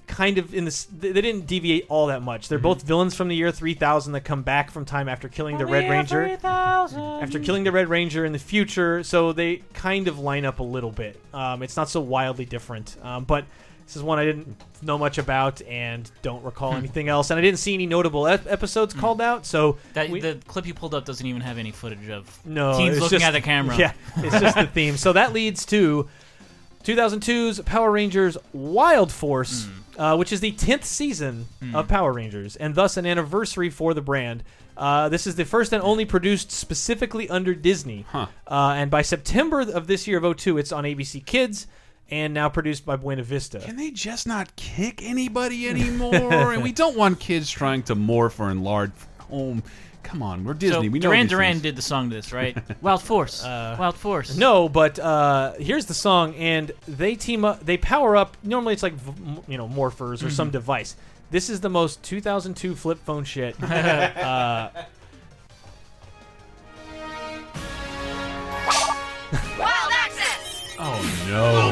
kind 0.08 0.38
of 0.38 0.54
in 0.54 0.66
this. 0.66 0.86
They 0.86 1.12
they 1.12 1.22
didn't 1.22 1.48
deviate 1.48 1.86
all 1.90 2.08
that 2.08 2.22
much. 2.22 2.50
They're 2.50 2.60
both 2.60 2.82
villains 2.82 3.16
from 3.16 3.28
the 3.28 3.36
year 3.36 3.52
3000 3.52 4.14
that 4.14 4.22
come 4.22 4.44
back 4.44 4.70
from 4.70 4.86
time 4.86 5.08
after 5.08 5.30
killing 5.30 5.58
the 5.58 5.66
Red 5.66 5.90
Ranger. 5.90 6.24
After 7.22 7.40
killing 7.40 7.64
the 7.64 7.72
Red 7.72 7.88
Ranger 7.88 8.26
in 8.26 8.34
the 8.34 8.40
future, 8.40 9.04
so 9.04 9.32
they 9.32 9.58
kind 9.74 10.08
of 10.08 10.20
line 10.20 10.46
up 10.46 10.60
a 10.60 10.64
little 10.64 10.92
bit. 10.92 11.20
Um, 11.34 11.64
it's 11.64 11.78
not 11.78 11.90
so 11.90 12.02
wildly 12.02 12.46
different, 12.46 12.98
um, 13.02 13.24
but 13.24 13.46
this 13.86 13.96
is 13.96 14.04
one 14.04 14.18
I 14.20 14.26
didn't 14.26 14.56
know 14.82 14.98
much 14.98 15.18
about 15.18 15.62
and 15.64 16.10
don't 16.22 16.44
recall 16.44 16.72
Hmm. 16.72 16.78
anything 16.80 17.08
else, 17.08 17.30
and 17.30 17.38
I 17.38 17.42
didn't 17.42 17.60
see 17.60 17.74
any 17.74 17.86
notable 17.86 18.28
ep- 18.28 18.46
episodes 18.48 18.94
called 18.94 19.22
out. 19.22 19.46
So 19.46 19.78
That 19.94 20.10
we- 20.10 20.20
the 20.22 20.38
clip 20.48 20.66
you 20.68 20.74
pulled 20.74 20.94
up 20.96 21.06
doesn't 21.06 21.26
even 21.26 21.42
have 21.42 21.58
any 21.58 21.72
footage 21.72 22.10
of 22.10 22.26
no, 22.46 22.78
teens 22.78 22.94
it's 22.98 23.02
looking 23.02 23.20
just- 23.20 23.28
at 23.28 23.32
the 23.32 23.42
camera. 23.42 23.76
Yeah, 23.78 23.92
it's 24.18 24.40
just 24.40 24.56
the 24.58 24.68
theme. 24.68 24.98
So 24.98 25.14
that 25.14 25.34
leads 25.34 25.66
to 25.68 26.08
2002's 26.84 27.62
Power 27.62 27.92
Rangers 27.92 28.38
Wild 28.54 29.12
Force, 29.12 29.66
Hmm. 29.96 30.02
uh, 30.02 30.16
which 30.18 30.32
is 30.32 30.40
the 30.40 30.52
10th 30.52 30.86
season 30.86 31.48
of 31.74 31.88
Power 31.88 32.14
Rangers, 32.14 32.56
and 32.56 32.76
thus 32.76 32.98
an 32.98 33.06
anniversary 33.06 33.70
for 33.70 33.94
the 33.94 34.02
brand. 34.02 34.44
Uh, 34.78 35.08
this 35.10 35.26
is 35.26 35.36
the 35.36 35.46
first 35.46 35.72
and 35.72 35.82
only 35.82 36.04
produced 36.06 36.52
specifically 36.52 37.30
under 37.30 37.56
Disney. 37.56 38.06
Huh. 38.12 38.28
Uh, 38.46 38.74
and 38.76 38.92
by 38.92 39.02
September 39.02 39.62
of 39.62 39.88
this 39.88 40.06
year 40.06 40.18
of 40.18 40.26
02, 40.26 40.58
it's 40.58 40.72
on 40.74 40.84
ABC 40.86 41.22
Kids 41.26 41.66
and 42.12 42.34
now 42.34 42.50
produced 42.50 42.86
by 42.86 42.96
Buena 42.96 43.24
Vista. 43.24 43.60
Can 43.60 43.76
they 43.78 43.92
just 43.92 44.28
not 44.28 44.56
kick 44.56 45.02
anybody 45.04 45.68
anymore? 45.68 46.54
and 46.54 46.62
we 46.64 46.72
don't 46.72 46.96
want 46.96 47.20
kids 47.20 47.50
trying 47.50 47.84
to 47.84 47.96
morph 47.96 48.40
or 48.40 48.50
enlarge 48.52 48.92
home. 49.20 49.64
Come 50.04 50.22
on, 50.22 50.44
we're 50.44 50.54
Disney. 50.54 50.88
So 50.88 50.92
we 50.92 51.00
know 51.00 51.10
Duran 51.10 51.22
these 51.22 51.30
Duran 51.32 51.52
things. 51.54 51.62
did 51.64 51.76
the 51.76 51.82
song 51.82 52.10
to 52.12 52.16
this, 52.16 52.32
right? 52.32 52.56
Wild 52.84 53.02
Force. 53.02 53.44
Wild 53.44 53.96
Force. 53.96 54.38
No, 54.38 54.70
but 54.70 55.00
uh, 55.00 55.54
here's 55.54 55.88
the 55.88 55.96
song, 55.96 56.36
and 56.36 56.72
they 56.88 57.16
team 57.16 57.44
up. 57.44 57.66
They 57.66 57.78
power 57.78 58.16
up. 58.16 58.38
Normally, 58.44 58.74
it's 58.74 58.84
like 58.84 58.94
you 59.48 59.58
know 59.58 59.68
morphers 59.68 60.24
or 60.24 60.30
some 60.30 60.50
Mhm. 60.50 60.54
device. 60.54 60.96
This 61.32 61.50
is 61.50 61.60
the 61.62 61.70
most 61.70 62.04
2002 62.04 62.76
flip 62.76 63.00
phone 63.04 63.24
shit. 63.24 63.62
uh, 63.64 64.70
Oh 70.78 71.02
no! 71.28 71.72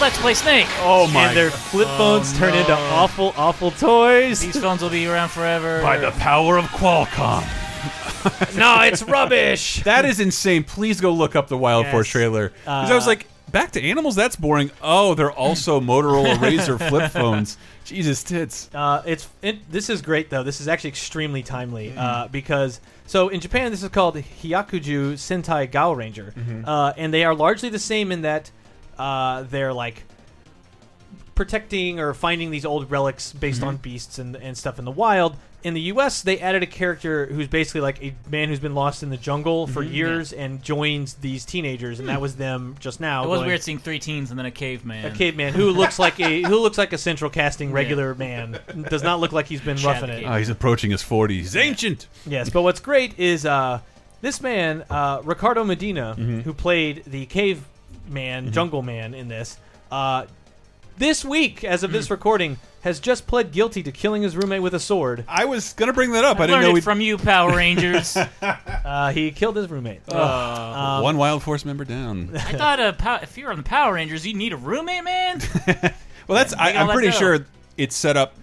Let's 0.00 0.18
play 0.18 0.34
Snake. 0.34 0.66
Oh 0.80 1.06
my! 1.14 1.28
and 1.28 1.36
their 1.36 1.50
flip 1.50 1.86
Oh, 1.92 1.96
phones 1.96 2.36
turn 2.36 2.52
into 2.54 2.72
awful, 2.74 3.32
awful 3.36 3.70
toys. 3.70 4.40
These 4.40 4.60
phones 4.60 4.82
will 4.82 4.90
be 4.90 5.06
around 5.06 5.30
forever. 5.30 5.80
By 5.82 5.96
the 5.98 6.10
power 6.12 6.58
of 6.58 6.64
Qualcomm. 6.66 7.42
no, 8.56 8.82
it's 8.82 9.02
rubbish. 9.02 9.82
That 9.84 10.04
is 10.04 10.20
insane. 10.20 10.64
Please 10.64 11.00
go 11.00 11.10
look 11.12 11.36
up 11.36 11.48
the 11.48 11.56
Wild 11.56 11.84
Yes. 11.86 11.92
Force 11.92 12.08
trailer. 12.08 12.48
'Cause 12.64 12.90
I 12.90 12.94
was 12.94 13.04
Uh, 13.04 13.10
like, 13.10 13.26
back 13.54 13.70
to 13.72 13.82
animals. 13.82 14.14
That's 14.14 14.36
boring. 14.36 14.70
Oh, 14.82 15.14
they're 15.14 15.32
also 15.32 15.80
Motorola 15.90 16.34
Razr 16.34 16.76
flip 16.88 17.10
phones. 17.10 17.56
Jesus 17.86 18.22
tits. 18.22 18.68
Uh, 18.74 19.02
it's 19.06 19.28
it, 19.40 19.70
this 19.70 19.88
is 19.88 20.02
great 20.02 20.28
though. 20.28 20.42
This 20.42 20.60
is 20.60 20.68
actually 20.68 20.88
extremely 20.90 21.42
timely 21.42 21.88
Mm-hmm. 21.90 21.98
uh, 21.98 22.28
because 22.28 22.80
so 23.06 23.28
in 23.28 23.40
Japan 23.40 23.70
this 23.70 23.82
is 23.82 23.88
called 23.90 24.16
Hyakuju 24.16 25.14
Sentai 25.14 25.70
Gaoranger, 25.70 26.34
Mm-hmm. 26.34 26.64
uh, 26.68 26.92
and 26.98 27.12
they 27.14 27.24
are 27.24 27.34
largely 27.34 27.68
the 27.70 27.78
same 27.78 28.12
in 28.12 28.22
that 28.22 28.50
uh, 28.98 29.42
they're 29.44 29.72
like 29.72 30.04
protecting 31.34 31.98
or 32.00 32.14
finding 32.14 32.50
these 32.50 32.64
old 32.64 32.90
relics 32.90 33.32
based 33.32 33.60
Mm-hmm. 33.60 33.68
on 33.68 33.76
beasts 33.78 34.18
and, 34.18 34.36
and 34.36 34.56
stuff 34.56 34.78
in 34.78 34.84
the 34.84 34.90
wild. 34.90 35.36
In 35.64 35.74
the 35.74 35.80
U.S., 35.80 36.22
they 36.22 36.38
added 36.38 36.62
a 36.62 36.66
character 36.66 37.26
who's 37.26 37.48
basically 37.48 37.80
like 37.80 38.00
a 38.02 38.14
man 38.30 38.48
who's 38.50 38.60
been 38.60 38.74
lost 38.74 39.02
in 39.02 39.08
the 39.10 39.16
jungle 39.16 39.66
for 39.66 39.82
Mhm. 39.82 39.92
years 39.92 40.32
and 40.32 40.62
joins 40.62 41.14
these 41.14 41.44
teenagers, 41.44 41.98
and 41.98 42.08
that 42.08 42.20
was 42.20 42.36
them 42.36 42.76
just 42.80 43.00
now. 43.00 43.24
It 43.24 43.28
was 43.28 43.38
going- 43.38 43.46
weird 43.48 43.62
seeing 43.62 43.78
three 43.78 43.98
teens 43.98 44.28
and 44.30 44.38
then 44.38 44.44
a 44.46 44.50
caveman. 44.50 45.06
A 45.06 45.10
caveman 45.10 45.54
who 45.54 45.70
looks 45.70 45.98
like 45.98 46.20
a 46.20 46.42
who 46.42 46.58
looks 46.60 46.76
like 46.78 46.92
a 46.92 46.98
central 46.98 47.30
casting 47.30 47.72
regular 47.72 48.14
man. 48.14 48.58
Does 48.90 49.02
not 49.02 49.18
look 49.20 49.32
like 49.32 49.46
he's 49.46 49.62
been 49.62 49.78
roughing 49.78 50.10
it. 50.10 50.24
Oh, 50.26 50.36
he's 50.36 50.50
approaching 50.50 50.90
his 50.90 51.02
40s. 51.02 51.36
He's 51.36 51.56
ancient. 51.56 52.06
Yes, 52.26 52.50
but 52.50 52.62
what's 52.62 52.80
great 52.80 53.18
is 53.18 53.44
uh, 53.46 53.80
this 54.20 54.40
man, 54.42 54.84
uh, 54.90 55.20
Ricardo 55.24 55.64
Medina, 55.64 56.14
Mm-hmm. 56.18 56.40
who 56.40 56.52
played 56.52 57.02
the 57.06 57.26
caveman, 57.26 58.52
jungle 58.52 58.82
man 58.82 59.14
in 59.14 59.28
this, 59.28 59.56
uh, 59.90 60.24
this 60.98 61.24
week, 61.24 61.64
as 61.64 61.82
of 61.82 61.90
Mm. 61.90 61.94
this 61.94 62.10
recording, 62.10 62.58
has 62.84 63.00
just 63.00 63.26
pled 63.26 63.50
guilty 63.50 63.82
to 63.82 63.90
killing 63.90 64.22
his 64.22 64.36
roommate 64.36 64.60
with 64.62 64.74
a 64.74 64.78
sword. 64.78 65.24
I 65.26 65.46
was 65.46 65.72
gonna 65.72 65.94
bring 65.94 66.12
that 66.12 66.24
up. 66.24 66.38
I, 66.38 66.46
didn't 66.46 66.52
learned 66.52 66.64
know 66.64 66.70
it 66.70 66.74
we'd 66.74 66.84
from 66.84 67.00
you, 67.00 67.16
Power 67.16 67.56
Rangers. 67.56 68.16
uh, 68.42 69.10
he 69.10 69.30
killed 69.30 69.56
his 69.56 69.70
roommate. 69.70 70.06
Um, 70.12 71.02
one 71.02 71.16
Wild 71.16 71.42
Force 71.42 71.64
member 71.64 71.84
down. 71.84 72.30
I 72.36 72.52
thought 72.52 72.80
uh, 72.80 72.92
pow- 72.92 73.20
if 73.22 73.38
you're 73.38 73.50
on 73.50 73.56
the 73.56 73.62
Power 73.62 73.94
Rangers, 73.94 74.26
you 74.26 74.34
need 74.34 74.52
a 74.52 74.56
roommate, 74.56 75.02
man. 75.02 75.40
Well, 76.26 76.38
that's. 76.38 76.54
I, 76.54 76.72
I'm 76.72 76.88
pretty 76.88 77.10
go. 77.10 77.18
sure 77.18 77.46
it's 77.76 77.94
set 77.94 78.16
up. 78.16 78.34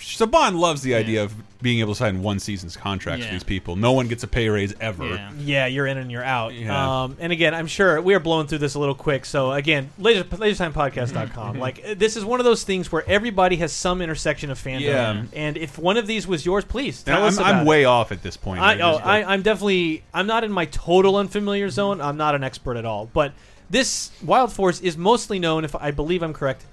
Saban 0.00 0.58
loves 0.58 0.82
the 0.82 0.94
idea 0.94 1.22
of 1.22 1.32
being 1.62 1.80
able 1.80 1.92
to 1.92 1.98
sign 1.98 2.22
one 2.22 2.38
season's 2.38 2.74
contracts 2.76 3.20
Yeah. 3.20 3.26
for 3.28 3.32
these 3.34 3.44
people. 3.44 3.76
No 3.76 3.92
one 3.92 4.08
gets 4.08 4.22
a 4.22 4.26
pay 4.26 4.48
raise 4.48 4.74
ever. 4.80 5.20
Yeah, 5.38 5.66
you're 5.66 5.86
in 5.86 5.98
and 5.98 6.10
you're 6.10 6.24
out. 6.24 6.54
Yeah. 6.54 7.02
Um, 7.04 7.16
and 7.20 7.32
again, 7.32 7.54
I'm 7.54 7.66
sure 7.66 8.00
we 8.00 8.14
are 8.14 8.20
blowing 8.20 8.46
through 8.46 8.58
this 8.58 8.74
a 8.74 8.78
little 8.78 8.94
quick. 8.94 9.26
So 9.26 9.52
again, 9.52 9.90
laser, 9.98 10.24
lasertimepodcast.com. 10.24 11.58
like 11.60 11.98
this 11.98 12.16
is 12.16 12.24
one 12.24 12.40
of 12.40 12.44
those 12.44 12.64
things 12.64 12.90
where 12.90 13.04
everybody 13.08 13.56
has 13.56 13.72
some 13.72 14.00
intersection 14.00 14.50
of 14.50 14.58
fandom. 14.58 14.80
Yeah. 14.80 15.22
And 15.34 15.56
if 15.56 15.78
one 15.78 15.96
of 15.96 16.06
these 16.06 16.26
was 16.26 16.46
yours, 16.46 16.64
please 16.64 17.06
Now, 17.06 17.24
us 17.26 17.36
I'm, 17.38 17.42
about 17.44 17.54
I'm 17.54 17.66
it. 17.66 17.68
way 17.68 17.84
off 17.84 18.12
at 18.12 18.22
this 18.22 18.36
point. 18.36 18.60
I, 18.60 18.80
oh, 18.80 18.96
I, 18.96 19.22
I'm 19.24 19.42
definitely 19.42 20.02
I'm 20.14 20.26
not 20.26 20.44
in 20.44 20.52
my 20.52 20.64
total 20.66 21.16
unfamiliar 21.16 21.68
zone. 21.70 22.00
I'm 22.00 22.16
not 22.16 22.34
an 22.34 22.42
expert 22.44 22.76
at 22.76 22.84
all, 22.84 23.08
but 23.12 23.32
this 23.68 24.10
Wild 24.24 24.52
Force 24.52 24.80
is 24.80 24.96
mostly 24.96 25.38
known, 25.38 25.64
if 25.64 25.74
I 25.76 25.90
believe 25.90 26.22
I'm 26.22 26.32
correct, 26.32 26.64
i- 26.64 26.66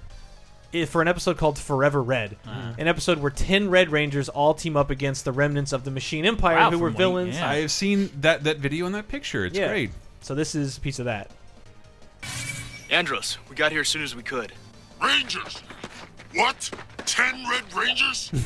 for 0.86 1.00
an 1.02 1.08
episode 1.08 1.36
called 1.38 1.58
Forever 1.58 2.02
Red, 2.02 2.36
Uh-huh. 2.46 2.72
an 2.78 2.88
episode 2.88 3.18
where 3.18 3.30
ten 3.30 3.70
Red 3.70 3.90
Rangers 3.90 4.28
all 4.28 4.54
team 4.54 4.76
up 4.76 4.90
against 4.90 5.24
the 5.24 5.32
remnants 5.32 5.72
of 5.72 5.84
the 5.84 5.90
Machine 5.90 6.24
Empire, 6.26 6.56
Wow, 6.56 6.70
who 6.70 6.78
were 6.78 6.88
from 6.88 6.94
what- 6.94 6.98
villains. 6.98 7.38
I 7.38 7.56
have 7.60 7.70
seen 7.70 8.10
that 8.20 8.44
that 8.44 8.58
video 8.58 8.86
and 8.86 8.94
that 8.94 9.08
picture. 9.08 9.44
It's 9.46 9.56
Yeah. 9.58 9.68
great. 9.68 9.90
So 10.20 10.34
this 10.34 10.54
is 10.54 10.76
a 10.76 10.80
piece 10.80 10.98
of 10.98 11.04
that. 11.06 11.30
Andros, 12.90 13.38
we 13.48 13.56
got 13.56 13.70
here 13.72 13.82
as 13.82 13.88
soon 13.88 14.02
as 14.02 14.14
we 14.16 14.22
could. 14.22 14.52
Rangers! 15.02 15.62
What? 16.34 16.70
Ten 17.06 17.46
Red 17.48 17.72
Rangers? 17.74 18.30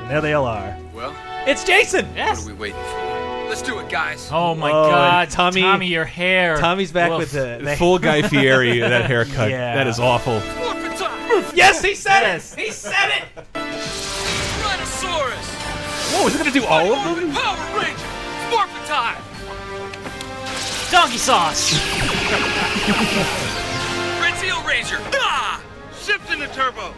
And 0.00 0.10
there 0.10 0.22
they 0.22 0.32
all 0.32 0.46
are. 0.46 0.74
Well, 0.94 1.14
It's 1.46 1.62
Jason. 1.62 2.06
Yes. 2.16 2.38
what 2.38 2.46
are 2.50 2.54
we 2.54 2.58
waiting 2.58 2.80
for? 2.80 3.46
Let's 3.50 3.60
do 3.60 3.78
it, 3.80 3.90
guys. 3.90 4.30
Oh 4.32 4.54
my 4.54 4.70
Oh, 4.70 4.90
God, 4.90 5.28
Tommy- 5.30 5.60
Tommy, 5.60 5.86
your 5.88 6.06
hair. 6.06 6.56
Tommy's 6.56 6.90
back 6.90 7.10
Woof. 7.10 7.18
with 7.18 7.32
the, 7.32 7.60
the 7.62 7.76
Full 7.76 7.98
Guy 7.98 8.22
Fieri, 8.22 8.78
that 8.80 9.04
haircut. 9.04 9.50
Yeah. 9.50 9.74
That 9.74 9.86
is 9.86 10.00
awful. 10.00 10.40
Yes, 11.54 11.82
he 11.82 11.94
said 11.94 12.36
it. 12.36 12.42
He 12.58 12.70
said 12.70 13.10
it. 13.10 13.24
Tyrannosaurus! 13.54 15.48
Whoa, 16.12 16.26
is 16.26 16.34
it 16.34 16.38
gonna 16.38 16.50
do 16.50 16.64
all 16.64 16.92
of 16.92 17.16
them? 17.16 17.32
Power 17.32 17.56
Ranger. 17.78 18.08
Morphin' 18.50 18.84
time! 18.86 19.22
Donkey 20.90 21.18
sauce. 21.18 21.72
Red 24.20 24.34
Seal 24.38 24.62
Ranger! 24.64 24.98
Ah! 25.14 25.62
Shift 26.00 26.30
into 26.32 26.48
turbo! 26.48 26.92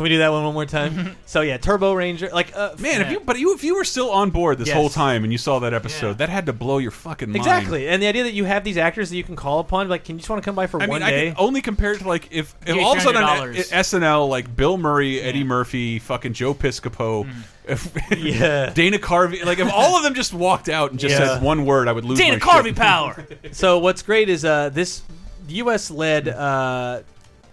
Can 0.00 0.04
we 0.04 0.08
do 0.08 0.18
that 0.18 0.32
one 0.32 0.44
one 0.44 0.54
more 0.54 0.64
time? 0.64 1.14
so 1.26 1.42
yeah, 1.42 1.58
Turbo 1.58 1.92
Ranger. 1.92 2.30
Like 2.32 2.56
uh, 2.56 2.70
Man, 2.78 3.02
if 3.02 3.10
you 3.12 3.20
but 3.20 3.38
you 3.38 3.54
if 3.54 3.62
you 3.62 3.74
were 3.74 3.84
still 3.84 4.10
on 4.10 4.30
board 4.30 4.56
this 4.56 4.68
Yes. 4.68 4.76
whole 4.78 4.88
time 4.88 5.24
and 5.24 5.30
you 5.30 5.36
saw 5.36 5.58
that 5.58 5.74
episode, 5.74 6.16
that 6.18 6.30
had 6.30 6.46
to 6.46 6.54
blow 6.54 6.78
your 6.78 6.90
fucking 6.90 7.28
mind. 7.28 7.36
Exactly, 7.36 7.86
and 7.86 8.02
the 8.02 8.06
idea 8.06 8.22
that 8.22 8.32
you 8.32 8.46
have 8.46 8.64
these 8.64 8.78
actors 8.78 9.10
that 9.10 9.16
you 9.16 9.24
can 9.24 9.36
call 9.36 9.58
upon, 9.58 9.90
like, 9.90 10.04
can 10.06 10.14
you 10.14 10.20
just 10.20 10.30
want 10.30 10.42
to 10.42 10.44
come 10.44 10.54
by 10.54 10.66
for 10.66 10.82
I 10.82 10.86
one 10.86 11.00
mean, 11.00 11.02
I 11.06 11.10
day? 11.10 11.26
can 11.28 11.34
only 11.38 11.60
compare 11.60 11.92
it 11.92 11.98
to 11.98 12.08
like 12.08 12.28
if, 12.32 12.54
if 12.66 12.76
Yeah, 12.76 12.82
all 12.82 12.92
of 12.92 12.98
a 12.98 13.00
sudden 13.02 13.22
on 13.22 13.48
$300. 13.48 13.70
SNL, 13.72 14.28
like 14.30 14.56
Bill 14.56 14.78
Murray, 14.78 15.20
Eddie 15.20 15.44
Murphy, 15.44 15.98
fucking 15.98 16.32
Joe 16.32 16.54
Piscopo, 16.54 17.26
Mm. 17.26 17.32
if, 17.68 17.94
Yeah. 18.18 18.70
Dana 18.70 18.96
Carvey, 18.98 19.44
like 19.44 19.58
if 19.58 19.70
all 19.70 19.98
of 19.98 20.02
them 20.02 20.14
just 20.14 20.32
walked 20.32 20.70
out 20.70 20.92
and 20.92 20.98
just 20.98 21.12
Yeah. 21.12 21.34
said 21.34 21.42
one 21.42 21.66
word, 21.66 21.88
I 21.88 21.92
would 21.92 22.06
lose 22.06 22.18
Dana 22.18 22.38
my 22.38 22.38
Carvey 22.38 22.64
shit. 22.68 22.76
power. 22.76 23.26
so 23.52 23.78
what's 23.80 24.00
great 24.00 24.30
is 24.30 24.46
uh, 24.46 24.70
this 24.70 25.02
U.S. 25.48 25.90
led 25.90 26.26
uh, 26.28 27.02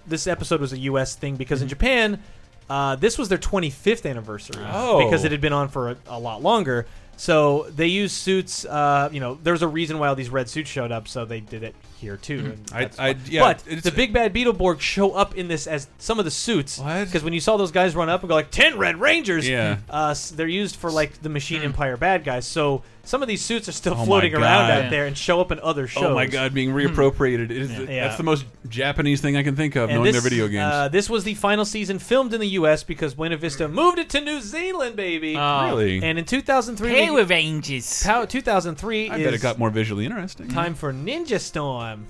this 0.07 0.25
episode 0.27 0.61
was 0.61 0.71
a 0.71 0.77
U.S. 0.79 1.15
thing 1.15 1.35
because 1.35 1.61
in 1.61 1.67
Japan 1.67 2.23
uh, 2.69 2.95
this 2.95 3.17
was 3.17 3.29
their 3.29 3.37
25th 3.37 4.09
anniversary 4.09 4.63
Oh. 4.71 5.03
because 5.03 5.23
it 5.23 5.31
had 5.31 5.41
been 5.41 5.53
on 5.53 5.69
for 5.69 5.91
a, 5.91 5.97
a 6.07 6.19
lot 6.19 6.41
longer. 6.41 6.85
So 7.19 7.65
they 7.75 7.87
used 7.87 8.13
suits. 8.15 8.63
Uh, 8.63 9.09
you 9.11 9.19
know, 9.19 9.39
there's 9.41 9.63
a 9.63 9.67
reason 9.67 9.97
why 9.97 10.07
all 10.07 10.13
these 10.15 10.29
red 10.29 10.47
suits 10.49 10.69
showed 10.69 10.91
up. 10.91 11.07
So 11.07 11.25
they 11.25 11.39
did 11.39 11.63
it 11.63 11.73
here 11.99 12.15
too. 12.15 12.55
And 12.71 12.71
I- 12.99 13.09
I- 13.09 13.15
yeah, 13.27 13.41
but 13.41 13.63
it's- 13.65 13.81
the 13.81 13.91
big 13.91 14.13
bad 14.13 14.35
Beetleborg 14.35 14.79
show 14.81 15.13
up 15.13 15.33
in 15.35 15.47
this 15.47 15.65
as 15.65 15.87
some 15.97 16.19
of 16.19 16.25
the 16.25 16.31
suits. 16.31 16.77
Because 16.79 17.23
when 17.23 17.33
you 17.33 17.39
saw 17.39 17.57
those 17.57 17.71
guys 17.71 17.95
run 17.95 18.07
up 18.09 18.21
and 18.21 18.29
go 18.29 18.35
like 18.35 18.51
ten 18.51 18.77
Red 18.77 18.99
Rangers, 19.01 19.47
Yeah. 19.49 19.77
uh, 19.89 20.13
they're 20.35 20.47
used 20.47 20.75
for 20.75 20.91
like 20.91 21.19
the 21.23 21.29
Machine 21.29 21.63
Empire 21.63 21.97
bad 21.97 22.23
guys. 22.23 22.45
So 22.45 22.83
some 23.07 23.21
of 23.21 23.27
these 23.27 23.43
suits 23.43 23.69
are 23.69 23.71
still 23.71 23.93
Oh 23.93 23.97
my 23.99 24.05
floating 24.05 24.33
around 24.35 24.67
God. 24.67 24.71
out 24.85 24.89
there 24.91 25.05
and 25.05 25.17
show 25.17 25.39
up 25.39 25.51
in 25.51 25.59
other 25.61 25.87
shows. 25.87 26.03
Oh 26.03 26.13
my 26.13 26.25
god, 26.25 26.53
being 26.53 26.69
reappropriated. 26.71 27.45
It 27.45 27.51
is, 27.51 27.71
Yeah. 27.71 28.05
That's 28.05 28.17
the 28.17 28.23
most 28.23 28.45
Japanese 28.67 29.21
thing 29.21 29.37
I 29.37 29.43
can 29.43 29.55
think 29.55 29.75
of, 29.75 29.89
And 29.89 29.99
knowing 29.99 30.11
this, 30.11 30.21
their 30.21 30.29
video 30.29 30.47
games. 30.47 30.73
Uh, 30.73 30.87
this 30.89 31.09
was 31.09 31.23
the 31.23 31.33
final 31.33 31.63
season 31.65 31.99
filmed 31.99 32.33
in 32.33 32.39
the 32.41 32.49
U.S. 32.49 32.83
because 32.83 33.13
Buena 33.15 33.37
Vista 33.37 33.67
moved 33.67 33.97
it 33.97 34.09
to 34.09 34.19
New 34.21 34.41
Zealand, 34.41 34.95
baby. 34.97 35.35
Oh. 35.37 35.67
Really? 35.69 36.03
And 36.03 36.19
in 36.19 36.25
2003, 36.25 37.05
Power 37.07 37.23
Rangers. 37.23 38.03
Pow- 38.03 38.25
2003 38.25 39.09
I 39.09 39.17
is 39.17 39.23
bet 39.23 39.33
it 39.33 39.41
got 39.41 39.57
more 39.57 39.69
visually 39.69 40.05
interesting. 40.05 40.49
time 40.49 40.75
for 40.75 40.91
Ninja 40.93 41.39
Storm. 41.39 42.05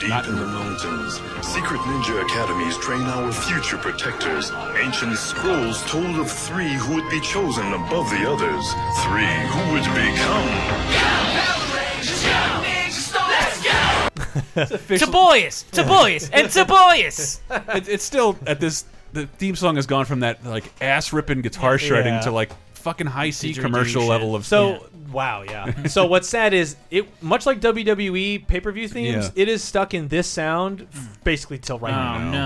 Deep 0.00 0.26
in 0.28 0.36
the 0.36 0.46
mountains, 0.46 1.14
secret 1.44 1.80
ninja 1.80 2.22
academies 2.24 2.76
train 2.78 3.02
our 3.02 3.32
future 3.32 3.76
protectors. 3.76 4.52
Ancient 4.80 5.16
scrolls 5.18 5.82
told 5.90 6.16
of 6.20 6.30
three 6.30 6.72
who 6.74 6.94
would 6.94 7.10
be 7.10 7.20
chosen 7.20 7.66
above 7.72 8.08
the 8.10 8.24
others. 8.28 8.64
Three 9.02 9.26
who 9.50 9.72
would 9.72 9.84
become. 9.94 11.58
Tobias, 14.98 15.64
Tobias, 15.72 16.30
and 16.30 16.50
Tobias. 16.50 17.40
it, 17.50 17.88
it's 17.88 18.04
still 18.04 18.36
at 18.46 18.60
this. 18.60 18.84
The 19.12 19.26
theme 19.26 19.56
song 19.56 19.76
has 19.76 19.86
gone 19.86 20.04
from 20.04 20.20
that 20.20 20.44
like 20.44 20.70
ass 20.82 21.12
ripping 21.12 21.40
guitar 21.40 21.78
shredding 21.78 22.14
Yeah. 22.14 22.20
to 22.22 22.30
like 22.30 22.50
fucking 22.78 23.06
high 23.06 23.30
C 23.30 23.52
commercial 23.54 24.02
shit. 24.02 24.10
level 24.10 24.34
of 24.34 24.46
So 24.46 24.86
wow, 25.12 25.42
yeah. 25.42 25.84
so 25.86 26.06
what's 26.06 26.28
sad 26.28 26.54
is 26.54 26.76
it 26.90 27.06
much 27.22 27.44
like 27.46 27.60
WWE 27.60 28.46
pay 28.46 28.60
per 28.60 28.72
view 28.72 28.88
themes, 28.88 29.26
Yeah. 29.26 29.42
it 29.42 29.48
is 29.48 29.62
stuck 29.62 29.94
in 29.94 30.08
this 30.08 30.26
sound 30.26 30.86
basically 31.24 31.58
till 31.58 31.78
right 31.78 31.92
Oh, 31.92 32.18
now. 32.18 32.30
no. 32.30 32.38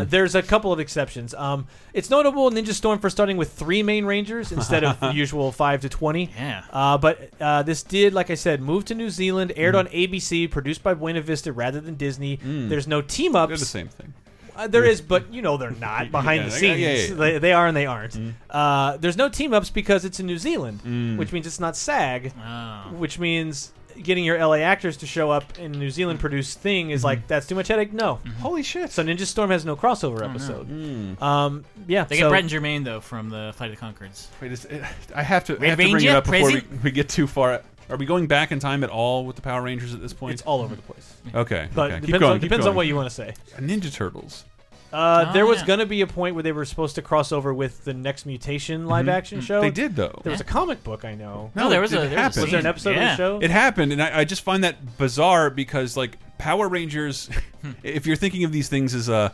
Uh, 0.00 0.04
there's 0.04 0.34
a 0.34 0.42
couple 0.42 0.72
of 0.72 0.78
exceptions. 0.80 1.34
Um, 1.34 1.66
it's 1.92 2.10
notable 2.10 2.50
Ninja 2.50 2.72
Storm 2.72 2.98
for 3.00 3.10
starting 3.10 3.36
with 3.36 3.52
three 3.52 3.82
main 3.82 4.04
rangers 4.04 4.52
instead 4.52 4.84
of 4.84 5.00
the 5.00 5.10
usual 5.12 5.50
five 5.52 5.80
to 5.80 5.88
twenty. 5.88 6.30
Yeah. 6.36 6.62
Uh, 6.70 6.98
but 6.98 7.30
uh, 7.40 7.62
this 7.62 7.82
did, 7.82 8.12
like 8.14 8.30
I 8.30 8.34
said, 8.34 8.60
move 8.60 8.84
to 8.86 8.94
New 8.94 9.10
Zealand, 9.10 9.52
aired 9.56 9.74
Mm. 9.74 9.78
on 9.78 9.86
ABC, 9.88 10.50
produced 10.50 10.82
by 10.82 10.94
Buena 10.94 11.20
Vista 11.20 11.52
rather 11.52 11.80
than 11.80 11.94
Disney. 11.94 12.36
Mm. 12.38 12.68
There's 12.68 12.86
no 12.86 13.00
team 13.02 13.34
ups. 13.36 13.50
They're 13.50 13.56
the 13.58 13.64
same 13.64 13.88
thing. 13.88 14.14
Uh, 14.60 14.66
there 14.66 14.84
is, 14.84 15.00
but 15.00 15.32
you 15.32 15.42
know 15.42 15.56
they're 15.56 15.70
not 15.70 16.10
behind 16.10 16.40
Yeah, 16.42 16.48
the 16.48 16.50
scenes. 16.52 16.80
yeah, 16.80 16.92
yeah. 16.94 17.14
They, 17.14 17.38
they 17.38 17.52
are 17.52 17.66
and 17.66 17.76
they 17.76 17.86
aren't. 17.86 18.18
Uh, 18.48 18.96
there's 18.98 19.16
no 19.16 19.28
team 19.28 19.54
ups 19.54 19.70
because 19.70 20.04
it's 20.04 20.20
in 20.20 20.26
New 20.26 20.38
Zealand, 20.38 20.80
Mm. 20.84 21.16
which 21.16 21.32
means 21.32 21.46
it's 21.46 21.60
not 21.60 21.76
SAG, 21.76 22.32
Oh. 22.44 22.92
which 22.96 23.18
means 23.18 23.72
getting 24.02 24.24
your 24.24 24.38
LA 24.38 24.58
actors 24.60 24.96
to 24.98 25.06
show 25.06 25.30
up 25.30 25.58
in 25.58 25.72
New 25.72 25.90
Zealand 25.90 26.18
produced 26.20 26.60
thing 26.60 26.90
is 26.90 27.04
like 27.04 27.26
that's 27.26 27.46
too 27.46 27.54
much 27.54 27.68
headache. 27.68 27.92
No, 27.92 28.18
holy 28.40 28.62
shit. 28.62 28.90
So 28.92 29.02
Ninja 29.04 29.26
Storm 29.26 29.50
has 29.50 29.64
no 29.64 29.76
crossover 29.76 30.22
episode. 30.26 31.20
Um, 31.22 31.64
yeah, 31.86 32.04
They 32.04 32.16
so, 32.16 32.22
get 32.22 32.28
Brett 32.30 32.42
and 32.44 32.50
Jermaine 32.50 32.84
though 32.84 33.00
from 33.00 33.28
the 33.28 33.52
Flight 33.56 33.72
of 33.72 33.78
the 33.78 33.84
Conchords. 33.84 34.28
Wait, 34.40 34.52
is, 34.52 34.66
I 35.14 35.22
have 35.22 35.44
to, 35.46 35.58
I 35.60 35.66
have 35.66 35.76
to 35.78 35.84
bring 35.84 35.90
it 35.90 35.94
Ranger, 35.94 36.16
up 36.16 36.24
before 36.24 36.46
we, 36.46 36.60
present? 36.60 36.82
we 36.84 36.90
get 36.92 37.08
too 37.08 37.26
far. 37.26 37.62
Are 37.90 37.96
we 37.96 38.06
going 38.06 38.28
back 38.28 38.52
in 38.52 38.60
time 38.60 38.84
at 38.84 38.90
all 38.90 39.26
with 39.26 39.34
the 39.34 39.42
Power 39.42 39.60
Rangers 39.62 39.92
at 39.92 40.00
this 40.00 40.12
point? 40.12 40.34
It's 40.34 40.42
all 40.42 40.60
over 40.62 40.76
the 40.76 40.82
place. 40.82 41.12
Okay, 41.34 41.68
But 41.74 41.90
okay. 41.90 42.00
depends 42.00 42.06
keep 42.06 42.20
going. 42.20 42.32
on- 42.32 42.36
keep 42.38 42.42
depends 42.48 42.66
on 42.66 42.70
going. 42.70 42.76
what 42.76 42.86
you 42.86 42.94
wanna 42.94 43.10
say. 43.10 43.34
Ninja 43.58 43.92
Turtles. 43.92 44.44
Uh, 44.92 45.26
Oh, 45.28 45.32
there 45.32 45.46
was 45.46 45.60
yeah. 45.60 45.66
going 45.66 45.78
to 45.78 45.86
be 45.86 46.00
a 46.00 46.06
point 46.06 46.34
where 46.34 46.42
they 46.42 46.52
were 46.52 46.64
supposed 46.64 46.94
to 46.96 47.02
cross 47.02 47.30
over 47.32 47.54
with 47.54 47.84
the 47.84 47.94
next 47.94 48.26
mutation 48.26 48.86
live 48.86 49.06
Mhm. 49.06 49.12
action 49.12 49.40
show. 49.40 49.60
They 49.60 49.70
did, 49.70 49.94
though. 49.96 50.20
There 50.24 50.32
was 50.32 50.40
a 50.40 50.44
comic 50.44 50.82
book 50.82 51.04
I 51.04 51.14
know. 51.14 51.50
No, 51.54 51.68
there 51.68 51.80
was 51.80 51.92
it 51.92 51.96
a- 51.96 51.98
there 52.00 52.08
was 52.08 52.16
a 52.16 52.20
happened. 52.20 52.42
Was 52.42 52.50
there 52.50 52.60
an 52.60 52.66
episode 52.66 52.90
of 52.96 53.02
the 53.02 53.16
show? 53.16 53.38
It 53.40 53.50
happened, 53.50 53.92
and 53.92 54.02
I, 54.02 54.20
I 54.20 54.24
just 54.24 54.42
find 54.42 54.64
that 54.64 54.98
bizarre 54.98 55.48
because, 55.50 55.96
like, 55.96 56.16
Power 56.38 56.68
Rangers, 56.68 57.30
if 57.82 58.06
you're 58.06 58.16
thinking 58.16 58.44
of 58.44 58.52
these 58.52 58.68
things 58.68 58.94
as 58.94 59.08
a 59.08 59.32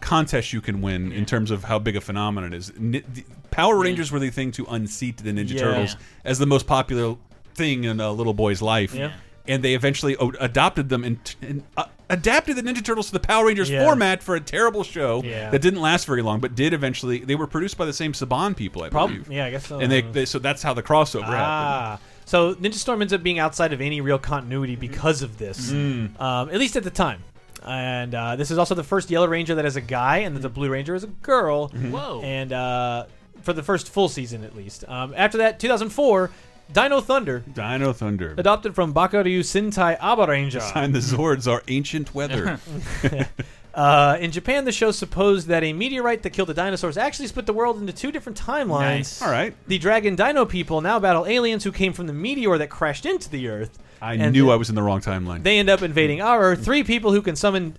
contest 0.00 0.52
you 0.52 0.60
can 0.60 0.82
win 0.82 1.10
in 1.12 1.24
terms 1.24 1.50
of 1.50 1.64
how 1.64 1.78
big 1.78 1.96
a 1.96 2.00
phenomenon 2.00 2.52
it 2.52 2.56
is, 2.56 2.72
Ni- 2.78 3.02
the 3.12 3.24
Power 3.50 3.78
Rangers 3.78 4.10
were 4.12 4.18
the 4.18 4.30
thing 4.30 4.50
to 4.52 4.66
unseat 4.66 5.18
the 5.18 5.30
Ninja 5.32 5.54
Yeah. 5.54 5.60
Turtles 5.60 5.96
as 6.24 6.38
the 6.38 6.46
most 6.46 6.66
popular 6.66 7.16
thing 7.54 7.84
in 7.84 8.00
a 8.00 8.10
little 8.12 8.34
boy's 8.34 8.60
life. 8.60 8.94
Yeah. 8.94 9.12
And 9.48 9.62
they 9.62 9.74
eventually 9.74 10.16
o- 10.16 10.32
adopted 10.40 10.88
them 10.88 11.04
and, 11.04 11.34
and 11.40 11.62
uh, 11.76 11.84
adapted 12.08 12.56
the 12.56 12.62
Ninja 12.62 12.84
Turtles 12.84 13.06
to 13.06 13.12
the 13.12 13.20
Power 13.20 13.46
Rangers 13.46 13.68
Yeah. 13.70 13.84
format 13.84 14.22
for 14.22 14.34
a 14.36 14.40
terrible 14.40 14.84
show 14.84 15.22
Yeah. 15.24 15.50
that 15.50 15.60
didn't 15.60 15.80
last 15.80 16.06
very 16.06 16.22
long, 16.22 16.40
but 16.40 16.54
did 16.54 16.72
eventually. 16.72 17.18
They 17.18 17.34
were 17.34 17.46
produced 17.46 17.76
by 17.76 17.84
the 17.86 17.92
same 17.92 18.12
Saban 18.12 18.56
people, 18.56 18.82
I 18.84 18.88
Prob- 18.90 19.10
believe. 19.10 19.30
yeah, 19.30 19.46
I 19.46 19.50
guess 19.50 19.66
so. 19.66 19.80
And 19.80 19.90
they, 19.90 20.02
they 20.02 20.24
so 20.24 20.38
that's 20.38 20.62
how 20.62 20.72
the 20.74 20.82
crossover 20.82 21.22
happened. 21.24 21.36
Ah. 21.42 21.98
So 22.24 22.54
Ninja 22.56 22.74
Storm 22.74 23.02
ends 23.02 23.12
up 23.12 23.22
being 23.22 23.38
outside 23.38 23.72
of 23.72 23.80
any 23.80 24.00
real 24.00 24.18
continuity 24.18 24.76
because 24.76 25.22
of 25.22 25.38
this, 25.38 25.70
Mm. 25.70 26.20
um, 26.20 26.48
at 26.50 26.58
least 26.58 26.76
at 26.76 26.84
the 26.84 26.90
time. 26.90 27.22
And 27.64 28.14
uh, 28.14 28.36
this 28.36 28.50
is 28.52 28.58
also 28.58 28.74
the 28.76 28.84
first 28.84 29.10
Yellow 29.10 29.26
Ranger 29.26 29.56
that 29.56 29.64
is 29.64 29.74
a 29.76 29.80
guy, 29.80 30.18
and 30.18 30.36
the 30.36 30.48
Blue 30.48 30.68
Ranger 30.68 30.94
is 30.94 31.02
a 31.04 31.08
girl. 31.08 31.68
Whoa. 31.68 32.20
And 32.22 32.52
uh, 32.52 33.06
for 33.42 33.52
the 33.52 33.62
first 33.62 33.88
full 33.88 34.08
season, 34.08 34.44
at 34.44 34.54
least. 34.56 34.84
Um, 34.88 35.12
after 35.16 35.38
that, 35.38 35.58
2004, 35.58 36.30
Dino 36.72 37.00
Thunder, 37.00 37.40
Dino 37.52 37.92
Thunder. 37.92 38.34
adopted 38.36 38.74
from 38.74 38.92
Bakuryu 38.92 39.40
Sentai 39.40 39.98
Abaranger. 39.98 40.60
Sign 40.72 40.92
the 40.92 40.98
Zords 40.98 41.50
are 41.50 41.62
ancient 41.68 42.14
weather. 42.14 42.58
Uh, 43.76 44.16
in 44.20 44.30
Japan, 44.30 44.64
the 44.64 44.72
show 44.72 44.90
supposed 44.90 45.48
that 45.48 45.62
a 45.62 45.70
meteorite 45.74 46.22
that 46.22 46.30
killed 46.30 46.48
the 46.48 46.54
dinosaurs 46.54 46.96
actually 46.96 47.26
split 47.26 47.44
the 47.44 47.52
world 47.52 47.78
into 47.78 47.92
two 47.92 48.10
different 48.10 48.40
timelines. 48.40 48.80
Nice. 48.80 49.20
All 49.22 49.30
right. 49.30 49.54
The 49.66 49.76
Dragon 49.76 50.16
Dino 50.16 50.46
people 50.46 50.80
now 50.80 50.98
battle 50.98 51.26
aliens 51.26 51.62
who 51.62 51.70
came 51.70 51.92
from 51.92 52.06
the 52.06 52.14
meteor 52.14 52.56
that 52.56 52.70
crashed 52.70 53.04
into 53.04 53.28
the 53.28 53.48
Earth. 53.48 53.78
I 54.00 54.16
knew 54.16 54.50
I 54.50 54.56
was 54.56 54.70
in 54.70 54.76
the 54.76 54.82
wrong 54.82 55.02
timeline. 55.02 55.42
They 55.42 55.58
end 55.58 55.68
up 55.68 55.82
invading 55.82 56.22
our 56.22 56.40
Earth. 56.40 56.64
Three 56.64 56.84
people 56.84 57.12
who 57.12 57.20
can 57.20 57.36
summon 57.36 57.76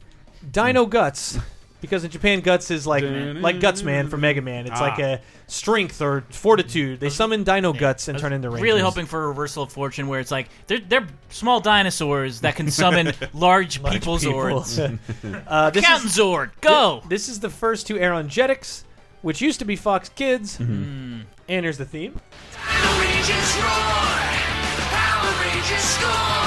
Dino 0.52 0.86
Guts. 0.86 1.40
Because 1.80 2.04
in 2.04 2.10
Japan, 2.10 2.40
Guts 2.42 2.72
is 2.72 2.88
like 2.88 3.04
like 3.04 3.60
Guts 3.60 3.84
Man 3.84 4.10
from 4.10 4.22
Mega 4.22 4.42
Man. 4.42 4.66
It's 4.66 4.80
Ah. 4.82 4.84
like 4.84 4.98
a 5.00 5.22
strength 5.46 6.02
or 6.02 6.24
fortitude. 6.30 7.00
They 7.00 7.10
summon 7.10 7.44
Dino 7.44 7.72
Guts 7.72 8.08
and 8.08 8.18
turn 8.18 8.34
into 8.34 8.50
Rangers. 8.50 8.64
Really 8.64 8.82
hoping 8.82 9.06
for 9.06 9.24
a 9.24 9.28
reversal 9.28 9.62
of 9.64 9.72
fortune 9.72 10.08
where 10.08 10.20
it's 10.20 10.32
like 10.32 10.50
they're 10.66 10.80
they're 10.80 11.06
small 11.30 11.60
dinosaurs 11.60 12.42
that 12.42 12.56
can 12.56 12.72
summon 12.72 13.14
large, 13.34 13.80
Large 13.80 13.94
people 13.94 14.18
people. 14.18 14.34
zords. 14.34 15.00
uh, 15.48 15.70
this 15.70 15.86
Captain 15.86 16.08
is, 16.08 16.18
Zord, 16.18 16.50
go! 16.62 17.02
Thi- 17.04 17.10
This 17.10 17.30
is 17.30 17.40
the 17.42 17.50
first 17.52 17.86
to 17.88 18.00
air 18.00 18.12
on 18.14 18.28
Jetix, 18.28 18.84
which 19.22 19.40
used 19.42 19.60
to 19.60 19.66
be 19.66 19.76
Fox 19.76 20.10
Kids. 20.10 20.58
Mm-hmm. 20.58 21.20
And 21.50 21.64
here's 21.64 21.78
the 21.78 21.86
theme. 21.86 22.20
Power 22.54 23.02
Rangers 23.02 23.56
roar! 23.58 24.18
Power 24.90 25.44
Rangers 25.44 25.84
score! 25.84 26.47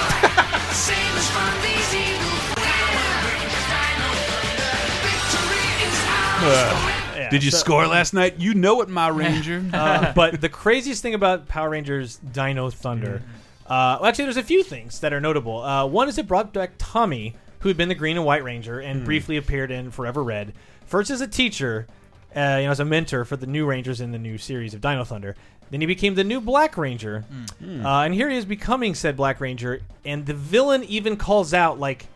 Yeah, 6.42 7.28
Did 7.30 7.44
you 7.44 7.50
so- 7.50 7.58
score 7.58 7.86
last 7.86 8.14
night? 8.14 8.38
You 8.38 8.54
know 8.54 8.80
it, 8.82 8.88
my 8.88 9.08
Ranger. 9.24 9.64
Uh, 9.72 10.12
but 10.16 10.40
the 10.40 10.48
craziest 10.48 11.02
thing 11.02 11.14
about 11.14 11.48
Power 11.48 11.70
Rangers 11.70 12.16
Dino 12.16 12.70
Thunder, 12.70 13.22
uh, 13.66 13.98
well, 14.00 14.06
actually, 14.06 14.24
there's 14.24 14.36
a 14.36 14.42
few 14.42 14.62
things 14.62 15.00
that 15.00 15.12
are 15.12 15.20
notable. 15.20 15.62
Uh, 15.62 15.86
one 15.86 16.08
is 16.08 16.18
it 16.18 16.26
brought 16.26 16.52
back 16.52 16.72
Tommy, 16.78 17.36
who 17.60 17.68
had 17.68 17.76
been 17.76 17.88
the 17.88 17.94
Green 17.94 18.16
and 18.16 18.26
White 18.26 18.42
Ranger 18.42 18.80
and 18.80 19.04
briefly 19.04 19.36
appeared 19.36 19.70
in 19.70 19.90
Forever 19.90 20.24
Red. 20.24 20.54
First 20.86 21.10
as 21.10 21.20
a 21.20 21.28
teacher, 21.28 21.86
uh, 22.34 22.56
you 22.60 22.64
know, 22.64 22.70
as 22.72 22.80
a 22.80 22.84
mentor 22.84 23.24
for 23.24 23.36
the 23.36 23.46
new 23.46 23.66
Rangers 23.66 24.00
in 24.00 24.10
the 24.12 24.18
new 24.18 24.38
series 24.38 24.74
of 24.74 24.80
Dino 24.80 25.04
Thunder. 25.04 25.36
Then 25.70 25.80
he 25.80 25.86
became 25.86 26.16
the 26.16 26.24
new 26.24 26.40
Black 26.40 26.76
Ranger, 26.76 27.24
uh, 27.62 28.00
and 28.00 28.12
here 28.12 28.28
he 28.28 28.36
is 28.36 28.44
becoming 28.44 28.92
said 28.96 29.16
Black 29.16 29.40
Ranger. 29.40 29.82
And 30.04 30.26
the 30.26 30.34
villain 30.34 30.82
even 30.82 31.16
calls 31.16 31.54
out 31.54 31.78
like, 31.78 32.06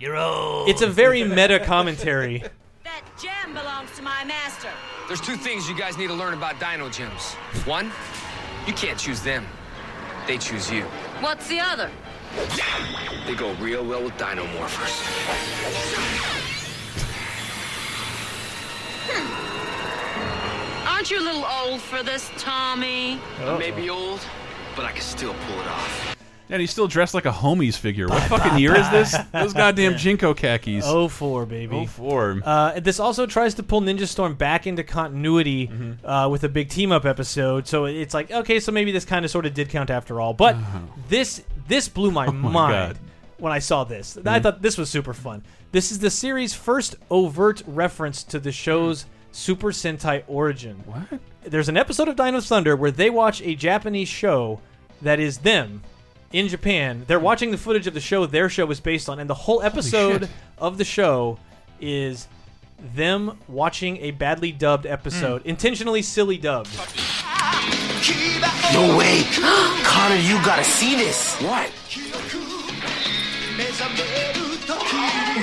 "You're 0.00 0.16
old." 0.16 0.68
It's 0.68 0.82
a 0.82 0.88
very 0.88 1.22
meta 1.38 1.60
commentary. 1.60 2.42
That 2.86 3.02
gem 3.20 3.52
belongs 3.52 3.90
to 3.96 4.02
my 4.02 4.22
master. 4.22 4.68
There's 5.08 5.20
two 5.20 5.34
things 5.34 5.68
you 5.68 5.74
guys 5.76 5.98
need 5.98 6.06
to 6.06 6.14
learn 6.14 6.34
about 6.34 6.60
dino 6.60 6.88
gems. 6.88 7.34
One, 7.64 7.90
you 8.64 8.72
can't 8.74 8.96
choose 8.96 9.20
them. 9.22 9.44
They 10.28 10.38
choose 10.38 10.70
you. 10.70 10.82
What's 11.18 11.48
the 11.48 11.58
other? 11.58 11.90
They 13.26 13.34
go 13.34 13.54
real 13.54 13.84
well 13.84 14.04
with 14.04 14.16
dino 14.16 14.46
morphers. 14.46 15.02
Hmm. 19.08 20.88
Aren't 20.88 21.10
you 21.10 21.18
a 21.18 21.24
little 21.24 21.44
old 21.44 21.80
for 21.80 22.04
this, 22.04 22.30
Tommy? 22.38 23.18
I 23.40 23.58
may 23.58 23.72
be 23.72 23.90
old, 23.90 24.20
but 24.76 24.84
I 24.84 24.92
can 24.92 25.02
still 25.02 25.34
pull 25.34 25.58
it 25.58 25.66
off. 25.66 26.15
And 26.48 26.60
he's 26.60 26.70
still 26.70 26.86
dressed 26.86 27.12
like 27.12 27.26
a 27.26 27.32
homies 27.32 27.76
figure. 27.76 28.06
What 28.06 28.22
fucking 28.24 28.58
year 28.58 28.76
is 28.76 28.88
this? 28.90 29.16
Those 29.32 29.52
goddamn 29.52 29.94
JNCO 29.96 30.36
khakis. 30.36 30.84
Oh 30.86 31.08
four, 31.08 31.44
baby. 31.44 31.76
Oh 31.76 31.86
four. 31.86 32.40
Uh, 32.44 32.78
this 32.78 33.00
also 33.00 33.26
tries 33.26 33.54
to 33.54 33.64
pull 33.64 33.80
Ninja 33.80 34.06
Storm 34.06 34.34
back 34.34 34.66
into 34.66 34.84
continuity 34.84 35.66
Mm-hmm. 35.66 36.06
uh, 36.06 36.28
with 36.28 36.44
a 36.44 36.48
big 36.48 36.68
team 36.68 36.92
up 36.92 37.04
episode. 37.04 37.66
So 37.66 37.86
it's 37.86 38.14
like, 38.14 38.30
okay, 38.30 38.60
so 38.60 38.70
maybe 38.70 38.92
this 38.92 39.04
kind 39.04 39.24
of 39.24 39.30
sort 39.30 39.44
of 39.46 39.54
did 39.54 39.70
count 39.70 39.90
after 39.90 40.20
all. 40.20 40.34
But 40.34 40.56
this 41.08 41.42
this 41.66 41.88
blew 41.88 42.10
my, 42.12 42.26
Uh-huh. 42.26 42.36
Oh 42.38 42.40
my 42.42 42.50
mind 42.52 42.72
God. 42.72 42.94
Mm-hmm. 42.96 43.42
when 43.42 43.52
I 43.52 43.58
saw 43.58 43.82
this. 43.84 44.16
I 44.24 44.38
thought 44.38 44.62
this 44.62 44.78
was 44.78 44.88
super 44.88 45.14
fun. 45.14 45.42
This 45.72 45.90
is 45.90 45.98
the 45.98 46.10
series' 46.10 46.54
first 46.54 46.94
overt 47.10 47.62
reference 47.66 48.22
to 48.24 48.38
the 48.38 48.52
show's 48.52 49.04
Super 49.32 49.72
Sentai 49.72 50.22
origin. 50.28 50.76
What? 50.86 51.20
There's 51.42 51.68
an 51.68 51.76
episode 51.76 52.06
of 52.08 52.14
Dino 52.16 52.40
Thunder 52.40 52.76
where 52.76 52.90
they 52.92 53.10
watch 53.10 53.42
a 53.42 53.54
Japanese 53.56 54.08
show 54.08 54.60
that 55.02 55.18
is 55.20 55.38
them 55.38 55.82
in 56.32 56.48
Japan. 56.48 57.04
They're 57.06 57.18
hmm. 57.18 57.24
watching 57.24 57.50
the 57.50 57.58
footage 57.58 57.86
of 57.86 57.94
the 57.94 58.00
show 58.00 58.26
their 58.26 58.48
show 58.48 58.70
is 58.70 58.80
based 58.80 59.08
on, 59.08 59.18
and 59.18 59.28
the 59.28 59.34
whole 59.34 59.62
episode 59.62 60.28
of 60.58 60.78
the 60.78 60.84
show 60.84 61.38
is 61.80 62.28
them 62.94 63.38
watching 63.48 63.96
a 63.98 64.10
badly 64.10 64.52
dubbed 64.52 64.84
hmm. 64.84 64.92
episode, 64.92 65.44
intentionally 65.44 66.02
silly 66.02 66.38
dubbed. 66.38 66.70
No 68.72 68.96
way. 68.96 69.22
Connor, 69.84 70.16
you 70.16 70.42
gotta 70.44 70.64
see 70.64 70.96
this. 70.96 71.36
What? 71.42 71.70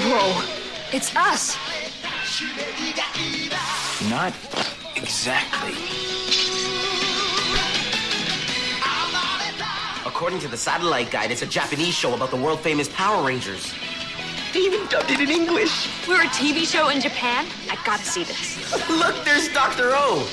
Whoa, 0.05 0.43
it's 0.91 1.15
us. 1.15 1.57
Not 4.09 4.33
exactly. 4.95 6.02
According 10.23 10.39
to 10.39 10.47
the 10.47 10.55
satellite 10.55 11.11
guide, 11.11 11.31
it's 11.31 11.41
a 11.41 11.45
Japanese 11.45 11.93
show 11.93 12.13
about 12.13 12.29
the 12.29 12.37
world 12.37 12.61
famous 12.61 12.87
Power 12.87 13.27
Rangers. 13.27 13.73
They 14.53 14.61
even 14.61 14.87
dubbed 14.87 15.11
it 15.11 15.19
in 15.19 15.29
English. 15.29 15.89
We're 16.07 16.21
a 16.21 16.27
TV 16.27 16.65
show 16.65 16.87
in 16.87 17.01
Japan. 17.01 17.45
I 17.69 17.77
gotta 17.83 18.05
see 18.05 18.23
this. 18.23 18.71
Look, 18.89 19.25
there's 19.25 19.49
Dr. 19.49 19.91
O. 19.91 20.25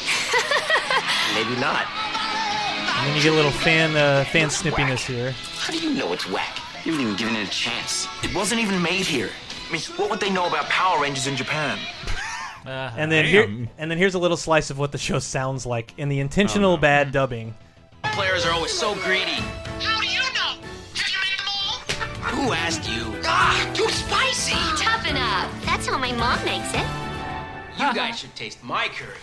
Maybe 1.34 1.61
not. 1.61 1.88
And 1.91 3.09
then 3.09 3.16
you 3.16 3.20
get 3.20 3.32
a 3.32 3.34
little 3.34 3.51
fan 3.51 3.97
uh, 3.97 4.22
fan 4.26 4.47
snippiness 4.47 5.05
here. 5.05 5.32
How 5.32 5.72
do 5.72 5.80
you 5.80 5.91
know 5.91 6.12
it's 6.12 6.30
whack? 6.30 6.61
You 6.84 6.93
haven't 6.93 7.01
even 7.01 7.16
given 7.16 7.34
it 7.34 7.49
a 7.49 7.51
chance. 7.51 8.07
It 8.22 8.32
wasn't 8.32 8.61
even 8.61 8.80
made 8.80 9.07
here. 9.07 9.30
I 9.68 9.72
mean, 9.72 9.82
what 9.97 10.09
would 10.09 10.20
they 10.20 10.30
know 10.30 10.47
about 10.47 10.66
Power 10.66 11.03
Rangers 11.03 11.26
in 11.26 11.34
Japan? 11.34 11.80
And 12.64 13.11
then 13.11 13.24
here, 13.24 13.66
and 13.76 13.91
then 13.91 13.99
here's 13.99 14.14
a 14.14 14.20
little 14.20 14.36
slice 14.36 14.70
of 14.70 14.78
what 14.78 14.93
the 14.93 14.99
show 14.99 15.18
sounds 15.18 15.66
like 15.66 15.99
in 15.99 16.09
the 16.09 16.20
intentional 16.20 16.76
bad 16.76 17.11
dubbing. 17.11 17.57
Players 18.03 18.44
are 18.44 18.53
always 18.53 18.72
so 18.72 18.94
greedy. 18.96 19.40
How 19.80 20.01
do 20.01 20.07
you 20.07 20.20
know? 20.34 20.57
Did 20.94 21.12
you 21.12 21.18
make 21.20 21.38
them 21.38 21.48
all? 21.48 22.46
Who 22.46 22.53
asked 22.53 22.88
you? 22.88 23.14
Ah, 23.24 23.70
too 23.74 23.88
spicy. 23.88 24.53
Toughen 24.82 25.16
up. 25.16 25.51
That's 25.64 25.86
how 25.86 25.98
my 25.98 26.12
mom 26.12 26.44
makes 26.44 26.72
it. 26.74 26.86
You 27.78 27.94
guys 27.94 28.18
should 28.18 28.34
taste 28.34 28.62
my 28.62 28.88
curry. 28.88 29.16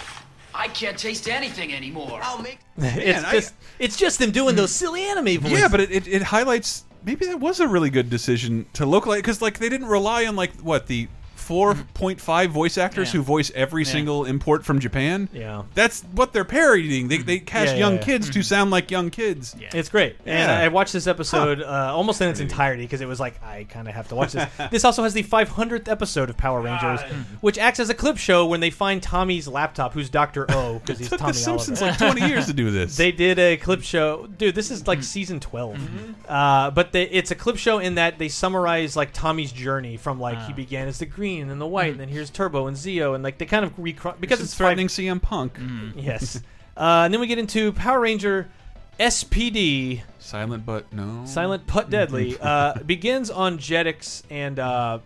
I 0.54 0.68
can't 0.70 0.98
taste 0.98 1.30
anything 1.30 1.74
anymore. 1.74 2.20
I'll 2.24 2.42
make. 2.42 2.60
it's 2.78 3.24
I- 3.24 3.32
just 3.34 3.54
it's 3.80 3.98
just 3.98 4.20
them 4.20 4.32
doing 4.32 4.56
those 4.56 4.72
silly 4.72 5.04
anime 5.04 5.40
voices. 5.42 5.60
Yeah, 5.60 5.68
but 5.68 5.82
it, 5.82 5.92
it, 5.92 6.08
it 6.08 6.22
highlights 6.24 6.86
maybe 7.04 7.26
that 7.28 7.40
was 7.40 7.60
a 7.60 7.68
really 7.68 7.90
good 7.90 8.10
decision 8.10 8.66
to 8.74 8.86
localize 8.86 9.20
because 9.20 9.42
like 9.42 9.60
they 9.60 9.70
didn't 9.70 9.88
rely 9.88 10.26
on 10.26 10.36
like 10.36 10.54
what 10.62 10.88
the 10.88 11.08
four 11.48 11.76
point 11.94 12.20
five 12.20 12.52
voice 12.52 12.78
actors 12.78 13.08
Yeah. 13.14 13.20
who 13.20 13.24
voice 13.24 13.52
every 13.56 13.84
Yeah. 13.84 13.92
single 13.92 14.26
import 14.26 14.66
from 14.66 14.80
Japan. 14.80 15.30
Yeah. 15.34 15.64
that's 15.74 16.02
what 16.12 16.34
they're 16.34 16.44
parodying. 16.44 17.08
They 17.08 17.20
they 17.20 17.40
cast 17.40 17.68
Yeah, 17.68 17.74
yeah, 17.74 17.80
young 17.80 17.96
yeah. 17.96 18.02
kids 18.04 18.30
to 18.32 18.44
sound 18.44 18.70
like 18.72 18.92
young 18.92 19.10
kids. 19.10 19.56
It's 19.74 19.88
great. 19.90 20.18
And 20.26 20.52
I 20.52 20.68
watched 20.68 20.92
this 20.94 21.08
episode 21.08 21.62
uh, 21.62 21.92
almost 21.96 22.20
in 22.22 22.28
its 22.30 22.40
entirety 22.42 22.84
because 22.84 23.00
it 23.02 23.08
was 23.08 23.20
like, 23.20 23.42
I 23.44 23.64
kind 23.64 23.88
of 23.88 23.94
have 23.96 24.10
to 24.10 24.16
watch 24.16 24.34
this. 24.34 24.46
this 24.72 24.84
also 24.84 25.04
has 25.04 25.14
the 25.14 25.24
500th 25.24 25.88
episode 25.88 26.30
of 26.30 26.36
Power 26.38 26.60
Rangers, 26.62 27.00
which 27.42 27.58
acts 27.58 27.80
as 27.80 27.90
a 27.90 27.94
clip 27.94 28.18
show 28.18 28.46
when 28.46 28.60
they 28.60 28.70
find 28.70 29.02
Tommy's 29.02 29.48
laptop, 29.48 29.94
who's 29.94 30.10
Dr. 30.10 30.46
O, 30.52 30.80
because 30.80 31.00
he's 31.00 31.10
took 31.10 31.20
The 31.20 31.32
Simpsons 31.34 31.82
Oliver. 31.82 32.06
like 32.06 32.16
20 32.18 32.28
years 32.30 32.46
to 32.48 32.54
do 32.54 32.70
this. 32.72 32.98
They 33.08 33.12
did 33.12 33.40
a 33.40 33.56
clip 33.58 33.84
show. 33.84 34.28
Dude, 34.38 34.54
this 34.56 34.70
is 34.72 34.86
like 34.88 35.02
season 35.04 35.40
12. 35.40 35.80
Uh, 36.28 36.72
but 36.72 36.92
they, 36.92 37.04
it's 37.04 37.32
a 37.32 37.36
clip 37.36 37.58
show 37.58 37.80
in 37.80 37.96
that 37.96 38.18
they 38.20 38.28
summarize 38.28 38.96
like 38.96 39.14
Tommy's 39.14 39.52
journey 39.52 39.96
from 39.98 40.20
like 40.20 40.42
he 40.48 40.54
began 40.54 40.88
as 40.88 40.98
the 41.00 41.06
green 41.06 41.37
and 41.42 41.50
then 41.50 41.60
the 41.60 41.68
white, 41.68 41.92
and 41.92 42.00
then 42.00 42.08
here's 42.10 42.30
Turbo 42.30 42.68
and 42.68 42.76
Zeo, 42.78 43.16
and 43.16 43.24
like 43.24 43.38
they 43.38 43.46
kind 43.46 43.64
of 43.66 43.76
recro- 43.78 44.20
because 44.20 44.40
This 44.40 44.46
it's 44.48 44.54
is 44.54 44.58
threatening 44.58 44.88
CM 44.88 45.22
Punk. 45.22 45.58
Yes. 45.96 46.42
Uh, 46.78 47.06
and 47.06 47.12
then 47.12 47.20
we 47.20 47.26
get 47.26 47.40
into 47.40 47.72
Power 47.72 48.00
Ranger 48.00 48.48
SPD. 49.00 50.02
Silent 50.20 50.66
but 50.66 50.92
no. 50.94 51.24
Silent 51.26 51.64
but 51.66 51.90
deadly. 51.90 52.38
uh, 52.40 52.76
begins 52.86 53.30
on 53.30 53.58
Jetix 53.58 54.22
and 54.30 54.60
uh, 54.60 55.00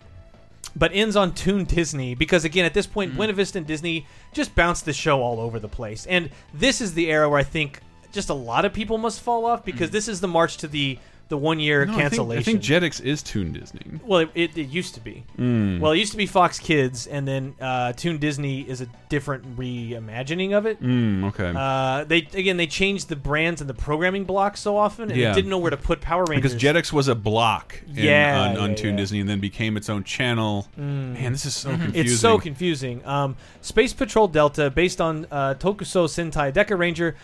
but 0.75 0.91
ends 0.93 1.15
on 1.15 1.33
Toon 1.33 1.65
Disney 1.65 2.15
because 2.15 2.43
again 2.45 2.65
at 2.65 2.73
this 2.73 2.87
point 2.87 3.15
Buena 3.15 3.33
Vista 3.33 3.57
and 3.57 3.67
Disney 3.67 4.05
just 4.33 4.53
bounced 4.55 4.85
the 4.85 4.93
show 4.93 5.21
all 5.21 5.39
over 5.39 5.59
the 5.59 5.67
place. 5.67 6.05
And 6.07 6.29
this 6.53 6.81
is 6.81 6.93
the 6.93 7.09
era 7.09 7.29
where 7.29 7.39
I 7.39 7.43
think 7.43 7.79
just 8.11 8.29
a 8.29 8.33
lot 8.33 8.65
of 8.65 8.73
people 8.73 8.97
must 8.97 9.21
fall 9.21 9.45
off 9.45 9.63
because 9.63 9.91
this 9.91 10.07
is 10.07 10.19
the 10.21 10.27
march 10.27 10.57
to 10.57 10.67
the 10.67 10.99
the 11.31 11.37
one 11.37 11.59
year 11.59 11.85
No, 11.85 11.93
I 11.93 11.95
think- 11.95 12.01
cancellation. 12.09 12.39
I 12.39 12.43
think, 12.43 12.61
Jetix 12.61 13.01
is 13.01 13.23
Toon 13.23 13.51
Disney. 13.53 13.81
Well, 14.05 14.19
it, 14.19 14.29
it, 14.35 14.57
it 14.57 14.67
used 14.69 14.93
to 14.95 14.99
be. 15.01 15.23
Mm. 15.39 15.79
Well, 15.79 15.93
it 15.93 15.97
used 15.97 16.11
to 16.11 16.17
be 16.17 16.27
Fox 16.27 16.59
Kids, 16.59 17.07
and 17.07 17.27
then 17.27 17.55
uh, 17.59 17.93
Toon 17.93 18.19
Disney 18.19 18.61
is 18.61 18.81
a 18.81 18.87
different 19.09 19.57
reimagining 19.57 20.55
of 20.55 20.65
it. 20.65 20.81
Mm, 20.81 21.23
okay. 21.29 21.53
Uh, 21.55 22.03
they 22.03 22.27
again 22.33 22.57
they 22.57 22.67
changed 22.67 23.09
the 23.09 23.15
brands 23.15 23.61
and 23.61 23.69
the 23.69 23.73
programming 23.73 24.25
blocks 24.25 24.59
so 24.59 24.77
often, 24.77 25.09
and 25.09 25.19
Yeah. 25.19 25.33
didn't 25.33 25.49
know 25.49 25.57
where 25.57 25.71
to 25.71 25.77
put 25.77 26.01
Power 26.01 26.25
Rangers. 26.25 26.53
Because 26.53 26.61
Jetix 26.61 26.93
was 26.93 27.07
a 27.07 27.15
block 27.15 27.81
in, 27.87 27.95
Yeah, 28.03 28.49
on, 28.51 28.57
on 28.57 28.69
yeah, 28.71 28.75
Toon 28.75 28.91
yeah. 28.91 28.97
Disney 28.97 29.19
and 29.21 29.29
then 29.29 29.39
became 29.39 29.77
its 29.77 29.89
own 29.89 30.03
channel. 30.03 30.67
Mm. 30.79 31.13
Man, 31.13 31.31
this 31.31 31.45
is 31.45 31.55
so 31.55 31.69
Mhm. 31.71 31.79
confusing. 31.81 32.05
It's 32.11 32.19
so 32.19 32.37
confusing. 32.39 33.05
Um, 33.05 33.35
Space 33.61 33.93
Patrol 33.93 34.27
Delta, 34.27 34.69
based 34.69 34.99
on 35.01 35.25
uh, 35.31 35.55
Tokuso 35.55 36.05
Sentai 36.07 36.51
Dekaranger. 36.53 37.15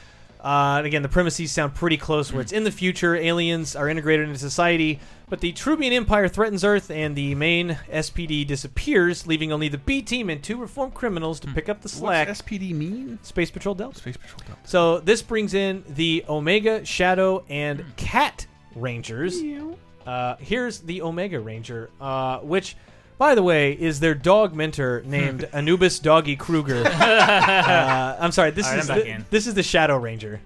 Uh, 0.48 0.78
and 0.78 0.88
again, 0.88 1.02
the 1.02 1.10
premises 1.10 1.52
sound 1.52 1.76
pretty 1.76 1.98
close. 1.98 2.32
Where 2.32 2.42
it's 2.42 2.54
in 2.54 2.64
the 2.64 2.72
future, 2.72 3.18
aliens 3.18 3.76
are 3.76 3.90
integrated 3.90 4.30
into 4.30 4.40
society, 4.40 4.98
but 5.28 5.42
the 5.42 5.52
Troobian 5.52 5.92
Empire 5.92 6.30
threatens 6.30 6.64
Earth, 6.64 6.90
and 6.90 7.18
the 7.18 7.36
main 7.36 7.78
SPD 7.92 8.48
disappears, 8.48 9.28
leaving 9.28 9.52
only 9.52 9.68
the 9.68 9.78
B 9.78 10.02
team 10.02 10.30
and 10.30 10.42
two 10.42 10.56
reformed 10.56 10.94
criminals 10.94 11.42
to 11.42 11.48
pick 11.48 11.68
up 11.68 11.82
the 11.82 11.90
slack. 11.90 12.30
What's 12.30 12.42
SPD 12.44 12.72
mean? 12.72 13.20
Space 13.24 13.52
Patrol 13.52 13.76
Delta. 13.76 14.00
Space 14.00 14.16
Patrol 14.16 14.40
Delta. 14.48 14.62
So 14.64 15.00
this 15.02 15.22
brings 15.22 15.54
in 15.54 15.84
the 15.90 16.24
Omega, 16.30 16.86
Shadow, 16.86 17.44
and 17.50 17.84
Cat 17.98 18.48
Rangers. 18.74 19.42
Uh, 20.06 20.38
here's 20.40 20.80
the 20.80 21.02
Omega 21.02 21.42
Ranger, 21.42 21.90
uh, 22.00 22.40
which, 22.40 22.78
by 23.18 23.36
the 23.36 23.44
way, 23.44 23.74
is 23.74 24.00
their 24.00 24.14
dog 24.16 24.54
mentor 24.54 25.02
named 25.06 25.50
Anubis 25.54 26.00
Doggie 26.00 26.36
Cruger. 26.36 26.84
uh, 26.86 28.18
I'm 28.20 28.32
sorry. 28.32 28.52
This 28.52 28.66
All 28.68 28.74
right, 28.74 28.80
is 28.80 28.90
I'm 28.90 29.00
the, 29.00 29.26
this 29.30 29.48
is 29.48 29.54
the 29.54 29.64
Shadow 29.64 29.98
Ranger. 29.98 30.40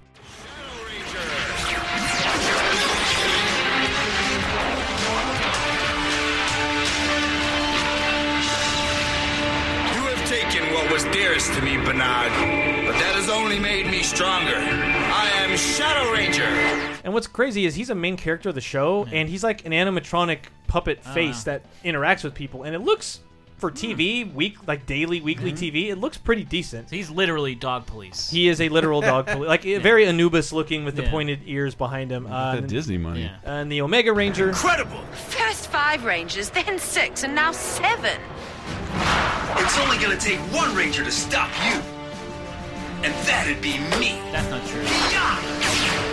You 9.94 10.02
have 10.08 10.28
taken 10.28 10.74
what 10.74 10.92
was 10.92 11.04
dearest 11.06 11.54
to 11.54 11.62
me, 11.62 11.78
Bernard, 11.78 12.32
but 12.86 12.94
that 12.94 13.14
has 13.16 13.30
only 13.30 13.60
made 13.60 13.88
me 13.88 14.02
stronger. 14.04 14.56
I 14.56 15.30
am 15.38 15.58
Shadow 15.58 16.12
Ranger. 16.12 16.44
And 17.04 17.14
what's 17.14 17.28
crazy 17.28 17.66
is 17.66 17.76
he's 17.76 17.90
a 17.90 17.96
main 17.96 18.16
character 18.16 18.50
of 18.50 18.56
the 18.56 18.62
show, 18.62 19.06
and 19.12 19.28
he's 19.28 19.44
like 19.44 19.66
an 19.66 19.72
animatronic 19.72 20.46
puppet 20.72 21.02
ah. 21.06 21.14
face 21.14 21.44
that 21.44 21.64
interacts 21.84 22.24
with 22.24 22.34
people, 22.34 22.64
and 22.64 22.74
it 22.74 22.80
looks 22.80 23.20
for 23.58 23.70
hmm. 23.70 23.76
TV, 23.76 24.34
week 24.34 24.66
like 24.68 24.86
daily, 24.86 25.20
weekly 25.20 25.52
hmm. 25.52 25.58
TV, 25.58 25.90
it 25.90 25.98
looks 25.98 26.18
pretty 26.18 26.46
decent. 26.46 26.90
He's 26.90 27.10
literally 27.10 27.56
dog 27.56 27.86
police. 27.86 28.30
He 28.30 28.48
is 28.48 28.62
a 28.62 28.70
literal 28.70 29.02
dog, 29.02 29.28
police, 29.28 29.50
like 29.50 29.64
very 29.64 30.06
Anubis 30.08 30.54
looking 30.54 30.86
with 30.86 30.96
the 30.96 31.04
Yeah. 31.04 31.12
pointed 31.12 31.42
ears 31.46 31.76
behind 31.76 32.10
him. 32.10 32.26
Uh, 32.26 32.54
that 32.54 32.58
and- 32.60 32.70
Disney 32.70 32.98
money. 32.98 33.24
Yeah. 33.24 33.38
And 33.44 33.70
the 33.70 33.82
Omega 33.82 34.14
Ranger. 34.14 34.48
Incredible! 34.48 35.04
First 35.28 35.68
five 35.68 36.06
Rangers, 36.06 36.50
then 36.50 36.80
six, 36.80 37.24
and 37.24 37.36
now 37.36 37.52
seven. 37.52 38.20
It's 39.58 39.78
only 39.78 39.98
gonna 39.98 40.18
take 40.18 40.40
one 40.54 40.74
Ranger 40.74 41.04
to 41.04 41.12
stop 41.12 41.50
you. 41.66 41.82
And 43.04 43.14
that'd 43.26 43.62
be 43.62 43.80
me. 44.00 44.22
That's 44.32 44.50
not 44.50 44.66
true. 44.68 44.82
SPD 44.84 46.11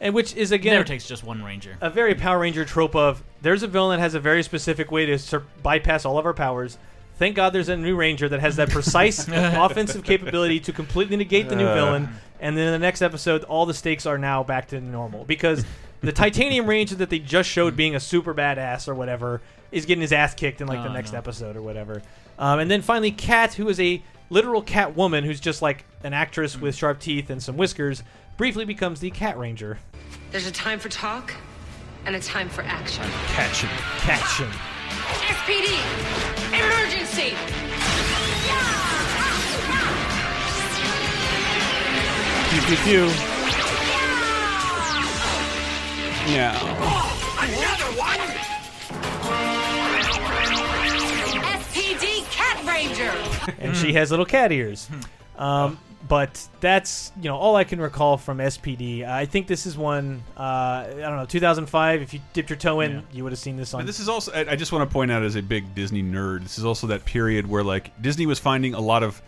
And 0.00 0.14
which 0.14 0.34
is 0.36 0.52
again 0.52 0.74
never 0.74 0.84
takes 0.84 1.06
just 1.08 1.24
one 1.24 1.42
ranger. 1.42 1.76
a 1.80 1.90
very 1.90 2.14
Power 2.14 2.38
Ranger 2.38 2.64
trope 2.64 2.94
of 2.94 3.22
there's 3.42 3.62
a 3.62 3.66
villain 3.66 3.98
that 3.98 4.02
has 4.02 4.14
a 4.14 4.20
very 4.20 4.42
specific 4.42 4.90
way 4.90 5.06
to 5.06 5.18
sur- 5.18 5.42
bypass 5.62 6.04
all 6.04 6.18
of 6.18 6.26
our 6.26 6.34
powers. 6.34 6.78
Thank 7.16 7.34
God 7.34 7.50
there's 7.52 7.68
a 7.68 7.76
new 7.76 7.96
Ranger 7.96 8.28
that 8.28 8.38
has 8.40 8.56
that 8.56 8.70
precise 8.70 9.26
offensive 9.32 10.04
capability 10.04 10.60
to 10.60 10.72
completely 10.72 11.16
negate 11.16 11.48
the 11.48 11.56
new 11.56 11.66
Uh. 11.66 11.74
villain. 11.74 12.08
And 12.40 12.56
then 12.56 12.66
in 12.68 12.72
the 12.72 12.78
next 12.78 13.02
episode, 13.02 13.42
all 13.44 13.66
the 13.66 13.74
stakes 13.74 14.06
are 14.06 14.18
now 14.18 14.44
back 14.44 14.68
to 14.68 14.80
normal 14.80 15.24
because 15.24 15.64
the 16.00 16.12
Titanium 16.12 16.66
Ranger 16.68 16.94
that 16.94 17.10
they 17.10 17.18
just 17.18 17.50
showed 17.50 17.74
being 17.74 17.96
a 17.96 18.00
super 18.00 18.32
badass 18.32 18.86
or 18.86 18.94
whatever 18.94 19.40
is 19.72 19.84
getting 19.84 20.02
his 20.02 20.12
ass 20.12 20.34
kicked 20.34 20.60
in 20.60 20.68
like 20.68 20.80
the 20.84 20.88
Oh, 20.90 20.92
next 20.92 21.10
no. 21.12 21.18
episode 21.18 21.56
or 21.56 21.62
whatever. 21.62 22.00
Um, 22.38 22.60
and 22.60 22.70
then 22.70 22.82
finally, 22.82 23.10
Kat, 23.10 23.54
who 23.54 23.68
is 23.68 23.80
a 23.80 24.00
literal 24.30 24.62
cat 24.62 24.94
woman 24.96 25.24
who's 25.24 25.40
just 25.40 25.60
like 25.60 25.84
an 26.04 26.12
actress 26.14 26.56
with 26.56 26.76
sharp 26.76 27.00
teeth 27.00 27.30
and 27.30 27.42
some 27.42 27.56
whiskers, 27.56 28.04
briefly 28.38 28.64
becomes 28.64 29.00
the 29.00 29.10
Cat 29.10 29.36
Ranger. 29.36 29.78
There's 30.30 30.46
a 30.46 30.52
time 30.52 30.78
for 30.78 30.88
talk 30.88 31.34
and 32.06 32.14
a 32.16 32.20
time 32.20 32.48
for 32.48 32.62
action. 32.62 33.04
Catch 33.26 33.62
him. 33.62 33.70
Catch 33.98 34.38
him. 34.38 34.50
SPD! 35.26 35.74
Emergency! 36.54 37.34
Pew 42.48 42.60
pew 42.62 42.76
pew. 42.84 43.04
Yeah. 46.32 46.56
Another 47.40 47.90
one? 47.98 48.20
SPD 51.42 52.24
Cat 52.30 52.64
Ranger! 52.64 53.12
and 53.58 53.76
she 53.76 53.92
has 53.94 54.10
little 54.10 54.24
cat 54.24 54.52
ears. 54.52 54.88
Um, 55.36 55.78
but 56.08 56.48
that's 56.60 57.12
you 57.20 57.28
know 57.28 57.36
all 57.36 57.54
I 57.56 57.64
can 57.64 57.80
recall 57.80 58.16
from 58.16 58.38
SPD. 58.38 59.06
I 59.06 59.26
think 59.26 59.46
this 59.46 59.66
is 59.66 59.76
one 59.76 60.22
uh, 60.36 60.40
I 60.42 60.94
don't 60.96 61.16
know 61.16 61.26
2005. 61.26 62.02
If 62.02 62.14
you 62.14 62.20
dipped 62.32 62.50
your 62.50 62.56
toe 62.58 62.80
in, 62.80 63.02
you 63.12 63.22
would 63.24 63.32
have 63.32 63.38
seen 63.38 63.56
this 63.56 63.74
on. 63.74 63.80
But 63.82 63.86
this 63.86 64.00
is 64.00 64.08
also, 64.08 64.32
I 64.32 64.52
I 64.52 64.56
just 64.56 64.72
want 64.72 64.88
to 64.88 64.92
point 64.92 65.10
out 65.12 65.22
as 65.22 65.36
a 65.36 65.42
big 65.42 65.74
Disney 65.74 66.02
nerd, 66.02 66.42
this 66.42 66.58
is 66.58 66.64
also 66.64 66.86
that 66.88 67.04
period 67.04 67.46
where 67.48 67.62
like 67.62 68.00
Disney 68.00 68.26
was 68.26 68.38
finding 68.38 68.74
a 68.74 68.80
lot 68.80 69.02
of 69.02 69.20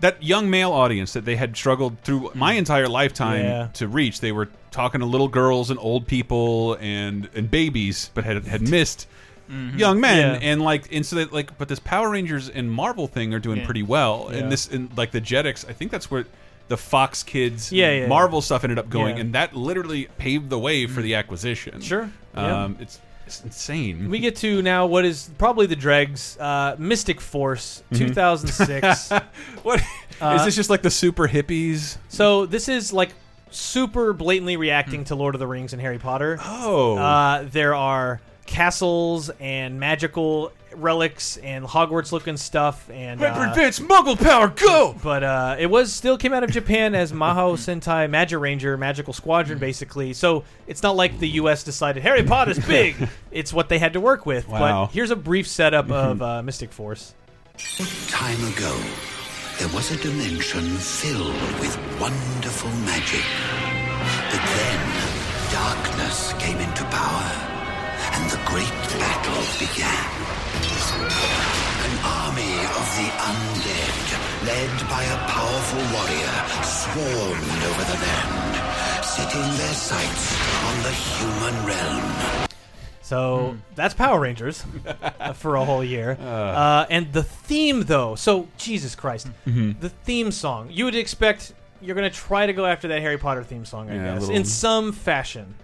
that 0.00 0.22
young 0.22 0.50
male 0.50 0.72
audience 0.72 1.14
that 1.14 1.24
they 1.24 1.36
had 1.36 1.56
struggled 1.56 1.98
through 2.02 2.30
my 2.34 2.52
entire 2.52 2.86
lifetime 2.86 3.40
Yeah. 3.44 3.68
to 3.74 3.88
reach. 3.88 4.20
They 4.20 4.30
were 4.32 4.50
talking 4.70 5.00
to 5.00 5.06
little 5.06 5.28
girls 5.28 5.70
and 5.70 5.78
old 5.80 6.06
people 6.06 6.76
and 6.80 7.28
and 7.34 7.50
babies, 7.50 8.10
but 8.14 8.24
had 8.24 8.44
had 8.44 8.60
missed 8.62 9.06
young 9.48 10.00
men 10.00 10.40
Yeah. 10.40 10.48
and 10.50 10.62
like 10.62 10.92
and 10.92 11.04
so 11.06 11.16
that 11.16 11.32
like 11.32 11.56
but 11.58 11.68
this 11.68 11.78
Power 11.78 12.10
Rangers 12.10 12.48
and 12.48 12.70
Marvel 12.70 13.06
thing 13.06 13.32
are 13.34 13.38
doing 13.38 13.58
Yeah. 13.58 13.64
pretty 13.64 13.82
well. 13.82 14.28
Yeah. 14.30 14.38
And 14.38 14.52
this 14.52 14.68
and 14.68 14.90
like 14.96 15.10
the 15.12 15.20
Jetix, 15.20 15.68
I 15.68 15.72
think 15.72 15.90
that's 15.90 16.10
where 16.10 16.24
the 16.68 16.76
Fox 16.76 17.22
Kids 17.22 17.70
Yeah, 17.70 17.92
yeah, 17.92 18.06
Marvel 18.08 18.40
stuff 18.40 18.64
ended 18.64 18.78
up 18.78 18.88
going 18.90 19.16
Yeah. 19.16 19.22
and 19.22 19.34
that 19.34 19.54
literally 19.54 20.08
paved 20.18 20.50
the 20.50 20.58
way 20.58 20.86
for 20.86 21.00
the 21.00 21.14
acquisition. 21.14 21.80
Sure. 21.80 22.10
Yeah. 22.34 22.64
Um 22.64 22.76
it's 22.80 22.98
it's 23.26 23.42
insane. 23.42 24.08
we 24.08 24.20
get 24.20 24.36
to 24.36 24.62
now 24.62 24.86
what 24.86 25.04
is 25.04 25.30
probably 25.38 25.66
the 25.66 25.74
dregs. 25.74 26.36
Uh, 26.38 26.76
Mystic 26.78 27.20
Force, 27.20 27.82
2006. 27.92 29.10
what 29.62 29.80
is 29.80 29.86
Uh, 30.20 30.44
this 30.44 30.54
just 30.54 30.70
like 30.70 30.82
the 30.82 30.90
super 30.90 31.26
hippies? 31.28 31.98
so 32.08 32.46
this 32.46 32.68
is 32.68 32.92
like 32.92 33.10
super 33.50 34.12
blatantly 34.12 34.56
reacting 34.56 35.04
to 35.04 35.14
Lord 35.14 35.34
of 35.34 35.38
the 35.40 35.46
Rings 35.46 35.72
and 35.72 35.80
Harry 35.82 35.98
Potter. 35.98 36.38
Oh. 36.44 36.96
Uh, 36.98 37.44
there 37.50 37.74
are 37.74 38.20
castles 38.46 39.30
and 39.40 39.78
magical 39.78 40.52
relics 40.74 41.36
and 41.38 41.64
Hogwarts 41.64 42.12
looking 42.12 42.36
stuff 42.36 42.88
and 42.90 43.22
uh, 43.22 43.48
Advance 43.50 43.80
Muggle 43.80 44.20
power, 44.22 44.48
go! 44.48 44.94
but 45.02 45.22
uh, 45.22 45.56
it 45.58 45.66
was 45.66 45.92
still 45.92 46.18
came 46.18 46.32
out 46.32 46.44
of 46.44 46.50
Japan 46.50 46.94
as 46.94 47.12
Maho 47.12 47.54
Sentai 47.56 48.08
Magiranger 48.08 48.78
Magical 48.78 49.12
Squadron, 49.12 49.58
basically. 49.58 50.12
So 50.12 50.44
it's 50.66 50.82
not 50.82 50.96
like 50.96 51.18
the 51.18 51.28
U.S. 51.30 51.64
decided 51.64 52.02
Harry 52.02 52.22
Potter's 52.22 52.58
big. 52.58 53.08
it's 53.30 53.52
what 53.52 53.68
they 53.68 53.78
had 53.78 53.94
to 53.94 54.00
work 54.00 54.26
with. 54.26 54.48
Wow. 54.48 54.86
But 54.86 54.92
here's 54.92 55.10
a 55.10 55.16
brief 55.16 55.48
setup 55.48 55.90
of 55.90 56.22
uh, 56.22 56.42
Mystic 56.42 56.72
Force. 56.72 57.14
Time 58.08 58.42
ago, 58.52 58.78
there 59.58 59.68
was 59.68 59.90
a 59.90 59.96
dimension 59.96 60.62
filled 60.76 61.32
with 61.60 61.76
wonderful 62.00 62.70
magic. 62.84 63.24
But 64.30 64.42
then, 64.44 65.52
darkness 65.52 66.34
came 66.34 66.58
into 66.58 66.84
power, 66.84 67.65
and 68.26 68.32
the 68.34 68.44
great 68.44 68.72
battle 68.98 69.42
began. 69.62 70.10
An 71.86 71.94
army 72.02 72.58
of 72.74 72.86
the 72.98 73.08
undead, 73.22 73.94
led 74.46 74.90
by 74.90 75.04
a 75.04 75.18
powerful 75.28 75.78
warrior, 75.94 76.34
swarmed 76.64 77.62
over 77.70 77.84
the 77.84 77.98
land, 78.02 79.04
setting 79.04 79.42
their 79.42 79.74
sights 79.74 80.36
on 80.64 80.82
the 80.82 80.90
human 80.90 81.66
realm. 81.66 82.48
So 83.02 83.56
that's 83.76 83.94
Power 83.94 84.18
Rangers 84.18 84.64
uh, 85.20 85.32
for 85.32 85.54
a 85.54 85.64
whole 85.64 85.84
year. 85.84 86.18
Uh, 86.26 86.84
and 86.90 87.12
the 87.12 87.22
theme, 87.22 87.82
though, 87.82 88.16
so 88.16 88.48
Jesus 88.58 88.96
Christ, 88.96 89.28
Mhm. 89.46 89.78
the 89.78 89.88
theme 89.90 90.32
song. 90.32 90.68
You 90.72 90.86
would 90.86 90.96
expect 90.96 91.52
you're 91.80 91.94
going 91.94 92.10
to 92.10 92.16
try 92.16 92.46
to 92.46 92.52
go 92.52 92.66
after 92.66 92.88
that 92.88 93.00
Harry 93.02 93.18
Potter 93.18 93.44
theme 93.44 93.64
song, 93.64 93.88
I 93.88 93.94
Yeah, 93.94 94.14
guess, 94.14 94.20
little- 94.22 94.34
in 94.36 94.44
some 94.44 94.90
fashion. 94.92 95.54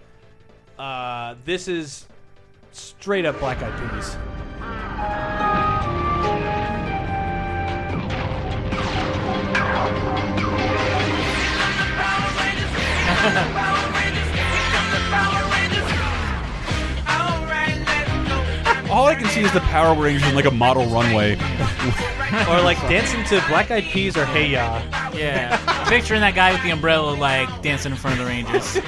Uh, 0.78 1.34
this 1.44 1.66
is 1.66 2.06
straight 2.72 3.24
up 3.24 3.38
Black 3.38 3.62
Eyed 3.62 3.90
Peas. 3.92 4.16
All 18.92 19.06
I 19.06 19.14
can 19.14 19.26
see 19.28 19.40
is 19.40 19.52
the 19.52 19.60
Power 19.60 19.94
Rangers 19.94 20.28
in 20.28 20.34
like 20.34 20.44
a 20.44 20.50
model 20.50 20.84
runway. 20.86 21.32
or 22.48 22.60
like 22.60 22.78
dancing 22.88 23.24
to 23.24 23.42
Black 23.48 23.70
Eyed 23.70 23.84
Peas 23.84 24.16
or 24.16 24.26
Hey 24.26 24.48
Ya. 24.48 24.82
Yeah. 25.14 25.84
Picturing 25.88 26.20
that 26.20 26.34
guy 26.34 26.52
with 26.52 26.62
the 26.62 26.70
umbrella, 26.70 27.12
like 27.12 27.62
dancing 27.62 27.92
in 27.92 27.98
front 27.98 28.18
of 28.18 28.24
the 28.24 28.30
Rangers. 28.30 28.78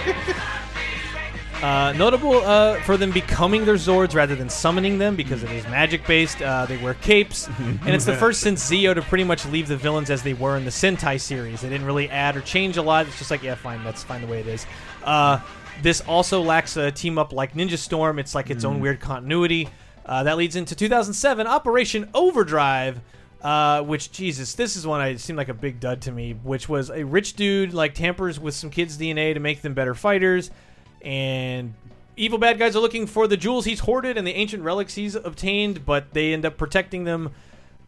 Uh, 1.65 1.95
notable 1.97 2.35
uh, 2.35 2.78
for 2.82 2.99
them 2.99 3.11
becoming 3.11 3.65
their 3.65 3.77
Zords 3.77 4.15
rather 4.15 4.35
than 4.35 4.51
summoning 4.51 4.99
them 4.99 5.16
because 5.16 5.43
it 5.43 5.51
is 5.51 5.65
magic 5.69 6.07
based. 6.07 6.43
Uh, 6.43 6.66
they 6.66 6.77
wear 6.77 6.93
capes, 6.93 7.49
and 7.59 7.89
it's 7.89 8.05
the 8.05 8.15
first 8.15 8.43
since 8.43 8.70
Zeo 8.70 8.95
to 8.95 9.01
pretty 9.01 9.24
much 9.24 9.47
leave 9.47 9.66
the 9.66 9.77
villains 9.78 10.11
as 10.11 10.23
they 10.23 10.35
were 10.35 10.59
in 10.59 10.66
the 10.66 10.70
Sentai 10.70 11.19
series. 11.19 11.62
They 11.62 11.70
didn't 11.70 11.86
really 11.86 12.11
add 12.11 12.36
or 12.36 12.43
change 12.43 12.77
a 12.77 12.82
lot. 12.82 13.07
It's 13.07 13.16
just 13.16 13.31
like, 13.31 13.43
yeah, 13.43 13.55
fine, 13.55 13.82
that's 13.82 14.05
fine 14.05 14.20
the 14.20 14.27
way 14.27 14.41
it 14.41 14.47
is. 14.47 14.66
Uh, 15.05 15.41
this 15.81 16.03
also 16.03 16.43
lacks 16.43 16.77
a 16.77 16.91
team 16.93 17.16
up 17.16 17.32
like 17.32 17.55
Ninja 17.55 17.78
Storm. 17.78 18.19
It's 18.19 18.35
like 18.35 18.51
its 18.51 18.65
own 18.66 18.77
Mm. 18.77 18.81
weird 18.81 19.01
continuity. 19.01 19.70
Uh, 20.05 20.23
that 20.24 20.36
leads 20.36 20.57
into 20.57 20.74
2007 20.74 21.47
Operation 21.47 22.11
Overdrive. 22.12 23.01
Uh, 23.41 23.82
which 23.82 24.11
Jesus, 24.11 24.55
this 24.55 24.74
is 24.74 24.86
one 24.86 25.03
I 25.03 25.16
seemed 25.16 25.36
like 25.36 25.51
a 25.51 25.55
big 25.55 25.78
dud 25.78 26.01
to 26.03 26.12
me. 26.12 26.32
Which 26.43 26.66
was 26.69 26.91
a 26.91 27.05
rich 27.05 27.35
dude 27.35 27.74
like 27.74 27.95
tampers 27.95 28.39
with 28.41 28.55
some 28.55 28.70
kids' 28.70 28.97
DNA 28.99 29.35
to 29.35 29.41
make 29.41 29.61
them 29.61 29.74
better 29.74 29.95
fighters, 29.95 30.51
and 31.05 31.74
evil 32.16 32.39
bad 32.39 32.59
guys 32.59 32.74
are 32.74 32.81
looking 32.81 33.06
for 33.06 33.26
the 33.26 33.36
jewels 33.36 33.64
he's 33.64 33.81
hoarded 33.81 34.16
and 34.16 34.26
the 34.26 34.32
ancient 34.32 34.62
relics 34.62 34.94
he's 34.94 35.14
obtained, 35.14 35.85
but 35.85 36.12
they 36.12 36.32
end 36.32 36.44
up 36.44 36.56
protecting 36.56 37.05
them. 37.05 37.31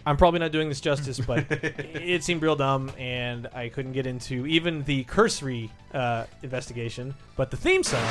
I'm 0.04 0.16
probably 0.16 0.38
not 0.38 0.52
doing 0.52 0.68
this 0.68 0.80
justice, 0.80 1.18
but 1.18 1.46
it 1.50 2.22
seemed 2.22 2.42
real 2.42 2.54
dumb, 2.54 2.92
and 2.96 3.48
I 3.52 3.68
couldn't 3.70 3.92
get 3.92 4.06
into 4.06 4.46
even 4.46 4.84
the 4.84 5.02
cursory 5.04 5.72
uh, 5.92 6.26
investigation. 6.42 7.14
But 7.36 7.50
the 7.50 7.56
theme 7.56 7.82
song. 7.82 8.04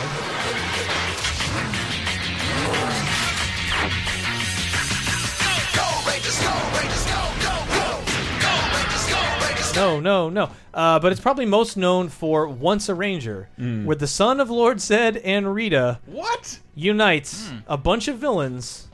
No, 9.75 9.99
no, 9.99 10.29
no. 10.29 10.49
Uh, 10.73 10.99
but 10.99 11.11
it's 11.11 11.19
probably 11.21 11.45
most 11.45 11.75
known 11.77 12.09
for 12.09 12.47
Once 12.47 12.87
a 12.89 12.95
Ranger, 12.95 13.49
Mm. 13.59 13.85
where 13.85 13.95
the 13.95 14.07
son 14.07 14.39
of 14.39 14.49
Lord 14.49 14.77
Zedd 14.77 15.19
and 15.23 15.53
Rita 15.53 15.99
what 16.05 16.59
unites 16.75 17.51
a 17.67 17.77
bunch 17.77 18.07
of 18.07 18.17
villains 18.17 18.87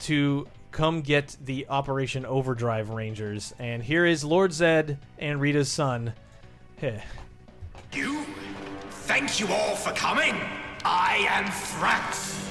to 0.00 0.46
come 0.70 1.00
get 1.00 1.36
the 1.44 1.66
Operation 1.68 2.24
Overdrive 2.26 2.90
Rangers. 2.90 3.54
And 3.58 3.82
here 3.82 4.04
is 4.04 4.24
Lord 4.24 4.50
Zedd 4.52 4.98
and 5.18 5.40
Rita's 5.40 5.70
son. 5.70 6.12
Heh. 6.80 7.00
You? 7.94 8.24
Thank 8.90 9.40
you 9.40 9.48
all 9.48 9.74
for 9.74 9.92
coming. 9.94 10.34
I 10.84 11.26
am 11.30 11.44
Thrax. 11.46 12.46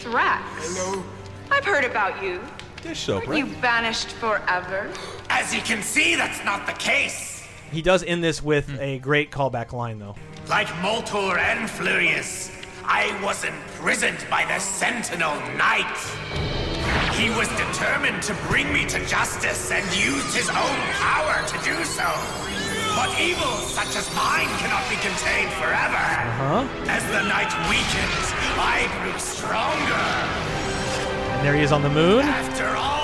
Thrax. 0.00 0.42
Hello. 0.58 1.02
I've 1.50 1.64
heard 1.64 1.84
about 1.84 2.22
you. 2.22 2.40
Dish 2.82 3.00
soap, 3.00 3.26
Were 3.26 3.34
you 3.34 3.46
banished 3.62 4.08
forever? 4.08 4.90
As 5.28 5.54
you 5.54 5.60
can 5.60 5.82
see, 5.82 6.16
that's 6.16 6.44
not 6.44 6.66
the 6.66 6.72
case. 6.72 7.46
He 7.72 7.82
does 7.82 8.04
end 8.04 8.22
this 8.22 8.42
with 8.42 8.68
hmm. 8.68 8.80
a 8.80 8.98
great 8.98 9.30
callback 9.30 9.72
line, 9.72 9.98
though. 9.98 10.16
Like 10.48 10.68
Moltor 10.82 11.38
and 11.38 11.68
Flurious, 11.68 12.50
I 12.84 13.18
was 13.22 13.44
imprisoned 13.44 14.24
by 14.28 14.44
the 14.44 14.58
Sentinel 14.58 15.34
Knight. 15.56 15.96
He 17.16 17.30
was 17.30 17.48
determined 17.56 18.22
to 18.24 18.34
bring 18.48 18.72
me 18.72 18.84
to 18.86 19.04
justice 19.06 19.70
and 19.70 19.84
used 19.96 20.34
his 20.34 20.48
own 20.50 20.76
power 21.00 21.46
to 21.46 21.56
do 21.64 21.82
so. 21.84 22.04
But 22.94 23.10
evil 23.18 23.56
such 23.72 23.96
as 23.96 24.06
mine 24.14 24.48
cannot 24.58 24.88
be 24.88 24.96
contained 24.96 25.50
forever. 25.54 26.04
Huh? 26.38 26.68
As 26.86 27.02
the 27.10 27.22
knight 27.26 27.50
weakened, 27.70 28.24
I 28.58 28.86
grew 29.02 29.18
stronger. 29.18 30.04
And 31.34 31.46
there 31.46 31.54
he 31.54 31.62
is 31.62 31.72
on 31.72 31.82
the 31.82 31.90
moon. 31.90 32.24
After 32.24 32.68
all 32.76 33.03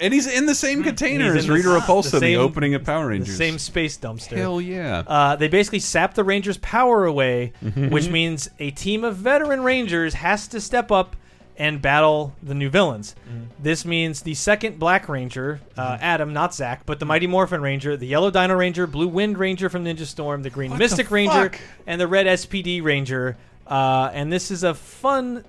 And 0.00 0.12
he's 0.12 0.26
in 0.26 0.46
the 0.46 0.54
same 0.54 0.82
container 0.82 1.26
He's 1.34 1.36
as 1.36 1.44
in 1.44 1.50
the 1.50 1.56
Rita 1.56 1.68
Repulsa, 1.68 2.10
the, 2.12 2.20
same- 2.20 2.40
opening 2.40 2.74
of 2.74 2.84
Power 2.84 3.04
the 3.04 3.10
Rangers. 3.10 3.36
same 3.36 3.58
space 3.58 3.96
dumpster. 3.96 4.36
Hell 4.36 4.60
yeah. 4.60 5.02
Uh, 5.06 5.36
they 5.36 5.48
basically 5.48 5.78
sap 5.78 6.14
the 6.14 6.24
Rangers' 6.24 6.56
power 6.58 7.04
away, 7.04 7.52
Mhm. 7.64 7.90
which 7.90 8.08
means 8.08 8.50
a 8.58 8.70
team 8.72 9.04
of 9.04 9.16
veteran 9.16 9.62
Rangers 9.62 10.14
has 10.14 10.48
to 10.48 10.60
step 10.60 10.90
up 10.90 11.14
and 11.56 11.80
battle 11.80 12.32
the 12.42 12.54
new 12.54 12.68
villains. 12.68 13.14
This 13.62 13.84
means 13.84 14.22
the 14.22 14.34
second 14.34 14.80
Black 14.80 15.08
Ranger, 15.08 15.60
uh, 15.78 15.98
Adam, 16.00 16.32
not 16.32 16.52
Zach, 16.52 16.82
but 16.84 16.98
the 16.98 17.06
Mighty 17.06 17.28
Morphin 17.28 17.62
Ranger, 17.62 17.96
the 17.96 18.08
Yellow 18.08 18.32
Dino 18.32 18.56
Ranger, 18.56 18.88
Blue 18.88 19.06
Wind 19.06 19.38
Ranger 19.38 19.68
from 19.68 19.84
Ninja 19.84 20.04
Storm, 20.04 20.42
the 20.42 20.50
Green 20.50 20.70
What 20.72 20.80
Mystic 20.80 21.08
the 21.08 21.14
Ranger, 21.14 21.52
and 21.86 22.00
the 22.00 22.08
Red 22.08 22.26
SPD 22.26 22.82
Ranger. 22.82 23.36
Uh, 23.68 24.10
and 24.12 24.32
this 24.32 24.50
is 24.50 24.64
a 24.64 24.74
fun 24.74 25.44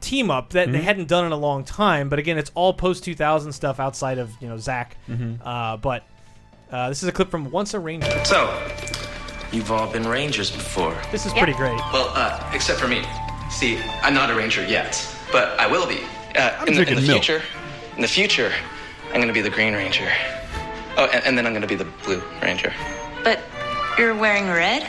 team 0.00 0.30
up 0.30 0.50
that 0.50 0.70
they 0.72 0.78
Mhm. 0.78 0.82
hadn't 0.84 1.08
done 1.08 1.24
in 1.26 1.32
a 1.32 1.36
long 1.36 1.64
time. 1.64 2.08
But 2.08 2.18
again, 2.18 2.38
it's 2.38 2.50
all 2.54 2.72
post 2.72 3.04
2000 3.04 3.52
stuff 3.52 3.78
outside 3.80 4.18
of 4.18 4.30
you 4.40 4.48
know 4.48 4.56
Zach. 4.56 4.96
Mhm. 5.08 5.38
Uh, 5.44 5.76
but 5.76 6.04
uh, 6.72 6.88
this 6.88 7.02
is 7.02 7.08
a 7.08 7.12
clip 7.12 7.30
from 7.30 7.50
Once 7.50 7.74
a 7.74 7.80
Ranger. 7.80 8.24
So, 8.24 8.48
you've 9.52 9.70
all 9.72 9.86
been 9.88 10.06
rangers 10.08 10.50
before. 10.50 10.96
This 11.10 11.26
is 11.26 11.32
pretty 11.32 11.52
great. 11.54 11.76
Well, 11.92 12.10
uh, 12.14 12.40
except 12.54 12.78
for 12.78 12.88
me. 12.88 13.02
See, 13.50 13.78
I'm 14.02 14.14
not 14.14 14.30
a 14.30 14.34
ranger 14.34 14.64
yet, 14.64 15.04
but 15.32 15.58
I 15.58 15.66
will 15.66 15.86
be. 15.86 15.98
Uh, 16.36 16.52
I'm 16.60 16.68
in, 16.68 16.74
the, 16.74 16.80
in 16.82 16.86
drinking 16.86 16.94
the 16.96 17.00
milk. 17.02 17.24
future, 17.24 17.42
in 17.96 18.02
the 18.02 18.06
future, 18.08 18.52
I'm 19.08 19.16
going 19.16 19.26
to 19.26 19.32
be 19.32 19.40
the 19.40 19.50
Green 19.50 19.74
Ranger. 19.74 20.08
Oh, 20.96 21.06
and, 21.12 21.24
and 21.26 21.36
then 21.36 21.46
I'm 21.46 21.52
going 21.52 21.62
to 21.62 21.68
be 21.68 21.74
the 21.74 21.86
Blue 22.04 22.22
Ranger. 22.40 22.72
But 23.24 23.40
you're 23.98 24.14
wearing 24.14 24.46
red? 24.46 24.86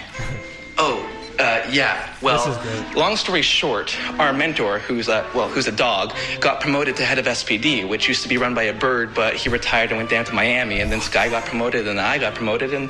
Oh, 0.77 1.03
uh, 1.39 1.65
yeah. 1.71 2.13
Well, 2.21 2.45
This 2.45 2.57
is 2.57 2.83
great. 2.85 2.97
long 2.97 3.15
story 3.15 3.41
short, 3.41 3.95
our 4.19 4.33
mentor, 4.33 4.79
who's 4.79 5.07
a 5.07 5.25
well, 5.35 5.47
who's 5.49 5.67
a 5.67 5.71
dog, 5.71 6.13
got 6.39 6.61
promoted 6.61 6.95
to 6.97 7.05
head 7.05 7.19
of 7.19 7.25
SPD, 7.25 7.87
which 7.87 8.07
used 8.07 8.23
to 8.23 8.29
be 8.29 8.37
run 8.37 8.53
by 8.53 8.63
a 8.63 8.73
bird, 8.73 9.13
but 9.13 9.35
he 9.35 9.49
retired 9.49 9.89
and 9.89 9.97
went 9.97 10.09
down 10.09 10.25
to 10.25 10.33
Miami, 10.33 10.79
and 10.81 10.91
then 10.91 11.01
Sky 11.01 11.29
got 11.29 11.45
promoted, 11.45 11.87
and 11.87 11.99
I 11.99 12.17
got 12.17 12.35
promoted, 12.35 12.73
and 12.73 12.89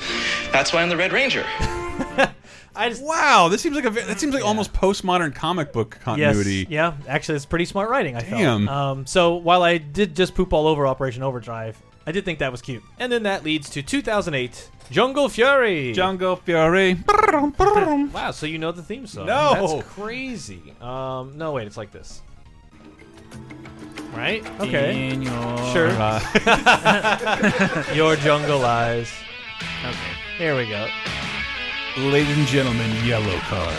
that's 0.51 0.73
why 0.73 0.81
I'm 0.81 0.89
the 0.89 0.97
Red 0.97 1.11
Ranger. 1.13 1.45
wow, 3.01 3.47
this 3.49 3.61
seems 3.61 3.75
like 3.75 3.85
a 3.85 3.89
that 3.89 4.19
seems 4.19 4.33
like 4.33 4.43
almost 4.43 4.73
postmodern 4.73 5.33
comic 5.35 5.73
book 5.73 5.99
continuity. 6.03 6.67
Yes, 6.69 6.69
yeah, 6.69 6.93
actually, 7.07 7.35
it's 7.35 7.45
pretty 7.45 7.65
smart 7.65 7.89
writing. 7.89 8.15
I 8.15 8.21
Damn. 8.21 8.65
felt. 8.65 8.77
Um, 8.77 9.05
so 9.05 9.35
while 9.35 9.63
I 9.63 9.77
did 9.77 10.15
just 10.15 10.35
poop 10.35 10.53
all 10.53 10.67
over 10.67 10.87
Operation 10.87 11.23
Overdrive, 11.23 11.81
I 12.05 12.11
did 12.11 12.25
think 12.25 12.39
that 12.39 12.51
was 12.51 12.61
cute. 12.61 12.83
And 12.99 13.11
then 13.11 13.23
that 13.23 13.43
leads 13.43 13.69
to 13.71 13.83
2008, 13.83 14.69
Jungle 14.89 15.29
Fury. 15.29 15.93
Jungle 15.93 16.35
Fury. 16.35 16.95
wow, 17.05 18.31
so 18.31 18.45
you 18.45 18.57
know 18.57 18.71
the 18.71 18.81
theme 18.81 19.05
song? 19.05 19.27
No. 19.27 19.75
that's 19.77 19.87
crazy. 19.89 20.73
Um, 20.81 21.37
no, 21.37 21.51
wait, 21.53 21.67
it's 21.67 21.77
like 21.77 21.91
this. 21.91 22.21
Right? 24.13 24.45
Okay. 24.59 25.09
In 25.09 25.21
your 25.21 25.57
sure. 25.71 25.89
eye. 25.91 27.85
your 27.95 28.15
jungle 28.17 28.65
eyes. 28.65 29.11
Okay. 29.85 29.97
Here 30.37 30.57
we 30.57 30.67
go. 30.67 30.87
Ladies 31.97 32.37
and 32.37 32.47
gentlemen, 32.47 32.89
yellow 33.05 33.37
card. 33.41 33.77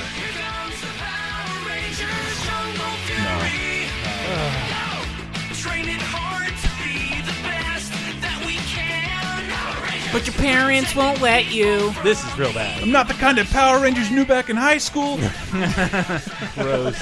But 10.13 10.27
your 10.27 10.35
parents 10.37 10.95
won't 10.95 11.23
let 11.23 11.51
you. 11.51 11.95
This 12.03 12.23
is 12.23 12.39
real 12.39 12.53
bad. 12.53 12.83
I'm 12.83 12.91
not 12.91 13.09
the 13.09 13.15
kind 13.15 13.39
of 13.39 13.49
Power 13.51 13.81
Rangers 13.81 14.11
knew 14.11 14.27
back 14.27 14.51
in 14.51 14.57
high 14.57 14.77
school. 14.77 15.17
Gross. 16.55 17.01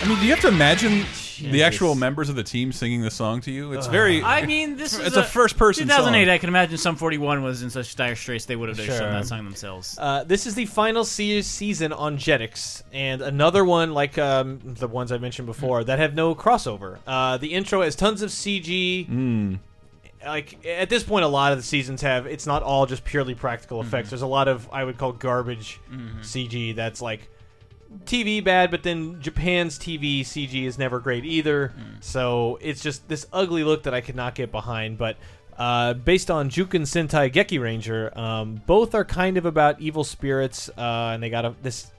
I 0.00 0.04
mean, 0.06 0.18
do 0.20 0.26
you 0.26 0.30
have 0.30 0.40
to 0.42 0.48
imagine 0.48 1.06
the 1.40 1.62
actual 1.62 1.94
members 1.94 2.28
of 2.28 2.36
the 2.36 2.42
team 2.42 2.72
singing 2.72 3.02
the 3.02 3.10
song 3.10 3.40
to 3.42 3.50
you? 3.50 3.72
It's 3.72 3.86
very. 3.86 4.22
I 4.22 4.44
mean, 4.46 4.76
this 4.76 4.92
is 4.92 5.00
it's 5.06 5.16
a, 5.16 5.22
first 5.22 5.56
person 5.56 5.84
2008. 5.84 6.24
song. 6.24 6.30
I 6.34 6.38
can 6.38 6.48
imagine 6.48 6.78
Sum 6.78 6.96
41 6.96 7.42
was 7.42 7.62
in 7.62 7.70
such 7.70 7.94
dire 7.96 8.16
straits 8.16 8.44
they 8.44 8.56
would 8.56 8.68
have 8.68 8.78
just 8.78 8.98
sung 8.98 9.10
that 9.12 9.26
song 9.26 9.44
themselves. 9.44 9.96
Uh, 9.98 10.24
this 10.24 10.46
is 10.46 10.54
the 10.54 10.66
final 10.66 11.04
se- 11.04 11.42
season 11.42 11.92
on 11.92 12.18
Jetix, 12.18 12.82
and 12.92 13.22
another 13.22 13.64
one 13.64 13.92
like 13.94 14.18
um, 14.18 14.60
the 14.64 14.88
ones 14.88 15.12
I 15.12 15.18
mentioned 15.18 15.46
before 15.46 15.84
that 15.84 15.98
have 15.98 16.14
no 16.14 16.34
crossover. 16.34 16.98
Uh, 17.06 17.36
the 17.38 17.54
intro 17.54 17.82
has 17.82 17.94
tons 17.96 18.22
of 18.22 18.30
CG. 18.30 19.08
Mm. 19.08 19.58
Like 20.26 20.66
at 20.66 20.90
this 20.90 21.04
point, 21.04 21.24
a 21.24 21.28
lot 21.28 21.52
of 21.52 21.58
the 21.58 21.62
seasons 21.64 22.02
have. 22.02 22.26
It's 22.26 22.46
not 22.46 22.62
all 22.64 22.86
just 22.86 23.04
purely 23.04 23.34
practical 23.36 23.80
effects. 23.80 24.10
There's 24.10 24.22
a 24.22 24.26
lot 24.26 24.48
of 24.48 24.68
I 24.72 24.82
would 24.82 24.98
call 24.98 25.12
garbage 25.12 25.78
Mhm. 25.92 26.20
CG. 26.22 26.74
That's 26.74 27.00
like 27.00 27.28
TV 28.04 28.42
bad, 28.42 28.70
but 28.70 28.82
then 28.82 29.20
Japan's 29.20 29.78
TV 29.78 30.20
CG 30.20 30.64
is 30.64 30.78
never 30.78 31.00
great 31.00 31.24
either. 31.24 31.72
So 32.00 32.58
it's 32.60 32.82
just 32.82 33.08
this 33.08 33.26
ugly 33.32 33.64
look 33.64 33.84
that 33.84 33.94
I 33.94 34.00
could 34.00 34.16
not 34.16 34.34
get 34.34 34.50
behind. 34.52 34.98
But 34.98 35.16
uh, 35.56 35.94
based 35.94 36.30
on 36.30 36.50
Juken 36.50 36.82
Sentai 36.82 37.32
Gekiranger, 37.32 38.16
um, 38.16 38.60
both 38.66 38.94
are 38.94 39.04
kind 39.04 39.36
of 39.36 39.46
about 39.46 39.80
evil 39.80 40.04
spirits, 40.04 40.68
uh, 40.76 41.10
and 41.14 41.22
they 41.22 41.30
got 41.30 41.44
a, 41.44 41.54
this 41.62 41.90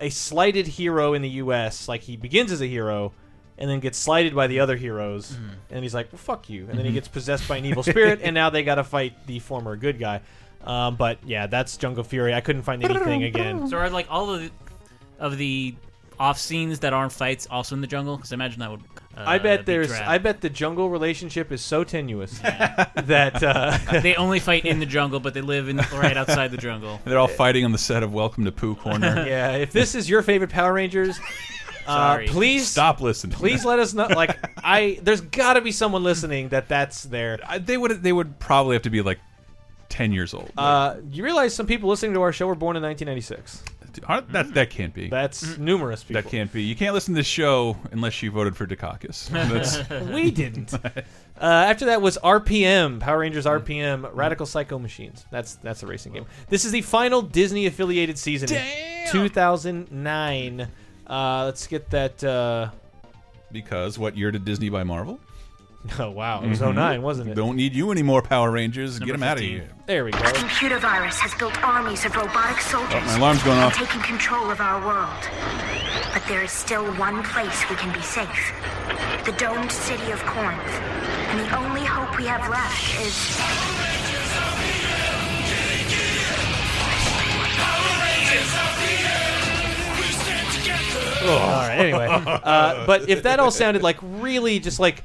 a 0.00 0.08
slighted 0.10 0.66
hero 0.66 1.14
in 1.14 1.22
the 1.22 1.28
U.S. 1.30 1.88
Like 1.88 2.02
he 2.02 2.16
begins 2.16 2.52
as 2.52 2.60
a 2.60 2.66
hero. 2.66 3.12
And 3.60 3.68
then 3.68 3.80
gets 3.80 3.98
slighted 3.98 4.36
by 4.36 4.46
the 4.46 4.60
other 4.60 4.76
heroes, 4.76 5.36
and 5.68 5.82
he's 5.82 5.92
like, 5.92 6.12
well, 6.12 6.20
"Fuck 6.20 6.48
you!" 6.48 6.68
And 6.70 6.78
then 6.78 6.84
he 6.84 6.92
Mhm. 6.92 6.94
gets 6.94 7.08
possessed 7.08 7.48
by 7.48 7.56
an 7.56 7.64
evil 7.64 7.82
spirit, 7.82 8.20
and 8.22 8.32
now 8.42 8.50
they 8.50 8.62
got 8.62 8.76
to 8.76 8.84
fight 8.84 9.14
the 9.26 9.40
former 9.40 9.74
good 9.74 9.98
guy. 9.98 10.20
Um, 10.62 10.94
but 10.94 11.18
yeah, 11.26 11.48
that's 11.48 11.76
Jungle 11.76 12.04
Fury. 12.04 12.32
I 12.32 12.40
couldn't 12.40 12.62
find 12.62 12.84
anything 12.84 13.24
again. 13.24 13.66
So 13.68 13.76
are 13.78 13.90
like 13.90 14.06
all 14.08 14.30
of 14.32 14.42
the, 14.42 14.50
of 15.18 15.36
the 15.38 15.74
off 16.18 16.38
scenes 16.38 16.80
that 16.80 16.92
aren't 16.92 17.12
fights 17.12 17.46
also 17.50 17.74
in 17.74 17.80
the 17.80 17.86
jungle? 17.86 18.16
Because 18.16 18.32
I 18.32 18.34
imagine 18.34 18.60
that 18.60 18.70
would. 18.70 18.82
Uh, 19.16 19.24
I 19.26 19.38
bet 19.38 19.60
be 19.60 19.72
there's. 19.72 19.88
drab. 19.88 20.08
I 20.08 20.18
bet 20.18 20.40
the 20.40 20.50
jungle 20.50 20.90
relationship 20.90 21.50
is 21.52 21.60
so 21.60 21.84
tenuous 21.84 22.38
that 22.40 23.42
uh, 23.42 23.78
they 24.02 24.14
only 24.14 24.38
fight 24.40 24.64
in 24.64 24.78
the 24.80 24.86
jungle, 24.86 25.20
but 25.20 25.34
they 25.34 25.40
live 25.40 25.68
in 25.68 25.78
right 25.92 26.16
outside 26.16 26.50
the 26.50 26.56
jungle. 26.56 27.00
They're 27.04 27.18
all 27.18 27.26
fighting 27.28 27.64
on 27.64 27.72
the 27.72 27.78
set 27.78 28.02
of 28.02 28.12
Welcome 28.12 28.44
to 28.44 28.52
Pooh 28.52 28.76
Corner. 28.76 29.24
yeah, 29.26 29.52
if 29.56 29.72
this 29.72 29.94
is 29.94 30.08
your 30.08 30.22
favorite 30.22 30.50
Power 30.50 30.72
Rangers, 30.72 31.18
uh, 31.86 31.94
Sorry. 32.14 32.26
please 32.28 32.68
Stop 32.68 33.00
listening. 33.00 33.36
Please 33.36 33.64
let 33.64 33.78
us 33.78 33.94
know. 33.94 34.06
Like, 34.06 34.36
I 34.62 34.98
there's 35.02 35.20
got 35.22 35.54
to 35.54 35.62
be 35.62 35.72
someone 35.72 36.04
listening 36.04 36.50
that 36.50 36.68
that's 36.68 37.02
there. 37.04 37.38
I, 37.46 37.58
they 37.58 37.76
would. 37.76 38.02
They 38.02 38.12
would 38.12 38.38
probably 38.38 38.74
have 38.76 38.82
to 38.82 38.90
be 38.90 39.02
like 39.02 39.18
ten 39.88 40.12
years 40.12 40.34
old. 40.34 40.50
Uh, 40.56 40.96
you 41.10 41.22
realize 41.24 41.54
some 41.54 41.66
people 41.66 41.88
listening 41.88 42.14
to 42.14 42.22
our 42.22 42.32
show 42.32 42.46
were 42.46 42.54
born 42.54 42.76
in 42.76 42.82
1996. 42.82 43.62
Aren't- 44.06 44.30
that 44.32 44.54
that 44.54 44.70
can't 44.70 44.94
be. 44.94 45.08
That's 45.08 45.58
numerous 45.58 46.04
people. 46.04 46.22
That 46.22 46.30
can't 46.30 46.52
be. 46.52 46.62
You 46.62 46.76
can't 46.76 46.94
listen 46.94 47.14
to 47.14 47.18
this 47.18 47.26
show 47.26 47.76
unless 47.90 48.22
you 48.22 48.30
voted 48.30 48.56
for 48.56 48.64
Dukakis. 48.66 49.28
That's, 49.88 50.10
we 50.12 50.30
didn't. 50.30 50.72
Uh, 50.74 50.90
after 51.40 51.86
that 51.86 52.00
was 52.00 52.16
RPM, 52.18 53.00
Power 53.00 53.18
Rangers 53.18 53.44
RPM, 53.46 54.08
Radical 54.14 54.46
Psycho 54.46 54.78
Machines. 54.78 55.24
That's 55.32 55.54
that's 55.56 55.82
a 55.82 55.86
racing 55.86 56.12
game. 56.12 56.26
This 56.48 56.64
is 56.64 56.70
the 56.72 56.82
final 56.82 57.22
Disney 57.22 57.66
affiliated 57.66 58.18
season, 58.18 58.52
in 58.52 59.08
2009. 59.10 60.68
Uh, 61.06 61.44
let's 61.46 61.66
get 61.66 61.90
that. 61.90 62.22
Uh, 62.22 62.70
because 63.50 63.98
what 63.98 64.16
year 64.16 64.30
did 64.30 64.44
Disney 64.44 64.68
buy 64.68 64.84
Marvel? 64.84 65.18
oh 65.98 66.10
wow, 66.10 66.42
it 66.42 66.48
was 66.48 66.60
Mhm. 66.60 66.74
09, 66.74 67.02
wasn't 67.02 67.30
it? 67.30 67.34
Don't 67.34 67.56
need 67.56 67.74
you 67.74 67.90
anymore, 67.92 68.20
Power 68.22 68.50
Rangers. 68.50 68.98
Get 68.98 69.12
them 69.12 69.22
out 69.22 69.36
of 69.38 69.42
here. 69.44 69.68
There 69.86 70.04
we 70.04 70.10
go. 70.10 70.18
A 70.18 70.32
computer 70.32 70.78
virus 70.78 71.18
has 71.20 71.32
built 71.34 71.56
armies 71.62 72.04
of 72.04 72.14
robotic 72.16 72.60
soldiers 72.60 72.94
Oh, 72.94 73.00
my 73.06 73.16
alarm's 73.16 73.42
going 73.42 73.56
and 73.56 73.66
off. 73.66 73.76
Taking 73.76 74.02
control 74.02 74.50
of 74.50 74.60
our 74.60 74.84
world. 74.84 75.28
But 76.12 76.22
there 76.26 76.42
is 76.42 76.50
still 76.50 76.84
one 76.96 77.22
place 77.22 77.68
we 77.70 77.76
can 77.76 77.92
be 77.92 78.02
safe. 78.02 78.52
The 79.24 79.32
domed 79.32 79.70
city 79.72 80.10
of 80.10 80.20
Corinth. 80.26 80.72
And 81.30 81.40
the 81.40 81.56
only 81.56 81.84
hope 81.84 82.18
we 82.18 82.24
have 82.26 82.48
left 82.50 83.00
is 83.00 83.38
Oh. 91.20 91.32
All 91.36 91.50
right. 91.68 91.76
Anyway, 91.78 92.06
uh, 92.26 92.86
but 92.86 93.08
if 93.08 93.22
that 93.24 93.40
all 93.40 93.50
sounded 93.50 93.82
like 93.82 93.98
really 94.02 94.58
just 94.60 94.78
like, 94.80 95.02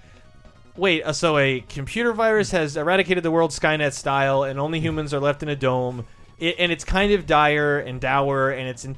wait, 0.78 1.04
uh, 1.04 1.14
so 1.14 1.38
a 1.38 1.62
computer 1.62 2.14
virus 2.14 2.52
has 2.52 2.76
eradicated 2.78 3.24
the 3.24 3.32
world 3.32 3.52
Skynet 3.52 3.94
style, 3.94 4.44
and 4.44 4.60
only 4.60 4.80
humans 4.80 5.14
are 5.14 5.20
left 5.20 5.44
in 5.44 5.50
a 5.50 5.56
dome, 5.56 6.06
it, 6.40 6.56
and 6.60 6.72
it's 6.72 6.84
kind 6.84 7.12
of 7.14 7.26
dire 7.26 7.80
and 7.80 8.00
dour, 8.02 8.50
and 8.52 8.68
it's 8.68 8.86
in, 8.86 8.96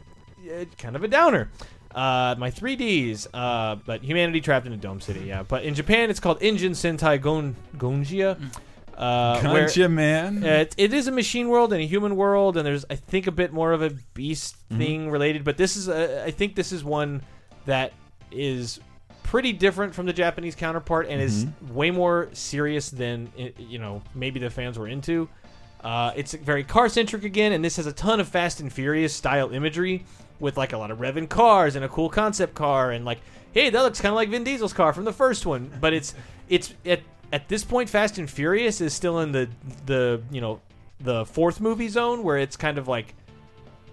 uh, 0.50 0.66
kind 0.78 0.96
of 0.96 1.04
a 1.04 1.08
downer. 1.08 1.50
Uh, 1.94 2.36
my 2.38 2.52
3Ds, 2.52 3.28
uh, 3.34 3.76
but 3.86 4.04
humanity 4.04 4.42
trapped 4.42 4.66
in 4.68 4.74
a 4.74 4.78
dome 4.78 5.00
city. 5.00 5.22
Yeah, 5.22 5.44
but 5.44 5.64
in 5.64 5.74
Japan 5.76 6.10
it's 6.10 6.20
called 6.20 6.40
Injin 6.42 6.72
Sentai 6.72 7.22
Gon 7.22 7.56
Gonjia. 7.78 8.38
Uh, 8.98 9.42
where- 9.42 9.90
man. 9.90 10.44
uh, 10.44 10.48
it, 10.48 10.76
it 10.78 10.94
is 10.94 11.08
a 11.08 11.12
machine 11.12 11.48
world 11.50 11.72
and 11.74 11.82
a 11.82 11.86
human 11.86 12.16
world, 12.16 12.58
and 12.58 12.66
there's 12.66 12.86
I 12.90 12.96
think 12.96 13.28
a 13.28 13.32
bit 13.32 13.52
more 13.54 13.72
of 13.74 13.82
a 13.82 13.92
beast 14.14 14.56
Mhm. 14.72 14.78
thing 14.78 15.10
related. 15.12 15.44
But 15.46 15.56
this 15.58 15.76
is 15.78 15.88
a, 15.90 16.26
I 16.26 16.32
think 16.32 16.56
this 16.56 16.72
is 16.74 16.84
one 16.84 17.22
that 17.66 17.92
is 18.32 18.80
pretty 19.26 19.52
different 19.52 19.96
from 19.96 20.06
the 20.06 20.14
Japanese 20.14 20.54
counterpart 20.54 21.08
and 21.10 21.20
is 21.20 21.48
way 21.72 21.90
more 21.90 22.30
serious 22.34 22.92
than 22.92 23.32
you 23.58 23.80
know 23.80 24.04
maybe 24.14 24.40
the 24.40 24.50
fans 24.52 24.78
were 24.78 24.88
into. 24.88 25.28
Uh, 25.84 26.14
it's 26.16 26.34
very 26.34 26.64
car 26.64 26.88
centric 26.88 27.24
again, 27.24 27.52
and 27.52 27.66
this 27.66 27.76
has 27.76 27.88
a 27.88 27.92
ton 27.94 28.20
of 28.20 28.28
Fast 28.28 28.60
and 28.60 28.72
Furious 28.72 29.14
style 29.14 29.52
imagery 29.52 30.06
with 30.40 30.58
like 30.58 30.74
a 30.74 30.78
lot 30.78 30.92
of 30.92 31.00
revving 31.00 31.28
cars 31.28 31.76
and 31.76 31.84
a 31.84 31.90
cool 31.90 32.08
concept 32.08 32.54
car, 32.54 32.92
and 32.92 33.04
like, 33.04 33.20
hey, 33.52 33.72
that 33.72 33.82
looks 33.82 34.00
kind 34.00 34.12
of 34.12 34.16
like 34.16 34.30
Vin 34.30 34.44
Diesel's 34.44 34.74
car 34.74 34.94
from 34.94 35.06
the 35.06 35.14
first 35.14 35.46
one. 35.48 35.72
But 35.82 35.94
it's 35.94 36.14
it's 36.50 36.76
at 36.86 37.02
at 37.34 37.50
this 37.50 37.64
point, 37.64 37.90
Fast 37.90 38.20
and 38.20 38.30
Furious 38.30 38.80
is 38.80 38.94
still 38.94 39.22
in 39.22 39.32
the 39.32 39.50
the 39.88 40.22
you 40.30 40.40
know 40.40 40.62
the 41.00 41.26
fourth 41.26 41.60
movie 41.60 41.90
zone 41.90 42.22
where 42.22 42.38
it's 42.38 42.56
kind 42.56 42.78
of 42.78 42.88
like 42.88 43.16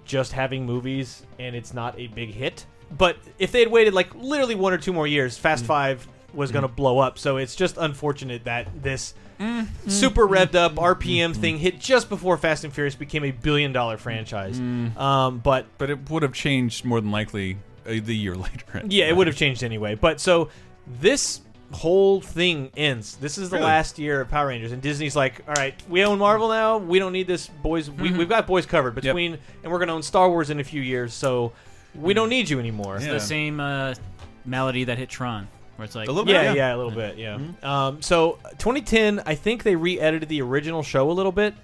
just 0.05 0.33
having 0.33 0.67
movies 0.67 1.23
and 1.39 1.57
it's 1.57 1.73
not 1.73 1.99
a 1.99 2.09
big 2.09 2.35
hit. 2.35 2.67
But 2.97 3.17
if 3.39 3.53
they 3.53 3.61
had 3.61 3.71
waited 3.71 3.95
like 3.95 4.15
literally 4.15 4.55
one 4.55 4.73
or 4.73 4.79
two 4.79 4.93
more 4.93 5.07
years, 5.07 5.39
Fast 5.39 5.65
mm. 5.65 5.69
Five 5.69 6.09
was 6.35 6.51
going 6.51 6.63
to 6.63 6.69
mm. 6.69 6.77
blow 6.77 6.99
up. 6.99 7.19
So 7.19 7.37
it's 7.37 7.55
just 7.55 7.77
unfortunate 7.77 8.45
that 8.45 8.69
this 8.83 9.15
mm-hmm. 9.39 9.89
super 9.89 10.27
revved 10.27 10.55
up 10.55 10.73
mm-hmm. 10.73 10.81
RPM 10.81 11.31
mm-hmm. 11.31 11.41
thing 11.41 11.59
hit 11.59 11.79
just 11.79 12.09
before 12.09 12.37
Fast 12.37 12.65
and 12.65 12.73
Furious 12.73 12.95
became 12.95 13.25
a 13.25 13.31
billion 13.31 13.73
dollar 13.73 13.97
franchise. 13.97 14.59
Mm. 14.59 14.97
Um, 14.97 15.39
but 15.39 15.67
but 15.79 15.91
it 15.91 16.11
would 16.11 16.23
have 16.23 16.33
changed 16.33 16.85
more 16.85 17.01
than 17.01 17.11
likely 17.11 17.59
uh, 17.87 17.93
the 18.03 18.17
year 18.17 18.35
later. 18.37 18.83
yeah, 18.87 19.09
it 19.09 19.17
would 19.17 19.27
have 19.27 19.37
changed 19.37 19.63
anyway. 19.63 19.95
But 19.95 20.21
so 20.21 20.49
this 21.01 21.41
whole 21.73 22.21
thing 22.21 22.71
ends. 22.77 23.17
This 23.17 23.39
is 23.39 23.51
the 23.51 23.57
Really? 23.57 23.67
last 23.67 23.99
year 23.99 24.21
of 24.21 24.29
Power 24.29 24.49
Rangers, 24.49 24.73
and 24.73 24.83
Disney's 24.83 25.17
like, 25.17 25.43
"All 25.49 25.55
right, 25.55 25.75
we 25.89 26.05
own 26.05 26.19
Marvel 26.19 26.49
now. 26.49 26.79
We 26.79 26.99
don't 26.99 27.13
need 27.13 27.27
this, 27.27 27.47
boys. 27.47 27.91
We, 27.91 28.13
we've 28.13 28.29
got 28.29 28.47
boys 28.47 28.67
covered 28.67 28.95
between, 28.95 29.39
and 29.63 29.73
we're 29.73 29.79
going 29.79 29.89
to 29.89 29.95
own 29.95 30.03
Star 30.03 30.29
Wars 30.29 30.51
in 30.51 30.61
a 30.61 30.65
few 30.65 30.83
years. 30.83 31.15
So 31.15 31.53
we 31.95 32.15
don't 32.15 32.29
need 32.29 32.49
you 32.51 32.59
anymore." 32.59 32.97
It's 32.97 33.07
the 33.07 33.21
same 33.21 33.61
uh, 33.61 33.95
melody 34.45 34.85
that 34.85 34.99
hit 34.99 35.09
Tron, 35.09 35.49
where 35.77 35.85
it's 35.85 35.95
like 35.95 36.09
yeah, 36.27 36.53
yeah, 36.55 36.75
a 36.75 36.77
little 36.77 36.91
bit, 36.93 37.17
yeah. 37.19 37.39
Um, 37.63 38.03
so 38.03 38.39
2010, 38.59 39.23
I 39.27 39.35
think 39.35 39.63
they 39.63 39.77
re-edited 39.77 40.29
the 40.29 40.43
original 40.43 40.83
show 40.83 41.11
a 41.11 41.13
little 41.13 41.33
bit 41.33 41.55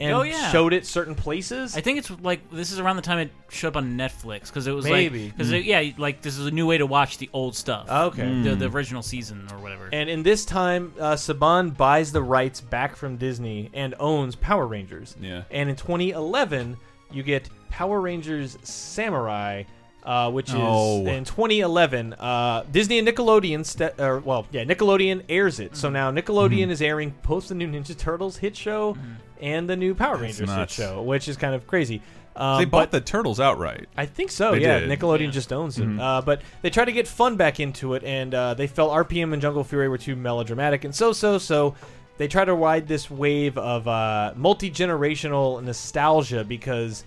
and 0.00 0.14
Oh, 0.14 0.22
yeah. 0.22 0.50
showed 0.50 0.72
it 0.72 0.84
certain 0.86 1.14
places. 1.14 1.76
I 1.76 1.80
think 1.80 1.98
it's 1.98 2.10
like 2.22 2.50
this 2.50 2.72
is 2.72 2.80
around 2.80 2.96
the 2.96 3.02
time 3.02 3.18
it 3.18 3.30
showed 3.50 3.68
up 3.68 3.76
on 3.76 3.96
Netflix 3.96 4.46
because 4.46 4.66
it 4.66 4.72
was 4.72 4.84
Maybe. 4.86 5.24
like 5.26 5.36
because 5.36 5.52
Mm. 5.52 5.64
yeah, 5.64 5.90
like 5.98 6.22
this 6.22 6.38
is 6.38 6.46
a 6.46 6.50
new 6.50 6.66
way 6.66 6.78
to 6.78 6.86
watch 6.86 7.18
the 7.18 7.28
old 7.32 7.54
stuff. 7.54 7.88
Okay. 7.88 8.22
the, 8.22 8.50
Mm. 8.50 8.58
the 8.58 8.66
original 8.68 9.02
season 9.02 9.46
or 9.52 9.58
whatever. 9.58 9.88
And 9.92 10.08
in 10.10 10.22
this 10.24 10.44
time, 10.44 10.92
uh, 10.98 11.12
Saban 11.14 11.76
buys 11.76 12.10
the 12.10 12.22
rights 12.22 12.60
back 12.60 12.96
from 12.96 13.16
Disney 13.16 13.70
and 13.74 13.94
owns 14.00 14.34
Power 14.34 14.66
Rangers. 14.66 15.14
Yeah. 15.20 15.42
And 15.52 15.68
in 15.70 15.76
2011, 15.76 16.78
you 17.12 17.22
get 17.22 17.48
Power 17.72 18.00
Rangers 18.02 18.58
Samurai, 18.62 19.64
uh, 20.04 20.30
which 20.30 20.50
is 20.50 20.54
Oh. 20.58 21.06
in 21.06 21.24
2011. 21.24 22.12
Uh, 22.12 22.64
Disney 22.70 22.98
and 22.98 23.08
Nickelodeon, 23.08 23.64
st- 23.64 23.98
or 23.98 24.18
well, 24.20 24.46
yeah, 24.52 24.64
Nickelodeon 24.64 25.22
airs 25.30 25.58
it. 25.58 25.68
Mm-hmm. 25.72 25.76
So 25.76 25.88
now 25.90 26.10
Nickelodeon 26.10 26.68
is 26.70 26.82
airing 26.82 27.14
both 27.26 27.48
the 27.48 27.54
new 27.54 27.66
Ninja 27.68 27.96
Turtles 27.96 28.36
hit 28.36 28.54
show 28.54 28.96
and 29.40 29.68
the 29.70 29.74
new 29.76 29.94
Power 29.94 30.18
That's 30.18 30.38
Rangers 30.38 30.54
hit 30.54 30.70
show, 30.70 31.02
which 31.02 31.28
is 31.28 31.36
kind 31.38 31.54
of 31.54 31.66
crazy. 31.66 32.02
Um, 32.36 32.58
they 32.58 32.64
bought 32.66 32.90
the 32.90 33.00
turtles 33.00 33.40
outright. 33.40 33.88
I 33.96 34.06
think 34.06 34.30
so. 34.30 34.52
They 34.52 34.60
yeah, 34.62 34.80
did. 34.80 34.90
Nickelodeon 34.90 35.32
just 35.32 35.52
owns 35.52 35.78
it. 35.78 35.86
Uh, 35.98 36.22
but 36.24 36.40
they 36.62 36.70
tried 36.70 36.86
to 36.86 36.92
get 36.92 37.06
fun 37.08 37.36
back 37.36 37.58
into 37.60 37.94
it, 37.94 38.04
and 38.04 38.34
uh, 38.34 38.54
they 38.54 38.66
felt 38.66 38.90
RPM 38.92 39.32
and 39.32 39.40
Jungle 39.42 39.64
Fury 39.64 39.88
were 39.88 39.98
too 39.98 40.16
melodramatic 40.16 40.84
and 40.84 40.94
so-so. 40.94 41.36
So 41.38 41.74
they 42.16 42.28
tried 42.28 42.46
to 42.46 42.54
ride 42.54 42.86
this 42.88 43.10
wave 43.10 43.58
of 43.58 43.86
uh, 43.86 44.32
multi-generational 44.34 45.62
nostalgia 45.62 46.42
because 46.44 47.04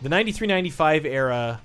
the 0.00 0.08
93-95 0.08 1.04
era 1.04 1.60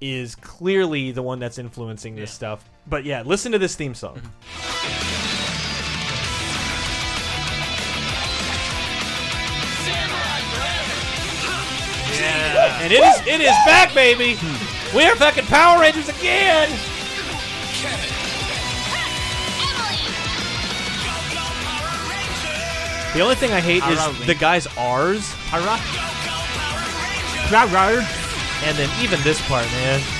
is 0.00 0.34
clearly 0.34 1.10
the 1.10 1.22
one 1.22 1.38
that's 1.38 1.58
influencing 1.58 2.14
this 2.14 2.30
stuff. 2.30 2.68
But 2.86 3.04
yeah, 3.04 3.22
listen 3.22 3.52
to 3.52 3.58
this 3.58 3.74
theme 3.74 3.94
song. 3.94 4.20
Yeah. 12.18 12.82
And 12.82 12.92
it 12.92 13.00
is 13.00 13.26
it 13.26 13.40
is 13.40 13.56
back, 13.64 13.94
baby. 13.94 14.38
We're 14.94 15.16
fucking 15.16 15.46
Power 15.46 15.80
Rangers 15.80 16.08
again. 16.08 16.68
The 23.14 23.20
only 23.20 23.34
thing 23.36 23.52
I 23.52 23.60
hate 23.60 23.82
is 23.84 24.26
the 24.26 24.34
guy's 24.34 24.66
R's. 24.76 25.32
Hara. 25.50 26.17
And 28.64 28.76
then 28.76 28.90
even 29.02 29.20
this 29.22 29.40
part, 29.48 29.64
man. 29.66 30.00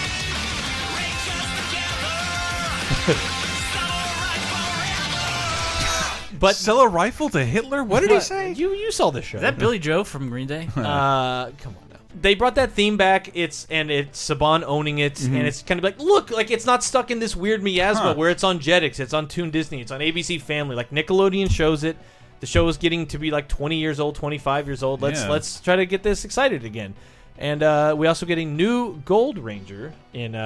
but 6.41 6.55
sell 6.55 6.81
a 6.81 6.89
rifle 6.89 7.29
to 7.31 7.45
Hitler? 7.45 7.83
What 7.83 8.01
did 8.01 8.11
he 8.11 8.21
say? 8.21 8.53
You 8.53 8.73
you 8.75 8.93
saw 8.93 9.11
this 9.11 9.25
show. 9.25 9.39
Is 9.39 9.43
that 9.43 9.59
Billie 9.59 9.79
Joe 9.79 10.05
from 10.05 10.29
Green 10.29 10.47
Day? 10.47 10.69
Uh, 10.77 11.51
come 11.59 11.75
on 11.81 11.89
now. 11.91 11.97
They 12.21 12.35
brought 12.35 12.55
that 12.57 12.73
theme 12.73 12.97
back. 12.97 13.31
It's 13.35 13.67
and 13.71 13.91
it's 13.91 14.29
Saban 14.29 14.63
owning 14.65 14.99
it, 14.99 15.23
and 15.25 15.47
it's 15.47 15.63
kind 15.63 15.79
of 15.79 15.85
like, 15.85 15.99
look, 15.99 16.31
like 16.31 16.51
it's 16.51 16.67
not 16.67 16.83
stuck 16.85 17.11
in 17.11 17.19
this 17.19 17.35
weird 17.37 17.63
miasma 17.63 18.03
Huh. 18.03 18.15
where 18.15 18.31
it's 18.31 18.45
on 18.45 18.59
Jetix, 18.61 19.01
it's 19.01 19.15
on 19.15 19.27
Toon 19.29 19.51
Disney, 19.51 19.81
it's 19.81 19.91
on 19.91 20.01
ABC 20.01 20.41
Family. 20.41 20.77
Like 20.77 20.91
Nickelodeon 20.91 21.51
shows 21.51 21.85
it. 21.85 21.97
The 22.41 22.47
show 22.47 22.69
is 22.69 22.77
getting 22.77 23.07
to 23.09 23.19
be 23.19 23.33
like 23.33 23.49
20 23.49 23.77
years 23.77 23.99
old, 23.99 24.15
25 24.15 24.67
years 24.69 24.83
old. 24.85 25.03
Let's 25.03 25.23
Yeah. 25.23 25.31
let's 25.31 25.59
try 25.61 25.75
to 25.77 25.87
get 25.87 26.03
this 26.05 26.25
excited 26.25 26.65
again. 26.65 26.95
And 27.39 27.63
uh, 27.63 27.95
we 27.97 28.07
also 28.09 28.27
get 28.27 28.39
a 28.39 28.45
new 28.45 29.01
Gold 29.05 29.39
Ranger 29.39 29.93
in. 30.13 30.35
Uh, 30.35 30.45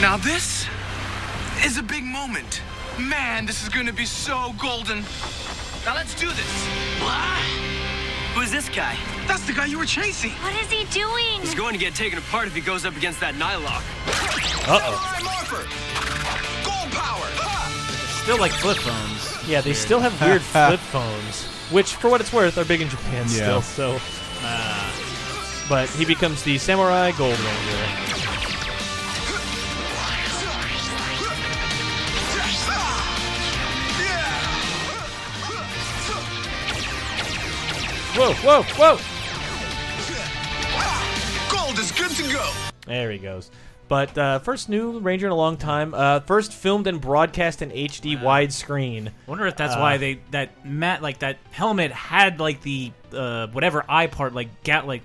Now 0.00 0.16
this 0.16 0.66
is 1.64 1.78
a 1.78 1.82
big 1.82 2.04
moment. 2.04 2.62
Man, 2.98 3.44
this 3.46 3.62
is 3.62 3.68
gonna 3.68 3.92
be 3.92 4.04
so 4.04 4.52
golden. 4.60 5.02
Now 5.84 5.94
let's 5.94 6.14
do 6.14 6.28
this. 6.28 6.68
Who's 8.34 8.50
this 8.52 8.68
guy? 8.68 8.96
That's 9.26 9.44
the 9.46 9.52
guy 9.52 9.66
you 9.66 9.78
were 9.78 9.84
chasing. 9.86 10.30
What 10.30 10.54
is 10.62 10.70
he 10.70 10.84
doing? 10.96 11.40
He's 11.40 11.54
going 11.56 11.72
to 11.72 11.78
get 11.78 11.94
taken 11.94 12.18
apart 12.18 12.46
if 12.46 12.54
he 12.54 12.60
goes 12.60 12.84
up 12.84 12.96
against 12.96 13.18
that 13.20 13.34
Nighlok. 13.34 13.82
Uh-oh. 14.68 14.94
Morpher. 15.24 15.66
Gold 16.64 16.92
power. 16.92 17.26
Still 18.22 18.38
like 18.38 18.52
flip 18.52 18.76
phones. 18.78 19.48
Yeah, 19.48 19.60
they 19.60 19.72
still 19.72 19.98
have 19.98 20.18
weird 20.20 20.42
flip 20.54 20.78
phones, 20.78 21.46
which, 21.72 21.94
for 21.96 22.10
what 22.10 22.20
it's 22.20 22.32
worth, 22.32 22.58
are 22.58 22.64
big 22.64 22.80
in 22.80 22.88
Japan 22.88 23.26
Yeah. 23.28 23.60
still. 23.60 23.62
So, 23.62 24.00
uh, 24.42 24.90
but 25.68 25.88
he 25.90 26.04
becomes 26.04 26.42
the 26.42 26.58
Samurai 26.58 27.10
Gold 27.12 27.38
Ranger. 27.38 28.04
Whoa, 38.16 38.32
whoa, 38.42 38.62
whoa! 38.76 38.98
Gold 41.56 41.78
is 41.78 41.92
good 41.92 42.10
to 42.10 42.32
go. 42.32 42.50
There 42.84 43.12
he 43.12 43.18
goes. 43.18 43.48
But 43.86 44.18
uh, 44.18 44.40
first 44.40 44.68
new 44.68 44.98
Ranger 44.98 45.26
in 45.26 45.32
a 45.32 45.36
long 45.36 45.56
time. 45.56 45.94
Uh, 45.94 46.20
first 46.20 46.52
filmed 46.52 46.88
and 46.88 47.00
broadcast 47.00 47.62
in 47.62 47.70
HD 47.70 48.20
widescreen. 48.20 49.12
wonder 49.28 49.46
if 49.46 49.56
that's 49.56 49.76
Uh, 49.76 49.78
why 49.80 49.96
they 49.98 50.20
that 50.32 50.66
mat 50.66 51.00
like 51.00 51.20
that 51.20 51.38
helmet 51.52 51.92
had 51.92 52.40
like 52.40 52.60
the 52.62 52.90
uh, 53.12 53.46
whatever 53.48 53.84
eye 53.88 54.08
part 54.08 54.34
like 54.34 54.64
gat 54.64 54.86
like 54.86 55.02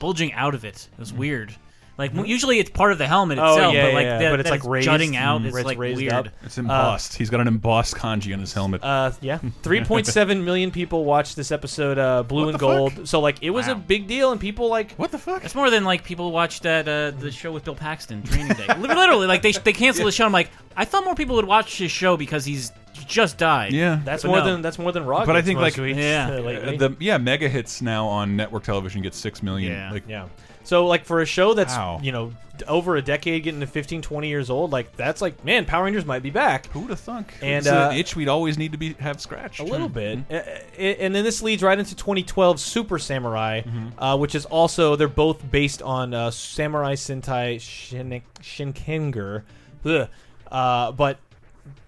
bulging 0.00 0.32
out 0.32 0.54
of 0.56 0.64
it. 0.64 0.88
It 0.92 0.98
was 0.98 1.12
weird. 1.12 1.54
Like 1.98 2.14
Mhm. 2.14 2.26
usually 2.26 2.58
it's 2.58 2.70
part 2.70 2.92
of 2.92 2.98
the 2.98 3.06
helmet 3.06 3.36
itself, 3.36 3.50
Oh, 3.50 3.56
itself, 3.58 3.74
yeah, 3.74 3.84
but 3.88 3.94
like 3.94 4.04
yeah, 4.04 4.18
that, 4.20 4.30
but 4.30 4.40
it's, 4.40 4.48
like, 4.50 4.64
raised, 4.64 4.86
jutting 4.86 5.16
out. 5.16 5.42
mm, 5.42 5.46
It's 5.48 5.56
it's 5.58 5.66
like 5.66 5.76
raised 5.76 6.00
weird. 6.00 6.12
up. 6.14 6.28
It's 6.44 6.56
embossed. 6.56 7.14
He's 7.14 7.28
got 7.28 7.40
an 7.40 7.46
embossed 7.46 7.94
kanji 7.94 8.32
on 8.32 8.40
his 8.40 8.54
helmet. 8.54 8.82
Uh, 8.82 9.10
yeah, 9.20 9.38
3.7 9.62 10.42
million 10.42 10.70
people 10.70 11.04
watched 11.04 11.36
this 11.36 11.52
episode, 11.52 11.98
uh, 11.98 12.22
Blue 12.22 12.46
What 12.46 12.48
and 12.48 12.54
the 12.54 12.58
fuck? 12.66 12.94
Gold. 12.96 13.06
So 13.08 13.20
like, 13.20 13.42
it 13.42 13.50
was 13.50 13.68
a 13.68 13.74
big 13.74 14.06
deal, 14.06 14.32
and 14.32 14.40
people 14.40 14.68
like, 14.68 14.92
what 14.94 15.10
the 15.10 15.18
fuck? 15.18 15.44
It's 15.44 15.54
more 15.54 15.68
than 15.68 15.84
like 15.84 16.02
people 16.02 16.32
watched 16.32 16.62
that 16.62 16.88
uh, 16.88 17.10
the 17.10 17.30
show 17.30 17.52
with 17.52 17.64
Bill 17.64 17.74
Paxton, 17.74 18.22
Training 18.22 18.54
Day. 18.56 18.66
Literally, 18.78 19.26
like 19.26 19.42
they 19.42 19.52
they 19.52 19.74
canceled 19.74 20.08
the 20.08 20.12
show. 20.12 20.24
I'm 20.24 20.32
like, 20.32 20.50
I 20.78 20.86
thought 20.86 21.04
more 21.04 21.14
people 21.14 21.36
would 21.36 21.44
watch 21.44 21.76
his 21.76 21.90
show 21.90 22.16
because 22.16 22.46
he's 22.46 22.70
he 22.70 22.76
just 23.06 23.38
died. 23.38 23.72
Yeah, 23.72 24.00
That's 24.04 24.22
But 24.22 24.28
more 24.28 24.38
no. 24.38 24.44
than 24.52 24.62
that's 24.62 24.78
more 24.78 24.92
than 24.92 25.04
Raw. 25.06 25.24
But 25.26 25.36
I 25.36 25.42
think 25.42 25.58
most 25.58 25.76
like 25.78 25.82
weeks, 25.84 25.98
Yeah. 25.98 26.28
uh, 26.30 26.76
the 26.76 26.96
yeah 27.00 27.18
mega 27.18 27.48
hits 27.48 27.80
now 27.82 28.06
on 28.06 28.36
network 28.36 28.64
television 28.64 29.02
get 29.02 29.14
six 29.14 29.42
million. 29.42 29.72
Yeah. 29.72 29.92
Like, 29.92 30.04
yeah. 30.08 30.26
So 30.64 30.86
like 30.86 31.04
for 31.04 31.20
a 31.20 31.26
show 31.26 31.54
that's 31.54 31.74
Wow. 31.74 32.00
you 32.02 32.12
know 32.12 32.32
over 32.68 32.96
a 32.96 33.00
decade, 33.02 33.42
getting 33.42 33.60
to 33.60 33.66
15, 33.66 34.02
20 34.02 34.28
years 34.28 34.50
old, 34.50 34.70
like 34.70 34.94
that's 34.94 35.22
like 35.22 35.42
man, 35.44 35.64
Power 35.64 35.84
Rangers 35.84 36.04
might 36.04 36.22
be 36.22 36.28
back. 36.28 36.66
Who'd 36.66 36.90
have 36.90 37.00
thunk? 37.00 37.32
And 37.40 37.64
it's 37.64 37.66
uh, 37.66 37.88
an 37.90 37.96
itch 37.96 38.14
we'd 38.14 38.28
always 38.28 38.58
need 38.58 38.72
to 38.72 38.78
be 38.78 38.92
have 39.00 39.18
scratched. 39.20 39.60
a 39.60 39.64
little 39.64 39.88
bit, 39.88 40.18
Uh, 40.30 40.34
uh, 40.34 40.42
and 40.78 41.14
then 41.14 41.24
this 41.24 41.40
leads 41.42 41.62
right 41.62 41.78
into 41.78 41.96
2012 41.96 42.60
Super 42.60 42.98
Samurai, 42.98 43.62
uh, 43.98 44.18
which 44.18 44.34
is 44.34 44.44
also 44.44 44.94
they're 44.94 45.08
both 45.08 45.50
based 45.50 45.80
on 45.80 46.12
uh, 46.12 46.30
Samurai 46.30 46.94
Sentai 46.96 47.58
Shin- 47.60 48.22
Shinkenger, 48.42 49.42
Ugh. 49.86 50.08
Uh, 50.52 50.92
but 50.92 51.18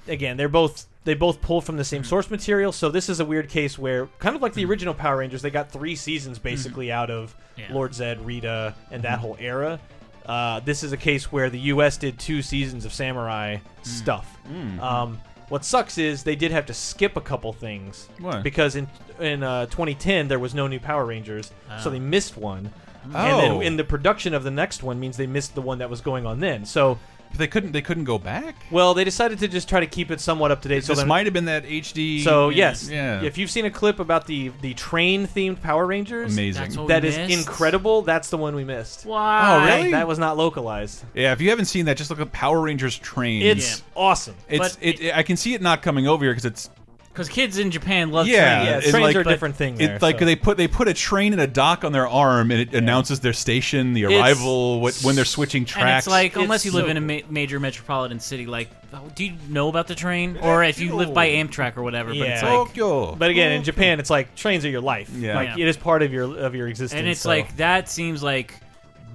again, 0.09 0.37
they're 0.39 0.49
both 0.49 0.87
they 1.05 1.15
both 1.15 1.41
pull 1.43 1.61
from 1.61 1.77
the 1.77 1.85
same 1.85 2.05
source 2.05 2.31
material. 2.31 2.71
So 2.73 2.89
this 2.91 3.09
is 3.09 3.19
a 3.21 3.25
weird 3.25 3.49
case 3.49 3.79
where, 3.79 4.07
kind 4.19 4.37
of 4.37 4.43
like 4.43 4.55
the 4.55 4.65
original 4.65 4.95
Power 4.95 5.17
Rangers, 5.19 5.43
they 5.43 5.51
got 5.51 5.71
three 5.71 5.97
seasons 5.97 6.39
basically 6.39 6.93
out 6.93 7.11
of 7.11 7.35
Yeah. 7.57 7.73
Lord 7.73 7.93
Zedd, 7.93 8.25
Rita, 8.25 8.75
and 8.91 9.03
that 9.03 9.19
whole 9.19 9.37
era. 9.41 9.81
Uh, 10.25 10.61
this 10.61 10.85
is 10.85 10.93
a 10.93 10.97
case 10.97 11.33
where 11.33 11.51
the 11.51 11.59
U.S. 11.59 11.97
did 11.97 12.19
two 12.19 12.43
seasons 12.43 12.85
of 12.85 12.93
Samurai 12.93 13.57
stuff. 13.83 14.39
Um, 14.81 15.21
what 15.49 15.65
sucks 15.65 15.99
is 15.99 16.23
they 16.23 16.37
did 16.37 16.53
have 16.53 16.67
to 16.67 16.75
skip 16.75 17.17
a 17.17 17.21
couple 17.21 17.53
things 17.53 18.09
Why? 18.21 18.41
because 18.41 18.77
in 18.77 18.89
in 19.21 19.43
uh, 19.43 19.67
2010 19.67 20.29
there 20.29 20.39
was 20.39 20.55
no 20.55 20.67
new 20.69 20.81
Power 20.81 21.05
Rangers, 21.05 21.49
so 21.81 21.89
Oh. 21.89 21.91
they 21.91 21.99
missed 21.99 22.37
one. 22.37 22.71
And 23.05 23.17
Oh. 23.17 23.41
then 23.41 23.63
in 23.63 23.77
the 23.77 23.83
production 23.85 24.33
of 24.33 24.45
the 24.45 24.51
next 24.51 24.83
one 24.85 24.99
means 25.01 25.17
they 25.17 25.27
missed 25.27 25.55
the 25.57 25.61
one 25.61 25.79
that 25.79 25.91
was 25.91 26.01
going 26.01 26.25
on 26.25 26.39
then. 26.41 26.65
So 26.65 26.99
But 27.33 27.39
they 27.39 27.47
couldn't. 27.49 27.73
They 27.73 27.83
couldn't 27.83 28.05
go 28.05 28.19
back. 28.19 28.55
well, 28.71 28.95
they 28.95 29.05
decided 29.05 29.39
to 29.41 29.49
just 29.49 29.69
try 29.69 29.81
to 29.81 29.87
keep 29.87 30.11
it 30.11 30.21
somewhat 30.21 30.51
up 30.51 30.63
to 30.63 30.69
date. 30.69 30.85
So 30.85 30.93
this 30.93 31.01
then- 31.01 31.09
might 31.09 31.27
have 31.27 31.33
been 31.33 31.47
that 31.47 31.65
HD. 31.65 32.23
So 32.23 32.51
yes, 32.51 32.89
yeah. 32.89 33.23
if 33.23 33.39
you've 33.39 33.51
seen 33.51 33.65
a 33.65 33.71
clip 33.71 33.99
about 33.99 34.27
the 34.27 34.53
the 34.61 34.75
train 34.75 35.27
themed 35.27 35.61
Power 35.63 35.87
Rangers, 35.87 36.33
Amazing. 36.35 36.63
That's 36.63 36.77
what 36.77 36.89
that 36.89 37.03
we 37.03 37.09
is 37.09 37.17
missed? 37.17 37.49
incredible. 37.49 38.03
That's 38.03 38.31
the 38.31 38.39
one 38.39 38.55
we 38.55 38.65
missed. 38.65 39.05
Why? 39.07 39.43
Oh, 39.45 39.65
really? 39.65 39.91
That 39.93 40.07
was 40.07 40.19
not 40.19 40.37
localized. 40.37 41.05
Yeah, 41.15 41.33
if 41.33 41.41
you 41.41 41.51
haven't 41.51 41.67
seen 41.67 41.87
that, 41.87 41.97
just 41.97 42.11
look 42.11 42.21
up 42.21 42.33
Power 42.33 42.61
Rangers 42.61 42.99
Train. 42.99 43.43
It's 43.43 43.83
awesome. 43.97 44.35
It's 44.49 44.77
But 44.77 44.79
it, 44.81 45.15
I 45.15 45.23
can 45.23 45.37
see 45.37 45.55
it 45.55 45.63
not 45.63 45.83
coming 45.83 46.07
over 46.07 46.25
here 46.25 46.33
because 46.33 46.45
it's 46.45 46.71
Because 47.13 47.29
kids 47.29 47.59
in 47.59 47.71
Japan 47.71 48.11
love 48.11 48.27
yeah, 48.27 48.65
trains. 48.65 48.85
it's 48.85 48.91
trains 48.91 49.05
like, 49.05 49.17
are 49.17 49.21
a 49.21 49.25
different 49.25 49.55
thing 49.57 49.75
there, 49.75 49.95
It's 49.97 50.03
like 50.03 50.19
so. 50.19 50.25
they 50.25 50.35
put 50.35 50.57
they 50.57 50.67
put 50.67 50.89
a 50.89 50.95
train 50.95 51.35
and 51.35 51.43
a 51.43 51.47
dock 51.47 51.85
on 51.85 51.93
their 51.93 52.09
arm, 52.09 52.51
and 52.51 52.59
it 52.61 52.75
announces 52.75 53.21
their 53.21 53.35
station, 53.35 53.93
the 53.93 54.07
arrival, 54.07 54.81
what, 54.81 54.99
when 55.03 55.15
they're 55.15 55.27
switching 55.27 55.61
And 55.61 55.69
tracks. 55.69 56.07
it's 56.07 56.11
like, 56.11 56.33
It's 56.33 56.43
unless 56.43 56.65
you 56.65 56.73
live 56.73 56.89
in 56.89 56.97
a 56.97 57.01
ma- 57.03 57.27
major 57.29 57.61
metropolitan 57.61 58.19
city, 58.19 58.47
like, 58.47 58.71
oh, 58.95 59.03
do 59.15 59.27
you 59.27 59.35
know 59.51 59.69
about 59.69 59.89
the 59.89 59.95
train? 59.95 60.39
Or 60.41 60.65
if 60.65 60.79
you 60.81 60.95
live 60.95 61.13
by 61.13 61.29
Amtrak 61.29 61.77
or 61.77 61.83
whatever, 61.83 62.09
but 62.15 62.17
it's 62.19 62.41
Yeah. 62.43 62.49
like, 62.57 62.69
Tokyo. 62.69 63.15
But 63.15 63.31
again, 63.31 63.53
in 63.53 63.63
Japan, 63.63 64.01
it's 64.01 64.09
like 64.11 64.35
trains 64.35 64.65
are 64.65 64.71
your 64.71 64.81
life. 64.81 65.11
Yeah. 65.15 65.35
like 65.35 65.49
Yeah. 65.59 65.65
it 65.65 65.69
is 65.69 65.77
part 65.77 66.03
of 66.03 66.15
your 66.15 66.35
of 66.39 66.55
your 66.55 66.67
existence. 66.69 66.99
and 66.99 67.07
it's 67.07 67.21
so- 67.21 67.29
like 67.29 67.55
that 67.59 67.91
seems 67.91 68.23
like 68.23 68.55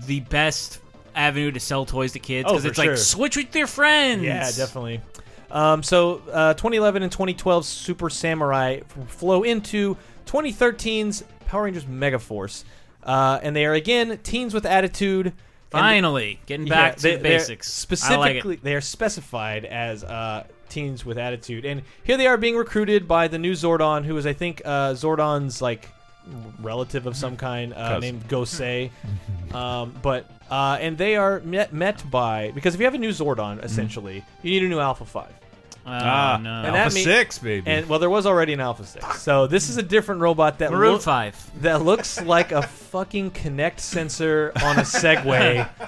the 0.05 0.19
best 0.19 0.79
avenue 1.15 1.49
to 1.51 1.59
sell 1.59 1.83
toys 1.83 2.11
to 2.11 2.19
kids 2.19 2.45
Oh, 2.47 2.51
because 2.51 2.61
for 2.63 2.67
it's 2.69 2.79
sure. 2.79 2.91
like 2.91 2.97
switch 2.99 3.37
with 3.37 3.55
your 3.55 3.65
friends. 3.65 4.21
Yeah, 4.21 4.43
definitely. 4.51 5.01
Um, 5.49 5.81
so, 5.83 6.21
uh, 6.31 6.53
2011 6.53 7.03
and 7.03 7.11
2012 7.11 7.65
Super 7.65 8.09
Samurai 8.09 8.81
flow 9.07 9.43
into 9.43 9.95
2013's 10.25 11.23
Power 11.45 11.63
Rangers 11.63 11.85
Megaforce, 11.85 12.63
uh, 13.03 13.39
and 13.41 13.55
they 13.55 13.65
are 13.65 13.73
again 13.73 14.19
teens 14.23 14.53
with 14.53 14.65
attitude. 14.65 15.33
Finally, 15.69 16.39
getting 16.45 16.67
back 16.67 16.95
to 16.97 17.01
they- 17.03 17.15
the 17.17 17.23
basics. 17.23 17.67
I 18.03 18.15
like. 18.17 18.29
Specifically, 18.29 18.55
they 18.61 18.75
are 18.75 18.81
specified 18.81 19.65
as 19.65 20.03
uh, 20.03 20.45
teens 20.69 21.05
with 21.05 21.17
attitude, 21.17 21.65
and 21.65 21.81
here 22.03 22.17
they 22.17 22.27
are 22.27 22.37
being 22.37 22.55
recruited 22.55 23.07
by 23.07 23.27
the 23.27 23.37
new 23.37 23.53
Zordon, 23.53 24.05
who 24.05 24.15
is, 24.17 24.25
I 24.25 24.33
think, 24.33 24.61
uh, 24.65 24.91
Zordon's 24.93 25.61
like 25.61 25.89
relative 26.59 27.05
of 27.07 27.15
some 27.15 27.37
kind, 27.37 27.73
uh, 27.73 27.99
named 27.99 28.27
Gosei. 28.27 28.91
um, 29.53 29.95
but 30.01 30.29
uh, 30.49 30.77
and 30.79 30.97
they 30.97 31.15
are 31.15 31.39
met 31.41 31.73
met 31.73 32.09
by 32.09 32.51
because 32.51 32.73
if 32.73 32.79
you 32.79 32.85
have 32.85 32.93
a 32.95 32.97
new 32.99 33.09
Zordon, 33.09 33.63
essentially, 33.63 34.23
you 34.43 34.51
need 34.51 34.63
a 34.63 34.67
new 34.69 34.79
Alpha 34.79 35.05
Five. 35.05 35.33
Oh, 35.85 35.91
ah, 35.93 36.37
no. 36.41 36.49
And 36.49 36.67
Alpha 36.75 36.89
that 36.89 36.93
mean- 36.95 37.03
Six, 37.05 37.39
baby. 37.39 37.69
And 37.71 37.87
well, 37.87 37.99
there 37.99 38.09
was 38.09 38.25
already 38.25 38.51
an 38.51 38.59
Alpha 38.59 38.83
Six, 38.85 39.21
so 39.21 39.47
this 39.47 39.69
is 39.69 39.77
a 39.77 39.83
different 39.83 40.19
robot 40.19 40.57
that 40.59 40.71
Maroon 40.71 40.93
look- 40.93 41.01
5. 41.01 41.61
that 41.61 41.81
looks 41.81 42.21
like 42.21 42.51
a 42.51 42.61
fucking 42.61 43.31
Kinect 43.31 43.79
sensor 43.79 44.51
on 44.61 44.77
a 44.79 44.81
Segway. 44.81 45.67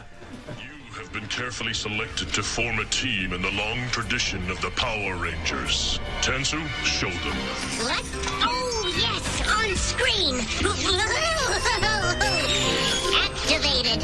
You 0.58 1.06
have 1.06 1.12
been 1.14 1.28
carefully 1.28 1.74
selected 1.74 2.30
to 2.34 2.44
form 2.44 2.80
a 2.80 2.86
team 2.86 3.34
in 3.34 3.42
the 3.42 3.52
long 3.52 3.80
tradition 3.90 4.50
of 4.52 4.62
the 4.62 4.70
Power 4.72 5.16
Rangers. 5.16 6.00
Tensou, 6.22 6.66
show 6.84 7.10
them. 7.10 7.38
What? 7.84 8.04
Oh, 8.44 8.69
yes, 8.69 8.69
on 8.69 8.69
screen. 9.80 10.40
Activated. 13.24 14.04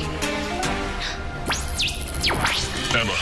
Emma, 2.96 3.18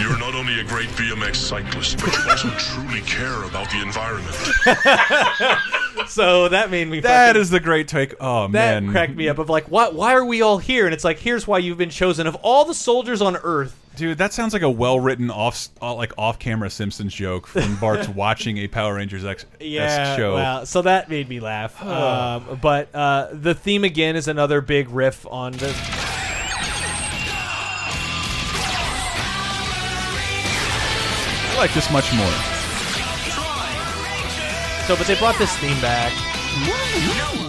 you're 0.00 0.18
not 0.18 0.34
only 0.34 0.60
a 0.60 0.64
great 0.64 0.88
BMX 0.90 1.36
cyclist, 1.36 1.98
but 1.98 2.14
you 2.16 2.30
also 2.30 2.50
truly 2.50 3.00
care 3.02 3.42
about 3.42 3.68
the 3.70 3.82
environment. 3.82 4.36
so 6.06 6.48
that 6.48 6.70
made 6.70 6.88
me. 6.88 7.00
that 7.00 7.28
fucking- 7.28 7.40
is 7.42 7.50
the 7.50 7.60
great 7.60 7.88
take. 7.88 8.14
Oh 8.20 8.42
that 8.48 8.82
man, 8.82 8.90
cracked 8.92 9.14
me 9.16 9.28
up. 9.28 9.38
Of 9.38 9.48
like, 9.50 9.66
why? 9.66 9.88
Why 9.88 10.14
are 10.14 10.24
we 10.24 10.42
all 10.42 10.58
here? 10.58 10.84
And 10.86 10.94
it's 10.94 11.04
like, 11.04 11.18
here's 11.18 11.46
why 11.46 11.58
you've 11.58 11.78
been 11.78 11.90
chosen 11.90 12.26
of 12.26 12.34
all 12.36 12.64
the 12.64 12.74
soldiers 12.74 13.20
on 13.22 13.36
Earth. 13.36 13.74
dude, 13.96 14.18
that 14.18 14.32
sounds 14.32 14.52
like 14.52 14.62
a 14.62 14.70
well-written 14.70 15.28
off, 15.30 15.68
uh, 15.82 15.92
like 15.94 16.12
off-camera 16.16 16.70
Simpsons 16.70 17.12
joke 17.12 17.46
from 17.48 17.76
Bart's 17.80 18.08
watching 18.08 18.58
a 18.58 18.68
Power 18.68 18.94
Rangers 18.94 19.24
X 19.24 19.44
Yeah, 19.60 20.16
show. 20.16 20.34
well, 20.34 20.66
so 20.66 20.82
that 20.82 21.08
made 21.10 21.28
me 21.28 21.40
laugh. 21.40 21.82
um, 21.84 22.58
but 22.62 22.94
uh, 22.94 23.28
the 23.32 23.54
theme 23.54 23.82
again 23.84 24.14
is 24.16 24.28
another 24.28 24.60
big 24.60 24.88
riff 24.90 25.26
on 25.26 25.52
the. 25.52 25.74
I 31.50 31.54
like 31.60 31.74
this 31.74 31.90
much 31.90 32.12
more. 32.14 32.57
So, 34.88 34.96
but 34.96 35.06
they 35.06 35.16
brought 35.16 35.36
this 35.36 35.54
theme 35.58 35.78
back. 35.82 36.14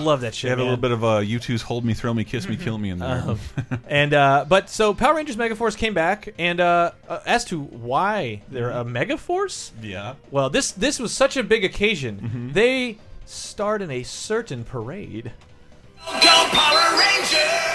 Love 0.03 0.20
that 0.20 0.36
shit. 0.36 0.49
They 0.49 0.49
shit. 0.49 0.49
have 0.49 0.60
a 0.60 0.64
little 0.64 0.76
bit 0.76 0.91
of 0.91 1.06
uh, 1.06 1.22
U2's 1.22 1.61
"Hold 1.61 1.86
Me, 1.86 1.94
Thrill 1.94 2.14
Me, 2.14 2.26
Kiss 2.26 2.49
Me, 2.49 2.57
Kill 2.57 2.78
Me" 2.78 2.90
in 2.90 2.99
there. 2.99 3.24
Um, 3.26 3.40
and 3.88 4.14
uh, 4.14 4.45
but 4.45 4.70
so 4.70 4.94
Power 4.94 5.16
Rangers 5.16 5.38
Megaforce 5.38 5.78
came 5.78 5.94
back, 5.94 6.34
and 6.38 6.60
uh, 6.60 6.91
uh, 7.07 7.22
as 7.26 7.45
to 7.45 7.61
why 7.61 8.41
they're 8.49 8.72
a 8.72 8.84
Megaforce, 8.84 9.72
yeah. 9.82 10.16
well, 10.32 10.49
this 10.49 10.74
this 10.74 10.99
was 10.99 11.14
such 11.14 11.38
a 11.38 11.44
big 11.44 11.64
occasion. 11.64 12.52
They 12.53 12.98
start 13.26 13.82
in 13.82 13.90
a 13.90 14.03
certain 14.03 14.66
parade. 14.66 15.32
Go 16.18 16.38
Power 16.49 16.98
Rangers! 16.98 17.69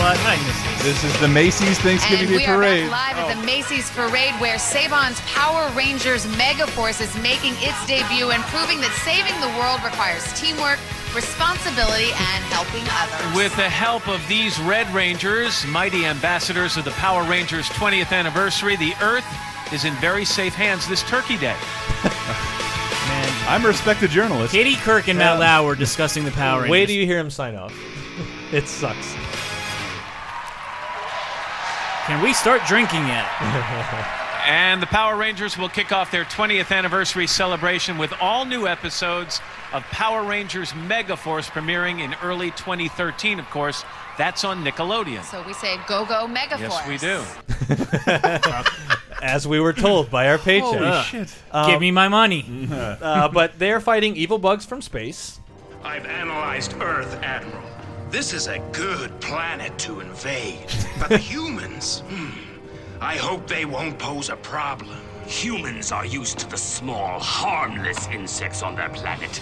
What? 0.00 0.16
I 0.24 0.40
missed 0.46 0.64
this. 0.64 1.02
This 1.02 1.04
is 1.04 1.20
the 1.20 1.28
Macy's 1.28 1.78
Thanksgiving 1.78 2.28
And 2.28 2.28
Day 2.28 2.36
we 2.36 2.46
are 2.46 2.56
Parade. 2.56 2.90
back 2.90 3.16
live 3.16 3.28
at 3.28 3.34
the 3.36 3.40
oh. 3.42 3.44
Macy's 3.44 3.90
Parade 3.90 4.32
where 4.40 4.56
Saban's 4.56 5.20
Power 5.28 5.70
Rangers 5.76 6.24
Megaforce 6.40 7.00
is 7.00 7.14
making 7.22 7.52
its 7.60 7.76
debut 7.86 8.30
and 8.30 8.42
proving 8.44 8.80
that 8.80 8.92
saving 9.04 9.36
the 9.44 9.52
world 9.60 9.84
requires 9.84 10.24
teamwork, 10.32 10.80
responsibility, 11.14 12.08
and 12.16 12.40
helping 12.48 12.84
others. 12.88 13.36
With 13.36 13.54
the 13.56 13.68
help 13.68 14.08
of 14.08 14.26
these 14.28 14.58
Red 14.60 14.88
Rangers, 14.94 15.64
mighty 15.66 16.06
ambassadors 16.06 16.76
of 16.78 16.84
the 16.84 16.92
Power 16.92 17.22
Rangers 17.28 17.68
20th 17.68 18.12
anniversary, 18.12 18.76
the 18.76 18.94
Earth 19.02 19.28
is 19.72 19.84
in 19.84 19.92
very 19.96 20.24
safe 20.24 20.54
hands 20.54 20.88
this 20.88 21.02
Turkey 21.02 21.36
Day. 21.36 21.56
I'm 23.46 23.64
a 23.64 23.68
respected 23.68 24.10
journalist. 24.10 24.52
Katie 24.52 24.74
Couric 24.74 25.08
and 25.08 25.18
Matt 25.18 25.38
Lauer 25.38 25.66
were 25.66 25.74
discussing 25.74 26.24
the 26.24 26.30
Power 26.30 26.62
Rangers. 26.62 26.70
Wait 26.70 26.86
till 26.86 26.96
you 26.96 27.06
hear 27.06 27.18
him 27.18 27.30
sign 27.30 27.54
off. 27.54 27.74
it 28.52 28.66
sucks. 28.66 29.14
Can 32.06 32.22
we 32.22 32.32
start 32.32 32.62
drinking 32.66 33.06
yet? 33.06 34.20
And 34.46 34.82
the 34.82 34.86
Power 34.86 35.16
Rangers 35.16 35.56
will 35.56 35.70
kick 35.70 35.90
off 35.90 36.10
their 36.10 36.24
20th 36.24 36.70
anniversary 36.70 37.26
celebration 37.26 37.96
with 37.96 38.12
all 38.20 38.44
new 38.44 38.66
episodes 38.66 39.40
of 39.72 39.82
Power 39.84 40.22
Rangers 40.22 40.72
Megaforce 40.72 41.48
premiering 41.48 42.00
in 42.00 42.14
early 42.22 42.50
2013, 42.50 43.40
of 43.40 43.48
course. 43.48 43.86
That's 44.18 44.44
on 44.44 44.62
Nickelodeon. 44.62 45.22
So 45.24 45.42
we 45.46 45.54
say 45.54 45.78
go 45.88 46.04
go 46.04 46.26
Megaforce. 46.28 46.86
Yes, 46.86 46.86
we 46.86 46.98
do. 46.98 48.94
As 49.24 49.48
we 49.48 49.58
were 49.58 49.72
told 49.72 50.10
by 50.10 50.28
our 50.28 50.36
paycheck. 50.48 50.80
Holy 50.80 51.02
shit. 51.04 51.34
Give 51.66 51.80
me 51.80 51.90
my 51.90 52.08
money. 52.08 52.68
uh, 52.70 53.28
but 53.28 53.58
they're 53.58 53.80
fighting 53.80 54.16
evil 54.16 54.38
bugs 54.38 54.66
from 54.66 54.82
space. 54.82 55.40
I've 55.82 56.04
analyzed 56.04 56.74
Earth, 56.80 57.18
Admiral. 57.22 57.64
This 58.10 58.34
is 58.34 58.48
a 58.48 58.58
good 58.72 59.18
planet 59.20 59.78
to 59.80 60.00
invade. 60.00 60.66
But 60.98 61.08
the 61.08 61.18
humans, 61.32 62.00
hmm, 62.06 62.30
I 63.00 63.16
hope 63.16 63.46
they 63.48 63.64
won't 63.64 63.98
pose 63.98 64.28
a 64.28 64.36
problem. 64.36 64.98
Humans 65.26 65.90
are 65.90 66.04
used 66.04 66.38
to 66.40 66.48
the 66.50 66.58
small, 66.58 67.18
harmless 67.18 68.06
insects 68.08 68.62
on 68.62 68.76
their 68.76 68.90
planet. 68.90 69.40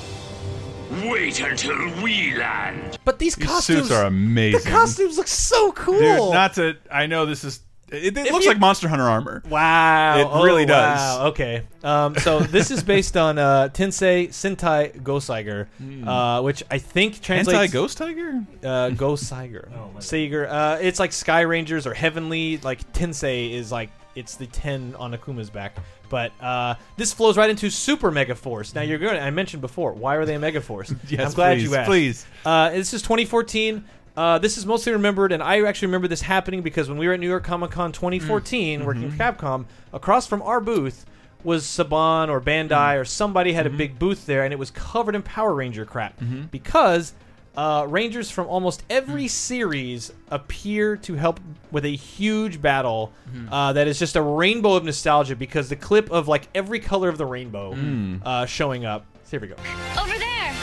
Wait 1.04 1.40
until 1.40 1.76
we 2.02 2.36
land. 2.36 2.98
But 3.04 3.18
these, 3.18 3.34
These 3.34 3.46
costumes 3.46 3.88
suits 3.88 3.90
are 3.90 4.06
amazing. 4.06 4.62
The 4.62 4.70
costumes 4.70 5.16
look 5.16 5.26
so 5.26 5.72
cool. 5.72 5.98
Dude, 5.98 6.32
not 6.32 6.54
to. 6.54 6.76
I 6.90 7.06
know 7.06 7.26
this 7.26 7.42
is. 7.42 7.60
It, 7.92 8.16
it 8.16 8.32
looks 8.32 8.44
you- 8.44 8.50
like 8.50 8.58
Monster 8.58 8.88
Hunter 8.88 9.04
armor. 9.04 9.42
Wow. 9.48 10.18
It 10.40 10.44
really 10.44 10.62
Oh, 10.64 10.66
does. 10.66 10.98
wow. 11.18 11.26
Okay. 11.28 11.62
Um, 11.84 12.16
so 12.16 12.40
this 12.40 12.70
is 12.70 12.82
based 12.82 13.16
on 13.16 13.38
uh, 13.38 13.68
Tensei 13.72 14.28
Sentai 14.28 15.00
Goseiger, 15.02 15.66
uh, 16.06 16.42
which 16.42 16.62
I 16.70 16.78
think 16.78 17.20
translates. 17.20 17.58
Hentai 17.58 17.72
Ghost 17.72 17.98
Tiger? 17.98 18.44
Uh, 18.62 18.90
Goseiger. 18.90 19.68
Seiger. 20.02 20.48
Uh, 20.48 20.78
it's 20.80 20.98
like 20.98 21.12
Sky 21.12 21.40
Rangers 21.42 21.86
or 21.86 21.94
Heavenly. 21.94 22.58
Like 22.58 22.92
Tensei 22.92 23.52
is 23.52 23.70
like 23.72 23.90
it's 24.14 24.36
the 24.36 24.46
ten 24.46 24.94
on 24.98 25.12
Akuma's 25.14 25.50
back. 25.50 25.76
But 26.08 26.30
uh, 26.42 26.74
this 26.98 27.12
flows 27.14 27.38
right 27.38 27.48
into 27.48 27.70
Super 27.70 28.10
Mega 28.10 28.34
Force. 28.34 28.74
Now 28.74 28.82
you're 28.82 28.98
good. 28.98 29.16
I 29.16 29.30
mentioned 29.30 29.62
before. 29.62 29.92
Why 29.94 30.16
are 30.16 30.26
they 30.26 30.34
a 30.34 30.38
Mega 30.38 30.60
Force? 30.60 30.94
Yes, 31.08 31.28
I'm 31.30 31.32
glad 31.34 31.54
please, 31.58 31.62
you 31.64 31.74
asked. 31.74 31.88
please. 31.88 32.26
Uh, 32.44 32.70
this 32.70 32.92
is 32.92 33.00
2014. 33.02 33.82
Uh, 34.16 34.38
this 34.38 34.58
is 34.58 34.66
mostly 34.66 34.92
remembered, 34.92 35.32
and 35.32 35.42
I 35.42 35.62
actually 35.62 35.86
remember 35.86 36.06
this 36.08 36.20
happening 36.22 36.60
because 36.62 36.88
when 36.88 36.98
we 36.98 37.06
were 37.06 37.14
at 37.14 37.20
New 37.20 37.28
York 37.28 37.44
Comic 37.44 37.70
Con 37.70 37.92
2014, 37.92 38.84
working 38.84 39.10
for 39.10 39.16
Capcom, 39.16 39.64
across 39.92 40.26
from 40.26 40.42
our 40.42 40.60
booth 40.60 41.06
was 41.44 41.64
Saban 41.64 42.28
or 42.28 42.40
Bandai 42.40 43.00
or 43.00 43.04
somebody 43.04 43.52
had 43.54 43.66
a 43.66 43.70
big 43.70 43.98
booth 43.98 44.26
there, 44.26 44.44
and 44.44 44.52
it 44.52 44.58
was 44.58 44.70
covered 44.70 45.14
in 45.14 45.22
Power 45.22 45.54
Ranger 45.54 45.84
crap 45.86 46.14
because 46.50 47.14
uh, 47.56 47.86
Rangers 47.88 48.30
from 48.30 48.46
almost 48.48 48.82
every 48.90 49.28
series 49.28 50.12
appear 50.30 50.96
to 50.98 51.14
help 51.14 51.40
with 51.70 51.84
a 51.86 51.96
huge 51.96 52.60
battle 52.62 53.12
uh, 53.50 53.72
that 53.72 53.88
is 53.88 53.98
just 53.98 54.14
a 54.16 54.22
rainbow 54.22 54.74
of 54.74 54.84
nostalgia 54.84 55.34
because 55.36 55.68
the 55.68 55.76
clip 55.76 56.10
of 56.10 56.28
like 56.28 56.48
every 56.54 56.80
color 56.80 57.08
of 57.08 57.16
the 57.18 57.26
rainbow 57.26 57.74
Mm. 57.74 58.20
uh, 58.24 58.46
showing 58.46 58.84
up. 58.84 59.04
So 59.24 59.30
here 59.38 59.40
we 59.40 59.48
go. 59.48 59.56
Over 60.00 60.18
there. 60.18 60.54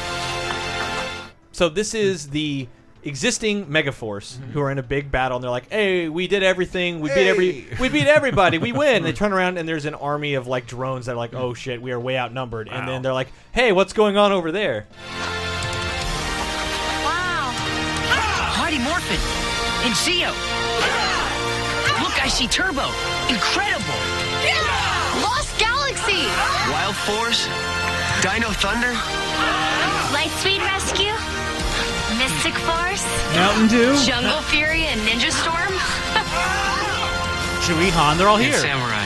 So 1.51 1.67
this 1.67 1.93
is 1.93 2.29
the 2.29 2.67
existing 3.03 3.67
Megaforce 3.67 4.37
mm-hmm. 4.37 4.51
who 4.51 4.61
are 4.61 4.71
in 4.71 4.77
a 4.77 4.83
big 4.83 5.11
battle, 5.11 5.37
and 5.37 5.43
they're 5.43 5.51
like, 5.51 5.69
"Hey, 5.71 6.09
we 6.09 6.27
did 6.27 6.43
everything. 6.43 6.99
We 6.99 7.09
beat 7.09 7.27
every. 7.27 7.67
We 7.79 7.89
beat 7.89 8.07
everybody. 8.07 8.57
We 8.57 8.71
win." 8.83 9.03
they 9.03 9.13
turn 9.13 9.33
around, 9.33 9.57
and 9.57 9.67
there's 9.67 9.85
an 9.85 9.95
army 9.95 10.35
of 10.35 10.47
like 10.47 10.67
drones 10.67 11.05
that 11.05 11.13
are 11.13 11.17
like, 11.17 11.33
"Oh 11.33 11.53
shit, 11.53 11.81
we 11.81 11.91
are 11.91 11.99
way 11.99 12.17
outnumbered." 12.17 12.69
And 12.69 12.87
then 12.87 13.01
they're 13.01 13.13
like, 13.13 13.29
"Hey, 13.51 13.71
what's 13.71 13.93
going 13.93 14.17
on 14.17 14.31
over 14.31 14.51
there?" 14.51 14.87
Wow. 17.03 17.53
Mighty 18.57 18.79
Morphin. 18.79 19.19
And 19.85 19.95
Zeo. 19.95 20.29
Look, 22.03 22.23
I 22.23 22.27
see 22.27 22.47
Turbo. 22.47 22.85
Incredible. 23.29 23.99
Lost 25.21 25.57
Galaxy. 25.57 26.27
Wild 26.71 26.95
Force, 26.95 27.47
Dino 28.21 28.51
Thunder. 28.51 28.93
Lightspeed 30.11 30.59
Rescue? 30.59 31.38
Mystic 32.49 32.65
Force? 32.65 33.05
Mountain 33.35 33.67
Dew? 33.67 33.95
Jungle 34.05 34.41
Fury 34.43 34.83
and 34.85 34.99
Ninja 35.01 35.31
Storm? 35.31 35.55
Chewie 37.61 37.91
Han, 37.91 38.17
they're 38.17 38.27
all 38.27 38.37
And 38.37 38.45
here. 38.45 38.53
Samurai. 38.53 39.05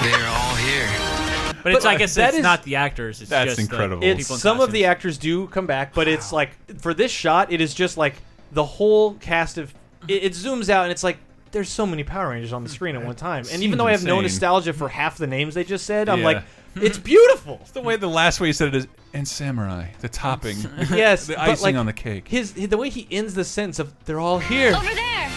They're 0.00 0.28
all 0.28 0.54
here. 0.56 0.88
But 1.62 1.74
it's, 1.74 1.84
uh, 1.84 1.90
I 1.90 1.96
guess, 1.96 2.14
that 2.14 2.28
it's 2.28 2.38
is- 2.38 2.42
not 2.42 2.62
the 2.62 2.76
actors. 2.76 3.20
It's 3.20 3.28
That's 3.30 3.56
just 3.56 3.58
uh, 3.58 3.62
incredible. 3.62 4.00
The 4.00 4.06
It's 4.08 4.22
people 4.24 4.36
in 4.36 4.40
some 4.40 4.56
of 4.56 4.58
costumes. 4.60 4.72
the 4.72 4.84
actors 4.86 5.18
do 5.18 5.46
come 5.48 5.66
back, 5.66 5.92
but 5.94 6.08
it's 6.08 6.32
like 6.32 6.50
for 6.80 6.94
this 6.94 7.10
shot, 7.12 7.52
it 7.52 7.60
is 7.60 7.74
just 7.74 7.98
like 7.98 8.14
the 8.52 8.64
whole 8.64 9.14
cast 9.14 9.58
of. 9.58 9.74
It, 10.08 10.24
it 10.24 10.32
zooms 10.32 10.70
out, 10.70 10.84
and 10.84 10.92
it's 10.92 11.04
like 11.04 11.18
there's 11.52 11.68
so 11.68 11.84
many 11.86 12.02
Power 12.02 12.30
Rangers 12.30 12.52
on 12.54 12.62
the 12.64 12.70
screen 12.70 12.96
at 12.96 13.04
one 13.04 13.14
time. 13.14 13.38
And 13.40 13.46
Seems 13.48 13.62
even 13.62 13.76
though 13.78 13.86
I 13.86 13.90
have 13.92 14.04
no 14.04 14.14
insane. 14.20 14.22
nostalgia 14.22 14.72
for 14.72 14.88
half 14.88 15.18
the 15.18 15.26
names 15.26 15.54
they 15.54 15.64
just 15.64 15.84
said, 15.86 16.08
I'm 16.08 16.20
Yeah. 16.20 16.24
like, 16.24 16.44
it's 16.82 16.98
beautiful. 16.98 17.58
It's 17.62 17.70
the 17.70 17.80
way 17.80 17.96
the 17.96 18.08
last 18.08 18.40
way 18.40 18.48
you 18.48 18.52
said 18.52 18.68
it 18.68 18.74
is, 18.74 18.88
and 19.12 19.26
samurai, 19.26 19.88
the 20.00 20.08
topping, 20.08 20.56
yes, 20.90 21.26
the 21.28 21.34
but, 21.34 21.48
icing 21.48 21.74
like, 21.74 21.76
on 21.76 21.86
the 21.86 21.92
cake. 21.92 22.28
His 22.28 22.52
the 22.52 22.76
way 22.76 22.88
he 22.88 23.06
ends 23.10 23.34
the 23.34 23.44
sentence 23.44 23.78
of 23.78 23.92
"they're 24.04 24.20
all 24.20 24.38
here." 24.38 24.74
Over 24.74 24.94
there. 24.94 25.30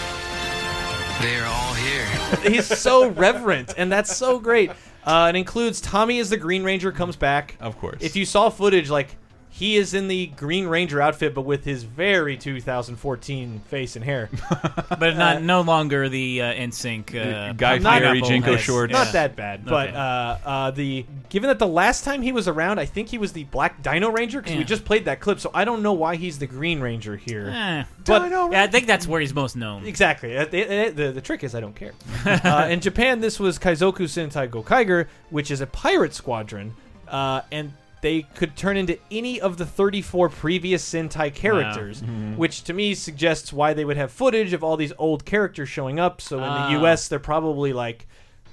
They're 1.22 1.46
all 1.46 1.74
here. 1.74 2.06
He's 2.52 2.66
so 2.66 3.10
reverent, 3.10 3.74
and 3.78 3.92
that's 3.92 4.16
so 4.16 4.40
great. 4.40 4.72
Uh, 5.04 5.32
it 5.34 5.38
includes 5.38 5.82
Tommy 5.82 6.20
as 6.20 6.30
the 6.30 6.38
Green 6.38 6.64
Ranger 6.64 6.92
comes 6.92 7.16
back. 7.16 7.56
Of 7.60 7.80
course. 7.80 8.02
If 8.02 8.16
you 8.16 8.26
saw 8.26 8.50
footage, 8.50 8.90
like 8.90 9.16
he 9.58 9.76
is 9.76 9.96
in 9.96 10.08
the 10.08 10.28
Green 10.28 10.68
Ranger 10.68 11.02
outfit, 11.02 11.34
but 11.34 11.42
with 11.42 11.66
his 11.66 11.82
very 11.82 12.38
2014 12.38 13.60
face 13.62 13.96
and 13.96 14.06
hair. 14.06 14.30
but 15.00 15.18
not 15.18 15.42
no 15.42 15.62
longer 15.62 16.08
the 16.10 16.44
uh, 16.44 16.54
NSYNC 16.54 17.16
uh, 17.16 17.54
Guy 17.54 17.80
not- 17.80 18.02
Fieri, 18.02 18.22
not- 18.22 18.30
JNCO 18.30 18.52
yes, 18.52 18.62
shorts. 18.62 18.94
Not 18.94 19.08
yeah. 19.08 19.12
that 19.14 19.36
bad, 19.36 19.66
but 19.66 19.88
Okay. 19.88 19.98
uh, 19.98 20.02
uh, 20.46 20.72
the 20.72 21.06
given 21.30 21.48
that 21.48 21.58
the 21.58 21.68
last 21.68 22.04
time 22.04 22.22
he 22.22 22.32
was 22.32 22.48
around, 22.48 22.80
I 22.80 22.86
think 22.86 23.10
he 23.10 23.18
was 23.18 23.34
the 23.34 23.46
Black 23.46 23.82
Dino 23.82 24.12
Ranger 24.12 24.42
because 24.42 24.54
we 24.54 24.60
Yeah. 24.60 24.66
just 24.66 24.86
played 24.86 25.06
that 25.06 25.22
clip, 25.22 25.40
so 25.40 25.50
I 25.56 25.66
don't 25.66 25.82
know 25.82 25.94
why 25.94 26.18
he's 26.18 26.38
the 26.38 26.46
Green 26.48 26.80
Ranger 26.80 27.18
here. 27.18 27.50
Eh. 27.50 27.84
But 28.06 28.30
yeah, 28.30 28.62
I 28.64 28.68
think 28.68 28.86
that's 28.86 29.08
where 29.08 29.20
he's 29.20 29.34
most 29.34 29.56
known. 29.56 29.86
Exactly. 29.88 30.38
Uh, 30.38 30.46
The, 30.46 30.90
the, 30.90 31.12
the 31.14 31.22
trick 31.22 31.44
is 31.44 31.56
I 31.56 31.62
don't 31.62 31.76
care. 31.76 31.94
uh, 32.26 32.68
in 32.70 32.80
Japan, 32.80 33.22
this 33.22 33.40
was 33.40 33.58
Kaizoku 33.58 34.04
Sentai 34.06 34.48
Gokaiger, 34.48 35.08
which 35.32 35.50
is 35.50 35.62
a 35.62 35.68
pirate 35.68 36.14
squadron, 36.14 36.76
uh, 37.08 37.42
and 37.52 37.74
they 38.02 38.22
could 38.36 38.56
turn 38.56 38.78
into 38.78 38.98
any 39.10 39.42
of 39.42 39.58
the 39.58 39.66
34 39.66 40.30
previous 40.30 40.88
Sentai 40.88 41.34
characters, 41.34 42.02
Mhm. 42.02 42.38
which 42.38 42.64
to 42.66 42.74
me 42.74 42.94
suggests 42.94 43.52
why 43.52 43.74
they 43.74 43.84
would 43.86 43.98
have 43.98 44.12
footage 44.12 44.54
of 44.54 44.64
all 44.64 44.78
these 44.78 44.94
old 45.00 45.26
characters 45.26 45.68
showing 45.70 46.00
up. 46.00 46.22
So 46.22 46.38
in 46.38 46.44
Ah. 46.44 46.68
the 46.68 46.74
U.S., 46.80 47.08
they're 47.08 47.18
probably 47.20 47.74
like, 47.74 48.06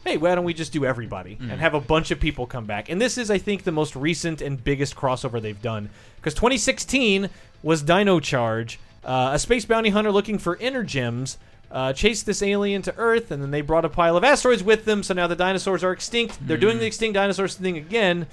hey, 0.05 0.17
why 0.17 0.35
don't 0.35 0.45
we 0.45 0.55
just 0.55 0.73
do 0.73 0.85
everybody 0.85 1.37
Mm. 1.41 1.51
and 1.53 1.61
have 1.61 1.75
a 1.75 1.81
bunch 1.81 2.11
of 2.11 2.21
people 2.21 2.47
come 2.47 2.65
back? 2.65 2.89
And 2.89 3.01
this 3.01 3.17
is, 3.19 3.31
I 3.31 3.39
think, 3.39 3.65
the 3.65 3.73
most 3.73 3.95
recent 3.95 4.41
and 4.41 4.63
biggest 4.63 4.97
crossover 4.97 5.41
they've 5.41 5.61
done. 5.63 5.91
Because 6.17 6.35
2016 6.35 7.29
was 7.63 7.83
Dino 7.83 8.21
Charge, 8.21 8.79
uh, 9.05 9.31
a 9.35 9.39
space 9.39 9.65
bounty 9.67 9.91
hunter 9.91 10.11
looking 10.13 10.39
for 10.39 10.57
inner 10.57 10.83
gems. 10.83 11.37
Uh, 11.73 11.93
chased 11.93 12.25
this 12.25 12.41
alien 12.41 12.83
to 12.83 12.95
Earth, 12.97 13.33
and 13.33 13.43
then 13.43 13.51
they 13.51 13.61
brought 13.61 13.85
a 13.85 13.89
pile 13.89 14.17
of 14.17 14.23
asteroids 14.23 14.63
with 14.63 14.85
them. 14.85 15.03
So 15.03 15.13
now 15.13 15.27
the 15.27 15.35
dinosaurs 15.35 15.83
are 15.83 15.91
extinct. 15.91 16.39
They're 16.47 16.57
doing 16.57 16.79
the 16.79 16.87
extinct 16.87 17.15
dinosaurs 17.15 17.57
thing 17.57 17.77
again. 17.77 18.27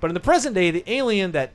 But 0.00 0.10
in 0.10 0.14
the 0.14 0.20
present 0.20 0.54
day, 0.54 0.70
the 0.70 0.84
alien 0.86 1.32
that 1.32 1.52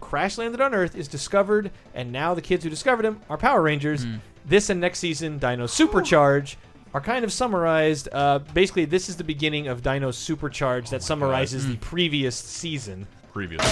crash 0.00 0.38
landed 0.38 0.60
on 0.60 0.74
Earth 0.74 0.96
is 0.96 1.08
discovered, 1.08 1.70
and 1.94 2.12
now 2.12 2.34
the 2.34 2.42
kids 2.42 2.64
who 2.64 2.70
discovered 2.70 3.04
him 3.04 3.20
are 3.28 3.36
Power 3.36 3.62
Rangers. 3.62 4.06
This 4.46 4.70
and 4.70 4.80
next 4.80 4.98
season, 4.98 5.38
Dino 5.38 5.66
Supercharge 5.66 6.56
are 6.92 7.00
kind 7.00 7.24
of 7.24 7.32
summarized. 7.32 8.08
Uh, 8.12 8.38
basically, 8.52 8.84
this 8.84 9.08
is 9.08 9.16
the 9.16 9.24
beginning 9.24 9.68
of 9.68 9.82
Dino 9.82 10.10
Supercharge 10.10 10.90
that 10.90 11.02
summarizes 11.02 11.66
the 11.66 11.76
previous 11.76 12.36
season. 12.36 13.06
Previous. 13.32 13.62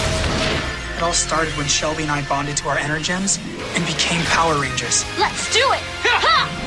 It 0.96 1.02
all 1.02 1.12
started 1.12 1.52
when 1.56 1.66
Shelby 1.66 2.02
and 2.02 2.12
I 2.12 2.26
bonded 2.28 2.56
to 2.58 2.68
our 2.68 2.76
Energems 2.76 3.38
and 3.76 3.86
became 3.86 4.22
Power 4.26 4.60
Rangers. 4.60 5.04
Let's 5.18 5.52
do 5.52 5.64
it. 5.72 5.82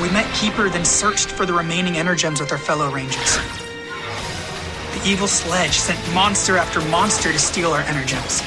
We 0.00 0.08
met 0.10 0.32
Keeper, 0.32 0.68
then 0.68 0.84
searched 0.84 1.26
for 1.26 1.44
the 1.44 1.52
remaining 1.52 1.94
Energems 1.94 2.38
with 2.38 2.52
our 2.52 2.58
fellow 2.58 2.88
Rangers. 2.92 3.36
The 4.98 5.10
evil 5.10 5.28
Sledge 5.28 5.74
sent 5.78 5.98
monster 6.14 6.56
after 6.56 6.80
monster 6.88 7.30
to 7.30 7.38
steal 7.38 7.70
our 7.72 7.82
Energems. 7.82 8.42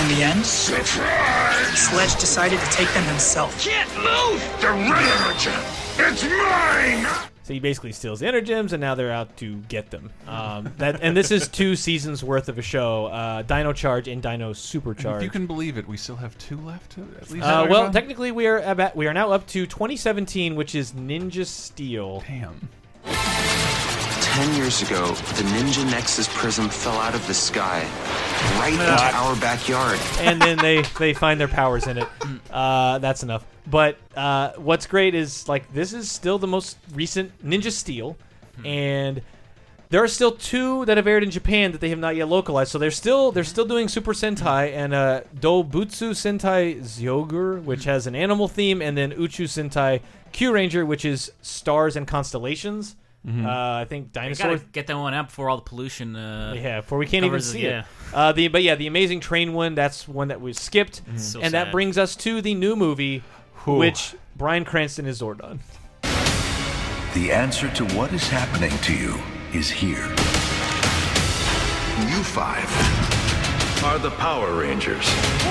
In 0.00 0.08
the 0.16 0.22
end, 0.22 0.46
Sledge 0.46 2.20
decided 2.20 2.60
to 2.60 2.66
take 2.70 2.88
them 2.94 3.02
himself. 3.04 3.60
Can't 3.60 3.88
move! 3.96 4.40
The 4.60 4.68
red 4.68 5.02
energy! 5.24 5.50
It's 5.98 6.22
mine! 6.22 7.28
So 7.42 7.54
he 7.54 7.58
basically 7.60 7.90
steals 7.92 8.20
the 8.20 8.26
Energems, 8.26 8.72
and 8.72 8.80
now 8.80 8.94
they're 8.94 9.10
out 9.10 9.36
to 9.38 9.56
get 9.62 9.90
them. 9.90 10.12
Um, 10.28 10.72
that 10.78 11.00
and 11.02 11.16
this 11.16 11.32
is 11.32 11.48
two 11.48 11.74
seasons 11.74 12.22
worth 12.22 12.48
of 12.48 12.58
a 12.58 12.62
show: 12.62 13.06
uh, 13.06 13.42
Dino 13.42 13.72
Charge 13.72 14.06
and 14.06 14.22
Dino 14.22 14.52
Supercharge. 14.52 15.16
If 15.16 15.22
you 15.24 15.30
can 15.30 15.46
believe 15.46 15.76
it, 15.76 15.88
we 15.88 15.96
still 15.96 16.16
have 16.16 16.38
two 16.38 16.58
left. 16.58 16.92
To, 16.92 17.02
at 17.20 17.30
least 17.30 17.44
Uh, 17.44 17.66
well, 17.68 17.90
technically, 17.90 18.30
we 18.30 18.46
are 18.46 18.58
about, 18.58 18.94
we 18.94 19.08
are 19.08 19.14
now 19.14 19.32
up 19.32 19.46
to 19.48 19.66
2017, 19.66 20.54
which 20.54 20.76
is 20.76 20.92
Ninja 20.92 21.44
Steel. 21.44 22.22
Damn. 22.28 22.68
Ten 24.36 24.54
years 24.54 24.82
ago, 24.82 25.06
the 25.14 25.44
Ninja 25.54 25.82
Nexus 25.90 26.28
prism 26.28 26.68
fell 26.68 26.92
out 26.98 27.14
of 27.14 27.26
the 27.26 27.32
sky, 27.32 27.80
right 28.58 28.72
into 28.74 28.84
our 28.84 29.34
backyard. 29.36 29.98
and 30.20 30.40
then 30.42 30.58
they 30.58 30.82
they 30.98 31.14
find 31.14 31.40
their 31.40 31.48
powers 31.48 31.86
in 31.86 31.98
it. 31.98 32.08
Uh, 32.50 32.98
that's 32.98 33.22
enough. 33.22 33.44
But 33.66 33.98
uh, 34.16 34.52
what's 34.56 34.86
great 34.86 35.14
is 35.14 35.46
like 35.48 35.72
this 35.74 35.92
is 35.92 36.10
still 36.10 36.38
the 36.38 36.46
most 36.46 36.78
recent 36.94 37.32
Ninja 37.44 37.70
Steel, 37.72 38.16
and 38.64 39.20
there 39.90 40.02
are 40.02 40.08
still 40.08 40.32
two 40.32 40.84
that 40.86 40.96
have 40.96 41.06
aired 41.06 41.22
in 41.22 41.30
Japan 41.30 41.72
that 41.72 41.80
they 41.80 41.88
have 41.90 41.98
not 41.98 42.14
yet 42.16 42.28
localized. 42.28 42.70
So 42.70 42.78
they're 42.78 42.90
still 42.90 43.32
they're 43.32 43.44
still 43.44 43.64
doing 43.66 43.88
Super 43.88 44.12
Sentai 44.12 44.72
and 44.72 44.94
uh, 44.94 45.22
Dobutsu 45.38 46.10
Sentai 46.12 46.80
Zyuohger, 46.80 47.62
which 47.62 47.84
has 47.84 48.06
an 48.06 48.14
animal 48.14 48.48
theme, 48.48 48.80
and 48.82 48.96
then 48.96 49.12
Uchu 49.12 49.44
Sentai 49.44 50.00
Kyuranger, 50.32 50.86
which 50.86 51.04
is 51.04 51.32
stars 51.42 51.96
and 51.96 52.06
constellations. 52.06 52.96
Mm-hmm. 53.26 53.44
Mhm. 53.44 53.46
Uh, 53.46 53.80
I 53.80 53.84
think 53.86 54.04
You 54.06 54.10
dinosaur. 54.12 54.58
get 54.72 54.86
that 54.86 54.96
one 54.96 55.12
out 55.14 55.26
before 55.28 55.50
all 55.50 55.56
the 55.56 55.62
pollution. 55.62 56.14
Uh, 56.14 56.54
Yeah, 56.56 56.80
before 56.80 56.98
we 56.98 57.06
can't 57.06 57.24
even 57.24 57.30
covers 57.30 57.50
see 57.50 57.62
yeah. 57.64 57.80
it. 57.80 57.84
Uh, 58.14 58.32
the 58.32 58.48
but 58.48 58.62
yeah, 58.62 58.74
the 58.76 58.86
Amazing 58.86 59.20
Train 59.20 59.52
one. 59.52 59.74
That's 59.74 60.06
one 60.06 60.28
that 60.28 60.40
we 60.40 60.52
skipped, 60.52 61.02
So 61.16 61.40
and 61.40 61.52
that 61.54 61.72
brings 61.72 61.98
us 61.98 62.14
to 62.16 62.40
the 62.40 62.54
new 62.54 62.76
movie, 62.76 63.22
Whew. 63.64 63.76
which 63.78 64.14
Bryan 64.36 64.64
Cranston 64.64 65.06
is 65.06 65.20
Zordon. 65.20 65.58
The 67.14 67.32
answer 67.32 67.68
to 67.70 67.84
what 67.96 68.12
is 68.12 68.28
happening 68.28 68.70
to 68.82 68.94
you 68.94 69.18
is 69.52 69.70
here. 69.70 70.06
You 72.10 72.22
five 72.22 72.70
are 73.84 73.98
the 73.98 74.10
Power 74.12 74.54
Rangers. 74.60 75.04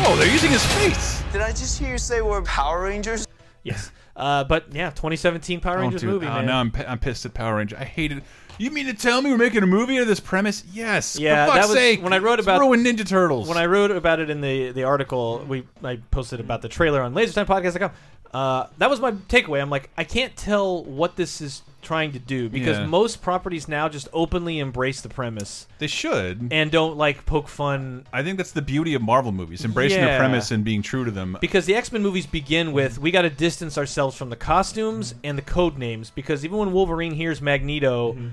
Oh, 0.05 0.15
they're 0.19 0.31
using 0.31 0.51
his 0.51 0.63
face. 0.77 1.23
Did 1.33 1.41
I 1.41 1.49
just 1.49 1.77
hear 1.79 1.91
you 1.91 1.97
say 1.97 2.21
we're 2.21 2.41
Power 2.43 2.83
Rangers? 2.83 3.27
Yes. 3.63 3.91
Uh, 4.15 4.43
but 4.45 4.65
yeah, 4.73 4.89
2017 4.91 5.59
Power 5.59 5.73
Don't 5.75 5.81
Rangers 5.83 6.01
do 6.01 6.07
movie, 6.07 6.25
Oh, 6.25 6.29
man. 6.29 6.45
now 6.45 6.59
I'm, 6.59 6.71
I'm 6.87 6.99
pissed 6.99 7.25
at 7.25 7.33
Power 7.33 7.55
Ranger. 7.57 7.77
I 7.77 7.83
hated. 7.83 8.23
You 8.57 8.71
mean 8.71 8.85
to 8.85 8.93
tell 8.93 9.21
me 9.21 9.29
we're 9.29 9.37
making 9.37 9.63
a 9.63 9.67
movie 9.67 9.97
out 9.97 10.03
of 10.03 10.07
this 10.07 10.21
premise? 10.21 10.63
Yes. 10.71 11.17
Yeah, 11.19 11.45
For 11.47 11.51
fuck's 11.51 11.67
that 11.67 11.69
was 11.73 11.77
sake. 11.77 12.01
when 12.01 12.13
I 12.13 12.19
wrote 12.19 12.39
about 12.39 12.61
ruin 12.61 12.83
Ninja 12.85 13.05
Turtles. 13.05 13.49
When 13.49 13.57
I 13.57 13.65
wrote 13.65 13.91
about 13.91 14.21
it 14.21 14.29
in 14.29 14.39
the 14.39 14.71
the 14.71 14.83
article, 14.85 15.43
we 15.47 15.63
I 15.83 15.97
posted 16.11 16.39
about 16.39 16.61
the 16.61 16.69
trailer 16.69 17.01
on 17.01 17.13
LaserTimePodcast.com. 17.13 17.91
Uh, 18.33 18.67
that 18.77 18.89
was 18.89 19.01
my 19.01 19.11
takeaway. 19.11 19.61
I'm 19.61 19.69
like, 19.69 19.89
I 19.97 20.03
can't 20.05 20.35
tell 20.37 20.83
what 20.85 21.17
this 21.17 21.41
is 21.41 21.61
trying 21.85 22.11
to 22.11 22.19
do 22.19 22.49
because 22.49 22.77
Yeah. 22.79 22.85
most 22.87 23.21
properties 23.21 23.67
now 23.69 23.87
just 23.87 24.09
openly 24.11 24.59
embrace 24.59 24.99
the 24.99 25.07
premise. 25.09 25.67
They 25.79 25.87
should 25.87 26.49
and 26.51 26.69
don't 26.71 26.97
like 26.97 27.25
poke 27.25 27.47
fun. 27.47 28.05
I 28.11 28.23
think 28.23 28.37
that's 28.37 28.51
the 28.51 28.61
beauty 28.61 28.93
of 28.95 29.01
Marvel 29.01 29.31
movies, 29.31 29.63
embracing 29.63 29.99
Yeah. 29.99 30.07
their 30.07 30.19
premise 30.19 30.51
and 30.51 30.63
being 30.65 30.81
true 30.81 31.05
to 31.05 31.11
them. 31.11 31.37
Because 31.39 31.65
the 31.65 31.75
X 31.75 31.91
Men 31.91 32.01
movies 32.03 32.25
begin 32.25 32.73
with 32.73 32.97
we 32.99 33.11
got 33.11 33.21
to 33.21 33.29
distance 33.29 33.77
ourselves 33.77 34.17
from 34.17 34.29
the 34.29 34.35
costumes 34.35 35.15
and 35.23 35.37
the 35.37 35.41
code 35.43 35.77
names. 35.77 36.09
Because 36.09 36.43
even 36.43 36.57
when 36.57 36.71
Wolverine 36.73 37.13
hears 37.13 37.41
Magneto, 37.41 38.13
Mm-hmm. 38.13 38.27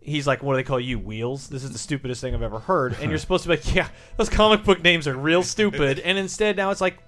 he's 0.00 0.26
like, 0.26 0.42
"What 0.42 0.54
do 0.54 0.56
they 0.56 0.62
call 0.64 0.80
you? 0.80 0.98
Wheels?" 0.98 1.48
This 1.48 1.62
is 1.62 1.72
the 1.72 1.78
stupidest 1.78 2.20
thing 2.20 2.34
I've 2.34 2.42
ever 2.42 2.60
heard. 2.60 2.96
And 3.00 3.10
you're 3.10 3.18
supposed 3.18 3.42
to 3.44 3.48
be 3.50 3.56
like, 3.56 3.74
"Yeah, 3.74 3.88
those 4.16 4.28
comic 4.30 4.64
book 4.64 4.82
names 4.82 5.06
are 5.06 5.16
real 5.16 5.42
stupid." 5.42 5.98
and 6.04 6.16
instead, 6.18 6.56
now 6.56 6.70
it's 6.70 6.80
like, 6.80 6.98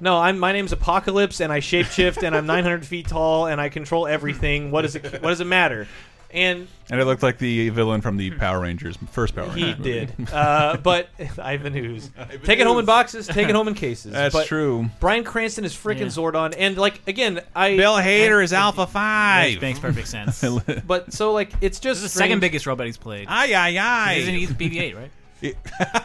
"No, 0.00 0.18
I'm 0.18 0.38
my 0.38 0.52
name's 0.52 0.72
Apocalypse, 0.72 1.40
and 1.40 1.52
I 1.52 1.60
shapeshift, 1.60 2.22
and 2.22 2.34
I'm 2.36 2.46
900 2.46 2.84
feet 2.86 3.08
tall, 3.08 3.46
and 3.46 3.60
I 3.60 3.68
control 3.68 4.06
everything. 4.06 4.70
What 4.70 4.82
does 4.82 4.96
it 4.96 5.04
What 5.22 5.30
does 5.30 5.40
it 5.40 5.46
matter?" 5.46 5.86
And 6.32 6.66
And 6.90 7.00
it 7.00 7.04
looked 7.04 7.22
like 7.22 7.38
the 7.38 7.68
villain 7.68 8.00
from 8.00 8.16
the 8.16 8.32
Power 8.32 8.58
Rangers, 8.58 8.98
first 9.12 9.36
Power 9.36 9.48
he 9.50 9.66
Rangers. 9.66 9.78
movie. 9.78 9.90
did. 10.06 10.12
Uh, 10.32 10.76
but 10.78 11.08
Ivan 11.38 11.76
Ooze. 11.76 12.10
Take 12.42 12.58
it 12.58 12.66
home 12.66 12.80
in 12.80 12.84
boxes, 12.84 13.28
take 13.28 13.48
it 13.48 13.54
home 13.54 13.68
in 13.68 13.74
cases. 13.86 14.10
That's 14.14 14.34
But 14.34 14.46
true. 14.48 14.90
Bryan 14.98 15.22
Cranston 15.22 15.64
is 15.64 15.72
freaking 15.76 16.00
Yeah. 16.00 16.06
Zordon. 16.06 16.52
And, 16.58 16.76
like, 16.76 17.00
again, 17.06 17.40
I. 17.54 17.76
Bill 17.76 17.94
Hader 17.94 18.42
is 18.42 18.50
and- 18.52 18.58
Alpha 18.62 18.88
Five. 18.88 19.52
Which 19.52 19.60
makes 19.62 19.78
perfect 19.78 20.08
sense. 20.08 20.44
But, 20.84 21.12
so, 21.12 21.32
like, 21.32 21.52
it's 21.60 21.78
just. 21.78 22.02
This 22.02 22.10
is 22.10 22.14
the 22.14 22.18
second 22.18 22.40
biggest 22.40 22.66
robot 22.66 22.86
he's 22.86 22.96
played. 22.96 23.28
Aye, 23.30 23.52
aye, 23.54 23.78
aye. 23.80 24.14
Isn't 24.14 24.34
he 24.34 24.46
BB-8, 24.48 24.96
right? 24.96 25.10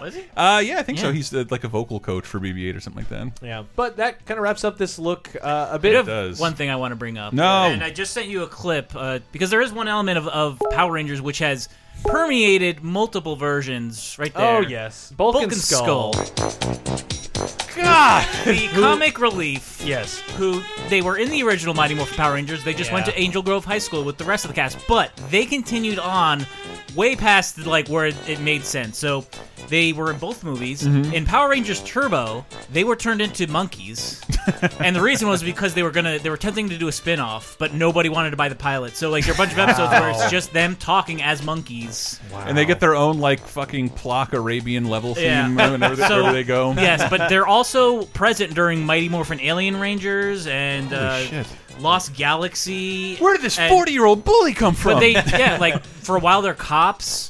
Was 0.01 0.15
he? 0.15 0.23
Uh, 0.37 0.61
yeah, 0.63 0.79
I 0.79 0.83
think 0.83 0.99
so. 0.99 1.07
Yeah. 1.07 1.13
He's 1.13 1.33
uh, 1.33 1.43
like 1.49 1.63
a 1.63 1.67
vocal 1.67 1.99
coach 1.99 2.25
for 2.25 2.39
BB-8 2.39 2.75
or 2.75 2.79
something 2.79 3.03
like 3.03 3.09
that. 3.09 3.45
Yeah. 3.45 3.63
But 3.75 3.97
that 3.97 4.25
kind 4.25 4.37
of 4.37 4.43
wraps 4.43 4.63
up 4.63 4.77
this 4.77 4.97
look 4.97 5.29
uh, 5.41 5.69
a 5.71 5.79
bit. 5.79 5.91
Bit 5.91 5.95
of 5.95 6.07
of 6.09 6.39
one 6.39 6.53
thing 6.53 6.69
I 6.69 6.75
want 6.77 6.91
to 6.91 6.95
bring 6.95 7.17
up. 7.17 7.33
No. 7.33 7.43
and 7.43 7.83
I 7.83 7.89
just 7.89 8.13
sent 8.13 8.27
you 8.27 8.43
a 8.43 8.47
clip 8.47 8.91
uh, 8.95 9.19
because 9.31 9.49
there 9.49 9.61
is 9.61 9.71
one 9.73 9.87
element 9.87 10.17
of, 10.17 10.27
of 10.27 10.61
Power 10.71 10.91
Rangers 10.93 11.21
which 11.21 11.39
has 11.39 11.67
permeated 12.05 12.83
multiple 12.83 13.35
versions. 13.35 14.17
Right 14.19 14.31
oh, 14.35 14.39
there. 14.39 14.57
Oh, 14.57 14.61
yes. 14.61 15.11
Bulk 15.11 15.41
and 15.41 15.53
Skull. 15.53 16.13
God, 17.75 18.27
the 18.45 18.67
comic 18.73 19.19
relief. 19.19 19.81
Yes. 19.85 20.19
Who 20.37 20.61
they 20.89 21.01
were 21.01 21.17
in 21.17 21.29
the 21.29 21.43
original 21.43 21.73
Mighty 21.73 21.95
Morphin 21.95 22.17
Power 22.17 22.33
Rangers. 22.33 22.63
They 22.63 22.73
just 22.73 22.91
went 22.91 23.05
to 23.05 23.17
Angel 23.19 23.41
Grove 23.41 23.63
High 23.63 23.77
School 23.79 24.03
with 24.03 24.17
the 24.17 24.25
rest 24.25 24.43
of 24.43 24.49
the 24.49 24.55
cast, 24.55 24.77
but 24.87 25.15
they 25.29 25.45
continued 25.45 25.99
on 25.99 26.45
way 26.95 27.15
past 27.15 27.65
like 27.65 27.87
where 27.87 28.07
it, 28.07 28.29
it 28.29 28.39
made 28.41 28.63
sense. 28.63 28.97
So 28.97 29.25
they 29.69 29.93
were 29.93 30.11
in 30.11 30.17
both 30.17 30.43
movies. 30.43 30.83
Mhm. 30.83 31.13
In 31.13 31.25
Power 31.25 31.49
Rangers 31.49 31.81
Turbo, 31.83 32.45
they 32.71 32.83
were 32.83 32.95
turned 32.95 33.21
into 33.21 33.47
monkeys, 33.47 34.21
and 34.79 34.95
the 34.95 35.01
reason 35.01 35.27
was 35.27 35.43
because 35.43 35.73
they 35.73 35.83
were 35.83 35.91
gonna 35.91 36.19
they 36.19 36.29
were 36.29 36.35
attempting 36.35 36.69
to 36.69 36.77
do 36.77 36.87
a 36.87 36.91
spin 36.91 37.19
off, 37.19 37.55
but 37.59 37.73
nobody 37.73 38.09
wanted 38.09 38.31
to 38.31 38.37
buy 38.37 38.49
the 38.49 38.55
pilot. 38.55 38.95
So 38.97 39.09
like 39.09 39.23
there 39.25 39.33
are 39.33 39.35
a 39.35 39.37
bunch 39.37 39.51
of 39.53 39.59
episodes 39.59 39.91
where 39.91 40.09
it's 40.09 40.29
just 40.31 40.53
them 40.53 40.75
talking 40.75 41.21
as 41.21 41.43
monkeys. 41.43 42.19
And 42.33 42.57
they 42.57 42.65
get 42.65 42.79
their 42.79 42.95
own 42.95 43.19
like 43.19 43.39
fucking 43.39 43.89
Plock 43.91 44.33
Arabian 44.33 44.85
level 44.85 45.15
theme 45.15 45.25
Yeah. 45.57 45.71
whenever, 45.71 45.95
they, 45.95 46.03
So- 46.07 46.17
wherever 46.17 46.33
they 46.33 46.43
go. 46.43 46.73
Yes, 46.73 47.09
but 47.09 47.29
they're 47.29 47.47
also 47.47 48.03
present 48.05 48.53
during 48.55 48.85
Mighty 48.85 49.09
Morphin 49.09 49.39
Alien 49.39 49.79
Rangers 49.79 50.47
and 50.47 50.91
uh. 50.93 51.43
Lost 51.79 52.13
Galaxy. 52.13 53.15
Where 53.17 53.33
did 53.35 53.41
this 53.41 53.57
forty-year-old 53.57 54.25
bully 54.25 54.53
come 54.53 54.73
from? 54.75 54.95
But 54.95 54.99
they, 54.99 55.11
yeah, 55.13 55.57
like 55.61 55.81
for 55.85 56.17
a 56.17 56.19
while 56.19 56.41
they're 56.41 56.53
cops, 56.53 57.29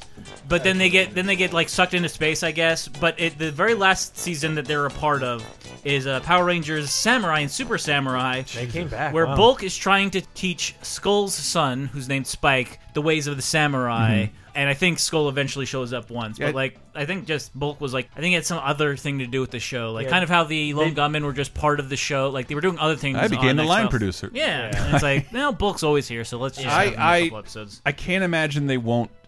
but 0.49 0.63
then 0.63 0.77
they 0.77 0.89
get 0.89 1.13
then 1.15 1.25
they 1.25 1.35
get 1.35 1.53
like 1.53 1.69
sucked 1.69 1.93
into 1.93 2.09
space, 2.09 2.43
I 2.43 2.51
guess. 2.51 2.87
But 2.87 3.19
it, 3.19 3.37
the 3.37 3.51
very 3.51 3.73
last 3.75 4.17
season 4.17 4.55
that 4.55 4.65
they're 4.65 4.85
a 4.85 4.89
part 4.89 5.23
of 5.23 5.45
is 5.85 6.07
uh, 6.07 6.19
Power 6.21 6.43
Rangers 6.43 6.91
Samurai 6.91 7.39
and 7.41 7.51
Super 7.51 7.77
Samurai. 7.77 8.41
They 8.53 8.67
came 8.67 8.87
back, 8.89 9.13
where 9.13 9.25
wow. 9.27 9.35
Bulk 9.37 9.63
is 9.63 9.77
trying 9.77 10.09
to 10.11 10.21
teach 10.33 10.75
Skull's 10.81 11.33
son, 11.35 11.85
who's 11.85 12.09
named 12.09 12.27
Spike, 12.27 12.79
the 12.93 13.01
ways 13.01 13.27
of 13.27 13.35
the 13.37 13.41
samurai. 13.43 14.25
Mhm. 14.25 14.29
And 14.55 14.67
I 14.67 14.73
think 14.73 14.99
Skull 14.99 15.29
eventually 15.29 15.65
shows 15.65 15.93
up 15.93 16.09
once, 16.09 16.37
Yeah. 16.39 16.47
but 16.47 16.55
like 16.55 16.79
I 16.95 17.05
think 17.05 17.27
just 17.27 17.57
Bulk 17.57 17.79
was 17.79 17.93
like 17.93 18.09
I 18.17 18.19
think 18.19 18.33
it 18.33 18.37
had 18.37 18.45
some 18.45 18.57
other 18.61 18.97
thing 18.97 19.19
to 19.19 19.27
do 19.27 19.39
with 19.39 19.51
the 19.51 19.59
show, 19.59 19.93
like 19.93 20.05
Yeah. 20.05 20.09
kind 20.09 20.23
of 20.23 20.29
how 20.29 20.43
the 20.43 20.73
Lone 20.73 20.89
They- 20.89 20.93
Gunmen 20.95 21.23
were 21.23 21.31
just 21.33 21.53
part 21.53 21.79
of 21.79 21.87
the 21.87 21.95
show, 21.95 22.29
like 22.29 22.47
they 22.47 22.55
were 22.55 22.61
doing 22.61 22.79
other 22.79 22.95
things. 22.97 23.17
I 23.17 23.27
became 23.27 23.49
on 23.51 23.55
the 23.55 23.63
line 23.63 23.83
Level. 23.83 23.91
producer. 23.91 24.29
Yeah, 24.33 24.69
Yeah. 24.71 24.83
And 24.85 24.93
it's 24.95 25.03
like 25.03 25.31
now 25.33 25.51
Bulk's 25.53 25.83
always 25.83 26.07
here, 26.07 26.25
so 26.25 26.39
let's 26.39 26.57
just 26.57 26.67
have 26.67 26.87
him 26.87 26.93
in 26.93 26.95
couple 26.95 27.35
I, 27.37 27.39
episodes. 27.39 27.81
I 27.85 27.91
can't 27.93 28.23
imagine 28.23 28.65
they 28.67 28.77
won't 28.77 29.11
ha- 29.11 29.18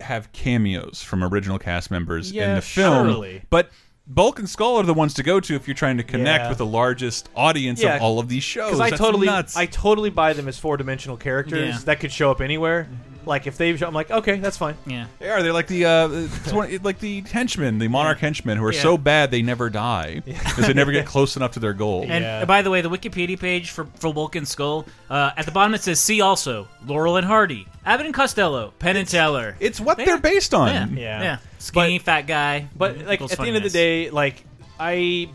have 0.00 0.32
cameos 0.32 1.02
from 1.02 1.22
original 1.24 1.58
cast 1.58 1.90
members 1.90 2.32
in 2.32 2.54
the 2.54 2.60
film. 2.62 3.06
surely. 3.08 3.42
But 3.50 3.70
Bulk 4.06 4.38
and 4.38 4.48
Skull 4.48 4.76
are 4.78 4.84
the 4.84 4.94
ones 4.94 5.12
to 5.14 5.22
go 5.22 5.38
to 5.38 5.54
if 5.54 5.68
you're 5.68 5.74
trying 5.74 5.98
to 5.98 6.02
connect 6.02 6.44
Yeah. 6.44 6.48
with 6.48 6.58
the 6.58 6.66
largest 6.66 7.28
audience 7.36 7.82
Yeah. 7.82 7.96
of 7.96 8.02
all 8.02 8.18
of 8.18 8.28
these 8.28 8.42
shows. 8.42 8.68
Because 8.68 8.80
I 8.80 8.90
That's 8.90 9.00
totally, 9.02 9.26
nuts. 9.26 9.56
I 9.56 9.66
totally 9.66 10.08
buy 10.10 10.32
them 10.32 10.48
as 10.48 10.58
four 10.58 10.76
dimensional 10.78 11.16
characters 11.18 11.74
Yeah. 11.74 11.80
that 11.84 12.00
could 12.00 12.10
show 12.12 12.30
up 12.30 12.40
anywhere. 12.40 12.84
Mm-hmm. 12.90 13.07
Like 13.28 13.46
if 13.46 13.56
they, 13.58 13.70
I'm 13.78 13.94
like, 13.94 14.10
okay, 14.10 14.36
that's 14.40 14.56
fine. 14.56 14.74
Yeah. 14.86 15.06
They 15.20 15.28
are. 15.30 15.42
They're 15.42 15.52
like 15.52 15.66
the 15.68 15.84
uh, 15.84 16.08
it's 16.10 16.52
one, 16.52 16.76
like 16.82 16.98
the 16.98 17.20
henchmen, 17.20 17.78
the 17.78 17.86
monarch 17.88 18.18
henchmen, 18.18 18.56
who 18.58 18.64
are 18.64 18.72
Yeah. 18.72 18.82
so 18.82 18.98
bad 18.98 19.30
they 19.30 19.42
never 19.42 19.70
die 19.70 20.22
because 20.24 20.66
they 20.66 20.72
never 20.72 20.90
get 20.90 21.06
close 21.14 21.36
enough 21.36 21.52
to 21.52 21.60
their 21.60 21.74
goal. 21.74 22.04
And 22.08 22.24
uh, 22.24 22.46
by 22.46 22.62
the 22.62 22.70
way, 22.70 22.80
the 22.80 22.90
Wikipedia 22.90 23.38
page 23.38 23.70
for, 23.70 23.84
for 23.96 24.12
Bulk 24.12 24.34
and 24.34 24.48
Skull, 24.48 24.86
uh, 25.10 25.30
at 25.36 25.44
the 25.46 25.52
bottom 25.52 25.74
it 25.74 25.82
says, 25.82 26.00
see 26.00 26.20
also, 26.22 26.66
Laurel 26.86 27.16
and 27.16 27.26
Hardy, 27.26 27.68
Abbott 27.84 28.06
and 28.06 28.14
Costello, 28.14 28.72
Penn 28.78 28.96
and 28.96 29.06
Teller. 29.06 29.56
It's 29.60 29.78
what 29.80 29.98
they're 29.98 30.18
based 30.18 30.54
on. 30.54 30.68
Yeah. 30.68 30.86
Yeah. 30.88 31.22
Yeah. 31.22 31.38
Skinny, 31.58 31.98
fat 31.98 32.22
guy. 32.22 32.68
But 32.76 32.96
like 32.98 33.14
equals 33.16 33.32
at 33.32 33.38
the 33.38 33.44
end 33.46 33.56
of 33.56 33.62
the 33.62 33.68
funniness. 33.68 33.72
day, 33.74 34.10
like 34.10 34.42
I 34.80 35.28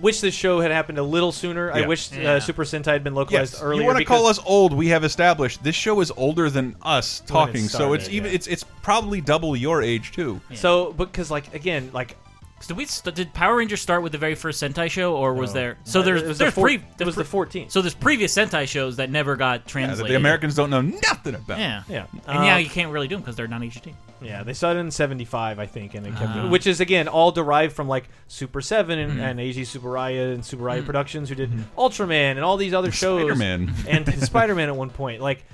wish 0.00 0.20
this 0.20 0.34
show 0.34 0.60
had 0.60 0.70
happened 0.70 0.98
a 0.98 1.02
little 1.02 1.32
sooner. 1.32 1.72
I 1.72 1.86
wish 1.86 2.12
Yeah. 2.12 2.32
uh, 2.34 2.40
Super 2.40 2.64
Sentai 2.64 2.86
had 2.92 3.02
been 3.04 3.14
localized 3.14 3.54
Yes, 3.54 3.62
earlier. 3.62 3.80
you 3.80 3.86
want 3.86 3.98
to 3.98 4.04
call 4.04 4.26
us 4.26 4.38
old? 4.44 4.72
We 4.72 4.88
have 4.88 5.02
established 5.04 5.62
this 5.64 5.74
show 5.74 6.00
is 6.00 6.12
older 6.16 6.48
than 6.50 6.76
us 6.82 7.20
When 7.20 7.26
it 7.26 7.28
talking, 7.32 7.68
so 7.68 7.92
it's 7.94 8.08
even 8.08 8.30
yeah. 8.30 8.36
it's 8.36 8.46
it's 8.46 8.64
probably 8.82 9.20
double 9.20 9.56
your 9.56 9.82
age 9.82 10.12
too. 10.12 10.40
So 10.54 10.92
because 10.92 11.30
like 11.30 11.52
again 11.54 11.90
like 11.92 12.10
So 12.10 12.16
did 12.66 12.76
we 12.76 12.84
st- 12.84 13.14
did 13.14 13.32
Power 13.34 13.56
Rangers 13.56 13.80
start 13.80 14.02
with 14.02 14.12
the 14.12 14.18
very 14.18 14.34
first 14.34 14.62
Sentai 14.62 14.90
show, 14.90 15.16
or 15.16 15.34
was 15.34 15.50
No. 15.54 15.60
there? 15.60 15.78
So 15.84 16.02
there's 16.02 16.22
it 16.22 16.28
was 16.28 16.38
the 16.38 16.44
there's 16.44 16.54
four- 16.54 16.66
pre- 16.66 16.74
it 16.76 16.82
there's 16.98 17.06
was 17.06 17.14
the 17.16 17.22
pre- 17.24 17.30
14. 17.30 17.70
So 17.70 17.80
there's 17.82 17.94
previous 17.94 18.34
Sentai 18.36 18.68
shows 18.68 18.96
that 18.96 19.10
never 19.10 19.36
got 19.36 19.44
Yeah, 19.52 19.58
that 19.58 19.68
translated. 19.68 20.10
the 20.12 20.16
Americans 20.16 20.54
don't 20.54 20.70
know 20.70 20.80
nothing 20.82 21.34
about. 21.34 21.58
Yeah, 21.58 21.82
Yeah. 21.88 22.04
and 22.26 22.44
yeah, 22.44 22.54
Um, 22.56 22.60
you 22.62 22.68
can't 22.68 22.92
really 22.92 23.08
do 23.08 23.14
them 23.16 23.22
because 23.22 23.36
they're 23.36 23.48
not 23.48 23.62
HT. 23.62 23.94
Yeah, 24.22 24.42
they 24.42 24.52
started 24.52 24.80
in 24.80 24.90
'75, 24.90 25.58
I 25.58 25.64
think, 25.66 25.94
and 25.94 26.04
they 26.04 26.10
kept 26.10 26.22
Ah. 26.36 26.48
which 26.48 26.66
is 26.66 26.80
again 26.80 27.08
all 27.08 27.32
derived 27.32 27.74
from 27.74 27.88
like 27.88 28.08
Super 28.28 28.60
Seven 28.60 28.98
and, 28.98 29.12
Mhm. 29.18 29.22
and 29.22 29.40
Eiji 29.40 29.62
Tsuburaya 29.62 30.34
and 30.34 30.42
Tsuburaya 30.42 30.82
Mhm. 30.82 30.86
Productions, 30.86 31.28
who 31.30 31.34
did 31.34 31.50
Ultraman 31.78 32.32
and 32.32 32.40
all 32.40 32.56
these 32.58 32.74
other 32.74 32.92
shows, 32.92 33.20
Spider-Man. 33.22 33.74
and 33.88 34.22
Spider 34.22 34.54
Man 34.54 34.68
at 34.68 34.76
one 34.76 34.90
point. 34.90 35.22
Like 35.22 35.44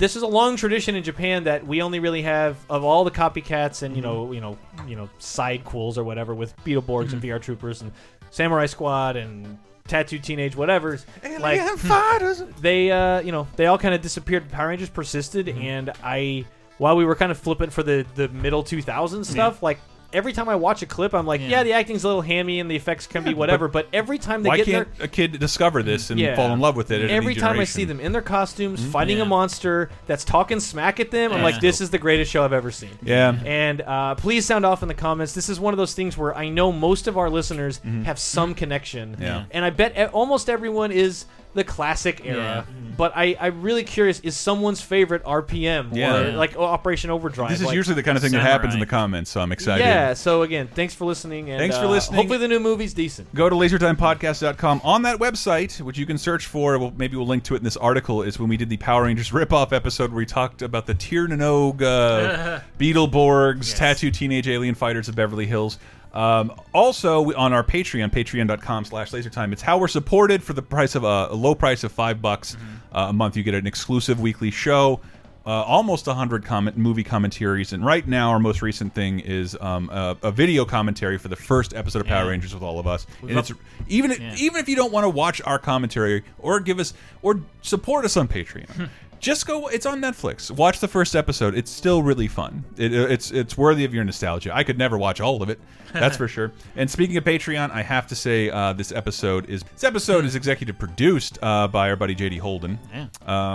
this 0.00 0.16
is 0.16 0.22
a 0.22 0.26
long 0.26 0.56
tradition 0.56 0.96
in 0.96 1.02
Japan 1.02 1.44
that 1.44 1.66
we 1.66 1.82
only 1.82 2.00
really 2.00 2.22
have 2.22 2.56
of 2.70 2.82
all 2.82 3.04
the 3.04 3.10
copycats 3.10 3.82
and 3.82 3.94
you 3.94 4.02
know 4.02 4.32
you 4.32 4.40
know 4.40 4.58
you 4.88 4.96
know 4.96 5.08
side 5.18 5.62
quills 5.64 5.98
or 5.98 6.04
whatever 6.04 6.34
with 6.34 6.56
Beetleborgs 6.64 7.12
and 7.12 7.22
VR 7.22 7.40
Troopers 7.40 7.82
and 7.82 7.92
Samurai 8.30 8.64
Squad 8.66 9.16
and 9.16 9.58
Tattoo 9.86 10.18
Teenage 10.18 10.56
whatever's 10.56 11.04
like 11.38 11.60
hmm. 11.60 11.76
fighters. 11.76 12.42
they 12.60 12.90
uh 12.90 13.20
you 13.20 13.30
know 13.30 13.46
they 13.56 13.66
all 13.66 13.78
kind 13.78 13.94
of 13.94 14.00
disappeared. 14.00 14.50
Power 14.50 14.68
Rangers 14.68 14.88
persisted, 14.88 15.50
and 15.50 15.92
I 16.02 16.46
while 16.78 16.96
we 16.96 17.04
were 17.04 17.14
kind 17.14 17.30
of 17.30 17.38
flippant 17.38 17.72
for 17.72 17.82
the 17.82 18.06
the 18.14 18.28
middle 18.28 18.64
2000s 18.64 19.26
stuff 19.26 19.62
like. 19.62 19.78
Every 20.12 20.32
time 20.32 20.48
I 20.48 20.56
watch 20.56 20.82
a 20.82 20.86
clip, 20.86 21.14
I'm 21.14 21.26
like, 21.26 21.40
yeah, 21.40 21.62
the 21.62 21.72
acting's 21.72 22.04
a 22.04 22.06
little 22.08 22.22
hammy 22.22 22.60
and 22.60 22.70
the 22.70 22.76
effects 22.76 23.06
can 23.06 23.22
be 23.24 23.34
whatever. 23.34 23.68
But, 23.68 23.88
every 23.92 24.18
time 24.18 24.42
they 24.42 24.48
Why 24.48 24.56
get 24.58 24.66
can't 24.66 24.96
their 24.96 25.04
a 25.04 25.08
kid 25.08 25.38
discover 25.38 25.82
this 25.82 26.10
and 26.10 26.18
Yeah. 26.18 26.34
fall 26.36 26.52
in 26.52 26.60
love 26.60 26.76
with 26.76 26.90
it? 26.90 27.10
Every 27.10 27.34
time 27.34 27.58
I 27.60 27.64
see 27.64 27.84
them 27.84 28.00
in 28.00 28.12
their 28.12 28.22
costumes 28.22 28.84
fighting 28.84 29.18
Yeah. 29.18 29.22
a 29.24 29.26
monster 29.26 29.90
that's 30.06 30.24
talking 30.24 30.60
smack 30.60 31.00
at 31.00 31.10
them, 31.10 31.32
I'm 31.32 31.38
Yeah. 31.38 31.44
like, 31.44 31.60
this 31.60 31.80
is 31.80 31.90
the 31.90 31.98
greatest 31.98 32.30
show 32.30 32.44
I've 32.44 32.52
ever 32.52 32.70
seen. 32.70 32.90
Yeah. 33.02 33.34
And 33.44 33.80
uh, 33.82 34.14
please 34.16 34.44
sound 34.46 34.66
off 34.66 34.82
in 34.82 34.88
the 34.88 34.94
comments. 34.94 35.32
This 35.32 35.48
is 35.48 35.60
one 35.60 35.72
of 35.74 35.78
those 35.78 35.94
things 35.94 36.16
where 36.18 36.36
I 36.36 36.48
know 36.48 36.72
most 36.72 37.06
of 37.06 37.16
our 37.16 37.30
listeners 37.30 37.80
Mhm. 37.86 38.04
have 38.04 38.18
some 38.18 38.54
connection. 38.54 39.16
Yeah. 39.20 39.44
And 39.50 39.64
I 39.64 39.70
bet 39.70 39.96
almost 40.12 40.48
everyone 40.50 40.90
is 40.92 41.24
the 41.54 41.64
classic 41.64 42.22
era. 42.24 42.66
But 42.96 43.12
I, 43.16 43.36
I'm 43.40 43.62
really 43.62 43.82
curious: 43.84 44.20
is 44.20 44.36
someone's 44.36 44.80
favorite 44.82 45.24
RPM 45.24 45.94
Yeah. 45.94 46.16
or 46.16 46.32
like 46.32 46.56
Operation 46.56 47.08
Overdrive? 47.10 47.48
This 47.50 47.60
is 47.60 47.66
Like- 47.66 47.74
usually 47.74 47.94
the 47.94 48.02
kind 48.02 48.16
of 48.16 48.22
thing 48.22 48.32
that 48.32 48.42
happens 48.42 48.74
in 48.74 48.80
the 48.80 48.86
comments, 48.86 49.30
so 49.30 49.40
I'm 49.40 49.52
excited. 49.52 49.82
Yeah. 49.82 50.12
So 50.14 50.42
again, 50.42 50.68
thanks 50.74 50.94
for 50.94 51.06
listening. 51.06 51.50
And, 51.50 51.58
Thanks 51.58 51.76
for 51.78 51.84
uh, 51.86 51.88
listening. 51.88 52.16
Hopefully, 52.18 52.38
the 52.38 52.48
new 52.48 52.60
movie's 52.60 52.92
decent. 52.92 53.34
Go 53.34 53.48
to 53.48 53.56
lasertimepodcast.com. 53.56 54.82
On 54.84 55.02
that 55.02 55.18
website, 55.18 55.80
which 55.80 55.96
you 55.98 56.04
can 56.06 56.18
search 56.18 56.46
for, 56.46 56.78
we'll, 56.78 56.92
maybe 56.96 57.16
we'll 57.16 57.26
link 57.26 57.44
to 57.44 57.54
it 57.54 57.58
in 57.58 57.64
this 57.64 57.76
article, 57.76 58.22
is 58.22 58.38
when 58.38 58.48
we 58.48 58.56
did 58.56 58.68
the 58.68 58.76
Power 58.76 59.04
Rangers 59.04 59.30
ripoff 59.30 59.72
episode 59.72 60.10
where 60.10 60.18
we 60.18 60.26
talked 60.26 60.60
about 60.62 60.86
the 60.86 60.94
Tirnanog, 60.94 61.80
uh, 61.82 62.60
Beetleborgs, 62.78 63.74
Tattoo 63.76 64.10
Teenage 64.10 64.48
Alien 64.48 64.74
Fighters 64.74 65.08
of 65.08 65.14
Beverly 65.16 65.46
Hills. 65.46 65.78
Um, 66.12 66.52
also, 66.74 67.20
we, 67.22 67.34
on 67.34 67.52
our 67.52 67.62
Patreon, 67.62 68.10
patreon.com 68.10 68.84
slash 68.84 69.10
lasertime, 69.12 69.52
it's 69.52 69.62
how 69.62 69.78
we're 69.78 69.88
supported 69.88 70.42
for 70.42 70.52
the 70.52 70.62
price 70.62 70.94
of 70.94 71.04
a, 71.04 71.28
a 71.30 71.34
low 71.34 71.54
price 71.54 71.84
of 71.84 71.92
five 71.92 72.20
bucks 72.20 72.56
uh, 72.92 73.06
a 73.08 73.12
month. 73.12 73.36
You 73.36 73.42
get 73.42 73.54
an 73.54 73.66
exclusive 73.66 74.20
weekly 74.20 74.50
show. 74.50 75.00
Uh, 75.46 75.52
almost 75.62 76.06
100 76.06 76.44
comment 76.44 76.76
movie 76.76 77.02
commentaries, 77.02 77.72
and 77.72 77.84
right 77.84 78.06
now 78.06 78.28
our 78.30 78.38
most 78.38 78.60
recent 78.60 78.94
thing 78.94 79.20
is 79.20 79.56
um, 79.62 79.88
a, 79.90 80.14
a 80.24 80.30
video 80.30 80.66
commentary 80.66 81.16
for 81.16 81.28
the 81.28 81.34
first 81.34 81.72
episode 81.74 82.00
of 82.00 82.06
Power 82.06 82.24
Yeah. 82.24 82.30
Rangers 82.30 82.52
with 82.52 82.62
all 82.62 82.78
of 82.78 82.86
us. 82.86 83.06
We've 83.22 83.30
And 83.30 83.38
it's 83.38 83.50
even 83.88 84.10
Yeah. 84.10 84.34
even 84.38 84.60
if 84.60 84.68
you 84.68 84.76
don't 84.76 84.92
want 84.92 85.04
to 85.04 85.08
watch 85.08 85.40
our 85.46 85.58
commentary 85.58 86.24
or 86.38 86.60
give 86.60 86.78
us 86.78 86.92
or 87.22 87.40
support 87.62 88.04
us 88.04 88.18
on 88.18 88.28
Patreon, 88.28 88.90
just 89.20 89.46
go. 89.46 89.68
It's 89.68 89.86
on 89.86 90.00
Netflix. 90.00 90.50
Watch 90.50 90.80
the 90.80 90.88
first 90.88 91.14
episode. 91.14 91.54
It's 91.54 91.70
still 91.70 92.02
really 92.02 92.26
fun. 92.28 92.64
It, 92.76 92.92
it's 92.92 93.30
it's 93.30 93.56
worthy 93.56 93.84
of 93.84 93.94
your 93.94 94.02
nostalgia. 94.04 94.54
I 94.54 94.64
could 94.64 94.78
never 94.78 94.98
watch 94.98 95.20
all 95.20 95.42
of 95.42 95.50
it. 95.50 95.60
That's 95.92 96.16
for 96.16 96.26
sure. 96.36 96.52
And 96.76 96.90
speaking 96.90 97.16
of 97.16 97.24
Patreon, 97.24 97.70
I 97.70 97.82
have 97.82 98.06
to 98.08 98.14
say 98.14 98.48
uh, 98.50 98.72
this 98.72 98.90
episode 98.92 99.48
is 99.48 99.62
this 99.62 99.84
episode 99.84 100.24
is 100.24 100.34
executive 100.34 100.78
produced 100.78 101.38
uh, 101.42 101.68
by 101.68 101.90
our 101.90 101.96
buddy 101.96 102.14
JD 102.16 102.38
Holden. 102.40 102.78
Yeah. 102.92 103.06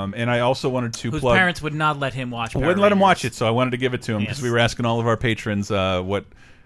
Um, 0.03 0.13
and 0.15 0.29
I 0.29 0.39
also 0.41 0.69
wanted 0.69 0.93
to 0.93 1.11
Whose 1.11 1.21
plug. 1.21 1.35
parents 1.37 1.61
would 1.61 1.73
not 1.73 1.99
let 1.99 2.13
him 2.13 2.31
watch. 2.31 2.53
Power 2.53 2.61
wouldn't 2.61 2.79
let 2.81 2.91
him 2.91 2.97
Rangers. 2.99 3.01
watch 3.01 3.25
it, 3.25 3.33
so 3.35 3.47
I 3.47 3.51
wanted 3.51 3.71
to 3.71 3.77
give 3.77 3.93
it 3.93 4.01
to 4.03 4.13
him 4.13 4.19
because 4.21 4.37
Yes. 4.37 4.43
we 4.43 4.51
were 4.51 4.59
asking 4.59 4.85
all 4.85 4.99
of 4.99 5.07
our 5.07 5.17
patrons 5.17 5.71
uh, 5.71 6.01
what 6.01 6.25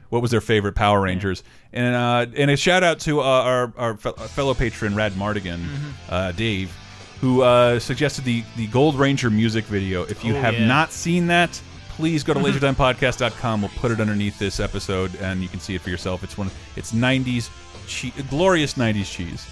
what 0.10 0.22
was 0.24 0.32
their 0.32 0.42
favorite 0.42 0.74
Power 0.74 1.02
Rangers, 1.02 1.44
and 1.72 1.96
uh, 1.96 2.26
and 2.36 2.50
a 2.52 2.58
shout 2.58 2.84
out 2.84 3.00
to 3.02 3.22
uh, 3.22 3.24
our 3.24 3.74
our 3.78 3.96
fe- 3.98 4.12
fellow 4.30 4.54
patron 4.56 4.96
Rad 4.96 5.14
Mardigan, 5.14 5.60
Mm-hmm. 5.60 5.90
uh, 6.10 6.32
Dave, 6.32 6.76
who 7.22 7.42
uh, 7.42 7.80
suggested 7.80 8.24
the 8.26 8.44
the 8.56 8.68
Gold 8.68 8.96
Ranger 8.96 9.30
music 9.30 9.66
video. 9.66 10.04
If 10.04 10.24
you 10.24 10.36
oh, 10.36 10.42
have 10.42 10.54
yeah. 10.54 10.68
not 10.68 10.92
seen 10.92 11.28
that, 11.28 11.62
please 11.90 12.24
go 12.24 12.34
to 12.34 12.40
mm-hmm. 12.40 12.58
lasertimepodcast.com. 12.58 13.62
We'll 13.62 13.72
put 13.76 13.92
it 13.92 14.00
underneath 14.00 14.40
this 14.40 14.60
episode, 14.60 15.16
and 15.18 15.42
you 15.42 15.50
can 15.50 15.60
see 15.60 15.76
it 15.76 15.82
for 15.82 15.90
yourself. 15.90 16.24
It's 16.24 16.38
one. 16.38 16.50
It's 16.76 16.92
'90s, 16.92 17.50
glorious 18.30 18.76
'90s 18.76 19.12
cheese. 19.12 19.46